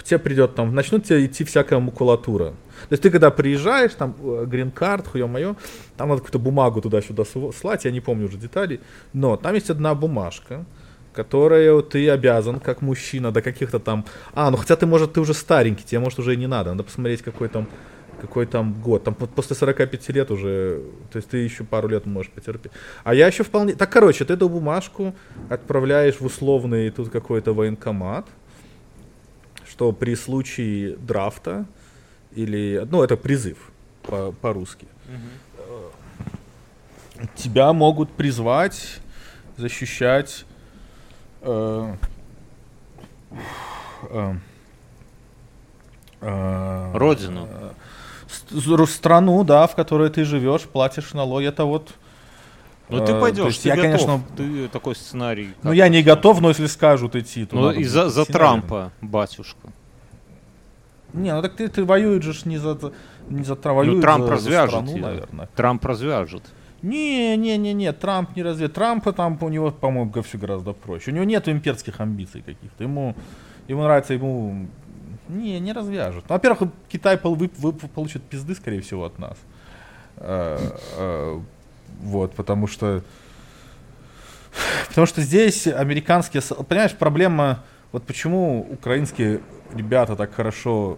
тебе 0.03 0.19
придет 0.19 0.55
там, 0.55 0.73
начнут 0.73 1.03
тебе 1.03 1.25
идти 1.25 1.43
всякая 1.43 1.79
макулатура. 1.79 2.53
То 2.89 2.91
есть 2.91 3.03
ты 3.03 3.09
когда 3.09 3.31
приезжаешь, 3.31 3.93
там, 3.93 4.15
грин-карт, 4.45 5.07
хуё 5.07 5.27
мое, 5.27 5.55
там 5.97 6.09
надо 6.09 6.21
какую-то 6.21 6.39
бумагу 6.39 6.81
туда-сюда 6.81 7.23
слать, 7.57 7.85
я 7.85 7.91
не 7.91 8.01
помню 8.01 8.27
уже 8.27 8.37
деталей, 8.37 8.79
но 9.13 9.35
там 9.35 9.55
есть 9.55 9.69
одна 9.69 9.95
бумажка, 9.95 10.65
которую 11.13 11.81
ты 11.83 12.09
обязан, 12.09 12.59
как 12.59 12.81
мужчина, 12.81 13.31
до 13.31 13.41
каких-то 13.41 13.79
там... 13.79 14.05
А, 14.33 14.51
ну 14.51 14.57
хотя 14.57 14.75
ты, 14.75 14.85
может, 14.85 15.13
ты 15.13 15.21
уже 15.21 15.33
старенький, 15.33 15.83
тебе, 15.85 15.99
может, 15.99 16.19
уже 16.19 16.33
и 16.33 16.37
не 16.37 16.47
надо, 16.47 16.71
надо 16.71 16.83
посмотреть, 16.83 17.21
какой 17.21 17.47
там 17.49 17.67
какой 18.21 18.45
там 18.45 18.73
год, 18.81 19.03
там 19.03 19.13
после 19.13 19.55
45 19.55 20.09
лет 20.09 20.31
уже, 20.31 20.83
то 21.11 21.17
есть 21.17 21.29
ты 21.29 21.37
еще 21.37 21.63
пару 21.63 21.87
лет 21.87 22.05
можешь 22.05 22.31
потерпеть. 22.31 22.71
А 23.03 23.13
я 23.13 23.27
еще 23.27 23.43
вполне... 23.43 23.73
Так, 23.73 23.91
короче, 23.91 24.25
ты 24.25 24.33
эту 24.33 24.49
бумажку 24.49 25.13
отправляешь 25.49 26.19
в 26.19 26.25
условный 26.25 26.89
тут 26.89 27.09
какой-то 27.09 27.53
военкомат, 27.53 28.25
что 29.67 29.91
при 29.91 30.15
случае 30.15 30.95
драфта 30.95 31.65
или, 32.31 32.87
ну, 32.89 33.03
это 33.03 33.17
призыв 33.17 33.57
по- 34.03 34.31
по-русски, 34.31 34.87
тебя 37.35 37.73
могут 37.73 38.11
призвать 38.11 38.99
защищать 39.57 40.45
э, 41.41 41.95
э, 44.09 44.33
э, 46.21 46.91
Родину. 46.93 47.47
Э, 48.51 48.85
страну, 48.85 49.43
да, 49.43 49.67
в 49.67 49.75
которой 49.75 50.09
ты 50.09 50.25
живешь, 50.25 50.61
платишь 50.63 51.13
налоги, 51.13 51.47
это 51.47 51.65
вот. 51.65 51.93
Ну 52.89 52.97
э, 53.01 53.05
ты 53.05 53.13
то 53.13 53.19
пойдешь, 53.19 53.57
ты 53.57 53.69
я, 53.69 53.75
готов. 53.75 53.91
конечно, 53.91 54.21
Ты 54.37 54.67
такой 54.67 54.95
сценарий. 54.95 55.49
ну 55.63 55.71
я 55.71 55.87
не 55.89 56.03
готов, 56.03 56.41
но 56.41 56.49
если 56.49 56.67
скажут 56.67 57.15
идти, 57.15 57.45
то 57.45 57.55
Ну 57.55 57.71
и 57.71 57.83
за, 57.83 58.09
за. 58.09 58.25
Трампа, 58.25 58.91
батюшка. 59.01 59.69
Не, 61.13 61.33
ну 61.33 61.41
так 61.41 61.55
ты, 61.55 61.67
ты 61.67 61.83
воюешь 61.83 62.23
же 62.23 62.49
не 62.49 62.57
за, 62.57 62.77
не 63.29 63.43
за 63.43 63.55
Трамп, 63.55 63.77
воюют 63.77 63.95
Ну 63.97 64.01
Трамп 64.01 64.21
за, 64.23 64.27
за 64.27 64.33
развяжет 64.33 64.69
страну, 64.69 64.91
её. 64.91 65.05
наверное. 65.05 65.49
Трамп 65.55 65.85
развяжет. 65.85 66.43
Не, 66.81 67.37
не, 67.37 67.57
не, 67.57 67.73
не, 67.73 67.91
Трамп 67.93 68.35
не 68.35 68.43
разве. 68.43 68.67
Трампа 68.67 69.13
там 69.13 69.37
у 69.41 69.49
него, 69.49 69.71
по-моему, 69.71 70.11
все 70.21 70.37
гораздо 70.37 70.73
проще. 70.73 71.11
У 71.11 71.13
него 71.13 71.23
нет 71.23 71.47
имперских 71.47 71.99
амбиций 71.99 72.41
каких-то. 72.41 72.83
Ему, 72.83 73.15
ему 73.67 73.83
нравится, 73.83 74.13
ему 74.13 74.67
не, 75.29 75.59
не 75.59 75.73
развяжет. 75.73 76.23
Ну, 76.27 76.35
Во-первых, 76.35 76.71
Китай 76.89 77.19
вы- 77.21 77.49
вы- 77.57 77.73
получит 77.73 78.23
пизды, 78.23 78.55
скорее 78.55 78.81
всего, 78.81 79.05
от 79.05 79.19
нас. 79.19 79.37
Э, 80.17 80.57
э, 80.97 81.39
Вот, 82.01 82.33
потому 82.33 82.67
что 82.67 83.03
Потому 84.87 85.07
что 85.07 85.21
здесь 85.21 85.67
американские... 85.67 86.41
Понимаешь, 86.41 86.93
проблема... 86.93 87.63
Вот 87.91 88.03
почему 88.03 88.67
украинские 88.71 89.41
ребята 89.73 90.15
так 90.15 90.33
хорошо 90.33 90.97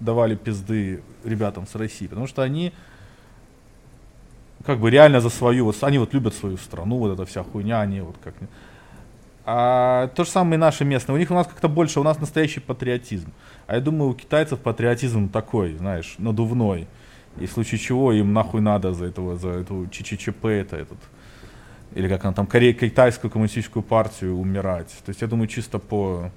давали 0.00 0.34
пизды 0.34 1.02
ребятам 1.24 1.66
с 1.66 1.74
России. 1.74 2.06
Потому 2.06 2.26
что 2.26 2.42
они 2.42 2.72
как 4.64 4.78
бы 4.78 4.90
реально 4.90 5.20
за 5.20 5.30
свою... 5.30 5.66
Вот 5.66 5.82
они 5.82 5.98
вот 5.98 6.12
любят 6.14 6.34
свою 6.34 6.56
страну, 6.56 6.98
вот 6.98 7.12
эта 7.12 7.24
вся 7.24 7.42
хуйня, 7.42 7.80
они 7.80 8.00
вот 8.00 8.16
как... 8.22 8.34
А 9.48 10.08
то 10.08 10.24
же 10.24 10.30
самое 10.30 10.56
и 10.56 10.58
наши 10.58 10.84
местные. 10.84 11.14
У 11.14 11.18
них 11.18 11.30
у 11.30 11.34
нас 11.34 11.46
как-то 11.46 11.68
больше, 11.68 12.00
у 12.00 12.02
нас 12.02 12.18
настоящий 12.18 12.58
патриотизм. 12.58 13.32
А 13.68 13.76
я 13.76 13.80
думаю, 13.80 14.10
у 14.10 14.14
китайцев 14.14 14.58
патриотизм 14.58 15.28
такой, 15.28 15.76
знаешь, 15.76 16.16
надувной. 16.18 16.88
И 17.38 17.46
в 17.46 17.52
случае 17.52 17.78
чего 17.78 18.12
им 18.12 18.32
нахуй 18.32 18.60
надо 18.60 18.92
за 18.92 19.04
этого, 19.04 19.36
за 19.36 19.50
эту 19.50 19.86
ЧЧЧП, 19.88 20.46
это 20.46 20.76
этот, 20.76 20.98
или 21.94 22.08
как 22.08 22.24
она 22.24 22.34
там, 22.34 22.46
Коре... 22.46 22.72
китайскую 22.72 23.30
коммунистическую 23.30 23.84
партию 23.84 24.36
умирать. 24.36 24.88
То 25.04 25.10
есть 25.10 25.20
я 25.22 25.28
думаю, 25.28 25.46
чисто 25.46 25.78
по 25.78 26.32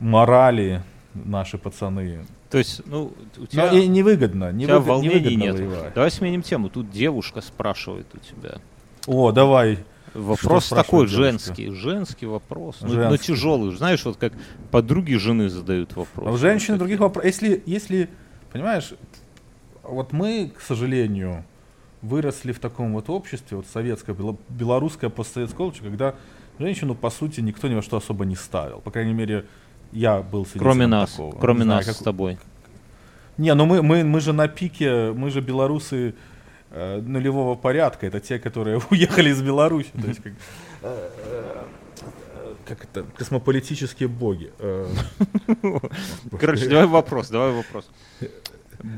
морали 0.00 0.82
наши 1.14 1.56
пацаны. 1.56 2.26
То 2.50 2.58
есть, 2.58 2.82
ну, 2.84 3.12
у 3.38 3.46
тебя, 3.46 3.70
Но 3.70 3.78
и 3.78 3.86
невыгодно, 3.86 4.48
у 4.48 4.50
тебя 4.50 4.58
невыгодно, 4.58 4.92
волнений 4.92 5.36
невыгодно 5.36 5.42
нет. 5.42 5.54
воевать. 5.54 5.94
Давай 5.94 6.10
сменим 6.10 6.42
тему. 6.42 6.68
Тут 6.68 6.90
девушка 6.90 7.40
спрашивает 7.40 8.06
у 8.12 8.18
тебя. 8.18 8.58
О, 9.06 9.32
давай. 9.32 9.78
Вопрос 10.14 10.66
спрашивает 10.66 10.86
такой 10.86 11.06
девушка? 11.08 11.22
женский. 11.30 11.70
Женский 11.72 12.26
вопрос. 12.26 12.78
Ну, 12.80 12.88
но 12.88 12.94
Женский. 12.94 13.26
тяжелый. 13.28 13.76
Знаешь, 13.76 14.04
вот 14.04 14.16
как 14.16 14.32
подруги 14.70 15.14
жены 15.14 15.48
задают 15.48 15.94
вопрос. 15.96 16.28
А 16.28 16.32
у 16.32 16.36
женщин 16.36 16.78
других 16.78 17.00
вопросов. 17.00 17.26
Если, 17.26 17.62
если, 17.66 18.08
понимаешь, 18.52 18.92
вот 19.82 20.12
мы, 20.12 20.52
к 20.56 20.60
сожалению, 20.60 21.44
выросли 22.02 22.52
в 22.52 22.58
таком 22.58 22.92
вот 22.94 23.08
обществе, 23.10 23.56
вот 23.56 23.66
советское, 23.72 24.14
бело- 24.14 24.38
белорусское 24.48 25.10
постсоветское 25.10 25.66
общество, 25.66 25.88
когда 25.88 26.14
женщину, 26.58 26.94
по 26.94 27.10
сути, 27.10 27.40
никто 27.40 27.68
ни 27.68 27.74
во 27.74 27.82
что 27.82 27.96
особо 27.96 28.24
не 28.24 28.36
ставил. 28.36 28.80
По 28.80 28.90
крайней 28.90 29.12
мере, 29.14 29.44
я 29.92 30.22
был 30.22 30.44
свидетелем 30.44 30.62
Кроме 30.64 30.86
нас. 30.86 31.10
такого. 31.12 31.38
Кроме 31.38 31.64
знаю, 31.64 31.78
нас 31.78 31.86
как- 31.86 31.96
с 31.96 31.98
тобой. 31.98 32.38
Не, 33.38 33.54
ну 33.54 33.64
мы, 33.64 33.82
мы, 33.82 34.04
мы 34.04 34.20
же 34.20 34.32
на 34.32 34.48
пике, 34.48 35.12
мы 35.12 35.30
же 35.30 35.40
белорусы 35.40 36.14
э, 36.70 37.00
нулевого 37.00 37.54
порядка. 37.56 38.06
Это 38.06 38.20
те, 38.20 38.38
которые 38.38 38.80
уехали 38.90 39.30
из 39.30 39.42
Беларуси. 39.42 39.90
То 40.00 40.08
есть 40.08 40.22
как, 40.22 40.32
э, 40.82 41.10
э, 41.26 41.62
как 42.66 42.84
это, 42.84 43.04
космополитические 43.16 44.08
боги. 44.08 44.52
Э, 44.58 44.88
Короче, 46.40 46.68
давай 46.68 46.86
вопрос, 46.86 47.28
давай 47.28 47.52
вопрос. 47.52 47.88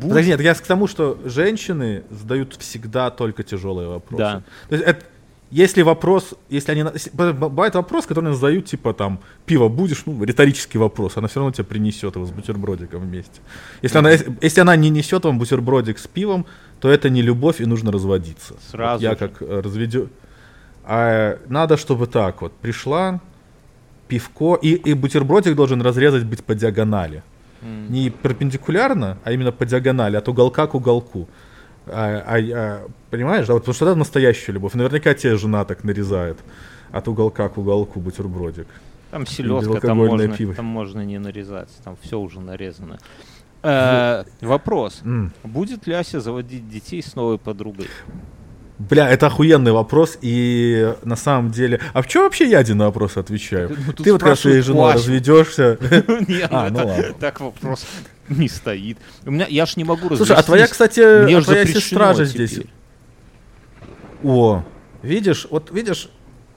Подожди, 0.01 0.31
нет, 0.31 0.40
я 0.40 0.55
к 0.55 0.61
тому, 0.61 0.86
что 0.86 1.19
женщины 1.24 2.05
задают 2.11 2.55
всегда 2.55 3.11
только 3.11 3.43
тяжелые 3.43 3.89
вопросы. 3.89 4.23
Да. 4.23 4.43
То 4.69 4.74
есть 4.77 4.86
это- 4.86 5.05
если 5.53 5.83
вопрос, 5.83 6.35
если 6.49 6.73
они... 6.73 6.85
Бывает 7.12 7.74
вопрос, 7.74 8.07
который 8.07 8.33
задают, 8.33 8.65
типа 8.65 8.95
там, 8.95 9.20
пиво 9.45 9.69
будешь, 9.69 10.03
ну, 10.07 10.24
риторический 10.24 10.79
вопрос, 10.79 11.19
она 11.19 11.29
все 11.29 11.41
равно 11.41 11.53
тебе 11.53 11.65
принесет 11.65 12.16
его 12.16 12.24
с 12.24 12.31
бутербродиком 12.31 13.03
вместе. 13.03 13.41
Если 13.83 13.99
она, 13.99 14.11
если, 14.11 14.61
она 14.61 14.77
не 14.77 14.89
несет 14.91 15.24
вам 15.24 15.39
бутербродик 15.39 15.99
с 15.99 16.07
пивом, 16.07 16.47
то 16.81 16.89
это 16.89 17.11
не 17.11 17.20
любовь 17.20 17.61
и 17.61 17.66
нужно 17.66 17.93
разводиться. 17.93 18.55
Вот 18.55 18.62
Сразу 18.70 19.03
я 19.03 19.11
же. 19.11 19.16
как 19.16 19.43
э, 19.43 19.61
разведю... 19.61 20.09
А 20.85 21.39
надо, 21.49 21.77
чтобы 21.77 22.07
так 22.07 22.41
вот, 22.41 22.53
пришла, 22.53 23.20
пивко, 24.09 24.55
и, 24.55 24.70
и 24.91 24.95
бутербродик 24.95 25.55
должен 25.55 25.83
разрезать 25.83 26.24
быть 26.24 26.43
по 26.43 26.55
диагонали 26.55 27.23
М. 27.62 27.93
не 27.93 28.11
перпендикулярно, 28.11 29.19
а 29.23 29.33
именно 29.33 29.53
по 29.53 29.65
диагонали, 29.65 30.16
от 30.16 30.29
уголка 30.29 30.66
к 30.66 30.74
уголку. 30.74 31.29
А, 31.87 32.23
а- 32.27 32.39
а, 32.55 32.89
понимаешь, 33.11 33.47
да, 33.47 33.55
вот 33.55 33.61
потому 33.61 33.75
что 33.75 33.87
это 33.87 33.95
настоящая 33.97 34.53
любовь. 34.53 34.75
Наверняка 34.75 35.15
тебе 35.15 35.37
жена 35.37 35.65
так 35.65 35.85
нарезает 35.85 36.39
от 36.93 37.09
уголка 37.09 37.49
к 37.49 37.59
уголку 37.59 38.01
бутербродик. 38.01 38.69
Там 39.11 39.27
селедка, 39.27 39.81
там 39.81 39.99
можно, 39.99 40.29
пиво. 40.29 40.55
там 40.55 40.65
можно 40.65 41.01
не 41.05 41.19
нарезать, 41.19 41.69
там 41.85 41.97
все 42.03 42.19
уже 42.19 42.41
нарезано. 42.41 42.99
Э, 43.63 44.25
Вопрос. 44.41 45.01
М. 45.05 45.33
Будет 45.45 45.87
ли 45.87 45.95
Ася 45.95 46.21
заводить 46.21 46.69
детей 46.69 47.03
с 47.03 47.15
новой 47.15 47.39
подругой? 47.39 47.89
Бля, 48.79 49.09
это 49.09 49.27
охуенный 49.29 49.71
вопрос, 49.71 50.19
и 50.23 50.95
на 51.05 51.15
самом 51.15 51.51
деле... 51.53 51.79
А 51.93 52.03
в 52.03 52.09
чем 52.09 52.23
вообще 52.23 52.49
я 52.51 52.59
один 52.59 52.79
на 52.79 52.87
вопрос 52.87 53.17
отвечаю? 53.17 53.77
Ну, 53.87 53.93
Ты 53.93 54.13
вот 54.13 54.21
когда 54.23 54.35
своей 54.35 54.61
женой 54.61 54.95
разведешься... 54.95 55.79
Нет, 56.29 56.49
А, 56.51 56.69
ну 56.71 56.81
ну 56.81 56.89
это 56.89 57.13
так 57.13 57.41
вопрос 57.41 57.87
не 58.28 58.49
стоит. 58.49 58.99
У 59.24 59.31
меня, 59.31 59.47
я 59.49 59.66
ж 59.66 59.77
не 59.77 59.85
могу 59.85 60.15
Слушай, 60.16 60.36
а 60.36 60.43
твоя, 60.43 60.62
развестись. 60.65 60.73
кстати, 60.73 61.24
Мне 61.24 61.39
а 61.39 61.43
твоя 61.43 61.66
сестра 61.66 62.15
же 62.15 62.27
теперь. 62.27 62.47
здесь... 62.47 62.65
О, 64.23 64.62
видишь, 65.03 65.47
вот 65.51 65.70
видишь, 65.73 66.09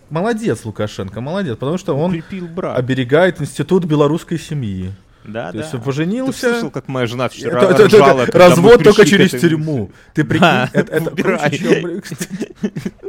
молодец 0.10 0.66
Лукашенко, 0.66 1.20
молодец, 1.22 1.58
потому 1.58 1.78
что 1.78 1.96
он 1.98 2.12
Укрепил 2.12 2.48
брак. 2.48 2.78
оберегает 2.78 3.42
институт 3.42 3.86
белорусской 3.86 4.38
семьи. 4.38 4.92
Да, 5.24 5.48
То 5.48 5.54
да. 5.54 5.60
есть 5.60 5.72
Ты 5.72 5.80
поженился... 5.80 6.52
слышал, 6.52 6.70
как 6.70 6.88
моя 6.88 7.08
жена 7.08 7.28
вчера 7.30 7.58
Это- 7.60 7.74
это- 7.74 7.84
это- 7.86 7.98
ржала, 7.98 8.26
когда 8.28 8.40
мы 8.44 8.50
развод 8.52 8.84
только 8.84 9.06
через 9.08 9.32
тюрьму. 9.32 9.90
Ты 10.14 10.24
прикинь, 10.24 10.42
Да, 10.42 10.70
это, 10.72 10.94
это 10.94 11.10
круче, 11.10 11.58
чем... 11.58 12.02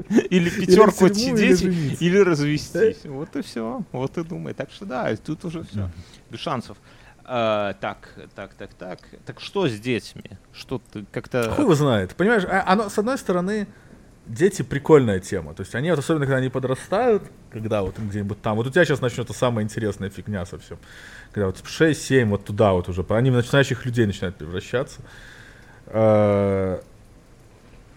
Или 0.30 0.48
пятерку 0.48 1.04
или 1.06 1.12
отсидеть, 1.12 1.60
жениться. 1.60 2.04
или 2.04 2.18
развестись. 2.18 2.96
Вот 3.04 3.36
и 3.36 3.42
все. 3.42 3.82
Вот 3.92 4.16
и 4.16 4.24
думай. 4.24 4.54
Так 4.54 4.70
что 4.70 4.86
да, 4.86 5.14
тут 5.16 5.44
уже 5.44 5.64
все. 5.64 5.90
Без 6.30 6.40
шансов. 6.40 6.78
А, 7.28 7.74
так, 7.80 8.08
так, 8.34 8.54
так, 8.54 8.70
так. 8.74 9.00
Так 9.24 9.40
что 9.40 9.68
с 9.68 9.78
детьми? 9.78 10.30
Что 10.52 10.80
ты 10.92 11.04
как-то... 11.10 11.50
Хуй 11.50 11.64
его 11.64 11.74
знает. 11.74 12.14
Понимаешь, 12.14 12.44
а- 12.44 12.64
оно, 12.66 12.88
с 12.88 12.96
одной 12.98 13.18
стороны, 13.18 13.66
дети 14.26 14.62
прикольная 14.62 15.18
тема. 15.18 15.52
То 15.52 15.62
есть 15.62 15.74
они, 15.74 15.90
вот, 15.90 15.98
особенно 15.98 16.24
когда 16.26 16.36
они 16.38 16.48
подрастают, 16.50 17.24
когда 17.50 17.82
вот 17.82 17.98
где-нибудь 17.98 18.40
там, 18.40 18.56
вот 18.56 18.68
у 18.68 18.70
тебя 18.70 18.84
сейчас 18.84 19.00
начнется 19.00 19.32
самая 19.32 19.64
интересная 19.64 20.08
фигня 20.08 20.46
совсем. 20.46 20.78
Когда 21.32 21.46
вот 21.46 21.56
6-7, 21.56 22.26
вот 22.26 22.44
туда 22.44 22.72
вот 22.72 22.88
уже, 22.88 23.04
они 23.08 23.30
в 23.30 23.34
начинающих 23.34 23.84
людей 23.84 24.06
начинают 24.06 24.36
превращаться. 24.36 25.00
Э, 25.86 26.78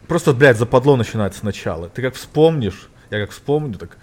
Просто, 0.10 0.34
блядь, 0.34 0.58
западло 0.58 0.96
начинать 0.96 1.36
сначала. 1.36 1.88
Ты 1.88 2.02
как 2.02 2.16
вспомнишь, 2.16 2.90
я 3.12 3.20
как 3.20 3.30
вспомню, 3.30 3.78
так 3.78 3.96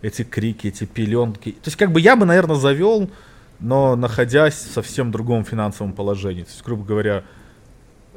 эти 0.00 0.22
крики, 0.24 0.68
эти 0.68 0.84
пеленки. 0.84 1.52
То 1.52 1.66
есть, 1.66 1.76
как 1.76 1.92
бы 1.92 2.00
я 2.00 2.16
бы, 2.16 2.24
наверное, 2.24 2.56
завел, 2.56 3.10
но 3.60 3.96
находясь 3.96 4.54
в 4.54 4.72
совсем 4.72 5.10
другом 5.10 5.44
финансовом 5.44 5.92
положении. 5.92 6.42
То 6.42 6.50
есть, 6.50 6.64
грубо 6.64 6.84
говоря, 6.84 7.24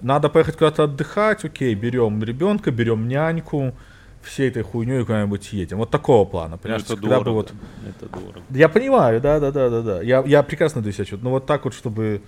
надо 0.02 0.30
поехать 0.30 0.56
куда-то 0.57 0.84
отдыхать, 0.84 1.44
окей, 1.45 1.74
берем 1.76 2.24
ребенка, 2.24 2.72
берем 2.72 3.07
няньку, 3.07 3.74
всей 4.22 4.49
этой 4.49 4.64
хуйней 4.64 5.02
куда-нибудь 5.02 5.52
едем. 5.53 5.78
Вот 5.80 5.90
такого 5.91 6.24
плана, 6.26 6.57
понимаешь? 6.57 6.84
это 6.84 6.95
Когда 6.95 7.20
бы 7.20 7.26
дорого. 7.26 7.36
вот- 7.36 7.53
Это 7.88 8.10
дорого. 8.10 8.41
Я 8.49 8.70
понимаю, 8.70 9.20
да, 9.22 9.40
да, 9.40 9.52
да, 9.52 9.70
да, 9.70 9.82
да. 9.82 10.02
Я, 10.02 10.24
я 10.26 10.44
прекрасно 10.44 10.82
даю 10.82 10.94
себя 10.94 11.03
чувствую. 11.06 11.24
Но 11.26 11.30
вот 11.32 11.45
так 11.45 11.65
вот, 11.65 11.74
чтобы. 11.74 12.22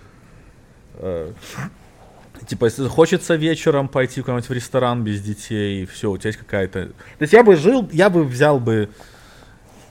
э, 0.95 1.31
типа, 2.47 2.65
если 2.65 2.87
хочется 2.89 3.35
вечером 3.35 3.87
пойти 3.87 4.19
куда-нибудь 4.21 4.49
в 4.49 4.53
ресторан 4.53 5.03
без 5.05 5.21
детей, 5.21 5.85
все, 5.85 6.11
у 6.11 6.17
тебя 6.17 6.29
есть 6.29 6.39
какая-то. 6.39 6.87
То 6.87 6.93
есть 7.21 7.31
я 7.33 7.43
бы 7.43 7.55
жил, 7.55 7.87
я 7.93 8.09
бы 8.09 8.23
взял 8.25 8.59
бы. 8.59 8.89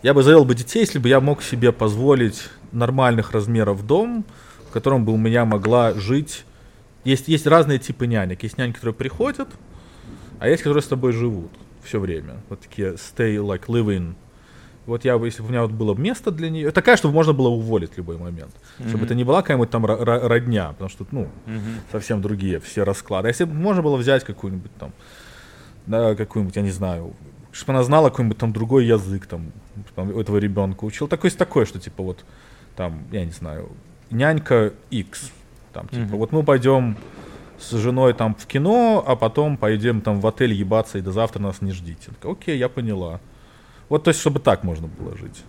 Я 0.02 0.12
бы 0.12 0.22
завел 0.22 0.44
бы 0.44 0.55
детей, 0.55 0.80
если 0.80 0.98
бы 0.98 1.09
я 1.09 1.20
мог 1.20 1.42
себе 1.42 1.72
позволить 1.72 2.51
нормальных 2.74 3.32
размеров 3.32 3.86
дом, 3.86 4.24
в 4.68 4.72
котором 4.72 5.05
бы 5.05 5.12
у 5.12 5.16
меня 5.16 5.44
могла 5.44 5.94
жить. 5.94 6.44
Есть, 7.05 7.28
есть 7.28 7.46
разные 7.46 7.78
типы 7.78 8.06
нянек. 8.06 8.42
Есть 8.42 8.59
няни, 8.59 8.72
которые 8.72 8.94
приходят, 8.94 9.48
а 10.38 10.48
есть, 10.48 10.62
которые 10.62 10.82
с 10.82 10.86
тобой 10.86 11.12
живут 11.12 11.51
все 11.82 12.01
время. 12.01 12.36
Вот 12.48 12.60
такие 12.60 12.94
stay 12.94 13.36
like 13.36 13.66
live 13.66 13.86
in. 13.96 14.14
Вот 14.86 15.05
я 15.05 15.16
бы, 15.18 15.26
если 15.26 15.40
бы 15.42 15.48
у 15.48 15.51
меня 15.51 15.62
вот 15.62 15.70
было 15.70 15.94
место 15.94 16.30
для 16.30 16.51
нее, 16.51 16.70
такая, 16.70 16.96
чтобы 16.98 17.14
можно 17.14 17.32
было 17.32 17.48
уволить 17.48 17.92
в 17.92 17.96
любой 17.96 18.18
момент. 18.18 18.55
Чтобы 18.76 18.96
Мгм. 18.98 19.05
это 19.05 19.14
не 19.14 19.24
была 19.24 19.40
какая-нибудь 19.40 19.70
там 19.70 19.86
ро- 19.86 20.02
ро- 20.02 20.26
родня, 20.28 20.68
потому 20.72 20.90
что, 20.90 21.06
ну, 21.10 21.28
Мгм. 21.46 21.80
совсем 21.90 22.20
другие 22.20 22.60
все 22.60 22.84
расклады. 22.84 23.28
А 23.28 23.30
если 23.30 23.44
бы 23.44 23.55
можно 23.55 23.82
было 23.82 23.96
взять 23.96 24.24
какую-нибудь 24.24 24.70
там, 24.78 24.92
да, 25.86 26.14
какую-нибудь, 26.14 26.56
я 26.56 26.62
не 26.62 26.70
знаю, 26.70 27.14
чтобы 27.52 27.72
она 27.72 27.82
знала 27.84 28.10
какой-нибудь 28.10 28.36
там 28.38 28.52
другой 28.52 28.84
язык, 28.86 29.26
там, 29.26 29.52
там, 29.94 30.10
у 30.10 30.20
этого 30.20 30.36
ребенка 30.38 30.84
учил. 30.84 31.09
Такое 31.09 31.28
есть 31.30 31.38
такое, 31.38 31.64
что 31.64 31.78
типа 31.78 32.02
вот, 32.02 32.24
там, 32.76 33.02
я 33.12 33.24
не 33.24 33.32
знаю, 33.32 33.70
нянька 34.10 34.72
X, 34.90 35.30
там, 35.72 35.88
типа, 35.88 36.02
Мгм. 36.02 36.16
вот 36.18 36.32
мы 36.32 36.42
пойдем 36.42 36.96
с 37.59 37.70
женой 37.72 38.14
там 38.14 38.34
в 38.34 38.46
кино, 38.46 39.02
а 39.06 39.16
потом 39.16 39.56
пойдем 39.56 40.01
там 40.01 40.20
в 40.20 40.26
отель 40.26 40.52
ебаться, 40.52 40.98
и 40.98 41.01
до 41.01 41.12
завтра 41.12 41.40
нас 41.40 41.62
не 41.62 41.72
ждите. 41.72 42.10
Такая, 42.10 42.32
Окей, 42.32 42.59
я 42.59 42.68
поняла. 42.68 43.20
Вот, 43.88 44.05
то 44.05 44.09
есть, 44.10 44.20
чтобы 44.20 44.40
так 44.40 44.64
можно 44.64 44.88
было 44.88 45.16
жить. 45.16 45.42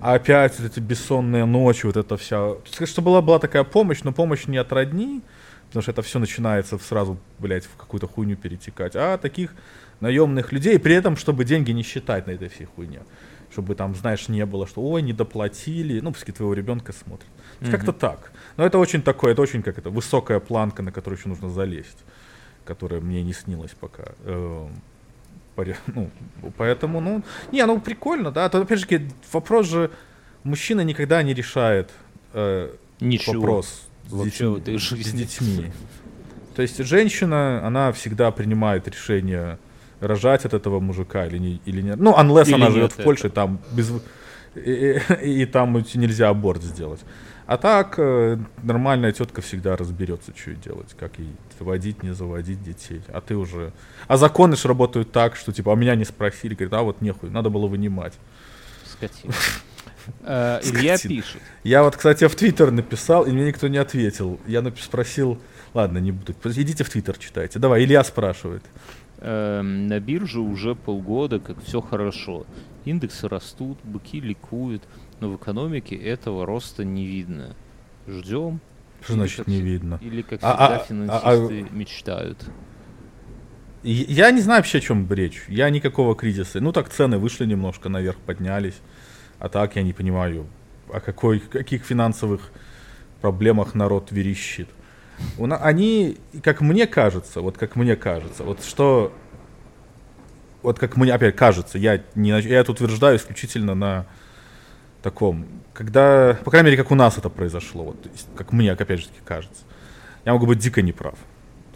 А 0.00 0.14
опять 0.14 0.58
вот 0.58 0.70
эти 0.70 0.80
бессонные 0.80 1.44
ночи, 1.44 1.86
вот 1.86 1.96
это 1.96 2.16
вся... 2.16 2.54
Чтобы 2.84 3.06
была, 3.06 3.22
была 3.22 3.38
такая 3.38 3.64
помощь, 3.64 4.02
но 4.02 4.12
помощь 4.12 4.46
не 4.46 4.58
от 4.58 4.72
родни, 4.72 5.22
потому 5.68 5.82
что 5.82 5.92
это 5.92 6.02
все 6.02 6.18
начинается 6.18 6.78
сразу, 6.78 7.18
блядь, 7.38 7.64
в 7.64 7.76
какую-то 7.76 8.06
хуйню 8.06 8.36
перетекать, 8.36 8.92
а 8.96 9.16
таких 9.18 9.54
наемных 10.00 10.52
людей, 10.52 10.78
при 10.78 10.94
этом, 10.94 11.16
чтобы 11.16 11.44
деньги 11.44 11.70
не 11.72 11.82
считать 11.82 12.26
на 12.26 12.32
этой 12.32 12.48
всей 12.48 12.66
хуйне. 12.66 13.00
Чтобы 13.54 13.76
там, 13.76 13.94
знаешь, 13.94 14.28
не 14.28 14.44
было, 14.46 14.66
что 14.66 14.82
ой, 14.82 15.00
не 15.00 15.12
доплатили, 15.12 16.00
ну, 16.00 16.10
пусть 16.10 16.24
твоего 16.24 16.54
ребенка 16.54 16.92
смотрят. 16.92 17.30
Есть 17.60 17.70
Как-то 17.70 17.92
так. 17.92 18.32
Но 18.56 18.66
это 18.66 18.78
очень 18.78 19.00
такое, 19.00 19.30
это 19.30 19.42
очень 19.42 19.62
как 19.62 19.78
это, 19.78 19.90
высокая 19.90 20.40
планка, 20.40 20.82
на 20.82 20.90
которую 20.90 21.16
еще 21.16 21.28
нужно 21.28 21.48
залезть, 21.50 21.98
которая 22.64 23.00
мне 23.00 23.22
не 23.22 23.32
снилась 23.32 23.70
пока. 23.78 24.02
Эм, 24.24 24.70
Ну, 25.86 26.10
поэтому, 26.56 27.00
ну, 27.00 27.22
не, 27.52 27.64
ну 27.64 27.80
прикольно, 27.80 28.32
да. 28.32 28.48
То, 28.48 28.60
опять 28.60 28.80
же, 28.80 28.86
вопрос 29.32 29.68
же, 29.68 29.92
мужчина 30.42 30.80
никогда 30.80 31.22
не 31.22 31.32
решает 31.32 31.92
э, 32.32 32.74
Ничего. 32.98 33.34
вопрос 33.34 33.86
с 34.08 34.24
детьми, 34.24 34.78
с 34.78 35.12
детьми. 35.12 35.72
То 36.56 36.62
есть 36.62 36.84
женщина, 36.84 37.64
она 37.64 37.92
всегда 37.92 38.32
принимает 38.32 38.88
решение 38.88 39.58
рожать 40.04 40.44
от 40.44 40.54
этого 40.54 40.80
мужика 40.80 41.26
или, 41.26 41.38
не, 41.38 41.60
или 41.64 41.82
нет. 41.82 41.98
Ну, 41.98 42.12
unless 42.12 42.46
Или 42.46 42.54
она 42.54 42.70
живет 42.70 42.92
в. 42.92 42.96
Польше, 42.96 43.30
там 43.30 43.60
без... 43.72 43.92
И, 44.54 44.98
и- 45.22 45.42
и 45.42 45.46
там 45.46 45.84
нельзя 45.94 46.28
аборт 46.28 46.62
сделать. 46.62 47.00
А 47.46 47.58
так 47.58 47.98
э, 47.98 48.38
нормальная 48.62 49.12
тетка 49.12 49.42
всегда 49.42 49.76
разберется, 49.76 50.32
что 50.34 50.54
делать, 50.54 50.94
как 50.98 51.18
ей 51.18 51.28
заводить, 51.58 52.02
не 52.02 52.14
заводить 52.14 52.62
детей. 52.62 53.02
А 53.08 53.20
ты 53.20 53.36
уже... 53.36 53.72
А 54.08 54.16
законы 54.16 54.56
ж 54.56 54.64
работают 54.64 55.12
так, 55.12 55.36
что 55.36 55.52
типа, 55.52 55.72
а 55.72 55.76
меня 55.76 55.94
не 55.94 56.04
спросили, 56.04 56.54
говорят, 56.54 56.72
а 56.72 56.82
вот 56.82 57.02
нехуй, 57.02 57.28
надо 57.28 57.50
было 57.50 57.66
вынимать. 57.66 58.14
Скотина. 58.84 59.34
Э, 60.20 60.60
Илья 60.62 60.98
пишет. 60.98 61.40
Я 61.62 61.82
вот, 61.82 61.96
кстати, 61.96 62.28
в 62.28 62.34
Твиттер 62.34 62.70
написал, 62.70 63.24
и 63.24 63.32
мне 63.32 63.46
никто 63.46 63.68
не 63.68 63.78
ответил. 63.78 64.38
Я 64.46 64.62
спросил, 64.82 65.40
ладно, 65.72 65.96
не 65.96 66.12
буду, 66.12 66.34
идите 66.44 66.84
в 66.84 66.90
Твиттер 66.90 67.16
читайте. 67.16 67.58
Давай, 67.58 67.84
Илья 67.84 68.04
спрашивает. 68.04 68.62
Эм, 69.26 69.86
на 69.86 70.00
бирже 70.00 70.40
уже 70.40 70.74
полгода, 70.74 71.40
как 71.40 71.62
все 71.64 71.80
хорошо. 71.80 72.44
Индексы 72.84 73.26
растут, 73.26 73.78
быки 73.82 74.20
ликуют, 74.20 74.82
но 75.20 75.30
в 75.30 75.36
экономике 75.36 75.96
этого 75.96 76.44
роста 76.44 76.84
не 76.84 77.06
видно. 77.06 77.56
Ждем. 78.06 78.60
Что 79.02 79.14
значит 79.14 79.38
как 79.38 79.46
не 79.46 79.62
видно? 79.62 79.98
Или, 80.02 80.20
как 80.20 80.40
А- 80.42 80.46
всегда, 80.50 80.66
а- 80.66 80.68
а- 80.68 80.76
а- 80.76 80.84
финансисты 80.84 81.66
мечтают. 81.74 82.44
Я 83.82 84.30
не 84.30 84.42
знаю 84.42 84.58
вообще, 84.58 84.78
о 84.78 84.80
чем 84.82 85.10
речь. 85.10 85.44
Я 85.48 85.70
никакого 85.70 86.14
кризиса. 86.14 86.60
Ну 86.60 86.72
так 86.72 86.90
цены 86.90 87.16
вышли 87.16 87.46
немножко 87.46 87.88
наверх, 87.88 88.18
поднялись. 88.18 88.76
А 89.38 89.48
так 89.48 89.76
я 89.76 89.82
не 89.82 89.94
понимаю, 89.94 90.46
о 90.92 91.00
какой, 91.00 91.40
каких 91.40 91.84
финансовых 91.84 92.50
проблемах 93.22 93.74
народ 93.74 94.12
верещит. 94.12 94.68
Они, 95.38 96.18
как 96.42 96.60
мне 96.60 96.86
кажется, 96.86 97.40
вот 97.40 97.56
как 97.58 97.76
мне 97.76 97.96
кажется, 97.96 98.42
вот 98.44 98.62
что, 98.64 99.12
вот 100.62 100.78
как 100.78 100.96
мне 100.96 101.12
опять 101.12 101.36
кажется, 101.36 101.78
я, 101.78 102.02
не, 102.14 102.30
я 102.30 102.60
это 102.60 102.72
утверждаю 102.72 103.16
исключительно 103.16 103.74
на 103.74 104.06
таком, 105.02 105.46
когда, 105.72 106.38
по 106.44 106.50
крайней 106.50 106.70
мере, 106.70 106.82
как 106.82 106.90
у 106.90 106.94
нас 106.94 107.18
это 107.18 107.28
произошло, 107.28 107.84
вот, 107.84 108.06
как 108.36 108.52
мне, 108.52 108.72
опять 108.72 109.00
же 109.00 109.08
таки, 109.08 109.20
кажется. 109.24 109.64
Я 110.24 110.32
могу 110.32 110.46
быть 110.46 110.58
дико 110.58 110.80
неправ. 110.80 111.14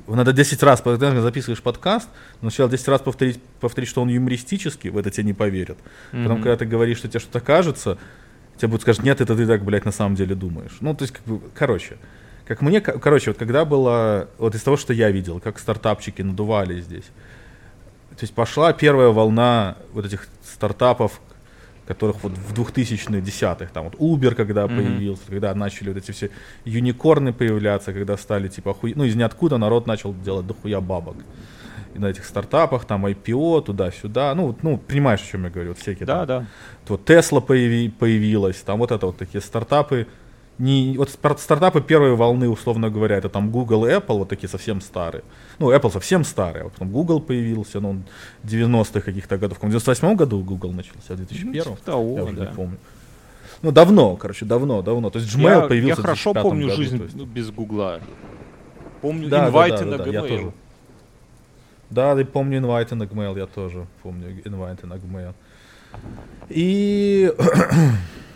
Надо 0.07 0.33
10 0.33 0.63
раз, 0.63 0.81
когда 0.81 1.21
записываешь 1.21 1.61
подкаст, 1.63 2.09
сначала 2.41 2.71
10 2.71 2.89
раз 2.89 3.03
повторить, 3.03 3.43
повторить, 3.61 3.91
что 3.91 4.01
он 4.01 4.09
юмористический, 4.09 4.89
в 4.89 4.97
это 4.97 5.11
тебе 5.11 5.25
не 5.25 5.33
поверят. 5.35 5.77
Потом, 6.11 6.33
Мгм. 6.33 6.43
когда 6.43 6.57
ты 6.57 6.65
говоришь, 6.65 6.97
что 6.99 7.09
тебе 7.09 7.21
что-то 7.21 7.41
кажется, 7.41 7.99
тебе 8.57 8.69
будут 8.69 8.83
сказать, 8.83 9.03
нет, 9.03 9.21
это 9.21 9.37
ты 9.37 9.47
так, 9.47 9.63
блядь, 9.63 9.85
на 9.85 9.93
самом 9.93 10.15
деле 10.15 10.35
думаешь. 10.35 10.79
Ну, 10.81 10.95
то 10.95 11.03
есть, 11.05 11.13
как 11.13 11.25
бы, 11.25 11.43
короче, 11.55 11.99
как 12.49 12.63
мне, 12.63 12.81
короче, 12.81 13.31
вот 13.31 13.39
когда 13.39 13.65
было, 13.67 14.29
вот 14.39 14.55
из 14.55 14.63
того, 14.63 14.79
что 14.79 14.95
я 14.95 15.11
видел, 15.11 15.39
как 15.39 15.59
стартапчики 15.59 16.23
надували 16.23 16.81
здесь, 16.81 17.05
то 18.11 18.23
есть 18.23 18.33
пошла 18.35 18.73
первая 18.73 19.11
волна 19.11 19.77
вот 19.93 20.07
этих 20.07 20.27
стартапов, 20.43 21.21
которых 21.87 22.23
вот 22.23 22.33
в 22.33 22.53
2010-х, 22.55 23.71
там 23.73 23.85
вот 23.85 23.95
Uber 23.97 24.35
когда 24.35 24.67
Мгм. 24.67 24.77
появился, 24.77 25.23
когда 25.29 25.55
начали 25.55 25.89
вот 25.91 25.99
эти 25.99 26.11
все 26.11 26.31
юникорны 26.65 27.33
появляться, 27.33 27.93
когда 27.93 28.17
стали 28.17 28.49
типа 28.49 28.71
охуе... 28.71 28.95
ну 28.97 29.05
из 29.05 29.15
ниоткуда 29.15 29.59
народ 29.59 29.87
начал 29.87 30.15
делать 30.15 30.47
дохуя 30.47 30.81
бабок. 30.81 31.17
И 31.95 31.99
на 31.99 32.07
этих 32.07 32.25
стартапах, 32.25 32.85
там 32.87 33.07
IPO, 33.07 33.63
туда-сюда, 33.65 34.35
ну, 34.35 34.49
вот, 34.49 34.63
ну, 34.63 34.77
понимаешь, 34.77 35.21
о 35.23 35.27
чем 35.27 35.45
я 35.45 35.51
говорю, 35.51 35.71
вот 35.71 35.79
всякие 35.79 36.07
Да, 36.07 36.19
там 36.19 36.27
да. 36.27 36.47
вот 36.89 37.05
Тесла 37.07 37.41
появи- 37.41 37.91
появилась, 37.91 38.57
там 38.57 38.79
вот 38.79 38.91
это 38.93 39.07
вот 39.07 39.17
такие 39.17 39.41
стартапы, 39.41 40.07
не, 40.59 40.97
вот 40.99 41.11
стар- 41.11 41.39
стартапы 41.39 41.81
первой 41.81 42.15
волны, 42.15 42.49
условно 42.49 42.91
говоря, 42.91 43.17
это 43.17 43.29
там 43.29 43.51
Google 43.51 43.87
и 43.87 43.91
Apple, 43.91 44.19
вот 44.19 44.29
такие 44.29 44.49
совсем 44.49 44.81
старые. 44.81 45.23
Ну, 45.59 45.71
Apple 45.73 45.93
совсем 45.93 46.25
старый, 46.25 46.63
а 46.63 46.69
потом 46.69 46.91
Google 46.91 47.21
появился, 47.21 47.81
ну, 47.81 47.91
он 47.91 48.03
90-х 48.45 49.01
каких-то 49.01 49.39
годов. 49.39 49.59
В 49.59 49.67
98 49.67 50.17
году 50.17 50.43
Google 50.43 50.73
начался, 50.73 51.15
в 51.15 51.17
2001 51.17 51.47
Ну, 51.53 51.77
типа 51.77 51.85
того, 51.85 52.17
я 52.17 52.25
уже 52.25 52.33
да. 52.35 52.47
не 52.47 52.53
помню. 52.53 52.79
Ну, 53.63 53.73
давно, 53.73 54.17
короче, 54.17 54.45
давно, 54.45 54.83
давно. 54.83 55.11
То 55.11 55.19
есть 55.19 55.35
Gmail 55.35 55.63
я, 55.63 55.69
появился 55.69 56.01
я 56.01 56.03
хорошо 56.03 56.33
2005 56.33 56.43
помню 56.43 56.67
году, 56.67 56.77
жизнь 56.77 57.03
есть. 57.03 57.15
ну, 57.17 57.25
без 57.25 57.51
Гугла. 57.51 58.01
Помню 59.01 59.29
Да, 59.29 59.43
да, 59.43 59.49
инвайты 59.49 59.85
да, 59.85 59.91
на 59.93 59.99
да, 59.99 60.05
да, 60.05 60.11
я 60.11 60.21
Gmail. 60.21 60.29
тоже. 60.29 60.53
Да, 61.91 62.13
я 62.19 62.25
помню 62.27 62.59
инвайты 62.59 62.95
на 62.95 63.05
Gmail, 63.05 63.39
я 63.39 63.47
тоже 63.47 63.87
помню 64.03 64.41
инвайты 64.45 64.87
на 64.87 64.95
Gmail. 64.95 65.35
И 66.51 67.33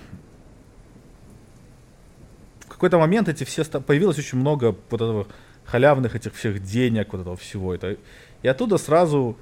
какой-то 2.83 2.99
момент 2.99 3.29
эти 3.29 3.45
все 3.45 3.63
появилось 3.65 4.19
очень 4.19 4.39
много 4.39 4.75
вот 4.91 5.01
этого 5.01 5.29
халявных 5.65 6.17
этих 6.17 6.35
всех 6.35 6.61
денег, 6.65 7.13
вот 7.13 7.21
этого 7.21 7.37
всего. 7.37 7.73
Это 7.73 7.97
и 8.43 8.49
оттуда 8.49 8.77
сразу, 8.77 9.37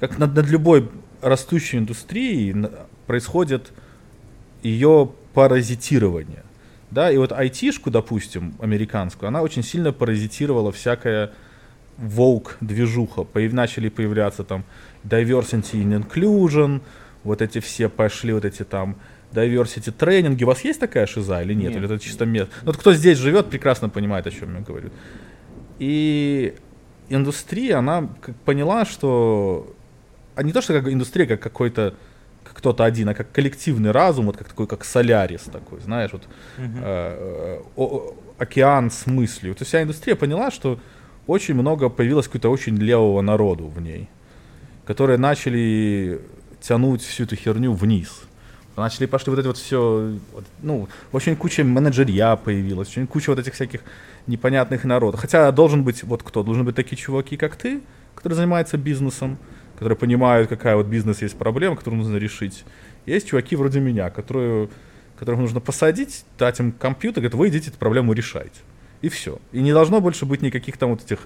как 0.00 0.16
над, 0.16 0.34
над 0.34 0.48
любой 0.48 0.88
растущей 1.20 1.76
индустрией, 1.76 2.70
происходит 3.06 3.72
ее 4.62 5.10
паразитирование. 5.34 6.42
Да, 6.90 7.10
и 7.10 7.18
вот 7.18 7.32
айтишку, 7.32 7.90
допустим, 7.90 8.54
американскую, 8.60 9.28
она 9.28 9.42
очень 9.42 9.62
сильно 9.62 9.92
паразитировала 9.92 10.72
всякая 10.72 11.32
волк 11.98 12.56
движуха. 12.62 13.24
Появ- 13.24 13.52
начали 13.52 13.90
появляться 13.90 14.42
там 14.42 14.64
diversity 15.04 15.84
and 15.84 16.02
inclusion, 16.02 16.80
вот 17.24 17.42
эти 17.42 17.58
все 17.58 17.90
пошли, 17.90 18.32
вот 18.32 18.46
эти 18.46 18.62
там 18.62 18.96
diversity 19.32 19.90
тренинги. 19.92 20.44
У 20.44 20.46
вас 20.46 20.64
есть 20.64 20.80
такая 20.80 21.06
шиза 21.06 21.42
или 21.42 21.54
нет? 21.54 21.70
Нет. 21.70 21.76
Или 21.76 21.84
это 21.86 21.98
чисто 21.98 22.26
место? 22.26 22.52
Ну, 22.62 22.66
вот 22.66 22.76
кто 22.76 22.92
здесь 22.92 23.18
живет, 23.18 23.46
прекрасно 23.50 23.88
понимает, 23.88 24.26
о 24.26 24.30
чем 24.30 24.54
я 24.56 24.60
говорю. 24.60 24.90
И 25.78 26.54
индустрия, 27.08 27.78
она 27.78 28.08
поняла, 28.44 28.84
что... 28.84 29.74
А 30.36 30.42
не 30.42 30.52
то, 30.52 30.60
что 30.62 30.72
как 30.74 30.92
индустрия, 30.92 31.26
как 31.26 31.40
какой-то 31.40 31.94
как 32.44 32.54
кто-то 32.54 32.84
один, 32.84 33.08
а 33.08 33.14
как 33.14 33.30
коллективный 33.32 33.90
разум, 33.90 34.26
вот 34.26 34.36
как 34.36 34.48
такой, 34.48 34.66
как 34.66 34.84
солярис 34.84 35.42
такой, 35.42 35.80
знаешь, 35.80 36.10
вот 36.12 36.22
Мгм. 36.58 36.80
э, 36.82 37.60
о- 37.76 37.84
о- 37.84 38.14
океан 38.38 38.90
с 38.90 39.06
мыслью. 39.06 39.54
То 39.54 39.62
есть 39.62 39.68
вся 39.68 39.82
индустрия 39.82 40.16
поняла, 40.16 40.50
что 40.50 40.80
очень 41.26 41.54
много 41.54 41.88
появилось 41.90 42.26
какого-то 42.26 42.48
очень 42.50 42.76
левого 42.76 43.20
народу 43.20 43.66
в 43.68 43.80
ней, 43.82 44.08
которые 44.86 45.18
начали 45.18 46.20
тянуть 46.60 47.02
всю 47.02 47.24
эту 47.24 47.36
херню 47.36 47.72
вниз. 47.72 48.22
Начали 48.76 49.06
пошли 49.06 49.30
вот 49.30 49.38
это 49.38 49.48
вот 49.48 49.58
все, 49.58 50.14
ну, 50.62 50.88
очень 51.12 51.36
куча 51.36 51.64
менеджерья 51.64 52.36
появилась, 52.36 52.88
очень 52.88 53.06
куча 53.06 53.30
вот 53.30 53.38
этих 53.38 53.54
всяких 53.54 53.80
непонятных 54.26 54.84
народов. 54.84 55.20
Хотя 55.20 55.50
должен 55.52 55.82
быть 55.82 56.02
вот 56.04 56.22
кто? 56.22 56.42
Должны 56.42 56.64
быть 56.64 56.76
такие 56.76 56.96
чуваки, 56.96 57.36
как 57.36 57.56
ты, 57.56 57.80
которые 58.14 58.36
занимаются 58.36 58.78
бизнесом, 58.78 59.38
которые 59.78 59.98
понимают, 59.98 60.48
какая 60.48 60.76
вот 60.76 60.86
бизнес 60.86 61.20
есть 61.22 61.36
проблема, 61.36 61.76
которую 61.76 62.02
нужно 62.02 62.16
решить. 62.16 62.64
Есть 63.06 63.28
чуваки 63.28 63.56
вроде 63.56 63.80
меня, 63.80 64.08
которые, 64.10 64.68
которых 65.18 65.40
нужно 65.40 65.60
посадить, 65.60 66.24
дать 66.38 66.60
им 66.60 66.72
компьютер, 66.72 67.22
говорят, 67.22 67.34
вы 67.34 67.48
идите 67.48 67.70
эту 67.70 67.78
проблему 67.78 68.12
решайте. 68.12 68.60
И 69.02 69.08
все. 69.08 69.38
И 69.52 69.62
не 69.62 69.72
должно 69.72 70.00
больше 70.00 70.26
быть 70.26 70.42
никаких 70.42 70.76
там 70.76 70.90
вот 70.90 71.02
этих 71.02 71.20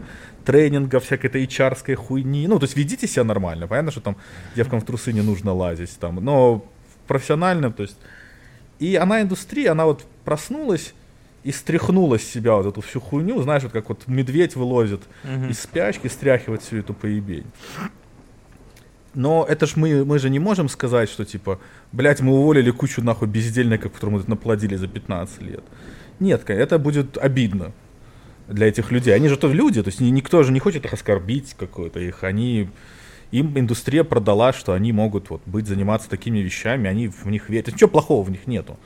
тренингов, 0.44 1.04
всякой 1.04 1.26
этой 1.26 1.44
hr 1.44 1.94
хуйни. 1.96 2.46
Ну, 2.46 2.58
то 2.58 2.64
есть 2.64 2.76
ведите 2.76 3.08
себя 3.08 3.24
нормально. 3.24 3.66
Понятно, 3.66 3.90
что 3.90 4.00
там 4.00 4.16
девкам 4.54 4.80
в 4.80 4.84
трусы 4.84 5.12
не 5.12 5.22
нужно 5.22 5.52
лазить. 5.52 5.98
Там, 5.98 6.16
но 6.16 6.64
профессионально, 7.06 7.72
то 7.72 7.82
есть... 7.82 7.96
И 8.80 8.96
она, 8.96 9.22
индустрия, 9.22 9.70
она 9.72 9.84
вот 9.84 10.04
проснулась 10.24 10.94
и 11.44 11.52
стряхнула 11.52 12.18
с 12.18 12.24
себя 12.24 12.54
вот 12.56 12.66
эту 12.66 12.80
всю 12.80 13.00
хуйню, 13.00 13.40
знаешь, 13.42 13.62
вот 13.62 13.72
как 13.72 13.88
вот 13.88 14.08
медведь 14.08 14.56
вылозит 14.56 15.00
Мгм. 15.22 15.48
из 15.50 15.60
спячки, 15.60 16.08
стряхивает 16.08 16.62
всю 16.62 16.78
эту 16.78 16.92
поебень. 16.94 17.46
Но 19.14 19.46
это 19.48 19.66
ж 19.66 19.76
мы, 19.76 20.04
мы 20.04 20.18
же 20.18 20.28
не 20.28 20.40
можем 20.40 20.68
сказать, 20.68 21.08
что 21.08 21.24
типа, 21.24 21.60
блядь, 21.92 22.20
мы 22.20 22.32
уволили 22.32 22.70
кучу 22.72 23.00
нахуй 23.02 23.28
бездельников, 23.28 23.92
которым 23.92 24.14
мы 24.16 24.24
наплодили 24.26 24.74
за 24.74 24.88
15 24.88 25.42
лет. 25.42 25.62
Нет, 26.18 26.42
это 26.50 26.78
будет 26.78 27.16
обидно 27.18 27.72
для 28.48 28.66
этих 28.66 28.90
людей. 28.90 29.14
Они 29.14 29.28
же 29.28 29.36
тоже 29.36 29.54
люди, 29.54 29.82
то 29.82 29.88
есть 29.88 30.00
ни- 30.00 30.10
никто 30.10 30.42
же 30.42 30.50
не 30.52 30.58
хочет 30.58 30.84
их 30.84 30.92
оскорбить 30.92 31.54
какой-то 31.56 32.00
их. 32.00 32.24
Они, 32.24 32.68
им 33.34 33.58
индустрия 33.58 34.04
продала, 34.04 34.52
что 34.52 34.74
они 34.74 34.92
могут 34.92 35.28
вот 35.28 35.42
быть, 35.44 35.66
заниматься 35.66 36.08
такими 36.08 36.38
вещами, 36.38 36.88
они 36.88 37.08
в 37.08 37.26
них 37.26 37.48
верят. 37.48 37.74
Ничего 37.74 37.90
плохого 37.90 38.22
в 38.22 38.30
них 38.30 38.46
нету 38.46 38.78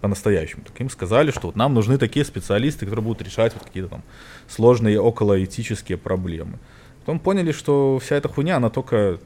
по-настоящему. 0.00 0.62
Так 0.64 0.80
им 0.80 0.88
сказали, 0.88 1.30
что 1.30 1.48
вот 1.48 1.56
нам 1.56 1.74
нужны 1.74 1.98
такие 1.98 2.24
специалисты, 2.24 2.86
которые 2.86 3.04
будут 3.04 3.20
решать 3.20 3.52
вот 3.52 3.64
какие-то 3.64 3.90
там 3.90 4.02
сложные 4.48 4.98
околоэтические 4.98 5.98
проблемы. 5.98 6.58
Потом 7.00 7.20
поняли, 7.20 7.52
что 7.52 7.98
вся 8.02 8.16
эта 8.16 8.28
хуйня, 8.28 8.56
она 8.56 8.70
только 8.70 9.20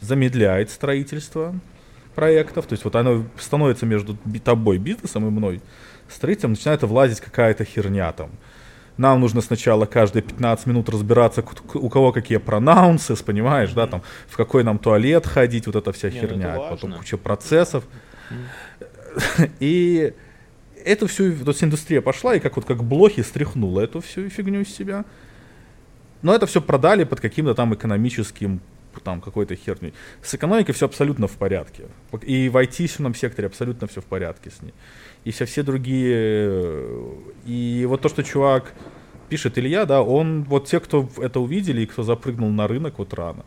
замедляет 0.00 0.70
строительство 0.70 1.58
проектов. 2.14 2.66
То 2.66 2.74
есть 2.74 2.84
вот 2.84 2.94
оно 2.94 3.24
становится 3.40 3.86
между 3.86 4.16
тобой, 4.44 4.78
бизнесом 4.78 5.26
и 5.26 5.30
мной, 5.30 5.60
строителем, 6.08 6.50
начинает 6.50 6.82
влазить 6.84 7.20
какая-то 7.20 7.64
херня 7.64 8.12
там. 8.12 8.30
Нам 8.96 9.20
нужно 9.20 9.40
сначала 9.42 9.84
каждые 9.86 10.22
15 10.22 10.66
минут 10.66 10.88
разбираться, 10.88 11.44
у 11.74 11.88
кого 11.88 12.12
какие 12.12 12.38
пронаунсы, 12.38 13.14
понимаешь, 13.22 13.72
да, 13.72 13.86
там, 13.86 14.02
в 14.26 14.36
какой 14.36 14.64
нам 14.64 14.78
туалет 14.78 15.26
ходить, 15.26 15.66
вот 15.66 15.76
эта 15.76 15.92
вся 15.92 16.08
Не, 16.08 16.14
ну 16.14 16.18
это 16.18 16.28
херня, 16.28 16.54
потом 16.54 16.90
важно. 16.90 16.98
куча 16.98 17.16
процессов. 17.18 17.84
И 19.60 20.14
эту 20.84 21.06
всю, 21.08 21.36
то 21.44 21.50
есть 21.50 21.64
индустрия 21.64 22.00
пошла 22.00 22.34
и 22.34 22.40
как 22.40 22.56
вот 22.56 22.64
как 22.64 22.84
блохи 22.84 23.22
стряхнула 23.22 23.80
эту 23.80 24.00
всю 24.00 24.28
фигню 24.30 24.60
из 24.60 24.74
себя. 24.74 25.04
Но 26.22 26.34
это 26.34 26.46
все 26.46 26.60
продали 26.60 27.04
под 27.04 27.20
каким-то 27.20 27.54
там 27.54 27.74
экономическим 27.74 28.60
там 29.04 29.20
какой-то 29.20 29.54
херней. 29.56 29.92
С 30.22 30.34
экономикой 30.34 30.72
все 30.72 30.86
абсолютно 30.86 31.26
в 31.26 31.36
порядке. 31.36 31.84
И 32.22 32.48
в 32.48 32.56
айтишном 32.56 33.14
секторе 33.14 33.46
абсолютно 33.46 33.86
все 33.86 34.00
в 34.00 34.04
порядке 34.04 34.50
с 34.50 34.62
ней. 34.62 34.72
И 35.26 35.32
все, 35.32 35.44
все 35.44 35.64
другие... 35.64 36.86
И 37.46 37.84
вот 37.88 38.00
то, 38.00 38.08
что 38.08 38.22
чувак 38.22 38.72
пишет 39.28 39.58
Илья, 39.58 39.84
да, 39.84 40.00
он, 40.00 40.44
вот 40.44 40.68
те, 40.68 40.78
кто 40.78 41.08
это 41.18 41.40
увидели 41.40 41.80
и 41.80 41.86
кто 41.86 42.04
запрыгнул 42.04 42.48
на 42.50 42.68
рынок 42.68 42.94
вот 42.98 43.12
рано, 43.12 43.44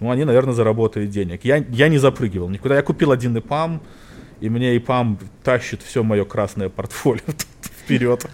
ну, 0.00 0.10
они, 0.10 0.24
наверное, 0.24 0.54
заработают 0.54 1.10
денег. 1.10 1.44
Я, 1.44 1.56
я 1.68 1.88
не 1.88 1.98
запрыгивал 1.98 2.48
никуда. 2.48 2.76
Я 2.76 2.82
купил 2.82 3.12
один 3.12 3.36
ИПАМ, 3.36 3.82
и 4.40 4.48
мне 4.48 4.74
ИПАМ 4.78 5.18
тащит 5.44 5.82
все 5.82 6.02
мое 6.02 6.24
красное 6.24 6.70
портфолио 6.70 7.24
вперед. 7.60 8.24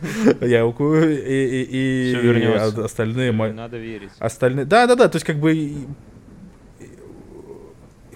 Я 0.41 0.61
его 0.61 0.97
и, 1.05 1.65
и, 1.65 2.13
и 2.13 2.45
остальные... 2.81 3.33
Надо 3.33 3.77
верить. 3.77 4.11
Остальные... 4.21 4.67
Да, 4.67 4.87
да, 4.87 4.95
да, 4.95 5.09
то 5.09 5.17
есть 5.17 5.27
как 5.27 5.41
бы... 5.41 5.73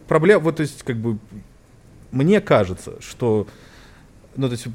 Проблема, 0.07 0.41
вот, 0.41 0.57
то 0.59 0.61
есть 0.61 0.85
как 0.85 0.99
бы... 0.99 1.19
Мне 2.13 2.41
кажется, 2.41 2.93
что... 3.01 3.49
Ну, 4.39 4.49
то 4.49 4.53
есть 4.53 4.69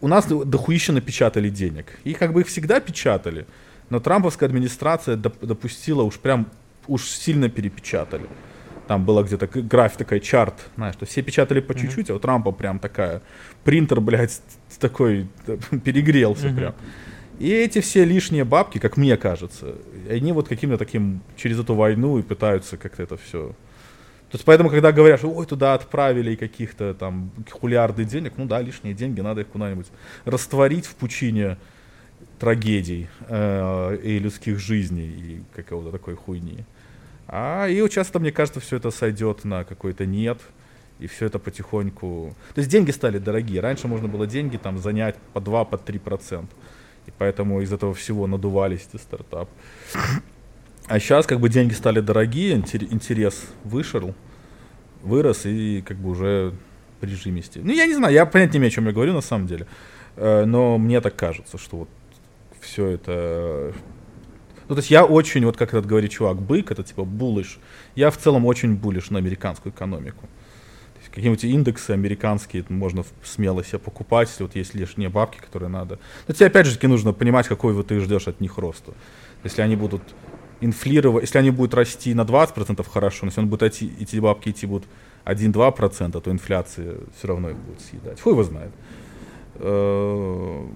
у 0.00 0.08
нас 0.08 0.26
дохуище 0.26 0.92
напечатали 0.92 1.48
денег. 1.48 1.98
И 2.04 2.14
как 2.14 2.32
бы 2.32 2.40
их 2.40 2.48
всегда 2.48 2.80
печатали. 2.80 3.46
Но 3.90 4.00
трамповская 4.00 4.48
администрация 4.48 5.16
допустила 5.16 6.02
уж 6.02 6.18
прям, 6.18 6.48
уж 6.88 7.04
сильно 7.04 7.48
перепечатали. 7.48 8.26
Там 8.88 9.04
была 9.04 9.22
где-то 9.22 9.46
график 9.46 9.98
такой, 9.98 10.20
чарт, 10.20 10.54
знаешь, 10.76 10.94
что 10.94 11.06
все 11.06 11.22
печатали 11.22 11.60
по 11.60 11.74
чуть-чуть, 11.74 12.08
mm-hmm. 12.08 12.12
а 12.12 12.16
у 12.16 12.18
Трампа 12.18 12.52
прям 12.52 12.78
такая, 12.78 13.22
принтер, 13.62 14.00
блядь, 14.00 14.40
такой, 14.80 15.28
перегрелся 15.84 16.48
mm-hmm. 16.48 16.56
прям. 16.56 16.74
И 17.38 17.50
эти 17.50 17.80
все 17.80 18.04
лишние 18.04 18.44
бабки, 18.44 18.78
как 18.78 18.96
мне 18.96 19.16
кажется, 19.16 19.74
они 20.10 20.32
вот 20.32 20.48
каким-то 20.48 20.78
таким, 20.78 21.20
через 21.36 21.60
эту 21.60 21.74
войну 21.74 22.18
и 22.18 22.22
пытаются 22.22 22.76
как-то 22.76 23.02
это 23.02 23.16
все 23.16 23.54
то 24.30 24.36
есть 24.36 24.44
поэтому, 24.44 24.68
когда 24.68 24.92
говорят, 24.92 25.20
что 25.20 25.30
ой, 25.30 25.46
туда 25.46 25.72
отправили 25.74 26.36
каких-то 26.36 26.92
там 26.92 27.30
хулиарды 27.50 28.04
денег, 28.04 28.34
ну 28.36 28.44
да, 28.44 28.60
лишние 28.60 28.94
деньги, 28.94 29.22
надо 29.22 29.40
их 29.40 29.46
куда-нибудь 29.46 29.86
растворить 30.26 30.86
в 30.86 30.94
пучине 30.96 31.56
трагедий 32.38 33.08
э, 33.26 33.98
и 34.02 34.18
людских 34.18 34.58
жизней 34.58 35.06
и 35.06 35.42
какого-то 35.56 35.92
такой 35.92 36.14
хуйни. 36.14 36.64
А 37.26 37.68
и 37.68 37.88
часто, 37.88 38.18
мне 38.18 38.30
кажется, 38.30 38.60
все 38.60 38.76
это 38.76 38.90
сойдет 38.90 39.44
на 39.44 39.64
какой-то 39.64 40.04
нет, 40.04 40.38
и 40.98 41.06
все 41.06 41.26
это 41.26 41.38
потихоньку... 41.38 42.34
То 42.54 42.58
есть 42.58 42.70
деньги 42.70 42.90
стали 42.90 43.18
дорогие. 43.18 43.60
Раньше 43.60 43.88
можно 43.88 44.08
было 44.08 44.26
деньги 44.26 44.56
там 44.56 44.78
занять 44.78 45.16
по 45.32 45.40
2, 45.40 45.64
по 45.64 45.78
3 45.78 45.98
процента. 45.98 46.54
И 47.06 47.12
поэтому 47.16 47.60
из 47.62 47.72
этого 47.72 47.94
всего 47.94 48.26
надувались 48.26 48.88
эти 48.92 49.00
стартапы. 49.00 49.50
А 50.88 50.98
сейчас 51.00 51.26
как 51.26 51.38
бы 51.38 51.50
деньги 51.50 51.74
стали 51.74 52.00
дорогие, 52.00 52.54
интерес 52.56 53.44
вышел, 53.62 54.14
вырос 55.02 55.44
и 55.44 55.82
как 55.82 55.98
бы 55.98 56.10
уже 56.10 56.54
прижимисти. 57.00 57.58
Ну, 57.58 57.72
я 57.72 57.86
не 57.86 57.94
знаю, 57.94 58.14
я 58.14 58.24
понять 58.24 58.54
не 58.54 58.58
имею, 58.58 58.68
о 58.68 58.74
чем 58.74 58.86
я 58.86 58.92
говорю 58.92 59.12
на 59.12 59.20
самом 59.20 59.46
деле. 59.46 59.66
Э, 60.16 60.46
но 60.46 60.78
мне 60.78 61.02
так 61.02 61.14
кажется, 61.14 61.58
что 61.58 61.76
вот 61.76 61.88
все 62.60 62.86
это... 62.86 63.74
Ну, 64.68 64.74
то 64.74 64.78
есть 64.80 64.90
я 64.90 65.04
очень, 65.04 65.44
вот 65.44 65.58
как 65.58 65.70
этот 65.70 65.84
говорит 65.84 66.10
чувак, 66.10 66.40
бык, 66.40 66.70
это 66.70 66.82
типа 66.82 67.04
булыш. 67.04 67.58
Я 67.94 68.10
в 68.10 68.16
целом 68.16 68.46
очень 68.46 68.74
булишь 68.74 69.10
на 69.10 69.18
американскую 69.18 69.74
экономику. 69.74 70.26
Какие-нибудь 71.10 71.44
индексы 71.44 71.90
американские 71.90 72.64
можно 72.68 73.04
смело 73.24 73.64
себе 73.64 73.78
покупать, 73.78 74.28
если 74.28 74.44
вот 74.44 74.54
есть 74.56 74.74
лишние 74.74 75.08
бабки, 75.08 75.38
которые 75.38 75.68
надо. 75.68 75.98
Но 76.28 76.34
тебе 76.34 76.46
опять 76.46 76.66
же 76.66 76.74
таки 76.74 76.86
нужно 76.86 77.12
понимать, 77.12 77.46
какой 77.48 77.72
вот 77.72 77.88
ты 77.88 77.98
ждешь 78.00 78.28
от 78.28 78.40
них 78.40 78.56
роста. 78.56 78.92
Если 79.42 79.62
они 79.62 79.74
будут 79.74 80.02
инфлировать, 80.60 81.24
если 81.24 81.38
они 81.38 81.50
будут 81.50 81.74
расти 81.74 82.14
на 82.14 82.22
20% 82.22 82.84
хорошо, 82.88 83.20
но 83.22 83.28
если 83.28 83.40
он 83.40 83.48
будет 83.48 83.62
идти, 83.62 83.92
эти 84.00 84.18
бабки 84.18 84.50
идти 84.50 84.66
будут 84.66 84.88
1-2%, 85.24 86.20
то 86.20 86.30
инфляция 86.30 86.96
все 87.16 87.28
равно 87.28 87.50
их 87.50 87.56
будет 87.56 87.80
съедать. 87.80 88.20
Хуй 88.20 88.32
его 88.32 88.42
знает. 88.42 88.70
Э, 89.56 90.66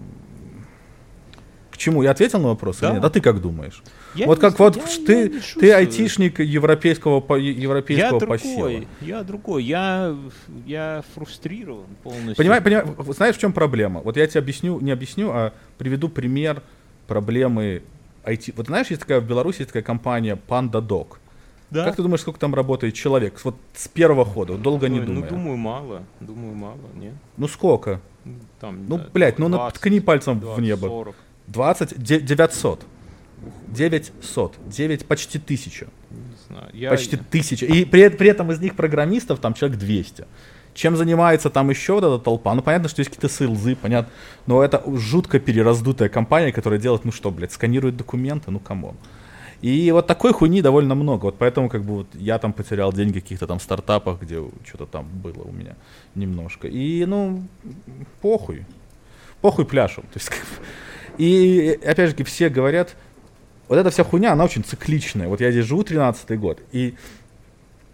к 1.70 1.78
чему? 1.78 2.02
Я 2.02 2.10
ответил 2.10 2.38
на 2.38 2.48
вопрос? 2.48 2.78
Да, 2.80 2.98
да 2.98 3.08
ты 3.08 3.20
как 3.20 3.40
думаешь? 3.40 3.82
Я 4.14 4.26
вот 4.26 4.38
как 4.38 4.58
вот 4.58 4.76
я, 4.76 5.06
ты, 5.06 5.32
я 5.32 5.40
ты 5.60 5.72
айтишник 5.72 6.38
европейского, 6.38 7.36
европейского 7.36 8.20
я 8.20 8.26
посева. 8.26 8.54
Другой, 8.54 8.88
я 9.00 9.22
другой, 9.22 9.64
я, 9.64 10.14
я 10.66 11.02
фрустрирован 11.14 11.86
полностью. 12.02 12.36
Понимаешь, 12.36 12.62
понимаешь, 12.62 12.88
знаешь, 13.16 13.36
в 13.36 13.40
чем 13.40 13.52
проблема? 13.54 14.00
Вот 14.00 14.16
я 14.18 14.26
тебе 14.26 14.40
объясню, 14.40 14.80
не 14.80 14.90
объясню, 14.90 15.30
а 15.30 15.54
приведу 15.78 16.08
пример 16.10 16.62
проблемы 17.06 17.82
IT. 18.24 18.54
Вот 18.56 18.66
знаешь, 18.66 18.88
есть 18.88 19.00
такая 19.00 19.20
в 19.20 19.26
Беларуси 19.26 19.60
есть 19.60 19.68
такая 19.68 19.82
компания 19.82 20.38
PandaDoc. 20.48 21.16
Да? 21.70 21.86
Как 21.86 21.96
ты 21.96 22.02
думаешь, 22.02 22.20
сколько 22.20 22.38
там 22.38 22.54
работает 22.54 22.94
человек? 22.94 23.40
Вот 23.44 23.56
с 23.74 23.88
первого 23.88 24.26
хода, 24.26 24.58
долго 24.58 24.84
Ой, 24.84 24.90
не 24.90 25.00
думаю. 25.00 25.24
Ну, 25.24 25.28
думаю, 25.28 25.56
мало. 25.56 26.02
Думаю, 26.20 26.54
мало, 26.54 26.76
нет. 26.94 27.14
Ну, 27.38 27.48
сколько? 27.48 28.00
Там, 28.60 28.86
ну, 28.88 28.98
да, 28.98 29.08
блядь, 29.12 29.36
20, 29.36 29.38
ну, 29.38 29.48
наткни 29.48 30.00
пальцем 30.00 30.38
20, 30.38 30.58
в 30.58 30.62
небо. 30.62 30.86
40. 30.86 31.16
20? 31.46 32.02
900. 32.02 32.84
900. 33.68 34.54
9, 34.66 35.06
почти 35.06 35.38
тысяча. 35.38 35.86
Не 36.10 36.18
знаю. 36.46 36.68
Я... 36.74 36.90
Почти 36.90 37.16
тысяча. 37.16 37.64
И 37.64 37.84
при, 37.86 38.08
при 38.10 38.28
этом 38.28 38.52
из 38.52 38.60
них 38.60 38.76
программистов 38.76 39.40
там 39.40 39.54
человек 39.54 39.78
200. 39.78 40.26
Чем 40.74 40.96
занимается 40.96 41.50
там 41.50 41.70
еще 41.70 41.94
вот 41.94 42.04
эта 42.04 42.18
толпа? 42.18 42.54
Ну, 42.54 42.62
понятно, 42.62 42.88
что 42.88 43.00
есть 43.00 43.10
какие-то 43.10 43.34
sales 43.34 43.64
ы, 43.64 43.76
понятно. 43.76 44.10
Но 44.46 44.62
это 44.62 44.82
жутко 44.96 45.38
перераздутая 45.38 46.08
компания, 46.08 46.52
которая 46.52 46.80
делает, 46.80 47.04
ну 47.04 47.12
что, 47.12 47.30
блядь, 47.30 47.52
сканирует 47.52 47.96
документы, 47.96 48.50
ну 48.50 48.58
come 48.58 48.80
on. 48.80 48.96
И 49.60 49.92
вот 49.92 50.06
такой 50.06 50.32
хуйни 50.32 50.60
довольно 50.60 50.94
много. 50.94 51.26
Вот 51.26 51.38
поэтому 51.38 51.68
как 51.68 51.84
бы 51.84 51.94
вот 51.94 52.08
я 52.14 52.38
там 52.38 52.52
потерял 52.52 52.92
деньги 52.92 53.20
в 53.20 53.22
каких-то 53.22 53.46
там 53.46 53.60
стартапах, 53.60 54.20
где 54.20 54.42
что-то 54.66 54.86
там 54.86 55.06
было 55.06 55.42
у 55.42 55.52
меня 55.52 55.76
немножко. 56.14 56.66
И, 56.66 57.04
ну, 57.04 57.44
похуй. 58.20 58.64
Похуй 59.40 59.64
пляшем. 59.64 60.02
То 60.04 60.18
есть, 60.18 60.30
как 60.30 60.40
И, 61.18 61.78
опять 61.84 62.18
же, 62.18 62.24
все 62.24 62.48
говорят, 62.48 62.96
вот 63.68 63.78
эта 63.78 63.90
вся 63.90 64.02
хуйня, 64.02 64.32
она 64.32 64.44
очень 64.44 64.64
цикличная. 64.64 65.28
Вот 65.28 65.40
я 65.40 65.52
здесь 65.52 65.64
живу 65.64 65.84
13 65.84 66.38
год, 66.38 66.60
и 66.72 66.94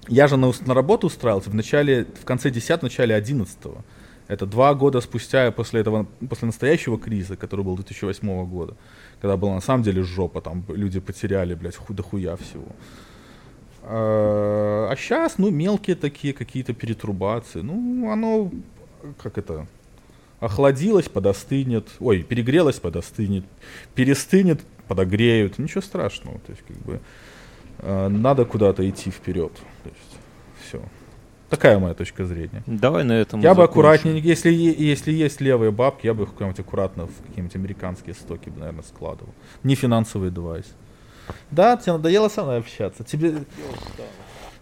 я 0.09 0.27
же 0.27 0.37
на, 0.37 0.53
на 0.67 0.75
работу 0.75 1.07
устраивался 1.07 1.51
в 1.51 1.55
начале, 1.55 2.07
в 2.21 2.25
конце 2.25 2.51
10 2.51 2.83
начале 2.83 3.15
11 3.15 3.59
-го. 3.63 3.79
Это 4.29 4.45
два 4.47 4.75
года 4.75 5.01
спустя 5.01 5.51
после 5.51 5.81
этого, 5.81 6.07
после 6.29 6.47
настоящего 6.47 6.99
криза, 6.99 7.37
который 7.37 7.65
был 7.65 7.77
2008 7.77 8.47
года, 8.47 8.75
когда 9.21 9.37
была 9.37 9.55
на 9.55 9.61
самом 9.61 9.83
деле 9.83 10.03
жопа, 10.03 10.41
там 10.41 10.65
люди 10.69 11.01
потеряли, 11.01 11.55
блядь, 11.55 11.77
худо 11.77 12.03
хуя 12.03 12.37
всего. 12.37 12.67
А, 13.83 14.89
а 14.93 14.97
сейчас, 14.97 15.39
ну, 15.39 15.51
мелкие 15.51 15.97
такие 15.97 16.35
какие-то 16.35 16.75
перетрубации. 16.75 17.63
Ну, 17.63 18.11
оно, 18.11 18.51
как 19.23 19.39
это, 19.39 19.67
охладилось, 20.41 21.09
подостынет, 21.09 21.89
ой, 21.99 22.23
перегрелось, 22.23 22.81
подостынет, 22.81 23.45
перестынет, 23.95 24.61
подогреют, 24.89 25.59
ничего 25.59 25.81
страшного. 25.81 26.39
То 26.41 26.53
есть, 26.53 26.63
как 26.69 26.77
бы, 26.77 27.01
Э, 27.81 28.09
надо 28.09 28.45
куда-то 28.45 28.89
идти 28.89 29.11
вперед. 29.11 29.53
Все. 30.69 30.83
Такая 31.49 31.79
моя 31.79 31.95
точка 31.95 32.27
зрения. 32.27 32.63
Давай 32.67 33.05
на 33.05 33.13
этом. 33.13 33.41
Я 33.41 33.55
бы 33.55 33.65
аккуратнее, 33.65 34.19
если, 34.19 34.51
если 34.51 35.13
есть 35.13 35.41
левые 35.41 35.71
бабки, 35.71 36.07
я 36.07 36.13
бы 36.13 36.25
их 36.25 36.33
куда-нибудь 36.35 36.61
аккуратно 36.61 37.07
в 37.07 37.23
какие-нибудь 37.27 37.57
американские 37.57 38.15
стоки, 38.15 38.53
наверное, 38.55 38.83
складывал. 38.83 39.33
Не 39.63 39.75
финансовый 39.75 40.31
девайс. 40.31 40.67
Да, 41.51 41.79
тебе 41.79 41.95
надоело 41.95 42.29
со 42.29 42.43
мной 42.43 42.59
общаться. 42.59 43.03
Тебе 43.03 43.45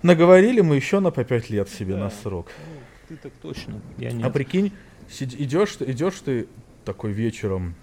наговорили 0.02 0.60
мы 0.60 0.76
еще 0.76 1.00
на 1.00 1.10
по 1.10 1.24
пять 1.24 1.50
лет 1.50 1.68
себе 1.68 1.94
да. 1.94 2.04
на 2.04 2.10
срок. 2.10 2.52
Ну, 2.56 2.80
ты 3.08 3.16
так 3.16 3.32
точно. 3.42 3.80
Я 3.98 4.12
нет. 4.12 4.24
А 4.24 4.30
прикинь, 4.30 4.72
идешь, 5.20 5.76
идешь 5.80 6.20
ты 6.24 6.46
такой 6.84 7.10
вечером 7.10 7.74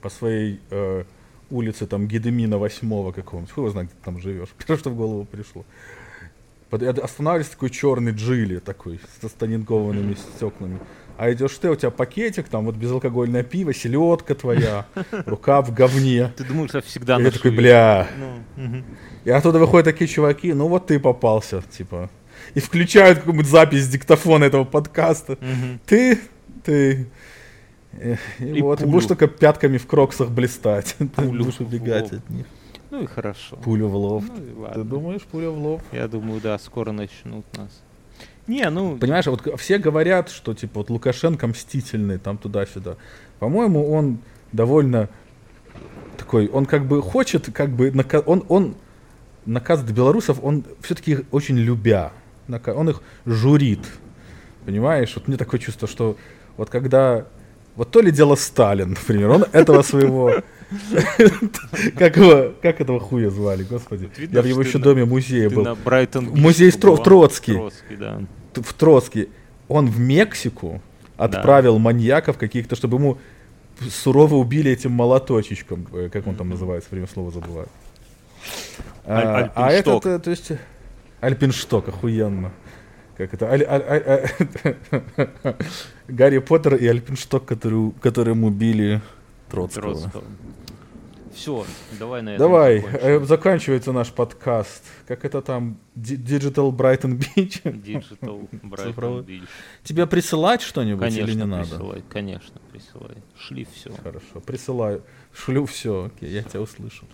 по 0.00 0.08
своей 0.08 0.60
э, 0.70 1.04
улице 1.50 1.86
там 1.86 2.08
Гедемина 2.08 2.56
восьмого 2.56 3.12
какого-нибудь, 3.12 3.52
хуй 3.52 3.62
его 3.62 3.70
знает, 3.70 3.88
где 3.88 3.98
ты 3.98 4.04
там 4.04 4.18
живешь, 4.18 4.48
первое, 4.58 4.78
что 4.78 4.90
в 4.90 4.96
голову 4.96 5.26
пришло. 5.26 5.64
Останавливается 6.72 7.52
такой 7.52 7.70
черный 7.70 8.12
джили 8.12 8.58
такой, 8.58 9.00
с 9.20 9.30
тонинкованными 9.30 10.14
стеклами. 10.14 10.80
А 11.18 11.30
идешь 11.30 11.52
ты, 11.58 11.70
у 11.70 11.76
тебя 11.76 11.90
пакетик, 11.90 12.48
там 12.48 12.64
вот 12.64 12.76
безалкогольное 12.76 13.42
пиво, 13.42 13.74
селедка 13.74 14.34
твоя, 14.34 14.86
рука 15.26 15.60
в 15.60 15.72
говне. 15.74 16.32
Ты 16.36 16.44
думаешь, 16.44 16.70
я 16.72 16.80
всегда 16.80 17.20
И 17.20 17.24
я 17.24 17.30
такой, 17.30 17.50
бля. 17.50 18.08
Ну. 18.56 18.82
И 19.24 19.30
оттуда 19.30 19.58
выходят 19.58 19.84
такие 19.84 20.08
чуваки, 20.08 20.52
ну 20.54 20.68
вот 20.68 20.86
ты 20.86 20.98
попался, 20.98 21.62
типа. 21.70 22.10
И 22.54 22.60
включают 22.60 23.18
какую-нибудь 23.18 23.46
запись 23.46 23.88
диктофона 23.88 24.44
этого 24.44 24.64
подкаста. 24.64 25.38
Ты, 25.86 26.18
ты, 26.64 27.06
и, 28.00 28.16
и 28.40 28.62
вот, 28.62 28.78
пулю. 28.78 28.90
будешь 28.90 29.06
только 29.06 29.26
пятками 29.28 29.78
в 29.78 29.86
кроксах 29.86 30.30
блистать. 30.30 30.96
Пулю 31.16 31.44
будешь 31.44 31.60
убегать 31.60 32.12
от 32.12 32.30
них. 32.30 32.46
Ну 32.92 33.04
и 33.04 33.06
хорошо. 33.06 33.56
Пулю 33.56 33.88
в 33.88 33.96
лоб. 33.96 34.22
Ну, 34.28 34.68
Ты 34.74 34.84
думаешь, 34.84 35.22
пуля 35.22 35.48
в 35.48 35.56
лоб? 35.56 35.80
Я 35.92 36.08
думаю, 36.08 36.42
да, 36.42 36.58
скоро 36.58 36.92
начнут 36.92 37.46
нас. 37.56 37.70
Не, 38.46 38.68
ну... 38.68 38.98
Понимаешь, 38.98 39.24
вот 39.24 39.58
все 39.58 39.78
говорят, 39.78 40.28
что 40.28 40.52
типа 40.52 40.80
вот 40.80 40.90
Лукашенко 40.90 41.46
мстительный, 41.46 42.18
там 42.18 42.36
туда-сюда. 42.36 42.98
По-моему, 43.38 43.90
он 43.90 44.18
довольно 44.52 45.08
такой, 46.18 46.48
он 46.48 46.66
как 46.66 46.84
бы 46.86 47.00
хочет, 47.00 47.50
как 47.50 47.70
бы, 47.70 47.90
он, 48.26 48.44
он 48.50 48.74
наказ 49.46 49.82
для 49.82 49.94
белорусов, 49.94 50.40
он 50.42 50.62
все-таки 50.82 51.20
очень 51.30 51.56
любя. 51.56 52.12
Он 52.66 52.90
их 52.90 53.00
журит. 53.24 53.80
Понимаешь? 54.66 55.14
Вот 55.14 55.28
мне 55.28 55.38
такое 55.38 55.58
чувство, 55.58 55.88
что 55.88 56.18
вот 56.58 56.68
когда... 56.68 57.24
Вот 57.74 57.90
то 57.90 58.02
ли 58.02 58.10
дело 58.10 58.34
Сталин, 58.34 58.90
например, 58.90 59.30
он 59.30 59.46
этого 59.52 59.80
своего... 59.80 60.42
Как 61.98 62.16
его, 62.16 62.52
как 62.62 62.80
этого 62.80 63.00
хуя 63.00 63.30
звали, 63.30 63.62
господи? 63.62 64.10
Я 64.30 64.42
в 64.42 64.46
его 64.46 64.62
еще 64.62 64.78
доме 64.78 65.04
музея 65.04 65.50
был. 65.50 65.76
Музей 66.20 66.70
в 66.70 66.78
Троцкий. 66.78 67.58
В 68.54 68.74
Троцкий. 68.74 69.28
Он 69.68 69.88
в 69.88 69.98
Мексику 69.98 70.80
отправил 71.16 71.78
маньяков 71.78 72.38
каких-то, 72.38 72.76
чтобы 72.76 72.98
ему 72.98 73.18
сурово 73.90 74.36
убили 74.36 74.70
этим 74.70 74.92
молоточечком, 74.92 75.86
э, 75.92 76.08
как 76.12 76.26
он 76.26 76.36
там 76.36 76.50
называется, 76.50 76.88
время 76.90 77.08
слова 77.08 77.30
забываю. 77.30 77.68
А, 79.04 79.50
а 79.54 79.72
этот, 79.72 80.06
э, 80.06 80.18
то 80.18 80.30
есть, 80.30 80.52
Альпиншток, 81.20 81.88
охуенно. 81.88 82.52
Как 83.16 83.34
это? 83.34 83.50
Аль, 83.50 83.64
аль, 83.64 83.82
аль, 83.82 84.02
аль, 84.06 85.56
Гарри 86.08 86.38
Поттер 86.38 86.76
и 86.76 86.86
Альпиншток, 86.86 87.44
который, 87.44 87.92
которым 88.00 88.44
убили 88.44 89.00
Троцкого. 89.52 89.94
Троцкого. 90.00 90.24
Все, 91.34 91.64
давай 91.98 92.22
на 92.22 92.30
этом 92.30 92.46
Давай, 92.46 92.78
э, 92.78 93.20
заканчивается 93.24 93.92
наш 93.92 94.12
подкаст. 94.12 94.84
Как 95.06 95.24
это 95.24 95.40
там? 95.40 95.78
Digital 95.96 96.70
Brighton 96.70 97.18
Beach? 97.18 97.62
Digital 97.62 98.48
Brighton 98.62 99.24
Beach. 99.24 99.48
Тебе 99.82 100.06
присылать 100.06 100.62
что-нибудь 100.62 101.14
или 101.14 101.34
не 101.34 101.44
надо? 101.44 101.68
Присылай, 101.70 102.02
конечно, 102.08 102.60
присылай. 102.70 103.16
Шли 103.38 103.66
все. 103.74 103.90
Хорошо, 104.02 104.40
присылаю. 104.44 105.02
Шлю 105.34 105.64
все, 105.66 106.10
окей, 106.14 106.30
я 106.30 106.42
тебя 106.42 106.60
услышал. 106.60 107.08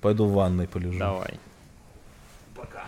Пойду 0.00 0.26
в 0.26 0.32
ванной 0.32 0.66
полежу. 0.66 0.98
Давай. 0.98 1.38
Пока. 2.54 2.84